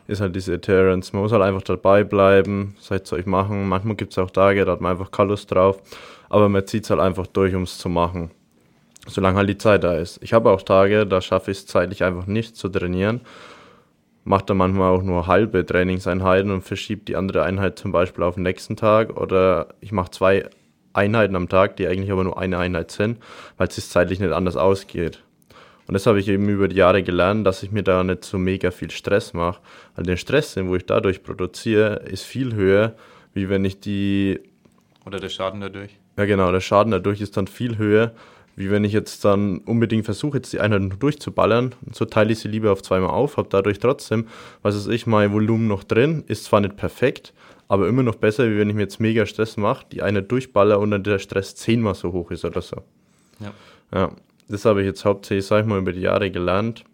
ist 0.09 0.21
halt 0.21 0.35
diese 0.35 0.55
Adherence. 0.55 1.13
Man 1.13 1.23
muss 1.23 1.33
halt 1.33 1.43
einfach 1.43 1.63
dabei 1.63 2.03
bleiben, 2.03 2.75
seid 2.81 3.07
zu 3.07 3.15
euch 3.15 3.27
machen. 3.27 3.69
Manchmal 3.69 3.95
gibt 3.95 4.13
es 4.13 4.19
auch 4.19 4.31
Tage, 4.31 4.65
da 4.65 4.73
hat 4.73 4.81
man 4.81 4.93
einfach 4.93 5.11
keine 5.11 5.29
Lust 5.29 5.53
drauf, 5.53 5.81
aber 6.31 6.49
man 6.49 6.67
zieht 6.67 6.85
es 6.85 6.91
halt 6.91 7.01
einfach 7.01 7.27
durch, 7.27 7.55
um 7.55 7.63
es 7.63 7.79
zu 7.79 7.89
machen. 7.89 8.31
Solange 9.07 9.37
halt 9.37 9.49
die 9.49 9.59
Zeit 9.59 9.85
da 9.85 9.95
ist. 9.95 10.19
Ich 10.23 10.33
habe 10.33 10.51
auch 10.51 10.63
Tage, 10.63 11.07
da 11.07 11.21
schaffe 11.21 11.51
ich 11.51 11.59
es 11.59 11.67
zeitlich 11.67 12.03
einfach 12.05 12.27
nicht 12.27 12.57
zu 12.57 12.69
trainieren. 12.69 13.21
Mache 14.25 14.47
dann 14.47 14.57
manchmal 14.57 14.95
auch 14.95 15.03
nur 15.03 15.27
halbe 15.27 15.65
Trainingseinheiten 15.65 16.51
und 16.51 16.63
verschiebe 16.63 17.05
die 17.05 17.17
andere 17.17 17.43
Einheit 17.43 17.79
zum 17.79 17.93
Beispiel 17.93 18.25
auf 18.25 18.35
den 18.35 18.43
nächsten 18.43 18.77
Tag. 18.77 19.17
Oder 19.17 19.69
ich 19.81 19.93
mache 19.93 20.11
zwei 20.11 20.51
Einheiten 20.93 21.37
am 21.37 21.49
Tag, 21.49 21.77
die 21.77 21.87
eigentlich 21.87 22.11
aber 22.11 22.25
nur 22.25 22.39
eine 22.39 22.59
Einheit 22.59 22.91
sind, 22.91 23.19
weil 23.57 23.69
es 23.69 23.77
sich 23.77 23.89
zeitlich 23.89 24.21
nicht 24.21 24.33
anders 24.33 24.57
ausgeht. 24.57 25.23
Und 25.89 25.95
das 25.95 26.07
habe 26.07 26.21
ich 26.21 26.29
eben 26.29 26.49
über 26.51 26.69
die 26.69 26.77
Jahre 26.77 27.03
gelernt, 27.03 27.47
dass 27.47 27.63
ich 27.63 27.73
mir 27.73 27.83
da 27.83 28.05
nicht 28.05 28.23
so 28.23 28.37
mega 28.39 28.71
viel 28.71 28.91
Stress 28.91 29.33
mache. 29.33 29.61
Weil 29.97 30.05
der 30.05 30.19
Stress, 30.19 30.53
den 30.53 30.69
wo 30.69 30.77
ich 30.77 30.85
dadurch 30.85 31.23
produziere, 31.23 32.03
ist 32.05 32.25
viel 32.25 32.55
höher, 32.55 32.95
wie 33.33 33.49
wenn 33.49 33.65
ich 33.65 33.81
die. 33.81 34.39
Oder 35.07 35.19
der 35.19 35.31
Schaden 35.31 35.63
dadurch. 35.63 35.97
Ja, 36.19 36.27
genau, 36.27 36.53
der 36.53 36.61
Schaden 36.61 36.91
dadurch 36.91 37.23
ist 37.23 37.39
dann 37.39 37.47
viel 37.47 37.79
höher, 37.79 38.13
wie 38.55 38.71
wenn 38.71 38.85
ich 38.85 38.93
jetzt 38.93 39.25
dann 39.25 39.59
unbedingt 39.61 40.05
versuche, 40.05 40.37
jetzt 40.37 40.53
die 40.53 40.61
Einheit 40.61 40.83
durchzuballern. 41.01 41.75
Und 41.87 41.97
so 41.97 42.05
teile 42.05 42.33
ich 42.33 42.41
sie 42.41 42.49
lieber 42.49 42.71
auf 42.71 42.83
zweimal 42.83 43.11
auf, 43.11 43.39
habe 43.39 43.49
dadurch 43.51 43.79
trotzdem, 43.79 44.27
was 44.61 44.75
weiß 44.75 44.89
ich, 44.89 45.07
mein 45.07 45.33
Volumen 45.33 45.69
noch 45.69 45.85
drin, 45.85 46.23
ist 46.27 46.45
zwar 46.45 46.61
nicht 46.61 46.77
perfekt, 46.77 47.33
aber 47.67 47.89
immer 47.89 48.03
noch 48.03 48.17
besser, 48.17 48.51
wie 48.51 48.59
wenn 48.59 48.69
ich 48.69 48.75
mir 48.75 48.83
jetzt 48.83 49.01
mega 49.01 49.25
Stress 49.25 49.57
mache, 49.57 49.87
die 49.91 50.03
Einheit 50.03 50.31
durchballer 50.31 50.81
und 50.81 50.91
dann 50.91 51.03
der 51.03 51.19
Stress 51.19 51.55
zehnmal 51.55 51.95
so 51.95 52.13
hoch 52.13 52.31
ist 52.31 52.45
oder 52.45 52.61
so. 52.61 52.83
Ja. 53.41 53.53
Ja, 53.91 54.11
das 54.49 54.65
habe 54.65 54.81
ich 54.81 54.87
jetzt 54.87 55.05
hauptsächlich, 55.05 55.47
sag 55.47 55.63
ich 55.63 55.67
mal, 55.67 55.79
über 55.79 55.93
die 55.93 56.01
Jahre 56.01 56.31
gelernt, 56.31 56.85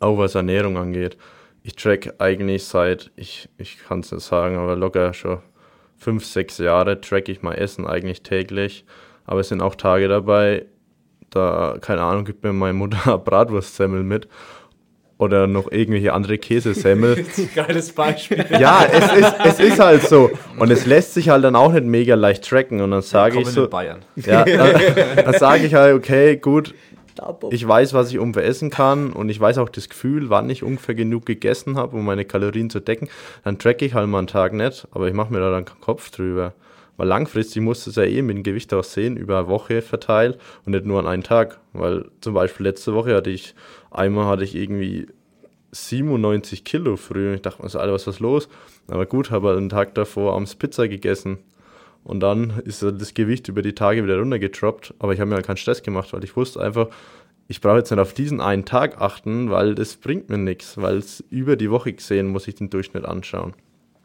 auch 0.00 0.18
was 0.18 0.34
Ernährung 0.34 0.76
angeht. 0.76 1.16
Ich 1.62 1.76
track 1.76 2.14
eigentlich 2.18 2.64
seit, 2.64 3.10
ich, 3.16 3.48
ich 3.58 3.78
kann 3.78 4.00
es 4.00 4.12
nicht 4.12 4.24
sagen, 4.24 4.56
aber 4.56 4.76
locker 4.76 5.12
schon 5.12 5.40
fünf, 5.96 6.24
sechs 6.24 6.58
Jahre 6.58 7.00
track 7.00 7.28
ich 7.28 7.42
mein 7.42 7.58
Essen 7.58 7.86
eigentlich 7.86 8.22
täglich. 8.22 8.84
Aber 9.26 9.40
es 9.40 9.48
sind 9.48 9.60
auch 9.60 9.74
Tage 9.74 10.08
dabei, 10.08 10.66
da, 11.28 11.76
keine 11.80 12.02
Ahnung, 12.02 12.24
gibt 12.24 12.42
mir 12.42 12.52
meine 12.52 12.72
Mutter 12.72 13.18
Bratwurstsemmel 13.24 14.02
mit 14.02 14.28
oder 15.20 15.46
noch 15.46 15.70
irgendwelche 15.70 16.14
andere 16.14 16.38
Käsesemmel. 16.38 17.26
Geiles 17.54 17.92
Beispiel. 17.92 18.44
ja, 18.58 18.86
es 18.90 19.12
ist, 19.12 19.34
es 19.44 19.60
ist 19.60 19.78
halt 19.78 20.02
so. 20.02 20.30
Und 20.58 20.70
es 20.70 20.86
lässt 20.86 21.12
sich 21.14 21.28
halt 21.28 21.44
dann 21.44 21.56
auch 21.56 21.72
nicht 21.72 21.84
mega 21.84 22.14
leicht 22.14 22.48
tracken. 22.48 22.80
Und 22.80 22.90
dann 22.90 23.02
sage 23.02 23.40
ich 23.40 23.48
so, 23.48 23.64
in 23.64 23.70
Bayern. 23.70 23.98
ja, 24.16 24.44
dann, 24.44 24.80
dann 25.24 25.34
sage 25.34 25.66
ich 25.66 25.74
halt, 25.74 25.94
okay, 25.94 26.36
gut, 26.36 26.74
ich 27.50 27.68
weiß, 27.68 27.92
was 27.92 28.10
ich 28.10 28.18
ungefähr 28.18 28.46
essen 28.48 28.70
kann 28.70 29.12
und 29.12 29.28
ich 29.28 29.38
weiß 29.38 29.58
auch 29.58 29.68
das 29.68 29.90
Gefühl, 29.90 30.30
wann 30.30 30.48
ich 30.48 30.62
ungefähr 30.62 30.94
genug 30.94 31.26
gegessen 31.26 31.76
habe, 31.76 31.96
um 31.96 32.04
meine 32.06 32.24
Kalorien 32.24 32.70
zu 32.70 32.80
decken. 32.80 33.08
Dann 33.44 33.58
tracke 33.58 33.84
ich 33.84 33.92
halt 33.92 34.08
mal 34.08 34.18
einen 34.18 34.26
Tag 34.26 34.54
nicht, 34.54 34.88
aber 34.92 35.06
ich 35.06 35.12
mache 35.12 35.30
mir 35.30 35.40
da 35.40 35.50
dann 35.50 35.66
keinen 35.66 35.82
Kopf 35.82 36.10
drüber. 36.10 36.54
Weil 37.00 37.08
langfristig 37.08 37.62
muss 37.62 37.86
es 37.86 37.96
ja 37.96 38.02
eh 38.02 38.20
mit 38.20 38.36
dem 38.36 38.42
Gewicht 38.42 38.74
auch 38.74 38.84
sehen, 38.84 39.16
über 39.16 39.38
eine 39.38 39.48
Woche 39.48 39.80
verteilt 39.80 40.38
und 40.66 40.72
nicht 40.72 40.84
nur 40.84 40.98
an 40.98 41.06
einen 41.06 41.22
Tag. 41.22 41.58
Weil 41.72 42.10
zum 42.20 42.34
Beispiel 42.34 42.66
letzte 42.66 42.92
Woche 42.92 43.14
hatte 43.14 43.30
ich, 43.30 43.54
einmal 43.90 44.26
hatte 44.26 44.44
ich 44.44 44.54
irgendwie 44.54 45.06
97 45.72 46.62
Kilo 46.62 46.98
früh. 46.98 47.36
Ich 47.36 47.40
dachte 47.40 47.62
mir 47.62 47.70
so, 47.70 47.78
Alter, 47.78 47.94
was 47.94 48.06
ist 48.06 48.20
los? 48.20 48.50
Aber 48.86 49.06
gut, 49.06 49.30
habe 49.30 49.48
halt 49.48 49.56
einen 49.56 49.70
Tag 49.70 49.94
davor 49.94 50.34
abends 50.34 50.54
Pizza 50.56 50.88
gegessen. 50.88 51.38
Und 52.04 52.20
dann 52.20 52.60
ist 52.66 52.82
halt 52.82 53.00
das 53.00 53.14
Gewicht 53.14 53.48
über 53.48 53.62
die 53.62 53.74
Tage 53.74 54.04
wieder 54.04 54.18
runtergetroppt. 54.18 54.92
Aber 54.98 55.14
ich 55.14 55.20
habe 55.20 55.30
mir 55.30 55.36
halt 55.36 55.46
keinen 55.46 55.56
Stress 55.56 55.82
gemacht, 55.82 56.12
weil 56.12 56.22
ich 56.22 56.36
wusste 56.36 56.60
einfach, 56.60 56.88
ich 57.48 57.62
brauche 57.62 57.78
jetzt 57.78 57.90
nicht 57.90 57.98
auf 57.98 58.12
diesen 58.12 58.42
einen 58.42 58.66
Tag 58.66 59.00
achten, 59.00 59.50
weil 59.50 59.74
das 59.74 59.96
bringt 59.96 60.28
mir 60.28 60.36
nichts. 60.36 60.76
Weil 60.76 60.98
es 60.98 61.24
über 61.30 61.56
die 61.56 61.70
Woche 61.70 61.94
gesehen 61.94 62.28
muss 62.28 62.46
ich 62.46 62.56
den 62.56 62.68
Durchschnitt 62.68 63.06
anschauen. 63.06 63.54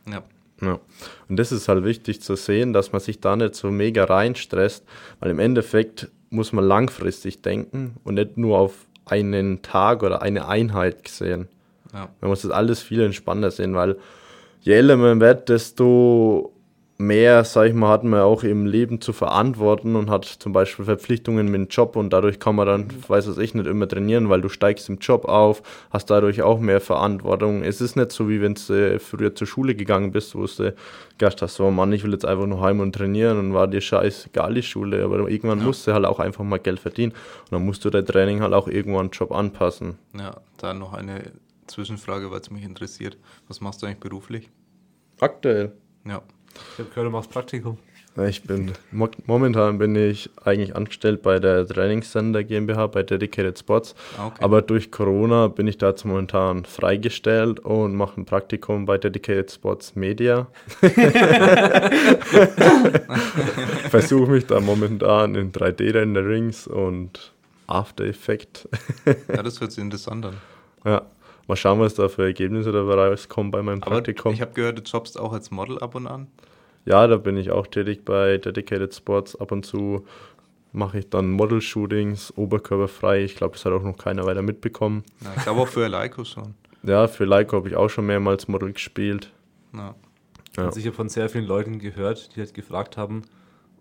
Ja. 0.10 0.24
Ja. 0.62 0.80
Und 1.28 1.38
das 1.38 1.52
ist 1.52 1.68
halt 1.68 1.84
wichtig 1.84 2.22
zu 2.22 2.36
sehen, 2.36 2.74
dass 2.74 2.92
man 2.92 3.02
sich 3.02 3.20
da 3.20 3.36
nicht 3.36 3.56
so 3.56 3.72
mega 3.72 4.06
reinstresst, 4.06 4.86
weil 5.20 5.32
im 5.32 5.40
Endeffekt 5.40 6.10
muss 6.30 6.54
man 6.54 6.66
langfristig 6.66 7.42
denken 7.42 7.96
und 8.04 8.16
nicht 8.16 8.38
nur 8.38 8.58
auf 8.58 8.74
einen 9.06 9.62
Tag 9.62 10.04
oder 10.04 10.22
eine 10.22 10.48
Einheit 10.48 11.04
gesehen. 11.04 11.48
Ja. 11.94 12.10
Man 12.22 12.30
muss 12.30 12.42
das 12.42 12.52
alles 12.52 12.82
viel 12.82 13.02
entspannter 13.02 13.52
sehen, 13.52 13.76
weil 13.76 13.98
je 14.62 14.74
älter 14.74 14.98
man 14.98 15.20
wird, 15.20 15.50
desto 15.50 16.55
mehr, 16.98 17.44
sag 17.44 17.68
ich 17.68 17.74
mal, 17.74 17.90
hat 17.90 18.04
man 18.06 18.22
auch 18.22 18.44
im 18.44 18.66
Leben 18.66 19.02
zu 19.02 19.12
verantworten 19.12 19.98
und 19.98 20.10
hat 20.10 20.24
zum 20.26 20.54
Beispiel 20.54 20.86
Verpflichtungen 20.86 21.48
mit 21.52 21.56
dem 21.56 21.68
Job 21.68 21.98
und 21.98 22.12
dadurch 22.14 22.40
kann 22.40 22.56
man 22.56 22.68
dann, 22.68 22.88
weiß 23.08 23.28
was 23.28 23.38
ich, 23.38 23.54
nicht 23.54 23.68
immer 23.68 23.88
trainieren, 23.88 24.30
weil 24.30 24.40
du 24.40 24.48
steigst 24.48 24.88
im 24.88 25.00
Job 25.00 25.26
auf, 25.26 25.62
hast 25.90 26.10
dadurch 26.10 26.42
auch 26.42 26.60
mehr 26.60 26.80
Verantwortung. 26.80 27.64
Es 27.64 27.82
ist 27.82 27.98
nicht 27.98 28.14
so, 28.14 28.30
wie 28.30 28.42
wenn 28.42 28.54
du 28.54 28.74
äh, 28.74 29.00
früher 29.00 29.36
zur 29.36 29.46
Schule 29.46 29.76
gegangen 29.76 30.12
bist, 30.12 30.36
wo 30.36 30.46
du 30.46 30.74
gedacht 31.18 31.42
hast, 31.42 31.56
so 31.56 31.70
Mann, 31.70 31.92
ich 31.92 32.04
will 32.06 32.14
jetzt 32.14 32.26
einfach 32.26 32.46
nur 32.46 32.62
heim 32.62 32.80
und 32.80 32.94
trainieren 32.96 33.40
und 33.40 33.54
war 33.54 33.68
dir 33.68 33.82
scheißegal 33.82 34.54
die 34.54 34.64
Schule, 34.64 35.04
aber 35.04 35.30
irgendwann 35.30 35.60
Ja. 35.60 35.66
musst 35.66 35.86
du 35.88 35.94
halt 35.94 36.06
auch 36.06 36.20
einfach 36.20 36.46
mal 36.46 36.60
Geld 36.60 36.80
verdienen 36.80 37.12
und 37.12 37.52
dann 37.52 37.66
musst 37.66 37.84
du 37.84 37.90
dein 37.90 38.06
Training 38.06 38.42
halt 38.42 38.54
auch 38.54 38.70
irgendwann 38.70 39.10
Job 39.10 39.34
anpassen. 39.34 39.98
Ja, 40.18 40.38
dann 40.58 40.80
noch 40.80 40.94
eine 40.94 41.24
Zwischenfrage, 41.68 42.32
weil 42.32 42.40
es 42.40 42.50
mich 42.52 42.64
interessiert. 42.64 43.18
Was 43.50 43.60
machst 43.60 43.82
du 43.82 43.86
eigentlich 43.88 44.00
beruflich? 44.00 44.50
Aktuell. 45.20 45.74
Ja. 46.06 46.22
Ich 46.74 46.80
habe 46.80 46.90
gehört, 46.90 47.08
du 47.08 47.12
machst 47.12 47.30
Praktikum. 47.32 47.78
Ich 48.30 48.44
bin 48.44 48.72
mo- 48.92 49.10
momentan 49.26 49.78
bin 49.78 49.94
ich 49.98 50.30
eigentlich 50.46 50.74
angestellt 50.74 51.22
bei 51.22 51.38
der 51.38 51.68
Trainingscenter 51.68 52.46
GmbH 52.46 52.88
bei 52.88 53.04
Dedicated 53.04 53.60
Spots, 53.60 53.94
Ah, 54.18 54.28
okay. 54.28 54.42
aber 54.42 54.62
durch 54.62 54.90
Corona 54.90 55.50
bin 55.50 55.68
ich 55.68 55.78
da 55.78 55.90
jetzt 55.90 56.06
momentan 56.06 56.64
freigestellt 56.64 57.60
und 57.60 57.94
mache 57.96 58.22
ein 58.22 58.26
Praktikum 58.26 58.86
bei 58.86 58.98
Dedicated 58.98 59.52
Spots 59.52 59.96
Media. 59.98 60.48
Versuche 63.90 64.32
mich 64.32 64.46
da 64.46 64.60
momentan 64.60 65.36
in 65.36 65.52
3D-Renderings 65.52 66.68
und 66.68 67.34
After 67.68 68.06
Effect. 68.06 68.68
ja, 69.28 69.42
das 69.44 69.60
hört 69.60 69.72
sich 69.72 69.84
interessant 69.84 70.26
an. 70.26 70.38
ja, 70.86 71.02
mal 71.48 71.56
schauen, 71.56 71.80
was 71.80 71.96
da 71.96 72.08
für 72.10 72.24
Ergebnisse 72.24 72.72
dabei 72.72 72.96
rauskommen 73.10 73.52
bei 73.52 73.62
meinem 73.62 73.82
Aber 73.84 73.92
Praktikum. 73.96 74.34
ich 74.34 74.42
habe 74.42 74.54
gehört, 74.54 74.78
du 74.80 74.84
jobbst 74.84 75.20
auch 75.20 75.34
als 75.34 75.52
Model 75.52 75.80
ab 75.80 75.96
und 75.96 76.08
an. 76.08 76.28
Ja, 76.86 77.08
da 77.08 77.18
bin 77.18 77.38
ich 77.38 77.52
auch 77.52 77.68
tätig 77.68 78.06
bei 78.06 78.38
Dedicated 78.38 78.94
Sports. 78.94 79.36
Ab 79.40 79.52
und 79.52 79.66
zu 79.66 80.06
mache 80.72 81.00
ich 81.00 81.10
dann 81.10 81.32
Model-Shootings, 81.32 82.34
oberkörperfrei. 82.38 83.24
Ich 83.24 83.36
glaube, 83.36 83.54
das 83.54 83.66
hat 83.66 83.74
auch 83.74 83.82
noch 83.82 83.98
keiner 83.98 84.26
weiter 84.26 84.42
mitbekommen. 84.42 85.04
Ja, 85.22 85.32
ich 85.36 85.44
glaube 85.44 85.62
auch 85.62 85.68
für 85.68 85.88
Leico 85.88 86.24
schon. 86.24 86.54
Ja, 86.88 87.08
für 87.08 87.26
Leico 87.26 87.58
habe 87.58 87.68
ich 87.68 87.76
auch 87.76 87.90
schon 87.90 88.06
mehrmals 88.06 88.48
Model 88.48 88.72
gespielt. 88.72 89.32
Ja. 89.74 89.96
Ja. 90.56 90.66
Also 90.66 90.80
ich 90.80 90.86
habe 90.86 90.96
von 90.96 91.10
sehr 91.10 91.30
vielen 91.30 91.46
Leuten 91.48 91.80
gehört, 91.80 92.36
die 92.36 92.42
halt 92.42 92.54
gefragt 92.54 92.96
haben, 92.96 93.24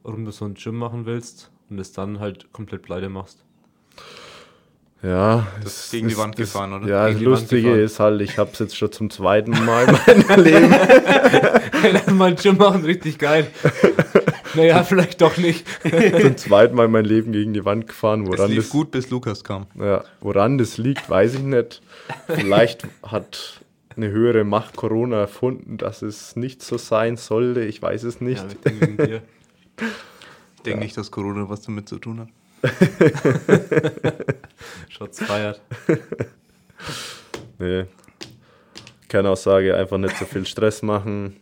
warum 0.02 0.24
du 0.24 0.30
so 0.30 0.46
ein 0.46 0.54
Gym 0.54 0.76
machen 0.76 1.04
willst 1.04 1.50
und 1.68 1.78
es 1.78 1.92
dann 1.92 2.18
halt 2.18 2.50
komplett 2.52 2.80
pleite 2.80 3.10
machst. 3.10 3.44
Ja, 5.02 5.46
Das 5.62 5.72
es 5.72 5.84
ist 5.84 5.90
gegen 5.90 6.08
die 6.08 6.16
Wand 6.16 6.38
das- 6.38 6.52
gefahren, 6.52 6.72
oder? 6.72 6.86
Ja, 6.88 7.06
Gegen 7.08 7.18
das 7.18 7.24
Lustige 7.40 7.74
ist 7.74 8.00
halt, 8.00 8.22
ich 8.22 8.38
habe 8.38 8.50
es 8.52 8.58
jetzt 8.58 8.76
schon 8.76 8.90
zum 8.90 9.10
zweiten 9.10 9.50
Mal 9.64 9.84
in 10.06 10.26
meinem 10.26 10.42
Leben. 10.44 10.74
Lass 11.92 12.06
mal 12.06 12.34
Gym 12.34 12.56
machen, 12.56 12.84
richtig 12.86 13.18
geil. 13.18 13.46
naja, 14.54 14.82
vielleicht 14.82 15.20
doch 15.20 15.36
nicht. 15.36 15.66
zum 16.22 16.36
zweiten 16.38 16.74
Mal 16.74 16.86
in 16.86 16.92
meinem 16.92 17.04
Leben 17.04 17.32
gegen 17.32 17.52
die 17.52 17.64
Wand 17.66 17.86
gefahren. 17.86 18.22
Es 18.22 18.28
Woran 18.28 18.50
lief 18.50 18.60
das, 18.64 18.70
gut, 18.70 18.90
bis 18.92 19.10
Lukas 19.10 19.44
kam. 19.44 19.66
Ja, 19.78 20.04
woran 20.20 20.56
das 20.56 20.78
liegt, 20.78 21.10
weiß 21.10 21.34
ich 21.34 21.40
nicht. 21.42 21.82
Vielleicht 22.26 22.86
hat 23.02 23.60
eine 23.96 24.08
höhere 24.10 24.44
Macht 24.44 24.74
Corona 24.76 25.18
erfunden, 25.20 25.76
dass 25.76 26.00
es 26.00 26.34
nicht 26.34 26.62
so 26.62 26.78
sein 26.78 27.18
sollte. 27.18 27.60
Ich 27.60 27.82
weiß 27.82 28.04
es 28.04 28.22
nicht. 28.22 28.42
Ja, 28.42 28.48
ich 28.48 28.60
denke. 28.60 29.22
Ich 30.56 30.62
denke 30.62 30.80
nicht, 30.80 30.96
dass 30.96 31.10
Corona 31.10 31.46
was 31.50 31.60
damit 31.60 31.90
zu 31.90 31.98
tun 31.98 32.20
hat. 32.20 32.28
Shots 34.88 35.24
feiert. 35.24 35.60
Nee. 37.58 37.86
Kernaussage, 39.08 39.76
einfach 39.76 39.98
nicht 39.98 40.16
so 40.16 40.24
viel 40.24 40.46
Stress 40.46 40.82
machen, 40.82 41.36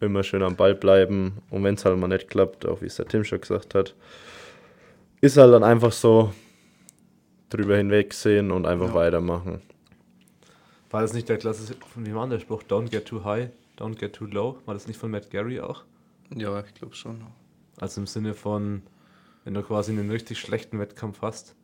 immer 0.00 0.22
schön 0.22 0.42
am 0.42 0.56
Ball 0.56 0.74
bleiben 0.74 1.38
und 1.50 1.64
wenn 1.64 1.74
es 1.74 1.84
halt 1.84 1.98
mal 1.98 2.08
nicht 2.08 2.28
klappt, 2.28 2.66
auch 2.66 2.82
wie 2.82 2.86
es 2.86 2.96
der 2.96 3.06
Tim 3.08 3.24
schon 3.24 3.40
gesagt 3.40 3.74
hat, 3.74 3.94
ist 5.20 5.36
halt 5.36 5.52
dann 5.54 5.64
einfach 5.64 5.92
so 5.92 6.32
drüber 7.48 7.76
hinwegsehen 7.76 8.50
und 8.50 8.66
einfach 8.66 8.88
Ja. 8.88 8.94
weitermachen. 8.94 9.62
War 10.90 11.02
das 11.02 11.14
nicht 11.14 11.28
der 11.28 11.38
klassische, 11.38 11.74
von 11.94 12.04
wem 12.04 12.14
war 12.16 12.28
der 12.28 12.40
Spruch? 12.40 12.62
Don't 12.64 12.90
get 12.90 13.06
too 13.06 13.24
high, 13.24 13.48
don't 13.78 13.96
get 13.98 14.12
too 14.12 14.26
low. 14.26 14.58
War 14.66 14.74
das 14.74 14.86
nicht 14.86 14.98
von 14.98 15.10
Matt 15.10 15.30
Gary 15.30 15.60
auch? 15.60 15.84
Ja, 16.34 16.60
ich 16.60 16.74
glaube 16.74 16.94
schon. 16.94 17.22
Also 17.80 18.02
im 18.02 18.06
Sinne 18.06 18.34
von, 18.34 18.82
wenn 19.44 19.54
du 19.54 19.62
quasi 19.62 19.92
einen 19.92 20.10
richtig 20.10 20.38
schlechten 20.38 20.78
Wettkampf 20.78 21.20
hast, 21.22 21.54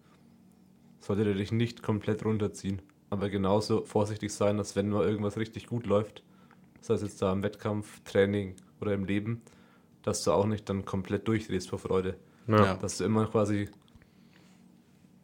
sollte 1.00 1.24
der 1.24 1.34
dich 1.34 1.52
nicht 1.52 1.82
komplett 1.82 2.24
runterziehen. 2.24 2.82
Aber 3.10 3.30
genauso 3.30 3.84
vorsichtig 3.84 4.32
sein, 4.32 4.58
dass 4.58 4.76
wenn 4.76 4.90
mal 4.90 5.06
irgendwas 5.06 5.38
richtig 5.38 5.66
gut 5.66 5.86
läuft, 5.86 6.22
sei 6.80 6.94
es 6.94 7.02
jetzt 7.02 7.22
da 7.22 7.32
im 7.32 7.42
Wettkampf, 7.42 8.00
Training 8.04 8.56
oder 8.80 8.92
im 8.92 9.04
Leben, 9.04 9.42
dass 10.02 10.22
du 10.24 10.32
auch 10.32 10.46
nicht 10.46 10.68
dann 10.68 10.84
komplett 10.84 11.26
durchdrehst 11.26 11.70
vor 11.70 11.78
Freude. 11.78 12.16
Ja. 12.46 12.74
Dass 12.74 12.98
du 12.98 13.04
immer 13.04 13.26
quasi 13.26 13.68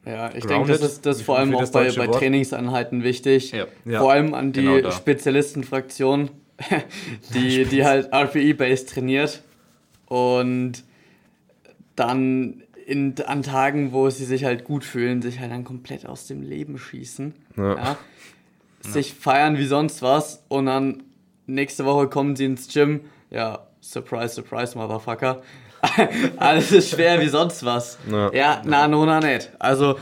Ja, 0.05 0.35
ich 0.35 0.45
denke, 0.45 0.73
das 0.73 0.83
ist 0.83 1.07
das 1.07 1.23
vor 1.23 1.39
allem 1.39 1.55
auch 1.55 1.71
bei, 1.71 1.91
bei? 1.91 2.07
Trainingseinheiten 2.07 3.03
wichtig. 3.03 3.53
Ja. 3.53 3.67
Ja, 3.85 4.01
vor 4.01 4.13
allem 4.13 4.35
an 4.35 4.53
die 4.53 4.63
genau. 4.63 4.91
Spezialistenfraktion, 4.91 6.31
die, 7.35 7.65
die 7.65 7.85
halt 7.85 8.13
RPE-based 8.13 8.91
trainiert 8.91 9.43
und 10.07 10.85
dann 11.97 12.63
in, 12.87 13.15
an 13.27 13.43
Tagen, 13.43 13.93
wo 13.93 14.11
sie 14.11 14.25
sich 14.25 14.45
halt 14.45 14.65
gut 14.65 14.85
fühlen, 14.85 15.23
sich 15.23 15.41
halt 15.41 15.51
dann 15.53 15.65
komplett 15.65 16.07
aus 16.07 16.27
dem 16.27 16.43
Leben 16.43 16.79
schießen. 16.79 17.35
Ja. 17.57 17.75
Ja. 17.77 17.97
Sich 18.81 19.15
feiern 19.15 19.57
wie 19.57 19.65
sonst 19.65 20.03
was 20.03 20.45
und 20.49 20.67
dann 20.67 21.03
nächste 21.47 21.85
Woche 21.87 22.09
kommen 22.09 22.37
sie 22.37 22.45
ins 22.45 22.69
Gym. 22.73 23.01
Ja, 23.31 23.67
surprise, 23.81 24.35
surprise, 24.35 24.77
Motherfucker. 24.77 25.43
Alles 26.37 26.73
ist 26.73 26.91
schwer 26.91 27.21
wie 27.21 27.29
sonst 27.29 27.65
was. 27.65 27.99
Ja. 28.11 28.33
Ja, 28.33 28.63
na, 28.65 28.87
no, 28.89 29.05
na, 29.07 29.21
nicht. 29.21 29.51
Also, 29.59 29.99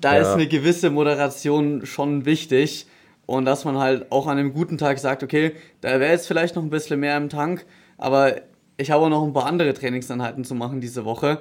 da 0.00 0.14
Ja. 0.16 0.22
ist 0.22 0.28
eine 0.28 0.48
gewisse 0.48 0.90
Moderation 0.90 1.86
schon 1.86 2.24
wichtig. 2.24 2.86
Und 3.26 3.44
dass 3.44 3.64
man 3.64 3.78
halt 3.78 4.10
auch 4.10 4.26
an 4.26 4.38
einem 4.38 4.52
guten 4.52 4.76
Tag 4.76 4.98
sagt, 4.98 5.22
okay, 5.22 5.52
da 5.82 6.00
wäre 6.00 6.10
jetzt 6.10 6.26
vielleicht 6.26 6.56
noch 6.56 6.64
ein 6.64 6.70
bisschen 6.70 6.98
mehr 6.98 7.16
im 7.16 7.28
Tank, 7.28 7.64
aber 7.96 8.40
ich 8.80 8.90
habe 8.90 9.04
auch 9.04 9.08
noch 9.08 9.22
ein 9.24 9.32
paar 9.32 9.46
andere 9.46 9.74
Trainingseinheiten 9.74 10.44
zu 10.44 10.54
machen 10.54 10.80
diese 10.80 11.04
Woche. 11.04 11.38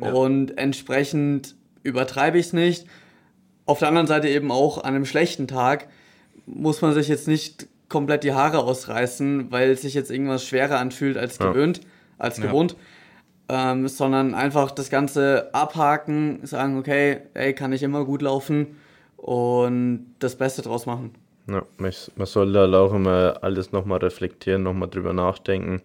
Ja. 0.00 0.12
Und 0.12 0.58
entsprechend 0.58 1.54
übertreibe 1.82 2.38
ich 2.38 2.46
es 2.46 2.52
nicht. 2.52 2.86
Auf 3.66 3.78
der 3.78 3.88
anderen 3.88 4.06
Seite 4.06 4.28
eben 4.28 4.50
auch 4.50 4.78
an 4.78 4.94
einem 4.94 5.06
schlechten 5.06 5.48
Tag 5.48 5.88
muss 6.46 6.82
man 6.82 6.92
sich 6.92 7.08
jetzt 7.08 7.28
nicht 7.28 7.66
komplett 7.88 8.24
die 8.24 8.32
Haare 8.34 8.58
ausreißen, 8.58 9.50
weil 9.50 9.76
sich 9.76 9.94
jetzt 9.94 10.10
irgendwas 10.10 10.44
schwerer 10.44 10.78
anfühlt 10.78 11.16
als 11.16 11.38
Ja. 11.38 11.48
gewöhnt, 11.50 11.80
als 12.18 12.38
Ja. 12.38 12.46
gewohnt. 12.46 12.76
Ähm, 13.48 13.88
sondern 13.88 14.34
einfach 14.34 14.70
das 14.70 14.88
Ganze 14.88 15.50
abhaken, 15.52 16.40
sagen, 16.44 16.78
okay, 16.78 17.18
ey, 17.34 17.52
kann 17.54 17.72
ich 17.74 17.82
immer 17.82 18.04
gut 18.06 18.22
laufen 18.22 18.76
und 19.18 20.06
das 20.18 20.36
Beste 20.36 20.62
draus 20.62 20.86
machen. 20.86 21.14
Ja, 21.46 21.62
man 21.76 21.92
soll 22.26 22.54
halt 22.56 22.74
auch 22.74 22.94
immer 22.94 23.36
alles 23.42 23.70
nochmal 23.70 23.98
reflektieren, 23.98 24.62
nochmal 24.62 24.88
drüber 24.88 25.12
nachdenken, 25.12 25.82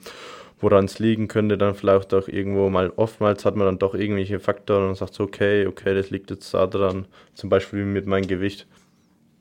woran 0.61 0.85
es 0.85 0.99
liegen 0.99 1.27
könnte. 1.27 1.57
Dann 1.57 1.75
vielleicht 1.75 2.13
auch 2.13 2.27
irgendwo 2.27 2.69
mal, 2.69 2.91
oftmals 2.95 3.45
hat 3.45 3.55
man 3.55 3.65
dann 3.65 3.79
doch 3.79 3.93
irgendwelche 3.95 4.39
Faktoren 4.39 4.89
und 4.89 4.95
sagt 4.95 5.13
so, 5.13 5.23
okay, 5.23 5.65
okay, 5.67 5.93
das 5.93 6.09
liegt 6.09 6.29
jetzt 6.31 6.53
da 6.53 6.67
dran. 6.67 7.05
Zum 7.33 7.49
Beispiel 7.49 7.85
mit 7.85 8.05
meinem 8.07 8.27
Gewicht. 8.27 8.67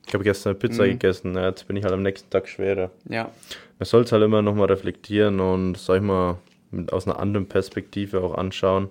Ich 0.07 0.15
habe 0.15 0.25
gestern 0.25 0.51
eine 0.53 0.59
Pizza 0.59 0.85
Mhm. 0.85 0.91
gegessen, 0.93 1.35
ja, 1.35 1.49
jetzt 1.49 1.67
bin 1.69 1.77
ich 1.77 1.85
halt 1.85 1.93
am 1.93 2.03
nächsten 2.03 2.31
Tag 2.31 2.49
schwerer. 2.49 2.91
Ja, 3.09 3.31
Man 3.79 3.85
soll 3.87 4.03
es 4.05 4.13
halt 4.13 4.23
immer 4.23 4.41
nochmal 4.43 4.67
reflektieren 4.69 5.39
und, 5.41 5.77
sag 5.77 5.97
ich 5.97 6.03
mal, 6.03 6.39
mit, 6.71 6.93
aus 6.93 7.07
einer 7.07 7.19
anderen 7.19 7.47
Perspektive 7.47 8.23
auch 8.23 8.35
anschauen, 8.35 8.89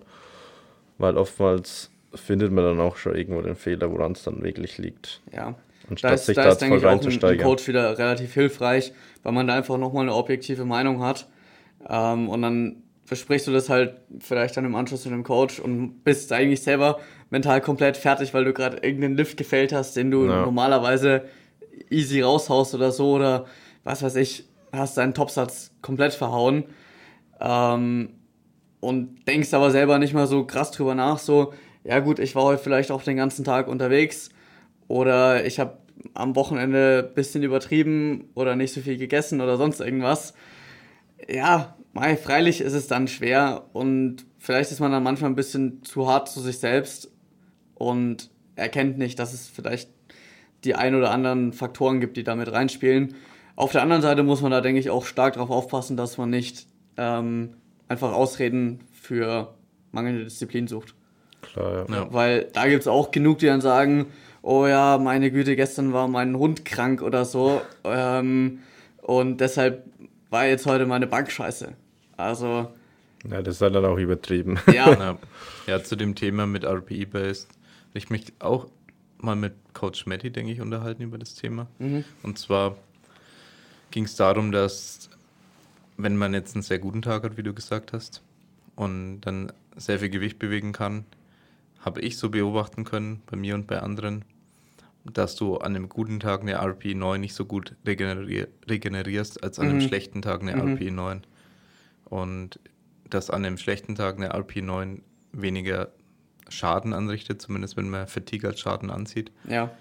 weil 1.00 1.18
oftmals 1.18 1.90
findet 2.14 2.52
man 2.52 2.64
dann 2.64 2.80
auch 2.80 2.98
schon 2.98 3.16
irgendwo 3.16 3.42
den 3.42 3.56
Fehler, 3.56 3.92
woran 3.92 4.12
es 4.14 4.24
dann 4.24 4.44
wirklich 4.44 4.78
liegt. 4.78 5.22
ja. 5.34 5.56
Anstatt 5.90 6.12
Da 6.12 6.16
ist, 6.16 6.26
sich 6.26 6.36
da 6.36 6.42
da 6.44 6.48
ist 6.50 6.54
jetzt 6.56 6.62
denke 6.64 6.80
voll 6.82 7.12
ich, 7.12 7.22
auch 7.22 7.24
ein, 7.24 7.40
ein. 7.40 7.44
Coach 7.46 7.68
wieder 7.70 7.98
relativ 7.98 8.34
hilfreich, 8.34 8.92
weil 9.24 9.32
man 9.32 9.48
da 9.48 9.56
einfach 9.56 9.78
nochmal 9.78 10.04
eine 10.04 10.14
objektive 10.16 10.66
Meinung 10.66 11.02
hat. 11.02 11.28
Ähm, 11.90 12.30
und 12.30 12.42
dann 12.42 12.84
besprichst 13.08 13.48
du 13.48 13.52
das 13.52 13.70
halt 13.70 13.96
vielleicht 14.20 14.58
dann 14.58 14.66
im 14.66 14.76
Anschluss 14.76 15.06
mit 15.06 15.14
dem 15.14 15.24
Coach 15.24 15.60
und 15.60 16.04
bist 16.04 16.32
eigentlich 16.34 16.62
selber 16.62 17.00
mental 17.30 17.62
komplett 17.62 17.96
fertig, 17.98 18.34
weil 18.34 18.44
du 18.44 18.54
gerade 18.54 18.78
irgendeinen 18.78 19.16
Lift 19.16 19.38
gefällt 19.38 19.72
hast, 19.72 19.96
den 19.96 20.12
du 20.12 20.26
Ja. 20.26 20.42
normalerweise 20.42 21.24
easy 21.90 22.22
raushaust 22.22 22.76
oder 22.76 22.92
so 22.92 23.14
oder 23.14 23.46
was 23.84 24.04
weiß 24.04 24.16
ich, 24.18 24.46
hast 24.74 24.98
deinen 24.98 25.14
Topsatz 25.14 25.72
komplett 25.82 26.14
verhauen. 26.14 26.66
Ähm, 27.40 28.10
und 28.80 29.26
denkst 29.28 29.54
aber 29.54 29.72
selber 29.72 30.00
nicht 30.00 30.14
mal 30.14 30.28
so 30.28 30.46
krass 30.46 30.72
drüber 30.72 30.94
nach, 30.94 31.18
so, 31.18 31.54
ja 31.84 32.00
gut, 32.00 32.20
ich 32.20 32.36
war 32.36 32.44
heute 32.44 32.62
vielleicht 32.62 32.92
auch 32.92 33.04
den 33.04 33.18
ganzen 33.18 33.44
Tag 33.46 33.68
unterwegs 33.68 34.30
oder 34.88 35.46
ich 35.46 35.60
habe 35.60 35.78
am 36.14 36.36
Wochenende 36.36 37.08
ein 37.10 37.16
bisschen 37.16 37.42
übertrieben 37.44 38.30
oder 38.36 38.56
nicht 38.56 38.74
so 38.74 38.82
viel 38.82 38.98
gegessen 38.98 39.42
oder 39.42 39.58
sonst 39.58 39.80
irgendwas. 39.80 40.34
Ja, 41.28 41.76
mei, 42.00 42.16
freilich 42.16 42.62
ist 42.62 42.74
es 42.74 42.88
dann 42.88 43.08
schwer 43.08 43.66
und 43.74 44.26
vielleicht 44.38 44.72
ist 44.72 44.80
man 44.80 44.92
dann 44.92 45.02
manchmal 45.02 45.32
ein 45.32 45.36
bisschen 45.36 45.84
zu 45.84 46.08
hart 46.08 46.30
zu 46.30 46.42
sich 46.42 46.60
selbst 46.60 47.12
und 47.74 48.30
erkennt 48.56 48.98
nicht, 49.00 49.18
dass 49.18 49.34
es 49.34 49.48
vielleicht 49.48 49.90
die 50.64 50.76
ein 50.76 50.94
oder 50.94 51.12
anderen 51.12 51.54
Faktoren 51.54 52.00
gibt, 52.00 52.18
die 52.18 52.24
damit 52.24 52.52
reinspielen. 52.52 53.16
Auf 53.56 53.72
der 53.72 53.82
anderen 53.82 54.04
Seite 54.04 54.22
muss 54.22 54.42
man 54.42 54.52
da, 54.52 54.62
denke 54.62 54.80
ich, 54.80 54.92
auch 54.92 55.06
stark 55.06 55.34
darauf 55.34 55.50
aufpassen, 55.50 55.98
dass 55.98 56.18
man 56.18 56.30
nicht 56.30 56.68
ähm, 56.98 57.56
einfach 57.88 58.14
Ausreden 58.14 58.82
für 58.92 59.56
mangelnde 59.92 60.24
Disziplin 60.24 60.68
sucht. 60.68 60.94
Klar, 61.42 61.88
ja. 61.90 61.96
Ja. 61.96 62.14
Weil 62.14 62.46
da 62.54 62.68
gibt 62.68 62.82
es 62.82 62.88
auch 62.88 63.10
genug, 63.10 63.40
die 63.40 63.48
dann 63.48 63.62
sagen, 63.62 64.08
oh 64.44 64.68
ja, 64.68 65.00
meine 65.00 65.32
Güte, 65.32 65.56
gestern 65.56 65.94
war 65.94 66.08
mein 66.08 66.38
Hund 66.38 66.64
krank 66.64 67.02
oder 67.02 67.26
so. 67.26 67.62
Ähm, 67.84 68.60
und 69.02 69.42
deshalb 69.42 69.86
war 70.30 70.46
jetzt 70.46 70.66
heute 70.68 70.86
meine 70.86 71.08
Bank 71.08 71.32
scheiße. 71.32 71.74
Also, 72.18 72.72
Ja, 73.30 73.42
das 73.42 73.56
ist 73.56 73.62
halt 73.62 73.76
dann 73.76 73.86
auch 73.86 73.98
übertrieben. 73.98 74.58
ja, 74.68 74.92
Ja. 74.94 75.18
ja, 75.68 75.84
zu 75.84 75.96
dem 75.96 76.16
Thema 76.16 76.46
mit 76.46 76.64
RPE-Based. 76.64 77.48
Ich 77.94 78.10
mich 78.10 78.34
auch 78.40 78.68
mal 79.20 79.36
mit 79.36 79.54
Coach 79.74 80.06
Matty, 80.06 80.30
denke 80.32 80.52
ich, 80.52 80.62
unterhalten 80.62 81.02
über 81.04 81.18
das 81.18 81.36
Thema. 81.36 81.68
Und 82.24 82.38
zwar 82.38 82.78
ging 83.92 84.04
es 84.06 84.16
darum, 84.16 84.52
dass 84.52 85.10
wenn 85.98 86.16
man 86.18 86.34
jetzt 86.34 86.56
einen 86.56 86.62
sehr 86.62 86.78
guten 86.80 87.02
Tag 87.02 87.24
hat, 87.24 87.38
wie 87.38 87.44
du 87.44 87.54
gesagt 87.54 87.94
hast, 87.94 88.22
und 88.76 89.22
dann 89.22 89.52
sehr 89.76 89.98
viel 90.00 90.10
Gewicht 90.10 90.38
bewegen 90.38 90.72
kann, 90.72 91.06
habe 91.80 92.02
ich 92.02 92.18
so 92.18 92.30
beobachten 92.30 92.84
können, 92.84 93.22
bei 93.26 93.36
mir 93.38 93.56
und 93.56 93.66
bei 93.66 93.80
anderen, 93.80 94.24
dass 95.06 95.36
du 95.36 95.58
an 95.58 95.76
einem 95.76 95.90
guten 95.90 96.20
Tag 96.20 96.42
eine 96.42 96.54
RPE 96.62 96.94
9 96.94 97.20
nicht 97.22 97.34
so 97.34 97.46
gut 97.46 97.74
regenerier 97.88 98.48
regenerierst 98.68 99.42
als 99.44 99.58
an 99.58 99.70
einem 99.70 99.78
Mhm. 99.78 99.82
schlechten 99.82 100.22
Tag 100.22 100.42
eine 100.42 100.56
Mhm. 100.56 100.74
RPE 100.74 100.92
9. 100.92 101.22
Und 102.10 102.60
dass 103.10 103.30
an 103.30 103.46
einem 103.46 103.58
schlechten 103.58 103.96
Tag 103.96 104.18
eine 104.18 104.34
RPE 104.34 104.62
9 104.62 105.02
weniger 105.32 105.92
Schaden 106.50 106.94
anrichtet, 106.94 107.42
zumindest 107.42 107.78
wenn 107.78 107.90
man 107.90 108.08
Fatigue 108.08 108.50
als 108.50 108.60
Schaden 108.60 108.90
ansieht. 108.90 109.32
ja, 109.48 109.72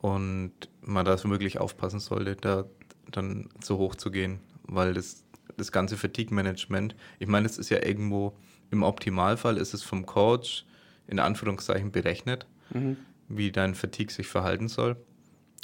Und 0.00 0.52
man 0.80 1.04
da 1.04 1.22
wirklich 1.24 1.58
aufpassen 1.60 2.00
sollte, 2.00 2.36
da 2.36 2.64
dann 3.10 3.48
zu 3.60 3.78
hoch 3.78 3.94
zu 3.96 4.10
gehen, 4.10 4.40
weil 4.64 4.94
das, 4.94 5.24
das 5.56 5.72
ganze 5.72 5.96
Fatigue-Management, 5.96 6.94
ich 7.18 7.28
meine, 7.28 7.46
es 7.46 7.58
ist 7.58 7.70
ja 7.70 7.84
irgendwo, 7.84 8.36
im 8.70 8.82
Optimalfall 8.82 9.58
ist 9.58 9.74
es 9.74 9.82
vom 9.82 10.06
Coach 10.06 10.64
in 11.06 11.18
Anführungszeichen 11.18 11.92
berechnet, 11.92 12.46
mhm. 12.70 12.96
wie 13.28 13.52
dein 13.52 13.74
Fatigue 13.74 14.12
sich 14.12 14.28
verhalten 14.28 14.68
soll. 14.68 14.96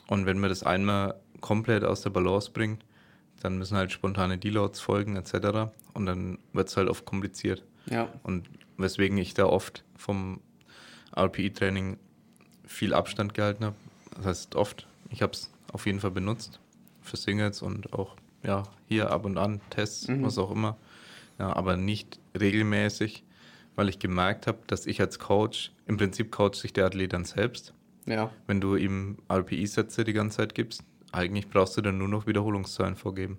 Und 0.08 0.26
wenn 0.26 0.38
man 0.38 0.50
das 0.50 0.62
einmal 0.62 1.14
komplett 1.40 1.84
aus 1.84 2.02
der 2.02 2.10
Balance 2.10 2.50
bringt, 2.50 2.84
dann 3.40 3.58
müssen 3.58 3.76
halt 3.76 3.92
spontane 3.92 4.38
Deloads 4.38 4.80
folgen 4.80 5.16
etc. 5.16 5.70
Und 5.94 6.06
dann 6.06 6.38
wird 6.52 6.68
es 6.68 6.76
halt 6.76 6.88
oft 6.88 7.04
kompliziert. 7.04 7.64
ja, 7.90 8.08
Und 8.22 8.48
weswegen 8.76 9.16
ich 9.18 9.34
da 9.34 9.46
oft 9.46 9.84
vom 9.96 10.40
RPE-Training 11.16 11.98
viel 12.66 12.94
Abstand 12.94 13.34
gehalten 13.34 13.64
habe. 13.64 13.76
Das 14.16 14.26
heißt 14.26 14.56
oft, 14.56 14.86
ich 15.10 15.22
habe 15.22 15.32
es 15.32 15.50
auf 15.72 15.86
jeden 15.86 16.00
Fall 16.00 16.10
benutzt 16.10 16.60
für 17.02 17.16
Singles 17.16 17.62
und 17.62 17.92
auch 17.92 18.16
ja, 18.42 18.62
hier 18.88 19.10
ab 19.10 19.24
und 19.24 19.38
an 19.38 19.60
Tests, 19.70 20.08
Mhm. 20.08 20.22
was 20.24 20.38
auch 20.38 20.50
immer. 20.50 20.76
Ja, 21.38 21.54
aber 21.54 21.76
nicht 21.76 22.18
regelmäßig, 22.38 23.24
weil 23.76 23.88
ich 23.88 23.98
gemerkt 23.98 24.46
habe, 24.46 24.58
dass 24.66 24.86
ich 24.86 25.00
als 25.00 25.18
Coach, 25.18 25.72
im 25.86 25.96
Prinzip 25.96 26.30
coacht 26.32 26.56
sich 26.56 26.72
der 26.72 26.86
Athlet 26.86 27.12
dann 27.12 27.24
selbst. 27.24 27.72
ja, 28.06 28.30
Wenn 28.46 28.60
du 28.60 28.76
ihm 28.76 29.18
RPE-Sätze 29.30 30.04
die 30.04 30.12
ganze 30.12 30.38
Zeit 30.38 30.54
gibst, 30.54 30.82
eigentlich 31.12 31.48
brauchst 31.48 31.76
du 31.76 31.80
dann 31.80 31.98
nur 31.98 32.08
noch 32.08 32.26
Wiederholungszahlen 32.26 32.96
vorgeben. 32.96 33.38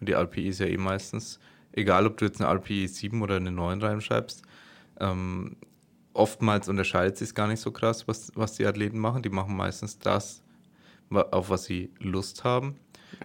Und 0.00 0.08
die 0.08 0.12
RPE 0.12 0.48
ist 0.48 0.60
ja 0.60 0.66
eh 0.66 0.76
meistens, 0.76 1.40
egal 1.72 2.06
ob 2.06 2.16
du 2.16 2.24
jetzt 2.24 2.40
eine 2.40 2.50
RPE 2.50 2.88
7 2.88 3.22
oder 3.22 3.36
eine 3.36 3.50
9 3.50 3.80
reinschreibst, 3.82 4.42
ähm, 5.00 5.56
oftmals 6.12 6.68
unterscheidet 6.68 7.16
sich 7.16 7.34
gar 7.34 7.48
nicht 7.48 7.60
so 7.60 7.72
krass, 7.72 8.06
was, 8.06 8.32
was 8.34 8.54
die 8.54 8.66
Athleten 8.66 8.98
machen. 8.98 9.22
Die 9.22 9.30
machen 9.30 9.56
meistens 9.56 9.98
das, 9.98 10.42
auf 11.10 11.50
was 11.50 11.64
sie 11.64 11.90
Lust 11.98 12.44
haben. 12.44 12.76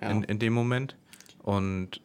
Ja. 0.02 0.10
in, 0.10 0.24
in 0.24 0.40
dem 0.40 0.54
Moment. 0.54 0.96
Und 1.40 2.02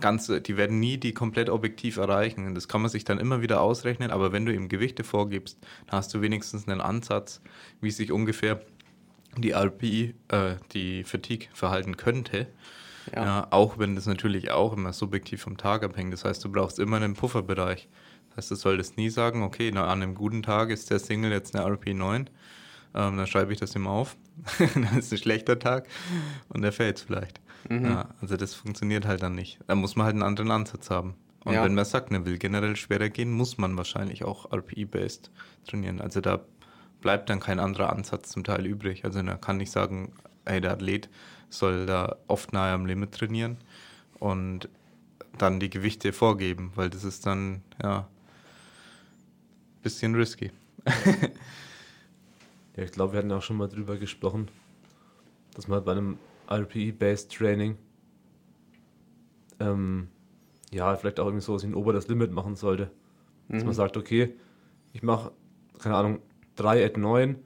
ganz, 0.00 0.26
die 0.26 0.56
werden 0.56 0.80
nie 0.80 0.96
die 0.96 1.12
komplett 1.12 1.50
objektiv 1.50 1.96
erreichen. 1.96 2.46
Und 2.46 2.54
das 2.54 2.68
kann 2.68 2.80
man 2.80 2.90
sich 2.90 3.04
dann 3.04 3.18
immer 3.18 3.42
wieder 3.42 3.60
ausrechnen, 3.60 4.10
aber 4.10 4.32
wenn 4.32 4.46
du 4.46 4.54
ihm 4.54 4.68
Gewichte 4.68 5.04
vorgibst, 5.04 5.58
dann 5.86 5.98
hast 5.98 6.12
du 6.14 6.20
wenigstens 6.20 6.66
einen 6.66 6.80
Ansatz, 6.80 7.40
wie 7.80 7.90
sich 7.90 8.12
ungefähr 8.12 8.62
die 9.36 9.50
RPI, 9.52 10.14
äh, 10.28 10.56
die 10.72 11.04
Fatigue 11.04 11.48
verhalten 11.52 11.96
könnte. 11.96 12.48
Ja. 13.14 13.24
Ja. 13.24 13.46
auch 13.50 13.78
wenn 13.78 13.96
das 13.96 14.06
natürlich 14.06 14.50
auch 14.50 14.72
immer 14.74 14.92
subjektiv 14.92 15.40
vom 15.42 15.56
Tag 15.56 15.82
abhängt. 15.82 16.12
Das 16.12 16.24
heißt, 16.24 16.44
du 16.44 16.52
brauchst 16.52 16.78
immer 16.78 16.96
einen 16.96 17.14
Pufferbereich. 17.14 17.88
Das 18.28 18.36
heißt, 18.36 18.50
du 18.52 18.54
solltest 18.56 18.96
nie 18.98 19.08
sagen, 19.10 19.42
okay, 19.42 19.70
na, 19.74 19.84
an 19.88 20.02
einem 20.02 20.14
guten 20.14 20.42
Tag 20.42 20.70
ist 20.70 20.90
der 20.90 20.98
Single 21.00 21.32
jetzt 21.32 21.56
eine 21.56 21.64
RP 21.66 21.94
9. 21.94 22.28
Ähm, 22.94 23.16
dann 23.16 23.26
schreibe 23.26 23.52
ich 23.52 23.58
das 23.58 23.74
ihm 23.74 23.86
auf. 23.86 24.16
dann 24.58 24.98
ist 24.98 25.12
ein 25.12 25.18
schlechter 25.18 25.58
Tag 25.58 25.88
und 26.50 26.62
der 26.62 26.72
fällt 26.72 27.00
vielleicht. 27.00 27.40
Ja, 27.68 28.08
also 28.20 28.36
das 28.36 28.54
funktioniert 28.54 29.06
halt 29.06 29.22
dann 29.22 29.34
nicht. 29.34 29.58
Da 29.66 29.74
muss 29.74 29.96
man 29.96 30.06
halt 30.06 30.14
einen 30.14 30.22
anderen 30.22 30.50
Ansatz 30.50 30.88
haben. 30.90 31.14
Und 31.44 31.54
Ja. 31.54 31.64
wenn 31.64 31.74
man 31.74 31.84
sagt, 31.84 32.10
man 32.10 32.24
will 32.26 32.38
generell 32.38 32.76
schwerer 32.76 33.08
gehen, 33.08 33.32
muss 33.32 33.58
man 33.58 33.76
wahrscheinlich 33.76 34.24
auch 34.24 34.50
RPI-based 34.52 35.30
trainieren. 35.66 36.00
Also 36.00 36.20
da 36.20 36.40
bleibt 37.00 37.30
dann 37.30 37.40
kein 37.40 37.58
anderer 37.58 37.92
Ansatz 37.92 38.30
zum 38.30 38.44
Teil 38.44 38.66
übrig. 38.66 39.04
Also 39.04 39.22
man 39.22 39.40
kann 39.40 39.56
nicht 39.56 39.70
sagen, 39.70 40.12
hey, 40.46 40.60
der 40.60 40.72
Athlet 40.72 41.08
soll 41.48 41.86
da 41.86 42.16
oft 42.28 42.52
nahe 42.52 42.72
am 42.72 42.86
Limit 42.86 43.12
trainieren 43.12 43.58
und 44.18 44.68
dann 45.38 45.60
die 45.60 45.70
Gewichte 45.70 46.12
vorgeben, 46.12 46.72
weil 46.74 46.90
das 46.90 47.04
ist 47.04 47.26
dann, 47.26 47.62
ja, 47.82 48.08
bisschen 49.82 50.14
risky. 50.14 50.52
Ja, 52.76 52.84
ich 52.84 52.92
glaube, 52.92 53.12
wir 53.12 53.18
hatten 53.18 53.32
auch 53.32 53.42
schon 53.42 53.56
mal 53.56 53.68
drüber 53.68 53.96
gesprochen, 53.96 54.48
dass 55.54 55.68
man 55.68 55.84
bei 55.84 55.92
einem 55.92 56.18
RPE-based 56.48 57.30
Training 57.30 57.76
ähm, 59.58 60.08
ja, 60.70 60.94
vielleicht 60.96 61.20
auch 61.20 61.26
irgendwie 61.26 61.46
wie 61.46 61.66
ein 61.66 61.74
oberes 61.74 62.08
Limit 62.08 62.32
machen 62.32 62.56
sollte. 62.56 62.90
Dass 63.48 63.64
man 63.64 63.74
sagt, 63.74 63.96
okay, 63.96 64.34
ich 64.92 65.02
mache, 65.02 65.32
keine 65.80 65.96
Ahnung, 65.96 66.20
3 66.60 66.84
at 66.84 66.96
9, 66.96 67.36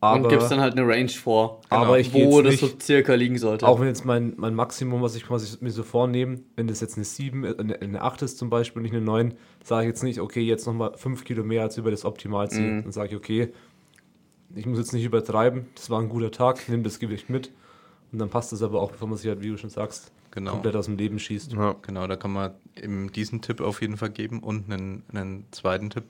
aber 0.00 0.22
und 0.24 0.28
gibst 0.28 0.50
dann 0.52 0.60
halt 0.60 0.78
eine 0.78 0.86
Range 0.86 1.08
vor, 1.08 1.60
Aber 1.70 1.98
ich 1.98 2.12
geh 2.12 2.24
wo 2.26 2.40
das 2.40 2.60
so 2.60 2.66
nicht- 2.66 2.82
circa 2.82 3.14
liegen 3.14 3.36
sollte. 3.36 3.66
auch 3.66 3.80
wenn 3.80 3.88
jetzt 3.88 4.04
mein, 4.04 4.34
mein 4.36 4.54
Maximum, 4.54 5.02
was 5.02 5.16
ich 5.16 5.26
quasi 5.26 5.56
mir 5.60 5.70
so 5.72 5.82
vornehme, 5.82 6.38
wenn 6.54 6.68
das 6.68 6.80
jetzt 6.80 6.96
eine 6.96 7.04
7, 7.04 7.42
äh, 7.44 7.54
eine, 7.58 7.80
eine 7.80 8.02
8 8.02 8.22
ist 8.22 8.38
zum 8.38 8.48
Beispiel, 8.48 8.82
nicht 8.82 8.94
eine 8.94 9.04
9, 9.04 9.34
sage 9.64 9.86
ich 9.86 9.88
jetzt 9.88 10.04
nicht, 10.04 10.20
okay, 10.20 10.40
jetzt 10.40 10.66
nochmal 10.66 10.92
5 10.96 11.24
Kilo 11.24 11.42
mehr 11.42 11.62
als 11.62 11.76
über 11.78 11.90
das 11.90 12.04
Optimalziel. 12.04 12.70
Mhm. 12.74 12.82
Dann 12.84 12.92
sage 12.92 13.08
ich, 13.10 13.16
okay, 13.16 13.52
ich 14.54 14.66
muss 14.66 14.78
jetzt 14.78 14.92
nicht 14.92 15.04
übertreiben, 15.04 15.66
das 15.74 15.90
war 15.90 16.00
ein 16.00 16.08
guter 16.08 16.30
Tag, 16.30 16.68
nimm 16.68 16.84
das 16.84 17.00
Gewicht 17.00 17.28
mit. 17.28 17.50
Und 18.12 18.20
dann 18.20 18.30
passt 18.30 18.52
es 18.52 18.62
aber 18.62 18.80
auch, 18.80 18.92
bevor 18.92 19.08
man 19.08 19.18
sich 19.18 19.28
halt, 19.28 19.42
wie 19.42 19.48
du 19.48 19.58
schon 19.58 19.68
sagst, 19.70 20.12
Genau. 20.30 20.52
komplett 20.52 20.76
aus 20.76 20.84
dem 20.86 20.96
Leben 20.96 21.18
schießt. 21.18 21.52
Ja. 21.54 21.74
Genau, 21.82 22.06
da 22.06 22.14
kann 22.14 22.32
man 22.32 22.52
eben 22.80 23.10
diesen 23.10 23.42
Tipp 23.42 23.60
auf 23.60 23.80
jeden 23.82 23.96
Fall 23.96 24.10
geben 24.10 24.40
und 24.40 24.70
einen, 24.72 25.02
einen 25.12 25.44
zweiten 25.50 25.90
Tipp, 25.90 26.04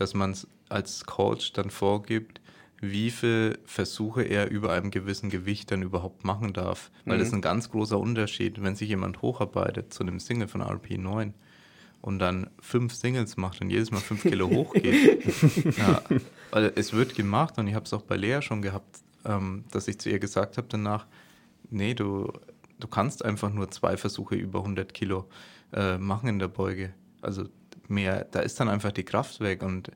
dass 0.00 0.14
man 0.14 0.30
es 0.30 0.46
als 0.70 1.04
Coach 1.04 1.52
dann 1.52 1.68
vorgibt, 1.70 2.40
wie 2.80 3.10
viele 3.10 3.58
Versuche 3.66 4.22
er 4.22 4.50
über 4.50 4.72
einem 4.72 4.90
gewissen 4.90 5.28
Gewicht 5.28 5.70
dann 5.70 5.82
überhaupt 5.82 6.24
machen 6.24 6.54
darf. 6.54 6.90
Weil 7.04 7.18
das 7.18 7.28
ist 7.28 7.34
ein 7.34 7.42
ganz 7.42 7.70
großer 7.70 7.98
Unterschied, 7.98 8.62
wenn 8.62 8.74
sich 8.74 8.88
jemand 8.88 9.20
hocharbeitet 9.20 9.92
zu 9.92 10.02
einem 10.02 10.18
Single 10.18 10.48
von 10.48 10.62
RP9 10.62 11.34
und 12.00 12.18
dann 12.18 12.48
fünf 12.60 12.94
Singles 12.94 13.36
macht 13.36 13.60
und 13.60 13.68
jedes 13.68 13.90
Mal 13.90 14.00
fünf 14.00 14.22
Kilo 14.22 14.48
hochgeht. 14.50 15.22
ja, 15.76 16.00
weil 16.50 16.72
es 16.76 16.94
wird 16.94 17.14
gemacht 17.14 17.58
und 17.58 17.68
ich 17.68 17.74
habe 17.74 17.84
es 17.84 17.92
auch 17.92 18.02
bei 18.02 18.16
Lea 18.16 18.40
schon 18.40 18.62
gehabt, 18.62 19.00
ähm, 19.26 19.64
dass 19.70 19.86
ich 19.86 20.00
zu 20.00 20.08
ihr 20.08 20.18
gesagt 20.18 20.56
habe 20.56 20.66
danach, 20.70 21.06
nee, 21.68 21.92
du, 21.92 22.32
du 22.78 22.88
kannst 22.88 23.22
einfach 23.22 23.52
nur 23.52 23.70
zwei 23.70 23.98
Versuche 23.98 24.36
über 24.36 24.60
100 24.60 24.94
Kilo 24.94 25.28
äh, 25.74 25.98
machen 25.98 26.30
in 26.30 26.38
der 26.38 26.48
Beuge. 26.48 26.94
Also 27.20 27.44
mehr, 27.90 28.24
da 28.30 28.40
ist 28.40 28.60
dann 28.60 28.68
einfach 28.68 28.92
die 28.92 29.04
Kraft 29.04 29.40
weg 29.40 29.62
und 29.62 29.90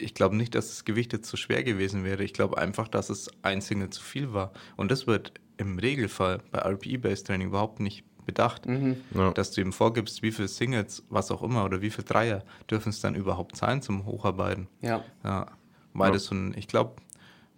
ich 0.00 0.14
glaube 0.14 0.36
nicht, 0.36 0.54
dass 0.54 0.68
das 0.68 0.84
Gewicht 0.84 1.12
jetzt 1.12 1.28
zu 1.28 1.36
schwer 1.36 1.64
gewesen 1.64 2.04
wäre. 2.04 2.22
Ich 2.22 2.32
glaube 2.32 2.56
einfach, 2.58 2.86
dass 2.86 3.10
es 3.10 3.28
ein 3.42 3.60
Single 3.60 3.90
zu 3.90 4.00
viel 4.02 4.32
war. 4.32 4.52
Und 4.76 4.90
das 4.92 5.08
wird 5.08 5.32
im 5.56 5.78
Regelfall 5.78 6.40
bei 6.52 6.60
RPE-Based 6.60 7.26
Training 7.26 7.48
überhaupt 7.48 7.80
nicht 7.80 8.04
bedacht, 8.24 8.66
Ja. 9.14 9.32
dass 9.32 9.50
du 9.52 9.60
ihm 9.60 9.72
vorgibst, 9.72 10.22
wie 10.22 10.30
viele 10.30 10.46
Singles, 10.46 11.02
was 11.08 11.30
auch 11.32 11.42
immer, 11.42 11.64
oder 11.64 11.80
wie 11.82 11.90
viele 11.90 12.04
Dreier 12.04 12.44
dürfen 12.70 12.90
es 12.90 13.00
dann 13.00 13.16
überhaupt 13.16 13.56
sein 13.56 13.82
zum 13.82 14.04
Hocharbeiten. 14.06 14.68
ja. 14.82 15.02
Ja, 15.24 15.46
weil 15.94 16.08
Ja. 16.08 16.12
das 16.12 16.26
so 16.26 16.34
ein, 16.36 16.54
ich 16.56 16.68
glaube, 16.68 16.92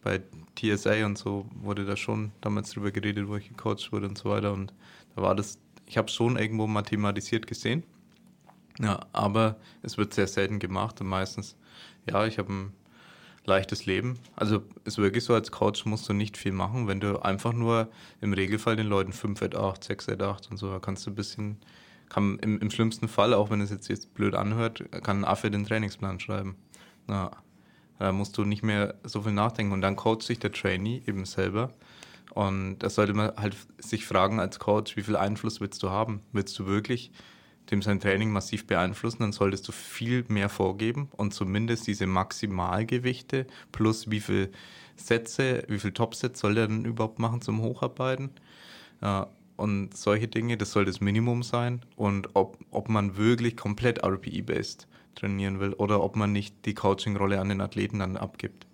bei 0.02 0.22
TSA 0.54 1.04
und 1.04 1.18
so 1.18 1.44
wurde 1.60 1.84
da 1.84 1.94
schon 1.96 2.32
damals 2.40 2.70
drüber 2.70 2.90
geredet, 2.90 3.28
wo 3.28 3.36
ich 3.36 3.48
gecoacht 3.48 3.92
wurde 3.92 4.08
und 4.08 4.16
so 4.16 4.30
weiter. 4.30 4.54
Und 4.54 4.72
da 5.14 5.20
war 5.20 5.34
das, 5.34 5.58
ich 5.84 5.98
habe 5.98 6.06
es 6.08 6.14
schon 6.14 6.38
irgendwo 6.38 6.66
mathematisiert 6.66 7.46
gesehen. 7.46 7.82
Ja, 8.82 9.00
aber 9.12 9.56
es 9.82 9.98
wird 9.98 10.14
sehr 10.14 10.26
selten 10.26 10.58
gemacht 10.58 11.00
und 11.00 11.06
meistens, 11.06 11.56
ja, 12.08 12.24
ich 12.26 12.38
habe 12.38 12.52
ein 12.52 12.72
leichtes 13.44 13.84
Leben. 13.84 14.18
Also 14.36 14.62
ist 14.84 14.98
wirklich 14.98 15.24
so, 15.24 15.34
als 15.34 15.50
Coach 15.50 15.84
musst 15.84 16.08
du 16.08 16.14
nicht 16.14 16.38
viel 16.38 16.52
machen, 16.52 16.88
wenn 16.88 17.00
du 17.00 17.22
einfach 17.22 17.52
nur 17.52 17.88
im 18.20 18.32
Regelfall 18.32 18.76
den 18.76 18.86
Leuten 18.86 19.12
5 19.12 19.42
at 19.42 19.54
8, 19.54 19.84
6 19.84 20.08
at 20.08 20.22
8 20.22 20.50
und 20.50 20.56
so, 20.56 20.70
da 20.70 20.78
kannst 20.78 21.06
du 21.06 21.10
ein 21.10 21.14
bisschen, 21.14 21.58
kann 22.08 22.38
im, 22.38 22.58
im 22.58 22.70
schlimmsten 22.70 23.08
Fall, 23.08 23.34
auch 23.34 23.50
wenn 23.50 23.60
es 23.60 23.70
jetzt, 23.70 23.88
jetzt 23.88 24.14
blöd 24.14 24.34
anhört, 24.34 24.84
kann 25.02 25.20
ein 25.20 25.24
Affe 25.24 25.50
den 25.50 25.66
Trainingsplan 25.66 26.18
schreiben. 26.18 26.56
Ja, 27.08 27.30
da 27.98 28.12
musst 28.12 28.38
du 28.38 28.44
nicht 28.44 28.62
mehr 28.62 28.94
so 29.04 29.20
viel 29.22 29.32
nachdenken 29.32 29.72
und 29.72 29.82
dann 29.82 29.96
coacht 29.96 30.22
sich 30.22 30.38
der 30.38 30.52
Trainee 30.52 31.02
eben 31.06 31.26
selber. 31.26 31.70
Und 32.32 32.78
da 32.78 32.88
sollte 32.88 33.12
man 33.12 33.32
halt 33.36 33.56
sich 33.78 34.06
fragen 34.06 34.40
als 34.40 34.58
Coach, 34.58 34.96
wie 34.96 35.02
viel 35.02 35.16
Einfluss 35.16 35.60
willst 35.60 35.82
du 35.82 35.90
haben? 35.90 36.22
Willst 36.32 36.58
du 36.58 36.66
wirklich 36.66 37.10
dem 37.70 37.82
sein 37.82 38.00
Training 38.00 38.30
massiv 38.30 38.66
beeinflussen, 38.66 39.20
dann 39.20 39.32
solltest 39.32 39.66
du 39.68 39.72
viel 39.72 40.24
mehr 40.28 40.48
vorgeben 40.48 41.08
und 41.16 41.32
zumindest 41.34 41.86
diese 41.86 42.06
Maximalgewichte 42.06 43.46
plus 43.72 44.10
wie 44.10 44.20
viel 44.20 44.50
Sätze, 44.96 45.64
wie 45.68 45.78
viel 45.78 45.92
Topsets 45.92 46.40
soll 46.40 46.54
der 46.54 46.66
denn 46.66 46.84
überhaupt 46.84 47.18
machen 47.18 47.40
zum 47.40 47.62
Hocharbeiten? 47.62 48.30
Ja, 49.00 49.28
und 49.56 49.94
solche 49.94 50.26
Dinge, 50.26 50.56
das 50.56 50.72
soll 50.72 50.86
das 50.86 51.00
Minimum 51.00 51.42
sein. 51.42 51.82
Und 51.96 52.30
ob, 52.34 52.58
ob 52.70 52.88
man 52.88 53.18
wirklich 53.18 53.56
komplett 53.58 54.02
RPE-based 54.02 54.88
trainieren 55.14 55.60
will 55.60 55.74
oder 55.74 56.02
ob 56.02 56.16
man 56.16 56.32
nicht 56.32 56.64
die 56.64 56.74
Coaching-Rolle 56.74 57.38
an 57.38 57.50
den 57.50 57.60
Athleten 57.60 57.98
dann 57.98 58.16
abgibt. 58.16 58.66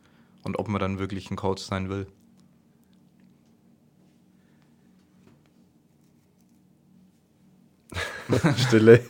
Und 0.45 0.59
ob 0.61 0.69
man 0.69 0.81
dann 0.81 1.01
wirklich 1.01 1.29
ein 1.31 1.37
Coach 1.37 1.63
sein 1.63 1.89
will. 1.89 2.07
Stille. 8.57 9.01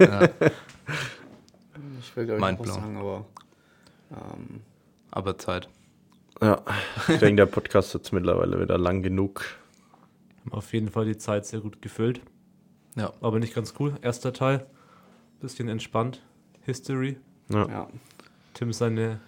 Ich 2.01 2.17
will, 2.17 2.27
glaube 2.27 2.41
ich, 2.41 2.59
noch 2.59 2.59
was 2.61 2.75
sagen, 2.75 2.97
aber 2.97 3.25
ähm, 4.11 4.61
Aber 5.11 5.39
Zeit. 5.39 5.69
Ja, 6.41 6.63
ich 7.09 7.19
denke, 7.19 7.37
der 7.37 7.47
Podcast 7.47 7.95
ist 7.95 8.13
mittlerweile 8.13 8.61
wieder 8.61 8.77
lang 8.79 9.03
genug. 9.03 9.45
Haben 10.45 10.53
auf 10.53 10.73
jeden 10.75 10.91
Fall 10.91 11.07
die 11.07 11.17
Zeit 11.17 11.47
sehr 11.47 11.61
gut 11.61 11.81
gefüllt. 11.81 12.21
Ja. 12.95 13.13
Aber 13.21 13.39
nicht 13.39 13.55
ganz 13.55 13.75
cool. 13.79 13.95
Erster 14.03 14.33
Teil, 14.33 14.67
bisschen 15.41 15.69
entspannt. 15.69 16.23
History. 16.65 17.17
Ja. 17.49 17.67
ja. 17.69 17.89
Tim 18.55 18.73
seine 18.73 19.21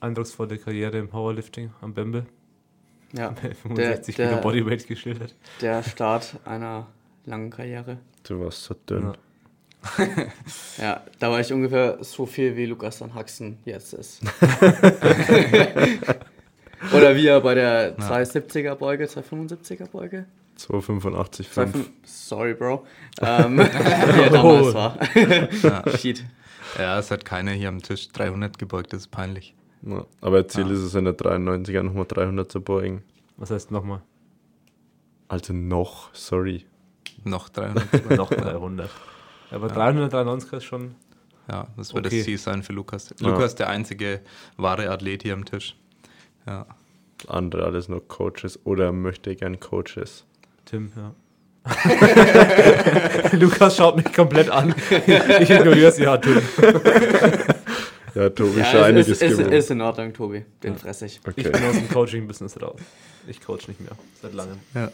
eindrucksvolle 0.00 0.58
Karriere 0.58 0.98
im 0.98 1.08
Powerlifting 1.08 1.72
am 1.80 1.94
Bembel. 1.94 2.26
Ja, 3.12 3.32
65 3.62 4.16
der- 4.16 4.28
Kilo 4.28 4.40
Bodyweight 4.40 4.86
geschildert. 4.86 5.34
der 5.60 5.82
Start 5.82 6.36
einer 6.44 6.86
langen 7.26 7.50
Karriere. 7.50 7.98
Du 8.24 8.40
warst 8.40 8.64
so 8.64 8.74
dünn. 8.74 9.02
Ja. 9.04 9.14
Ja, 10.78 11.02
da 11.18 11.30
war 11.30 11.40
ich 11.40 11.52
ungefähr 11.52 11.98
so 12.02 12.24
viel 12.24 12.56
wie 12.56 12.64
Lukas 12.66 13.00
van 13.02 13.14
Haxen 13.14 13.58
jetzt 13.66 13.92
ist. 13.92 14.22
Oder 16.94 17.14
wie 17.16 17.26
er 17.26 17.40
bei 17.40 17.54
der 17.54 17.96
270er 17.98 18.74
Beuge, 18.74 19.04
275er 19.04 19.88
Beuge? 19.90 20.26
285, 20.56 21.48
5. 21.48 21.72
25 21.72 21.92
Sorry, 22.04 22.54
Bro. 22.54 22.86
Ähm, 23.20 23.58
wie 23.58 23.62
er 24.22 24.30
damals 24.30 24.74
war. 24.74 24.98
Shit. 25.98 26.24
Ja, 26.78 26.98
es 26.98 27.10
hat 27.10 27.24
keiner 27.24 27.52
hier 27.52 27.68
am 27.68 27.82
Tisch 27.82 28.08
300 28.08 28.58
gebeugt, 28.58 28.92
das 28.92 29.00
ist 29.02 29.10
peinlich. 29.10 29.54
Ja. 29.82 30.06
Aber 30.20 30.46
Ziel 30.48 30.66
Ja. 30.66 30.72
ist 30.72 30.80
es 30.80 30.94
in 30.94 31.04
der 31.04 31.14
93er 31.16 31.82
nochmal 31.82 32.06
300 32.08 32.50
zu 32.50 32.60
beugen. 32.60 33.02
Was 33.36 33.50
heißt 33.50 33.70
nochmal? 33.70 34.02
Also 35.28 35.52
noch, 35.52 36.14
sorry. 36.14 36.64
Noch 37.24 37.48
300. 37.48 38.10
Noch 38.16 38.30
300. 38.30 38.90
Aber 39.50 39.68
393 39.68 40.52
ist 40.54 40.64
schon. 40.64 40.94
ja, 41.50 41.66
das 41.76 41.94
wird 41.94 42.06
Okay. 42.06 42.16
das 42.18 42.24
Ziel 42.24 42.38
sein 42.38 42.62
für 42.62 42.72
Lukas. 42.72 43.14
Ja. 43.20 43.28
Lukas, 43.28 43.54
der 43.54 43.68
einzige 43.68 44.20
wahre 44.56 44.90
Athlet 44.90 45.22
hier 45.22 45.34
am 45.34 45.44
Tisch. 45.44 45.76
Ja. 46.46 46.66
Andere 47.28 47.64
alles 47.64 47.88
nur 47.88 48.06
Coaches 48.06 48.58
oder 48.64 48.92
möchte 48.92 49.34
gern 49.36 49.58
Coaches. 49.60 50.24
Tim, 50.66 50.92
ja. 50.96 51.14
Lukas 53.32 53.76
schaut 53.76 53.96
mich 53.96 54.12
komplett 54.12 54.50
an. 54.50 54.74
Ich 55.40 55.48
ignoriere 55.50 55.88
es, 55.88 55.98
ja, 55.98 56.16
Tim. 56.18 56.40
Ja, 58.14 58.28
Tobi 58.28 58.58
Ja, 58.60 58.64
schon 58.66 58.80
ist, 58.80 58.84
einiges 58.84 59.08
ist, 59.08 59.22
ist, 59.22 59.38
gewohnt. 59.38 59.54
ist 59.54 59.70
in 59.70 59.80
Ordnung, 59.80 60.12
Tobi. 60.12 60.44
Den 60.62 60.76
fress 60.76 61.02
ich. 61.02 61.20
Ich 61.22 61.26
okay. 61.26 61.50
bin 61.50 61.64
aus 61.64 61.74
dem 61.74 61.88
Coaching-Business 61.88 62.60
raus. 62.62 62.78
Ich 63.26 63.40
coach 63.40 63.66
nicht 63.68 63.80
mehr, 63.80 63.92
seit 64.20 64.34
langem. 64.34 64.58
ja. 64.74 64.90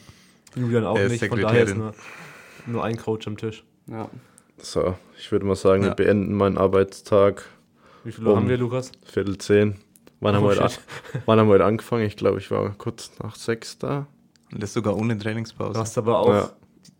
Julian 0.55 0.85
auch 0.85 0.99
nicht, 0.99 1.25
von 1.25 1.41
daher 1.41 1.65
ist 1.65 1.77
nur, 1.77 1.95
nur 2.67 2.85
ein 2.85 2.97
Coach 2.97 3.27
am 3.27 3.37
Tisch. 3.37 3.65
Ja. 3.87 4.09
So, 4.59 4.95
ich 5.19 5.31
würde 5.33 5.47
mal 5.47 5.55
sagen, 5.57 5.83
Ja. 5.83 5.89
wir 5.91 5.95
beenden 5.95 6.35
meinen 6.35 6.59
Arbeitstag 6.59 7.45
Wie 8.05 8.13
viel 8.13 8.27
Uhr 8.27 8.33
Um. 8.33 8.41
haben 8.41 8.49
wir, 8.49 8.59
Lukas? 8.59 8.93
Viertel 9.05 9.39
zehn. 9.39 9.77
Wann, 10.21 10.35
haben, 10.35 10.45
Oh, 10.45 10.51
wir 10.51 10.61
heute, 10.61 10.75
wann 11.27 11.39
haben 11.39 11.49
wir 11.49 11.55
heute 11.55 11.65
angefangen? 11.65 12.05
Ich 12.05 12.17
glaube, 12.17 12.39
ich 12.39 12.51
war 12.51 12.71
kurz 12.77 13.11
nach 13.23 13.37
sechs 13.37 13.79
da. 13.79 14.07
Und 14.53 14.63
das 14.63 14.73
sogar 14.75 14.97
ohne 14.97 15.17
Du 15.17 15.23
Trainingspause. 15.23 15.79
hast 15.79 15.97
aber 15.97 16.19
auch 16.19 16.29
Ja. 16.29 16.51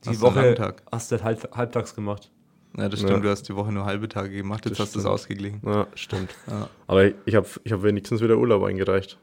die 0.05 0.09
Hast 0.11 0.23
du 0.23 0.27
Woche 0.27 0.75
hast 0.91 1.11
du 1.13 1.17
halt 1.17 1.25
halb, 1.25 1.57
halbtags 1.57 1.95
gemacht. 1.95 2.31
Ja, 2.79 2.89
das 2.89 3.01
stimmt, 3.01 3.17
Ja. 3.17 3.21
du 3.21 3.29
hast 3.29 3.43
die 3.49 3.55
Woche 3.57 3.73
nur 3.73 3.85
halbe 3.85 4.09
Tage 4.09 4.31
gemacht, 4.35 4.65
jetzt 4.65 4.79
Das 4.79 4.87
hast 4.87 4.95
du 4.95 5.01
es 5.01 5.05
ausgeglichen. 5.07 5.61
Ja, 5.67 5.87
stimmt. 5.95 6.31
Ja. 6.47 6.71
Aber 6.87 7.05
ich 7.27 7.35
habe 7.35 7.47
ich 7.65 7.73
hab 7.73 7.83
wenigstens 7.83 8.23
wieder 8.23 8.39
Urlaub 8.39 8.63
eingereicht. 8.65 9.19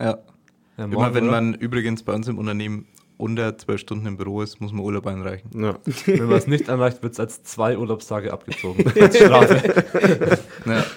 ja. 0.00 0.18
Ja, 0.78 0.84
Immer 0.86 0.94
morgen, 0.94 1.14
wenn 1.14 1.24
oder? 1.24 1.32
man 1.32 1.54
übrigens 1.54 2.02
bei 2.02 2.14
uns 2.14 2.26
im 2.26 2.38
Unternehmen 2.38 2.86
unter 3.20 3.56
zwölf 3.58 3.80
Stunden 3.80 4.06
im 4.06 4.16
Büro 4.16 4.42
ist, 4.42 4.60
muss 4.60 4.72
man 4.72 4.84
Urlaub 4.84 5.06
einreichen. 5.06 5.50
Ja. 5.62 5.78
Wenn 6.06 6.26
man 6.26 6.38
es 6.38 6.46
nicht 6.46 6.68
erreicht, 6.68 7.02
wird 7.02 7.12
es 7.12 7.20
als 7.20 7.42
zwei 7.42 7.76
Urlaubstage 7.78 8.32
abgezogen. 8.32 8.84
Als 9.00 9.16
Strafe. 9.16 10.38
Ja. 10.66 10.84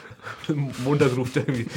Montag 0.84 1.16
ruft 1.16 1.38
er 1.38 1.48
irgendwie 1.48 1.68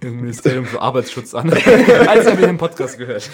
im 0.00 0.16
Ministerium 0.16 0.64
für 0.64 0.80
Arbeitsschutz 0.80 1.34
an. 1.34 1.50
Als 1.52 2.26
habe 2.26 2.40
ich 2.40 2.46
den 2.46 2.56
Podcast 2.56 2.96
gehört. 2.98 3.28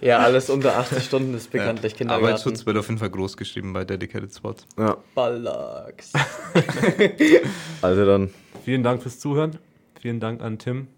ja, 0.00 0.18
alles 0.18 0.48
unter 0.48 0.76
80 0.78 1.04
Stunden 1.04 1.34
ist 1.34 1.50
bekanntlich 1.50 1.92
Ja. 1.92 1.98
Kindergarten. 1.98 2.24
Arbeitsschutz 2.26 2.64
wird 2.64 2.78
auf 2.78 2.88
jeden 2.88 2.98
Fall 2.98 3.10
groß 3.10 3.36
geschrieben 3.36 3.72
bei 3.74 3.84
Dedicated 3.84 4.34
Spots. 4.34 4.66
ja. 4.78 4.96
Ballax. 5.14 6.12
Also 7.82 8.06
dann, 8.06 8.30
Vielen 8.64 8.82
Dank 8.82 9.02
fürs 9.02 9.18
Zuhören. 9.18 9.58
Vielen 10.00 10.20
Dank 10.20 10.40
an 10.42 10.58
Tim, 10.58 10.88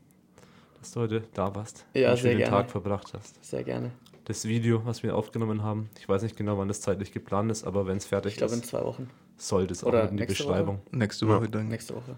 dass 0.81 0.93
du 0.93 1.01
heute 1.01 1.23
da 1.35 1.55
warst. 1.55 1.85
Ja, 1.95 2.09
einen 2.09 2.17
sehr 2.17 2.23
schönen 2.33 2.39
gerne. 2.39 2.57
Tag 2.57 2.71
verbracht 2.71 3.13
hast. 3.15 3.45
Sehr 3.45 3.65
gerne. 3.65 3.91
Das 4.25 4.47
Video, 4.47 4.85
was 4.87 5.03
wir 5.03 5.17
aufgenommen 5.17 5.63
haben, 5.65 5.91
ich 5.99 6.09
weiß 6.09 6.23
nicht 6.23 6.37
genau, 6.37 6.57
wann 6.59 6.69
das 6.69 6.81
zeitlich 6.81 7.11
geplant 7.13 7.51
ist, 7.51 7.65
aber 7.65 7.87
wenn 7.87 7.97
es 7.97 8.05
fertig 8.07 8.33
Ich 8.35 8.39
glaube 8.39 8.55
in 8.55 8.61
ist, 8.61 8.69
zwei 8.69 8.83
Wochen. 8.85 9.11
sollte 9.37 9.73
es 9.73 9.83
auch 9.83 9.93
in 9.93 10.11
die 10.17 10.23
nächste 10.23 10.45
Beschreibung. 10.45 10.81
Nächste 10.93 11.27
Ja. 11.27 11.37
Woche 11.37 11.49
dann. 11.49 11.69
Nächste 11.69 11.95
Woche. 11.97 12.15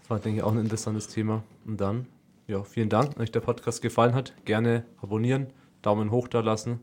Das 0.00 0.08
war, 0.10 0.18
denke 0.18 0.38
ich, 0.38 0.42
auch 0.44 0.52
ein 0.52 0.58
interessantes 0.58 1.08
Thema. 1.08 1.42
Und 1.66 1.78
dann, 1.80 2.06
ja, 2.46 2.62
vielen 2.64 2.88
Dank. 2.88 3.14
Wenn 3.16 3.22
euch 3.22 3.32
der 3.32 3.40
Podcast 3.40 3.82
gefallen 3.82 4.14
hat, 4.14 4.32
gerne 4.46 4.84
abonnieren, 5.02 5.48
Daumen 5.82 6.10
hoch 6.10 6.28
da 6.28 6.40
lassen, 6.40 6.80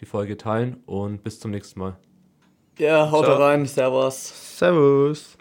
die 0.00 0.06
Folge 0.06 0.36
teilen 0.36 0.76
und 0.84 1.24
bis 1.24 1.40
zum 1.40 1.50
nächsten 1.52 1.80
Mal. 1.80 1.96
Ja, 2.78 3.10
haut 3.10 3.24
Ciao. 3.24 3.38
rein. 3.38 3.64
Servus. 3.64 4.58
Servus. 4.58 5.38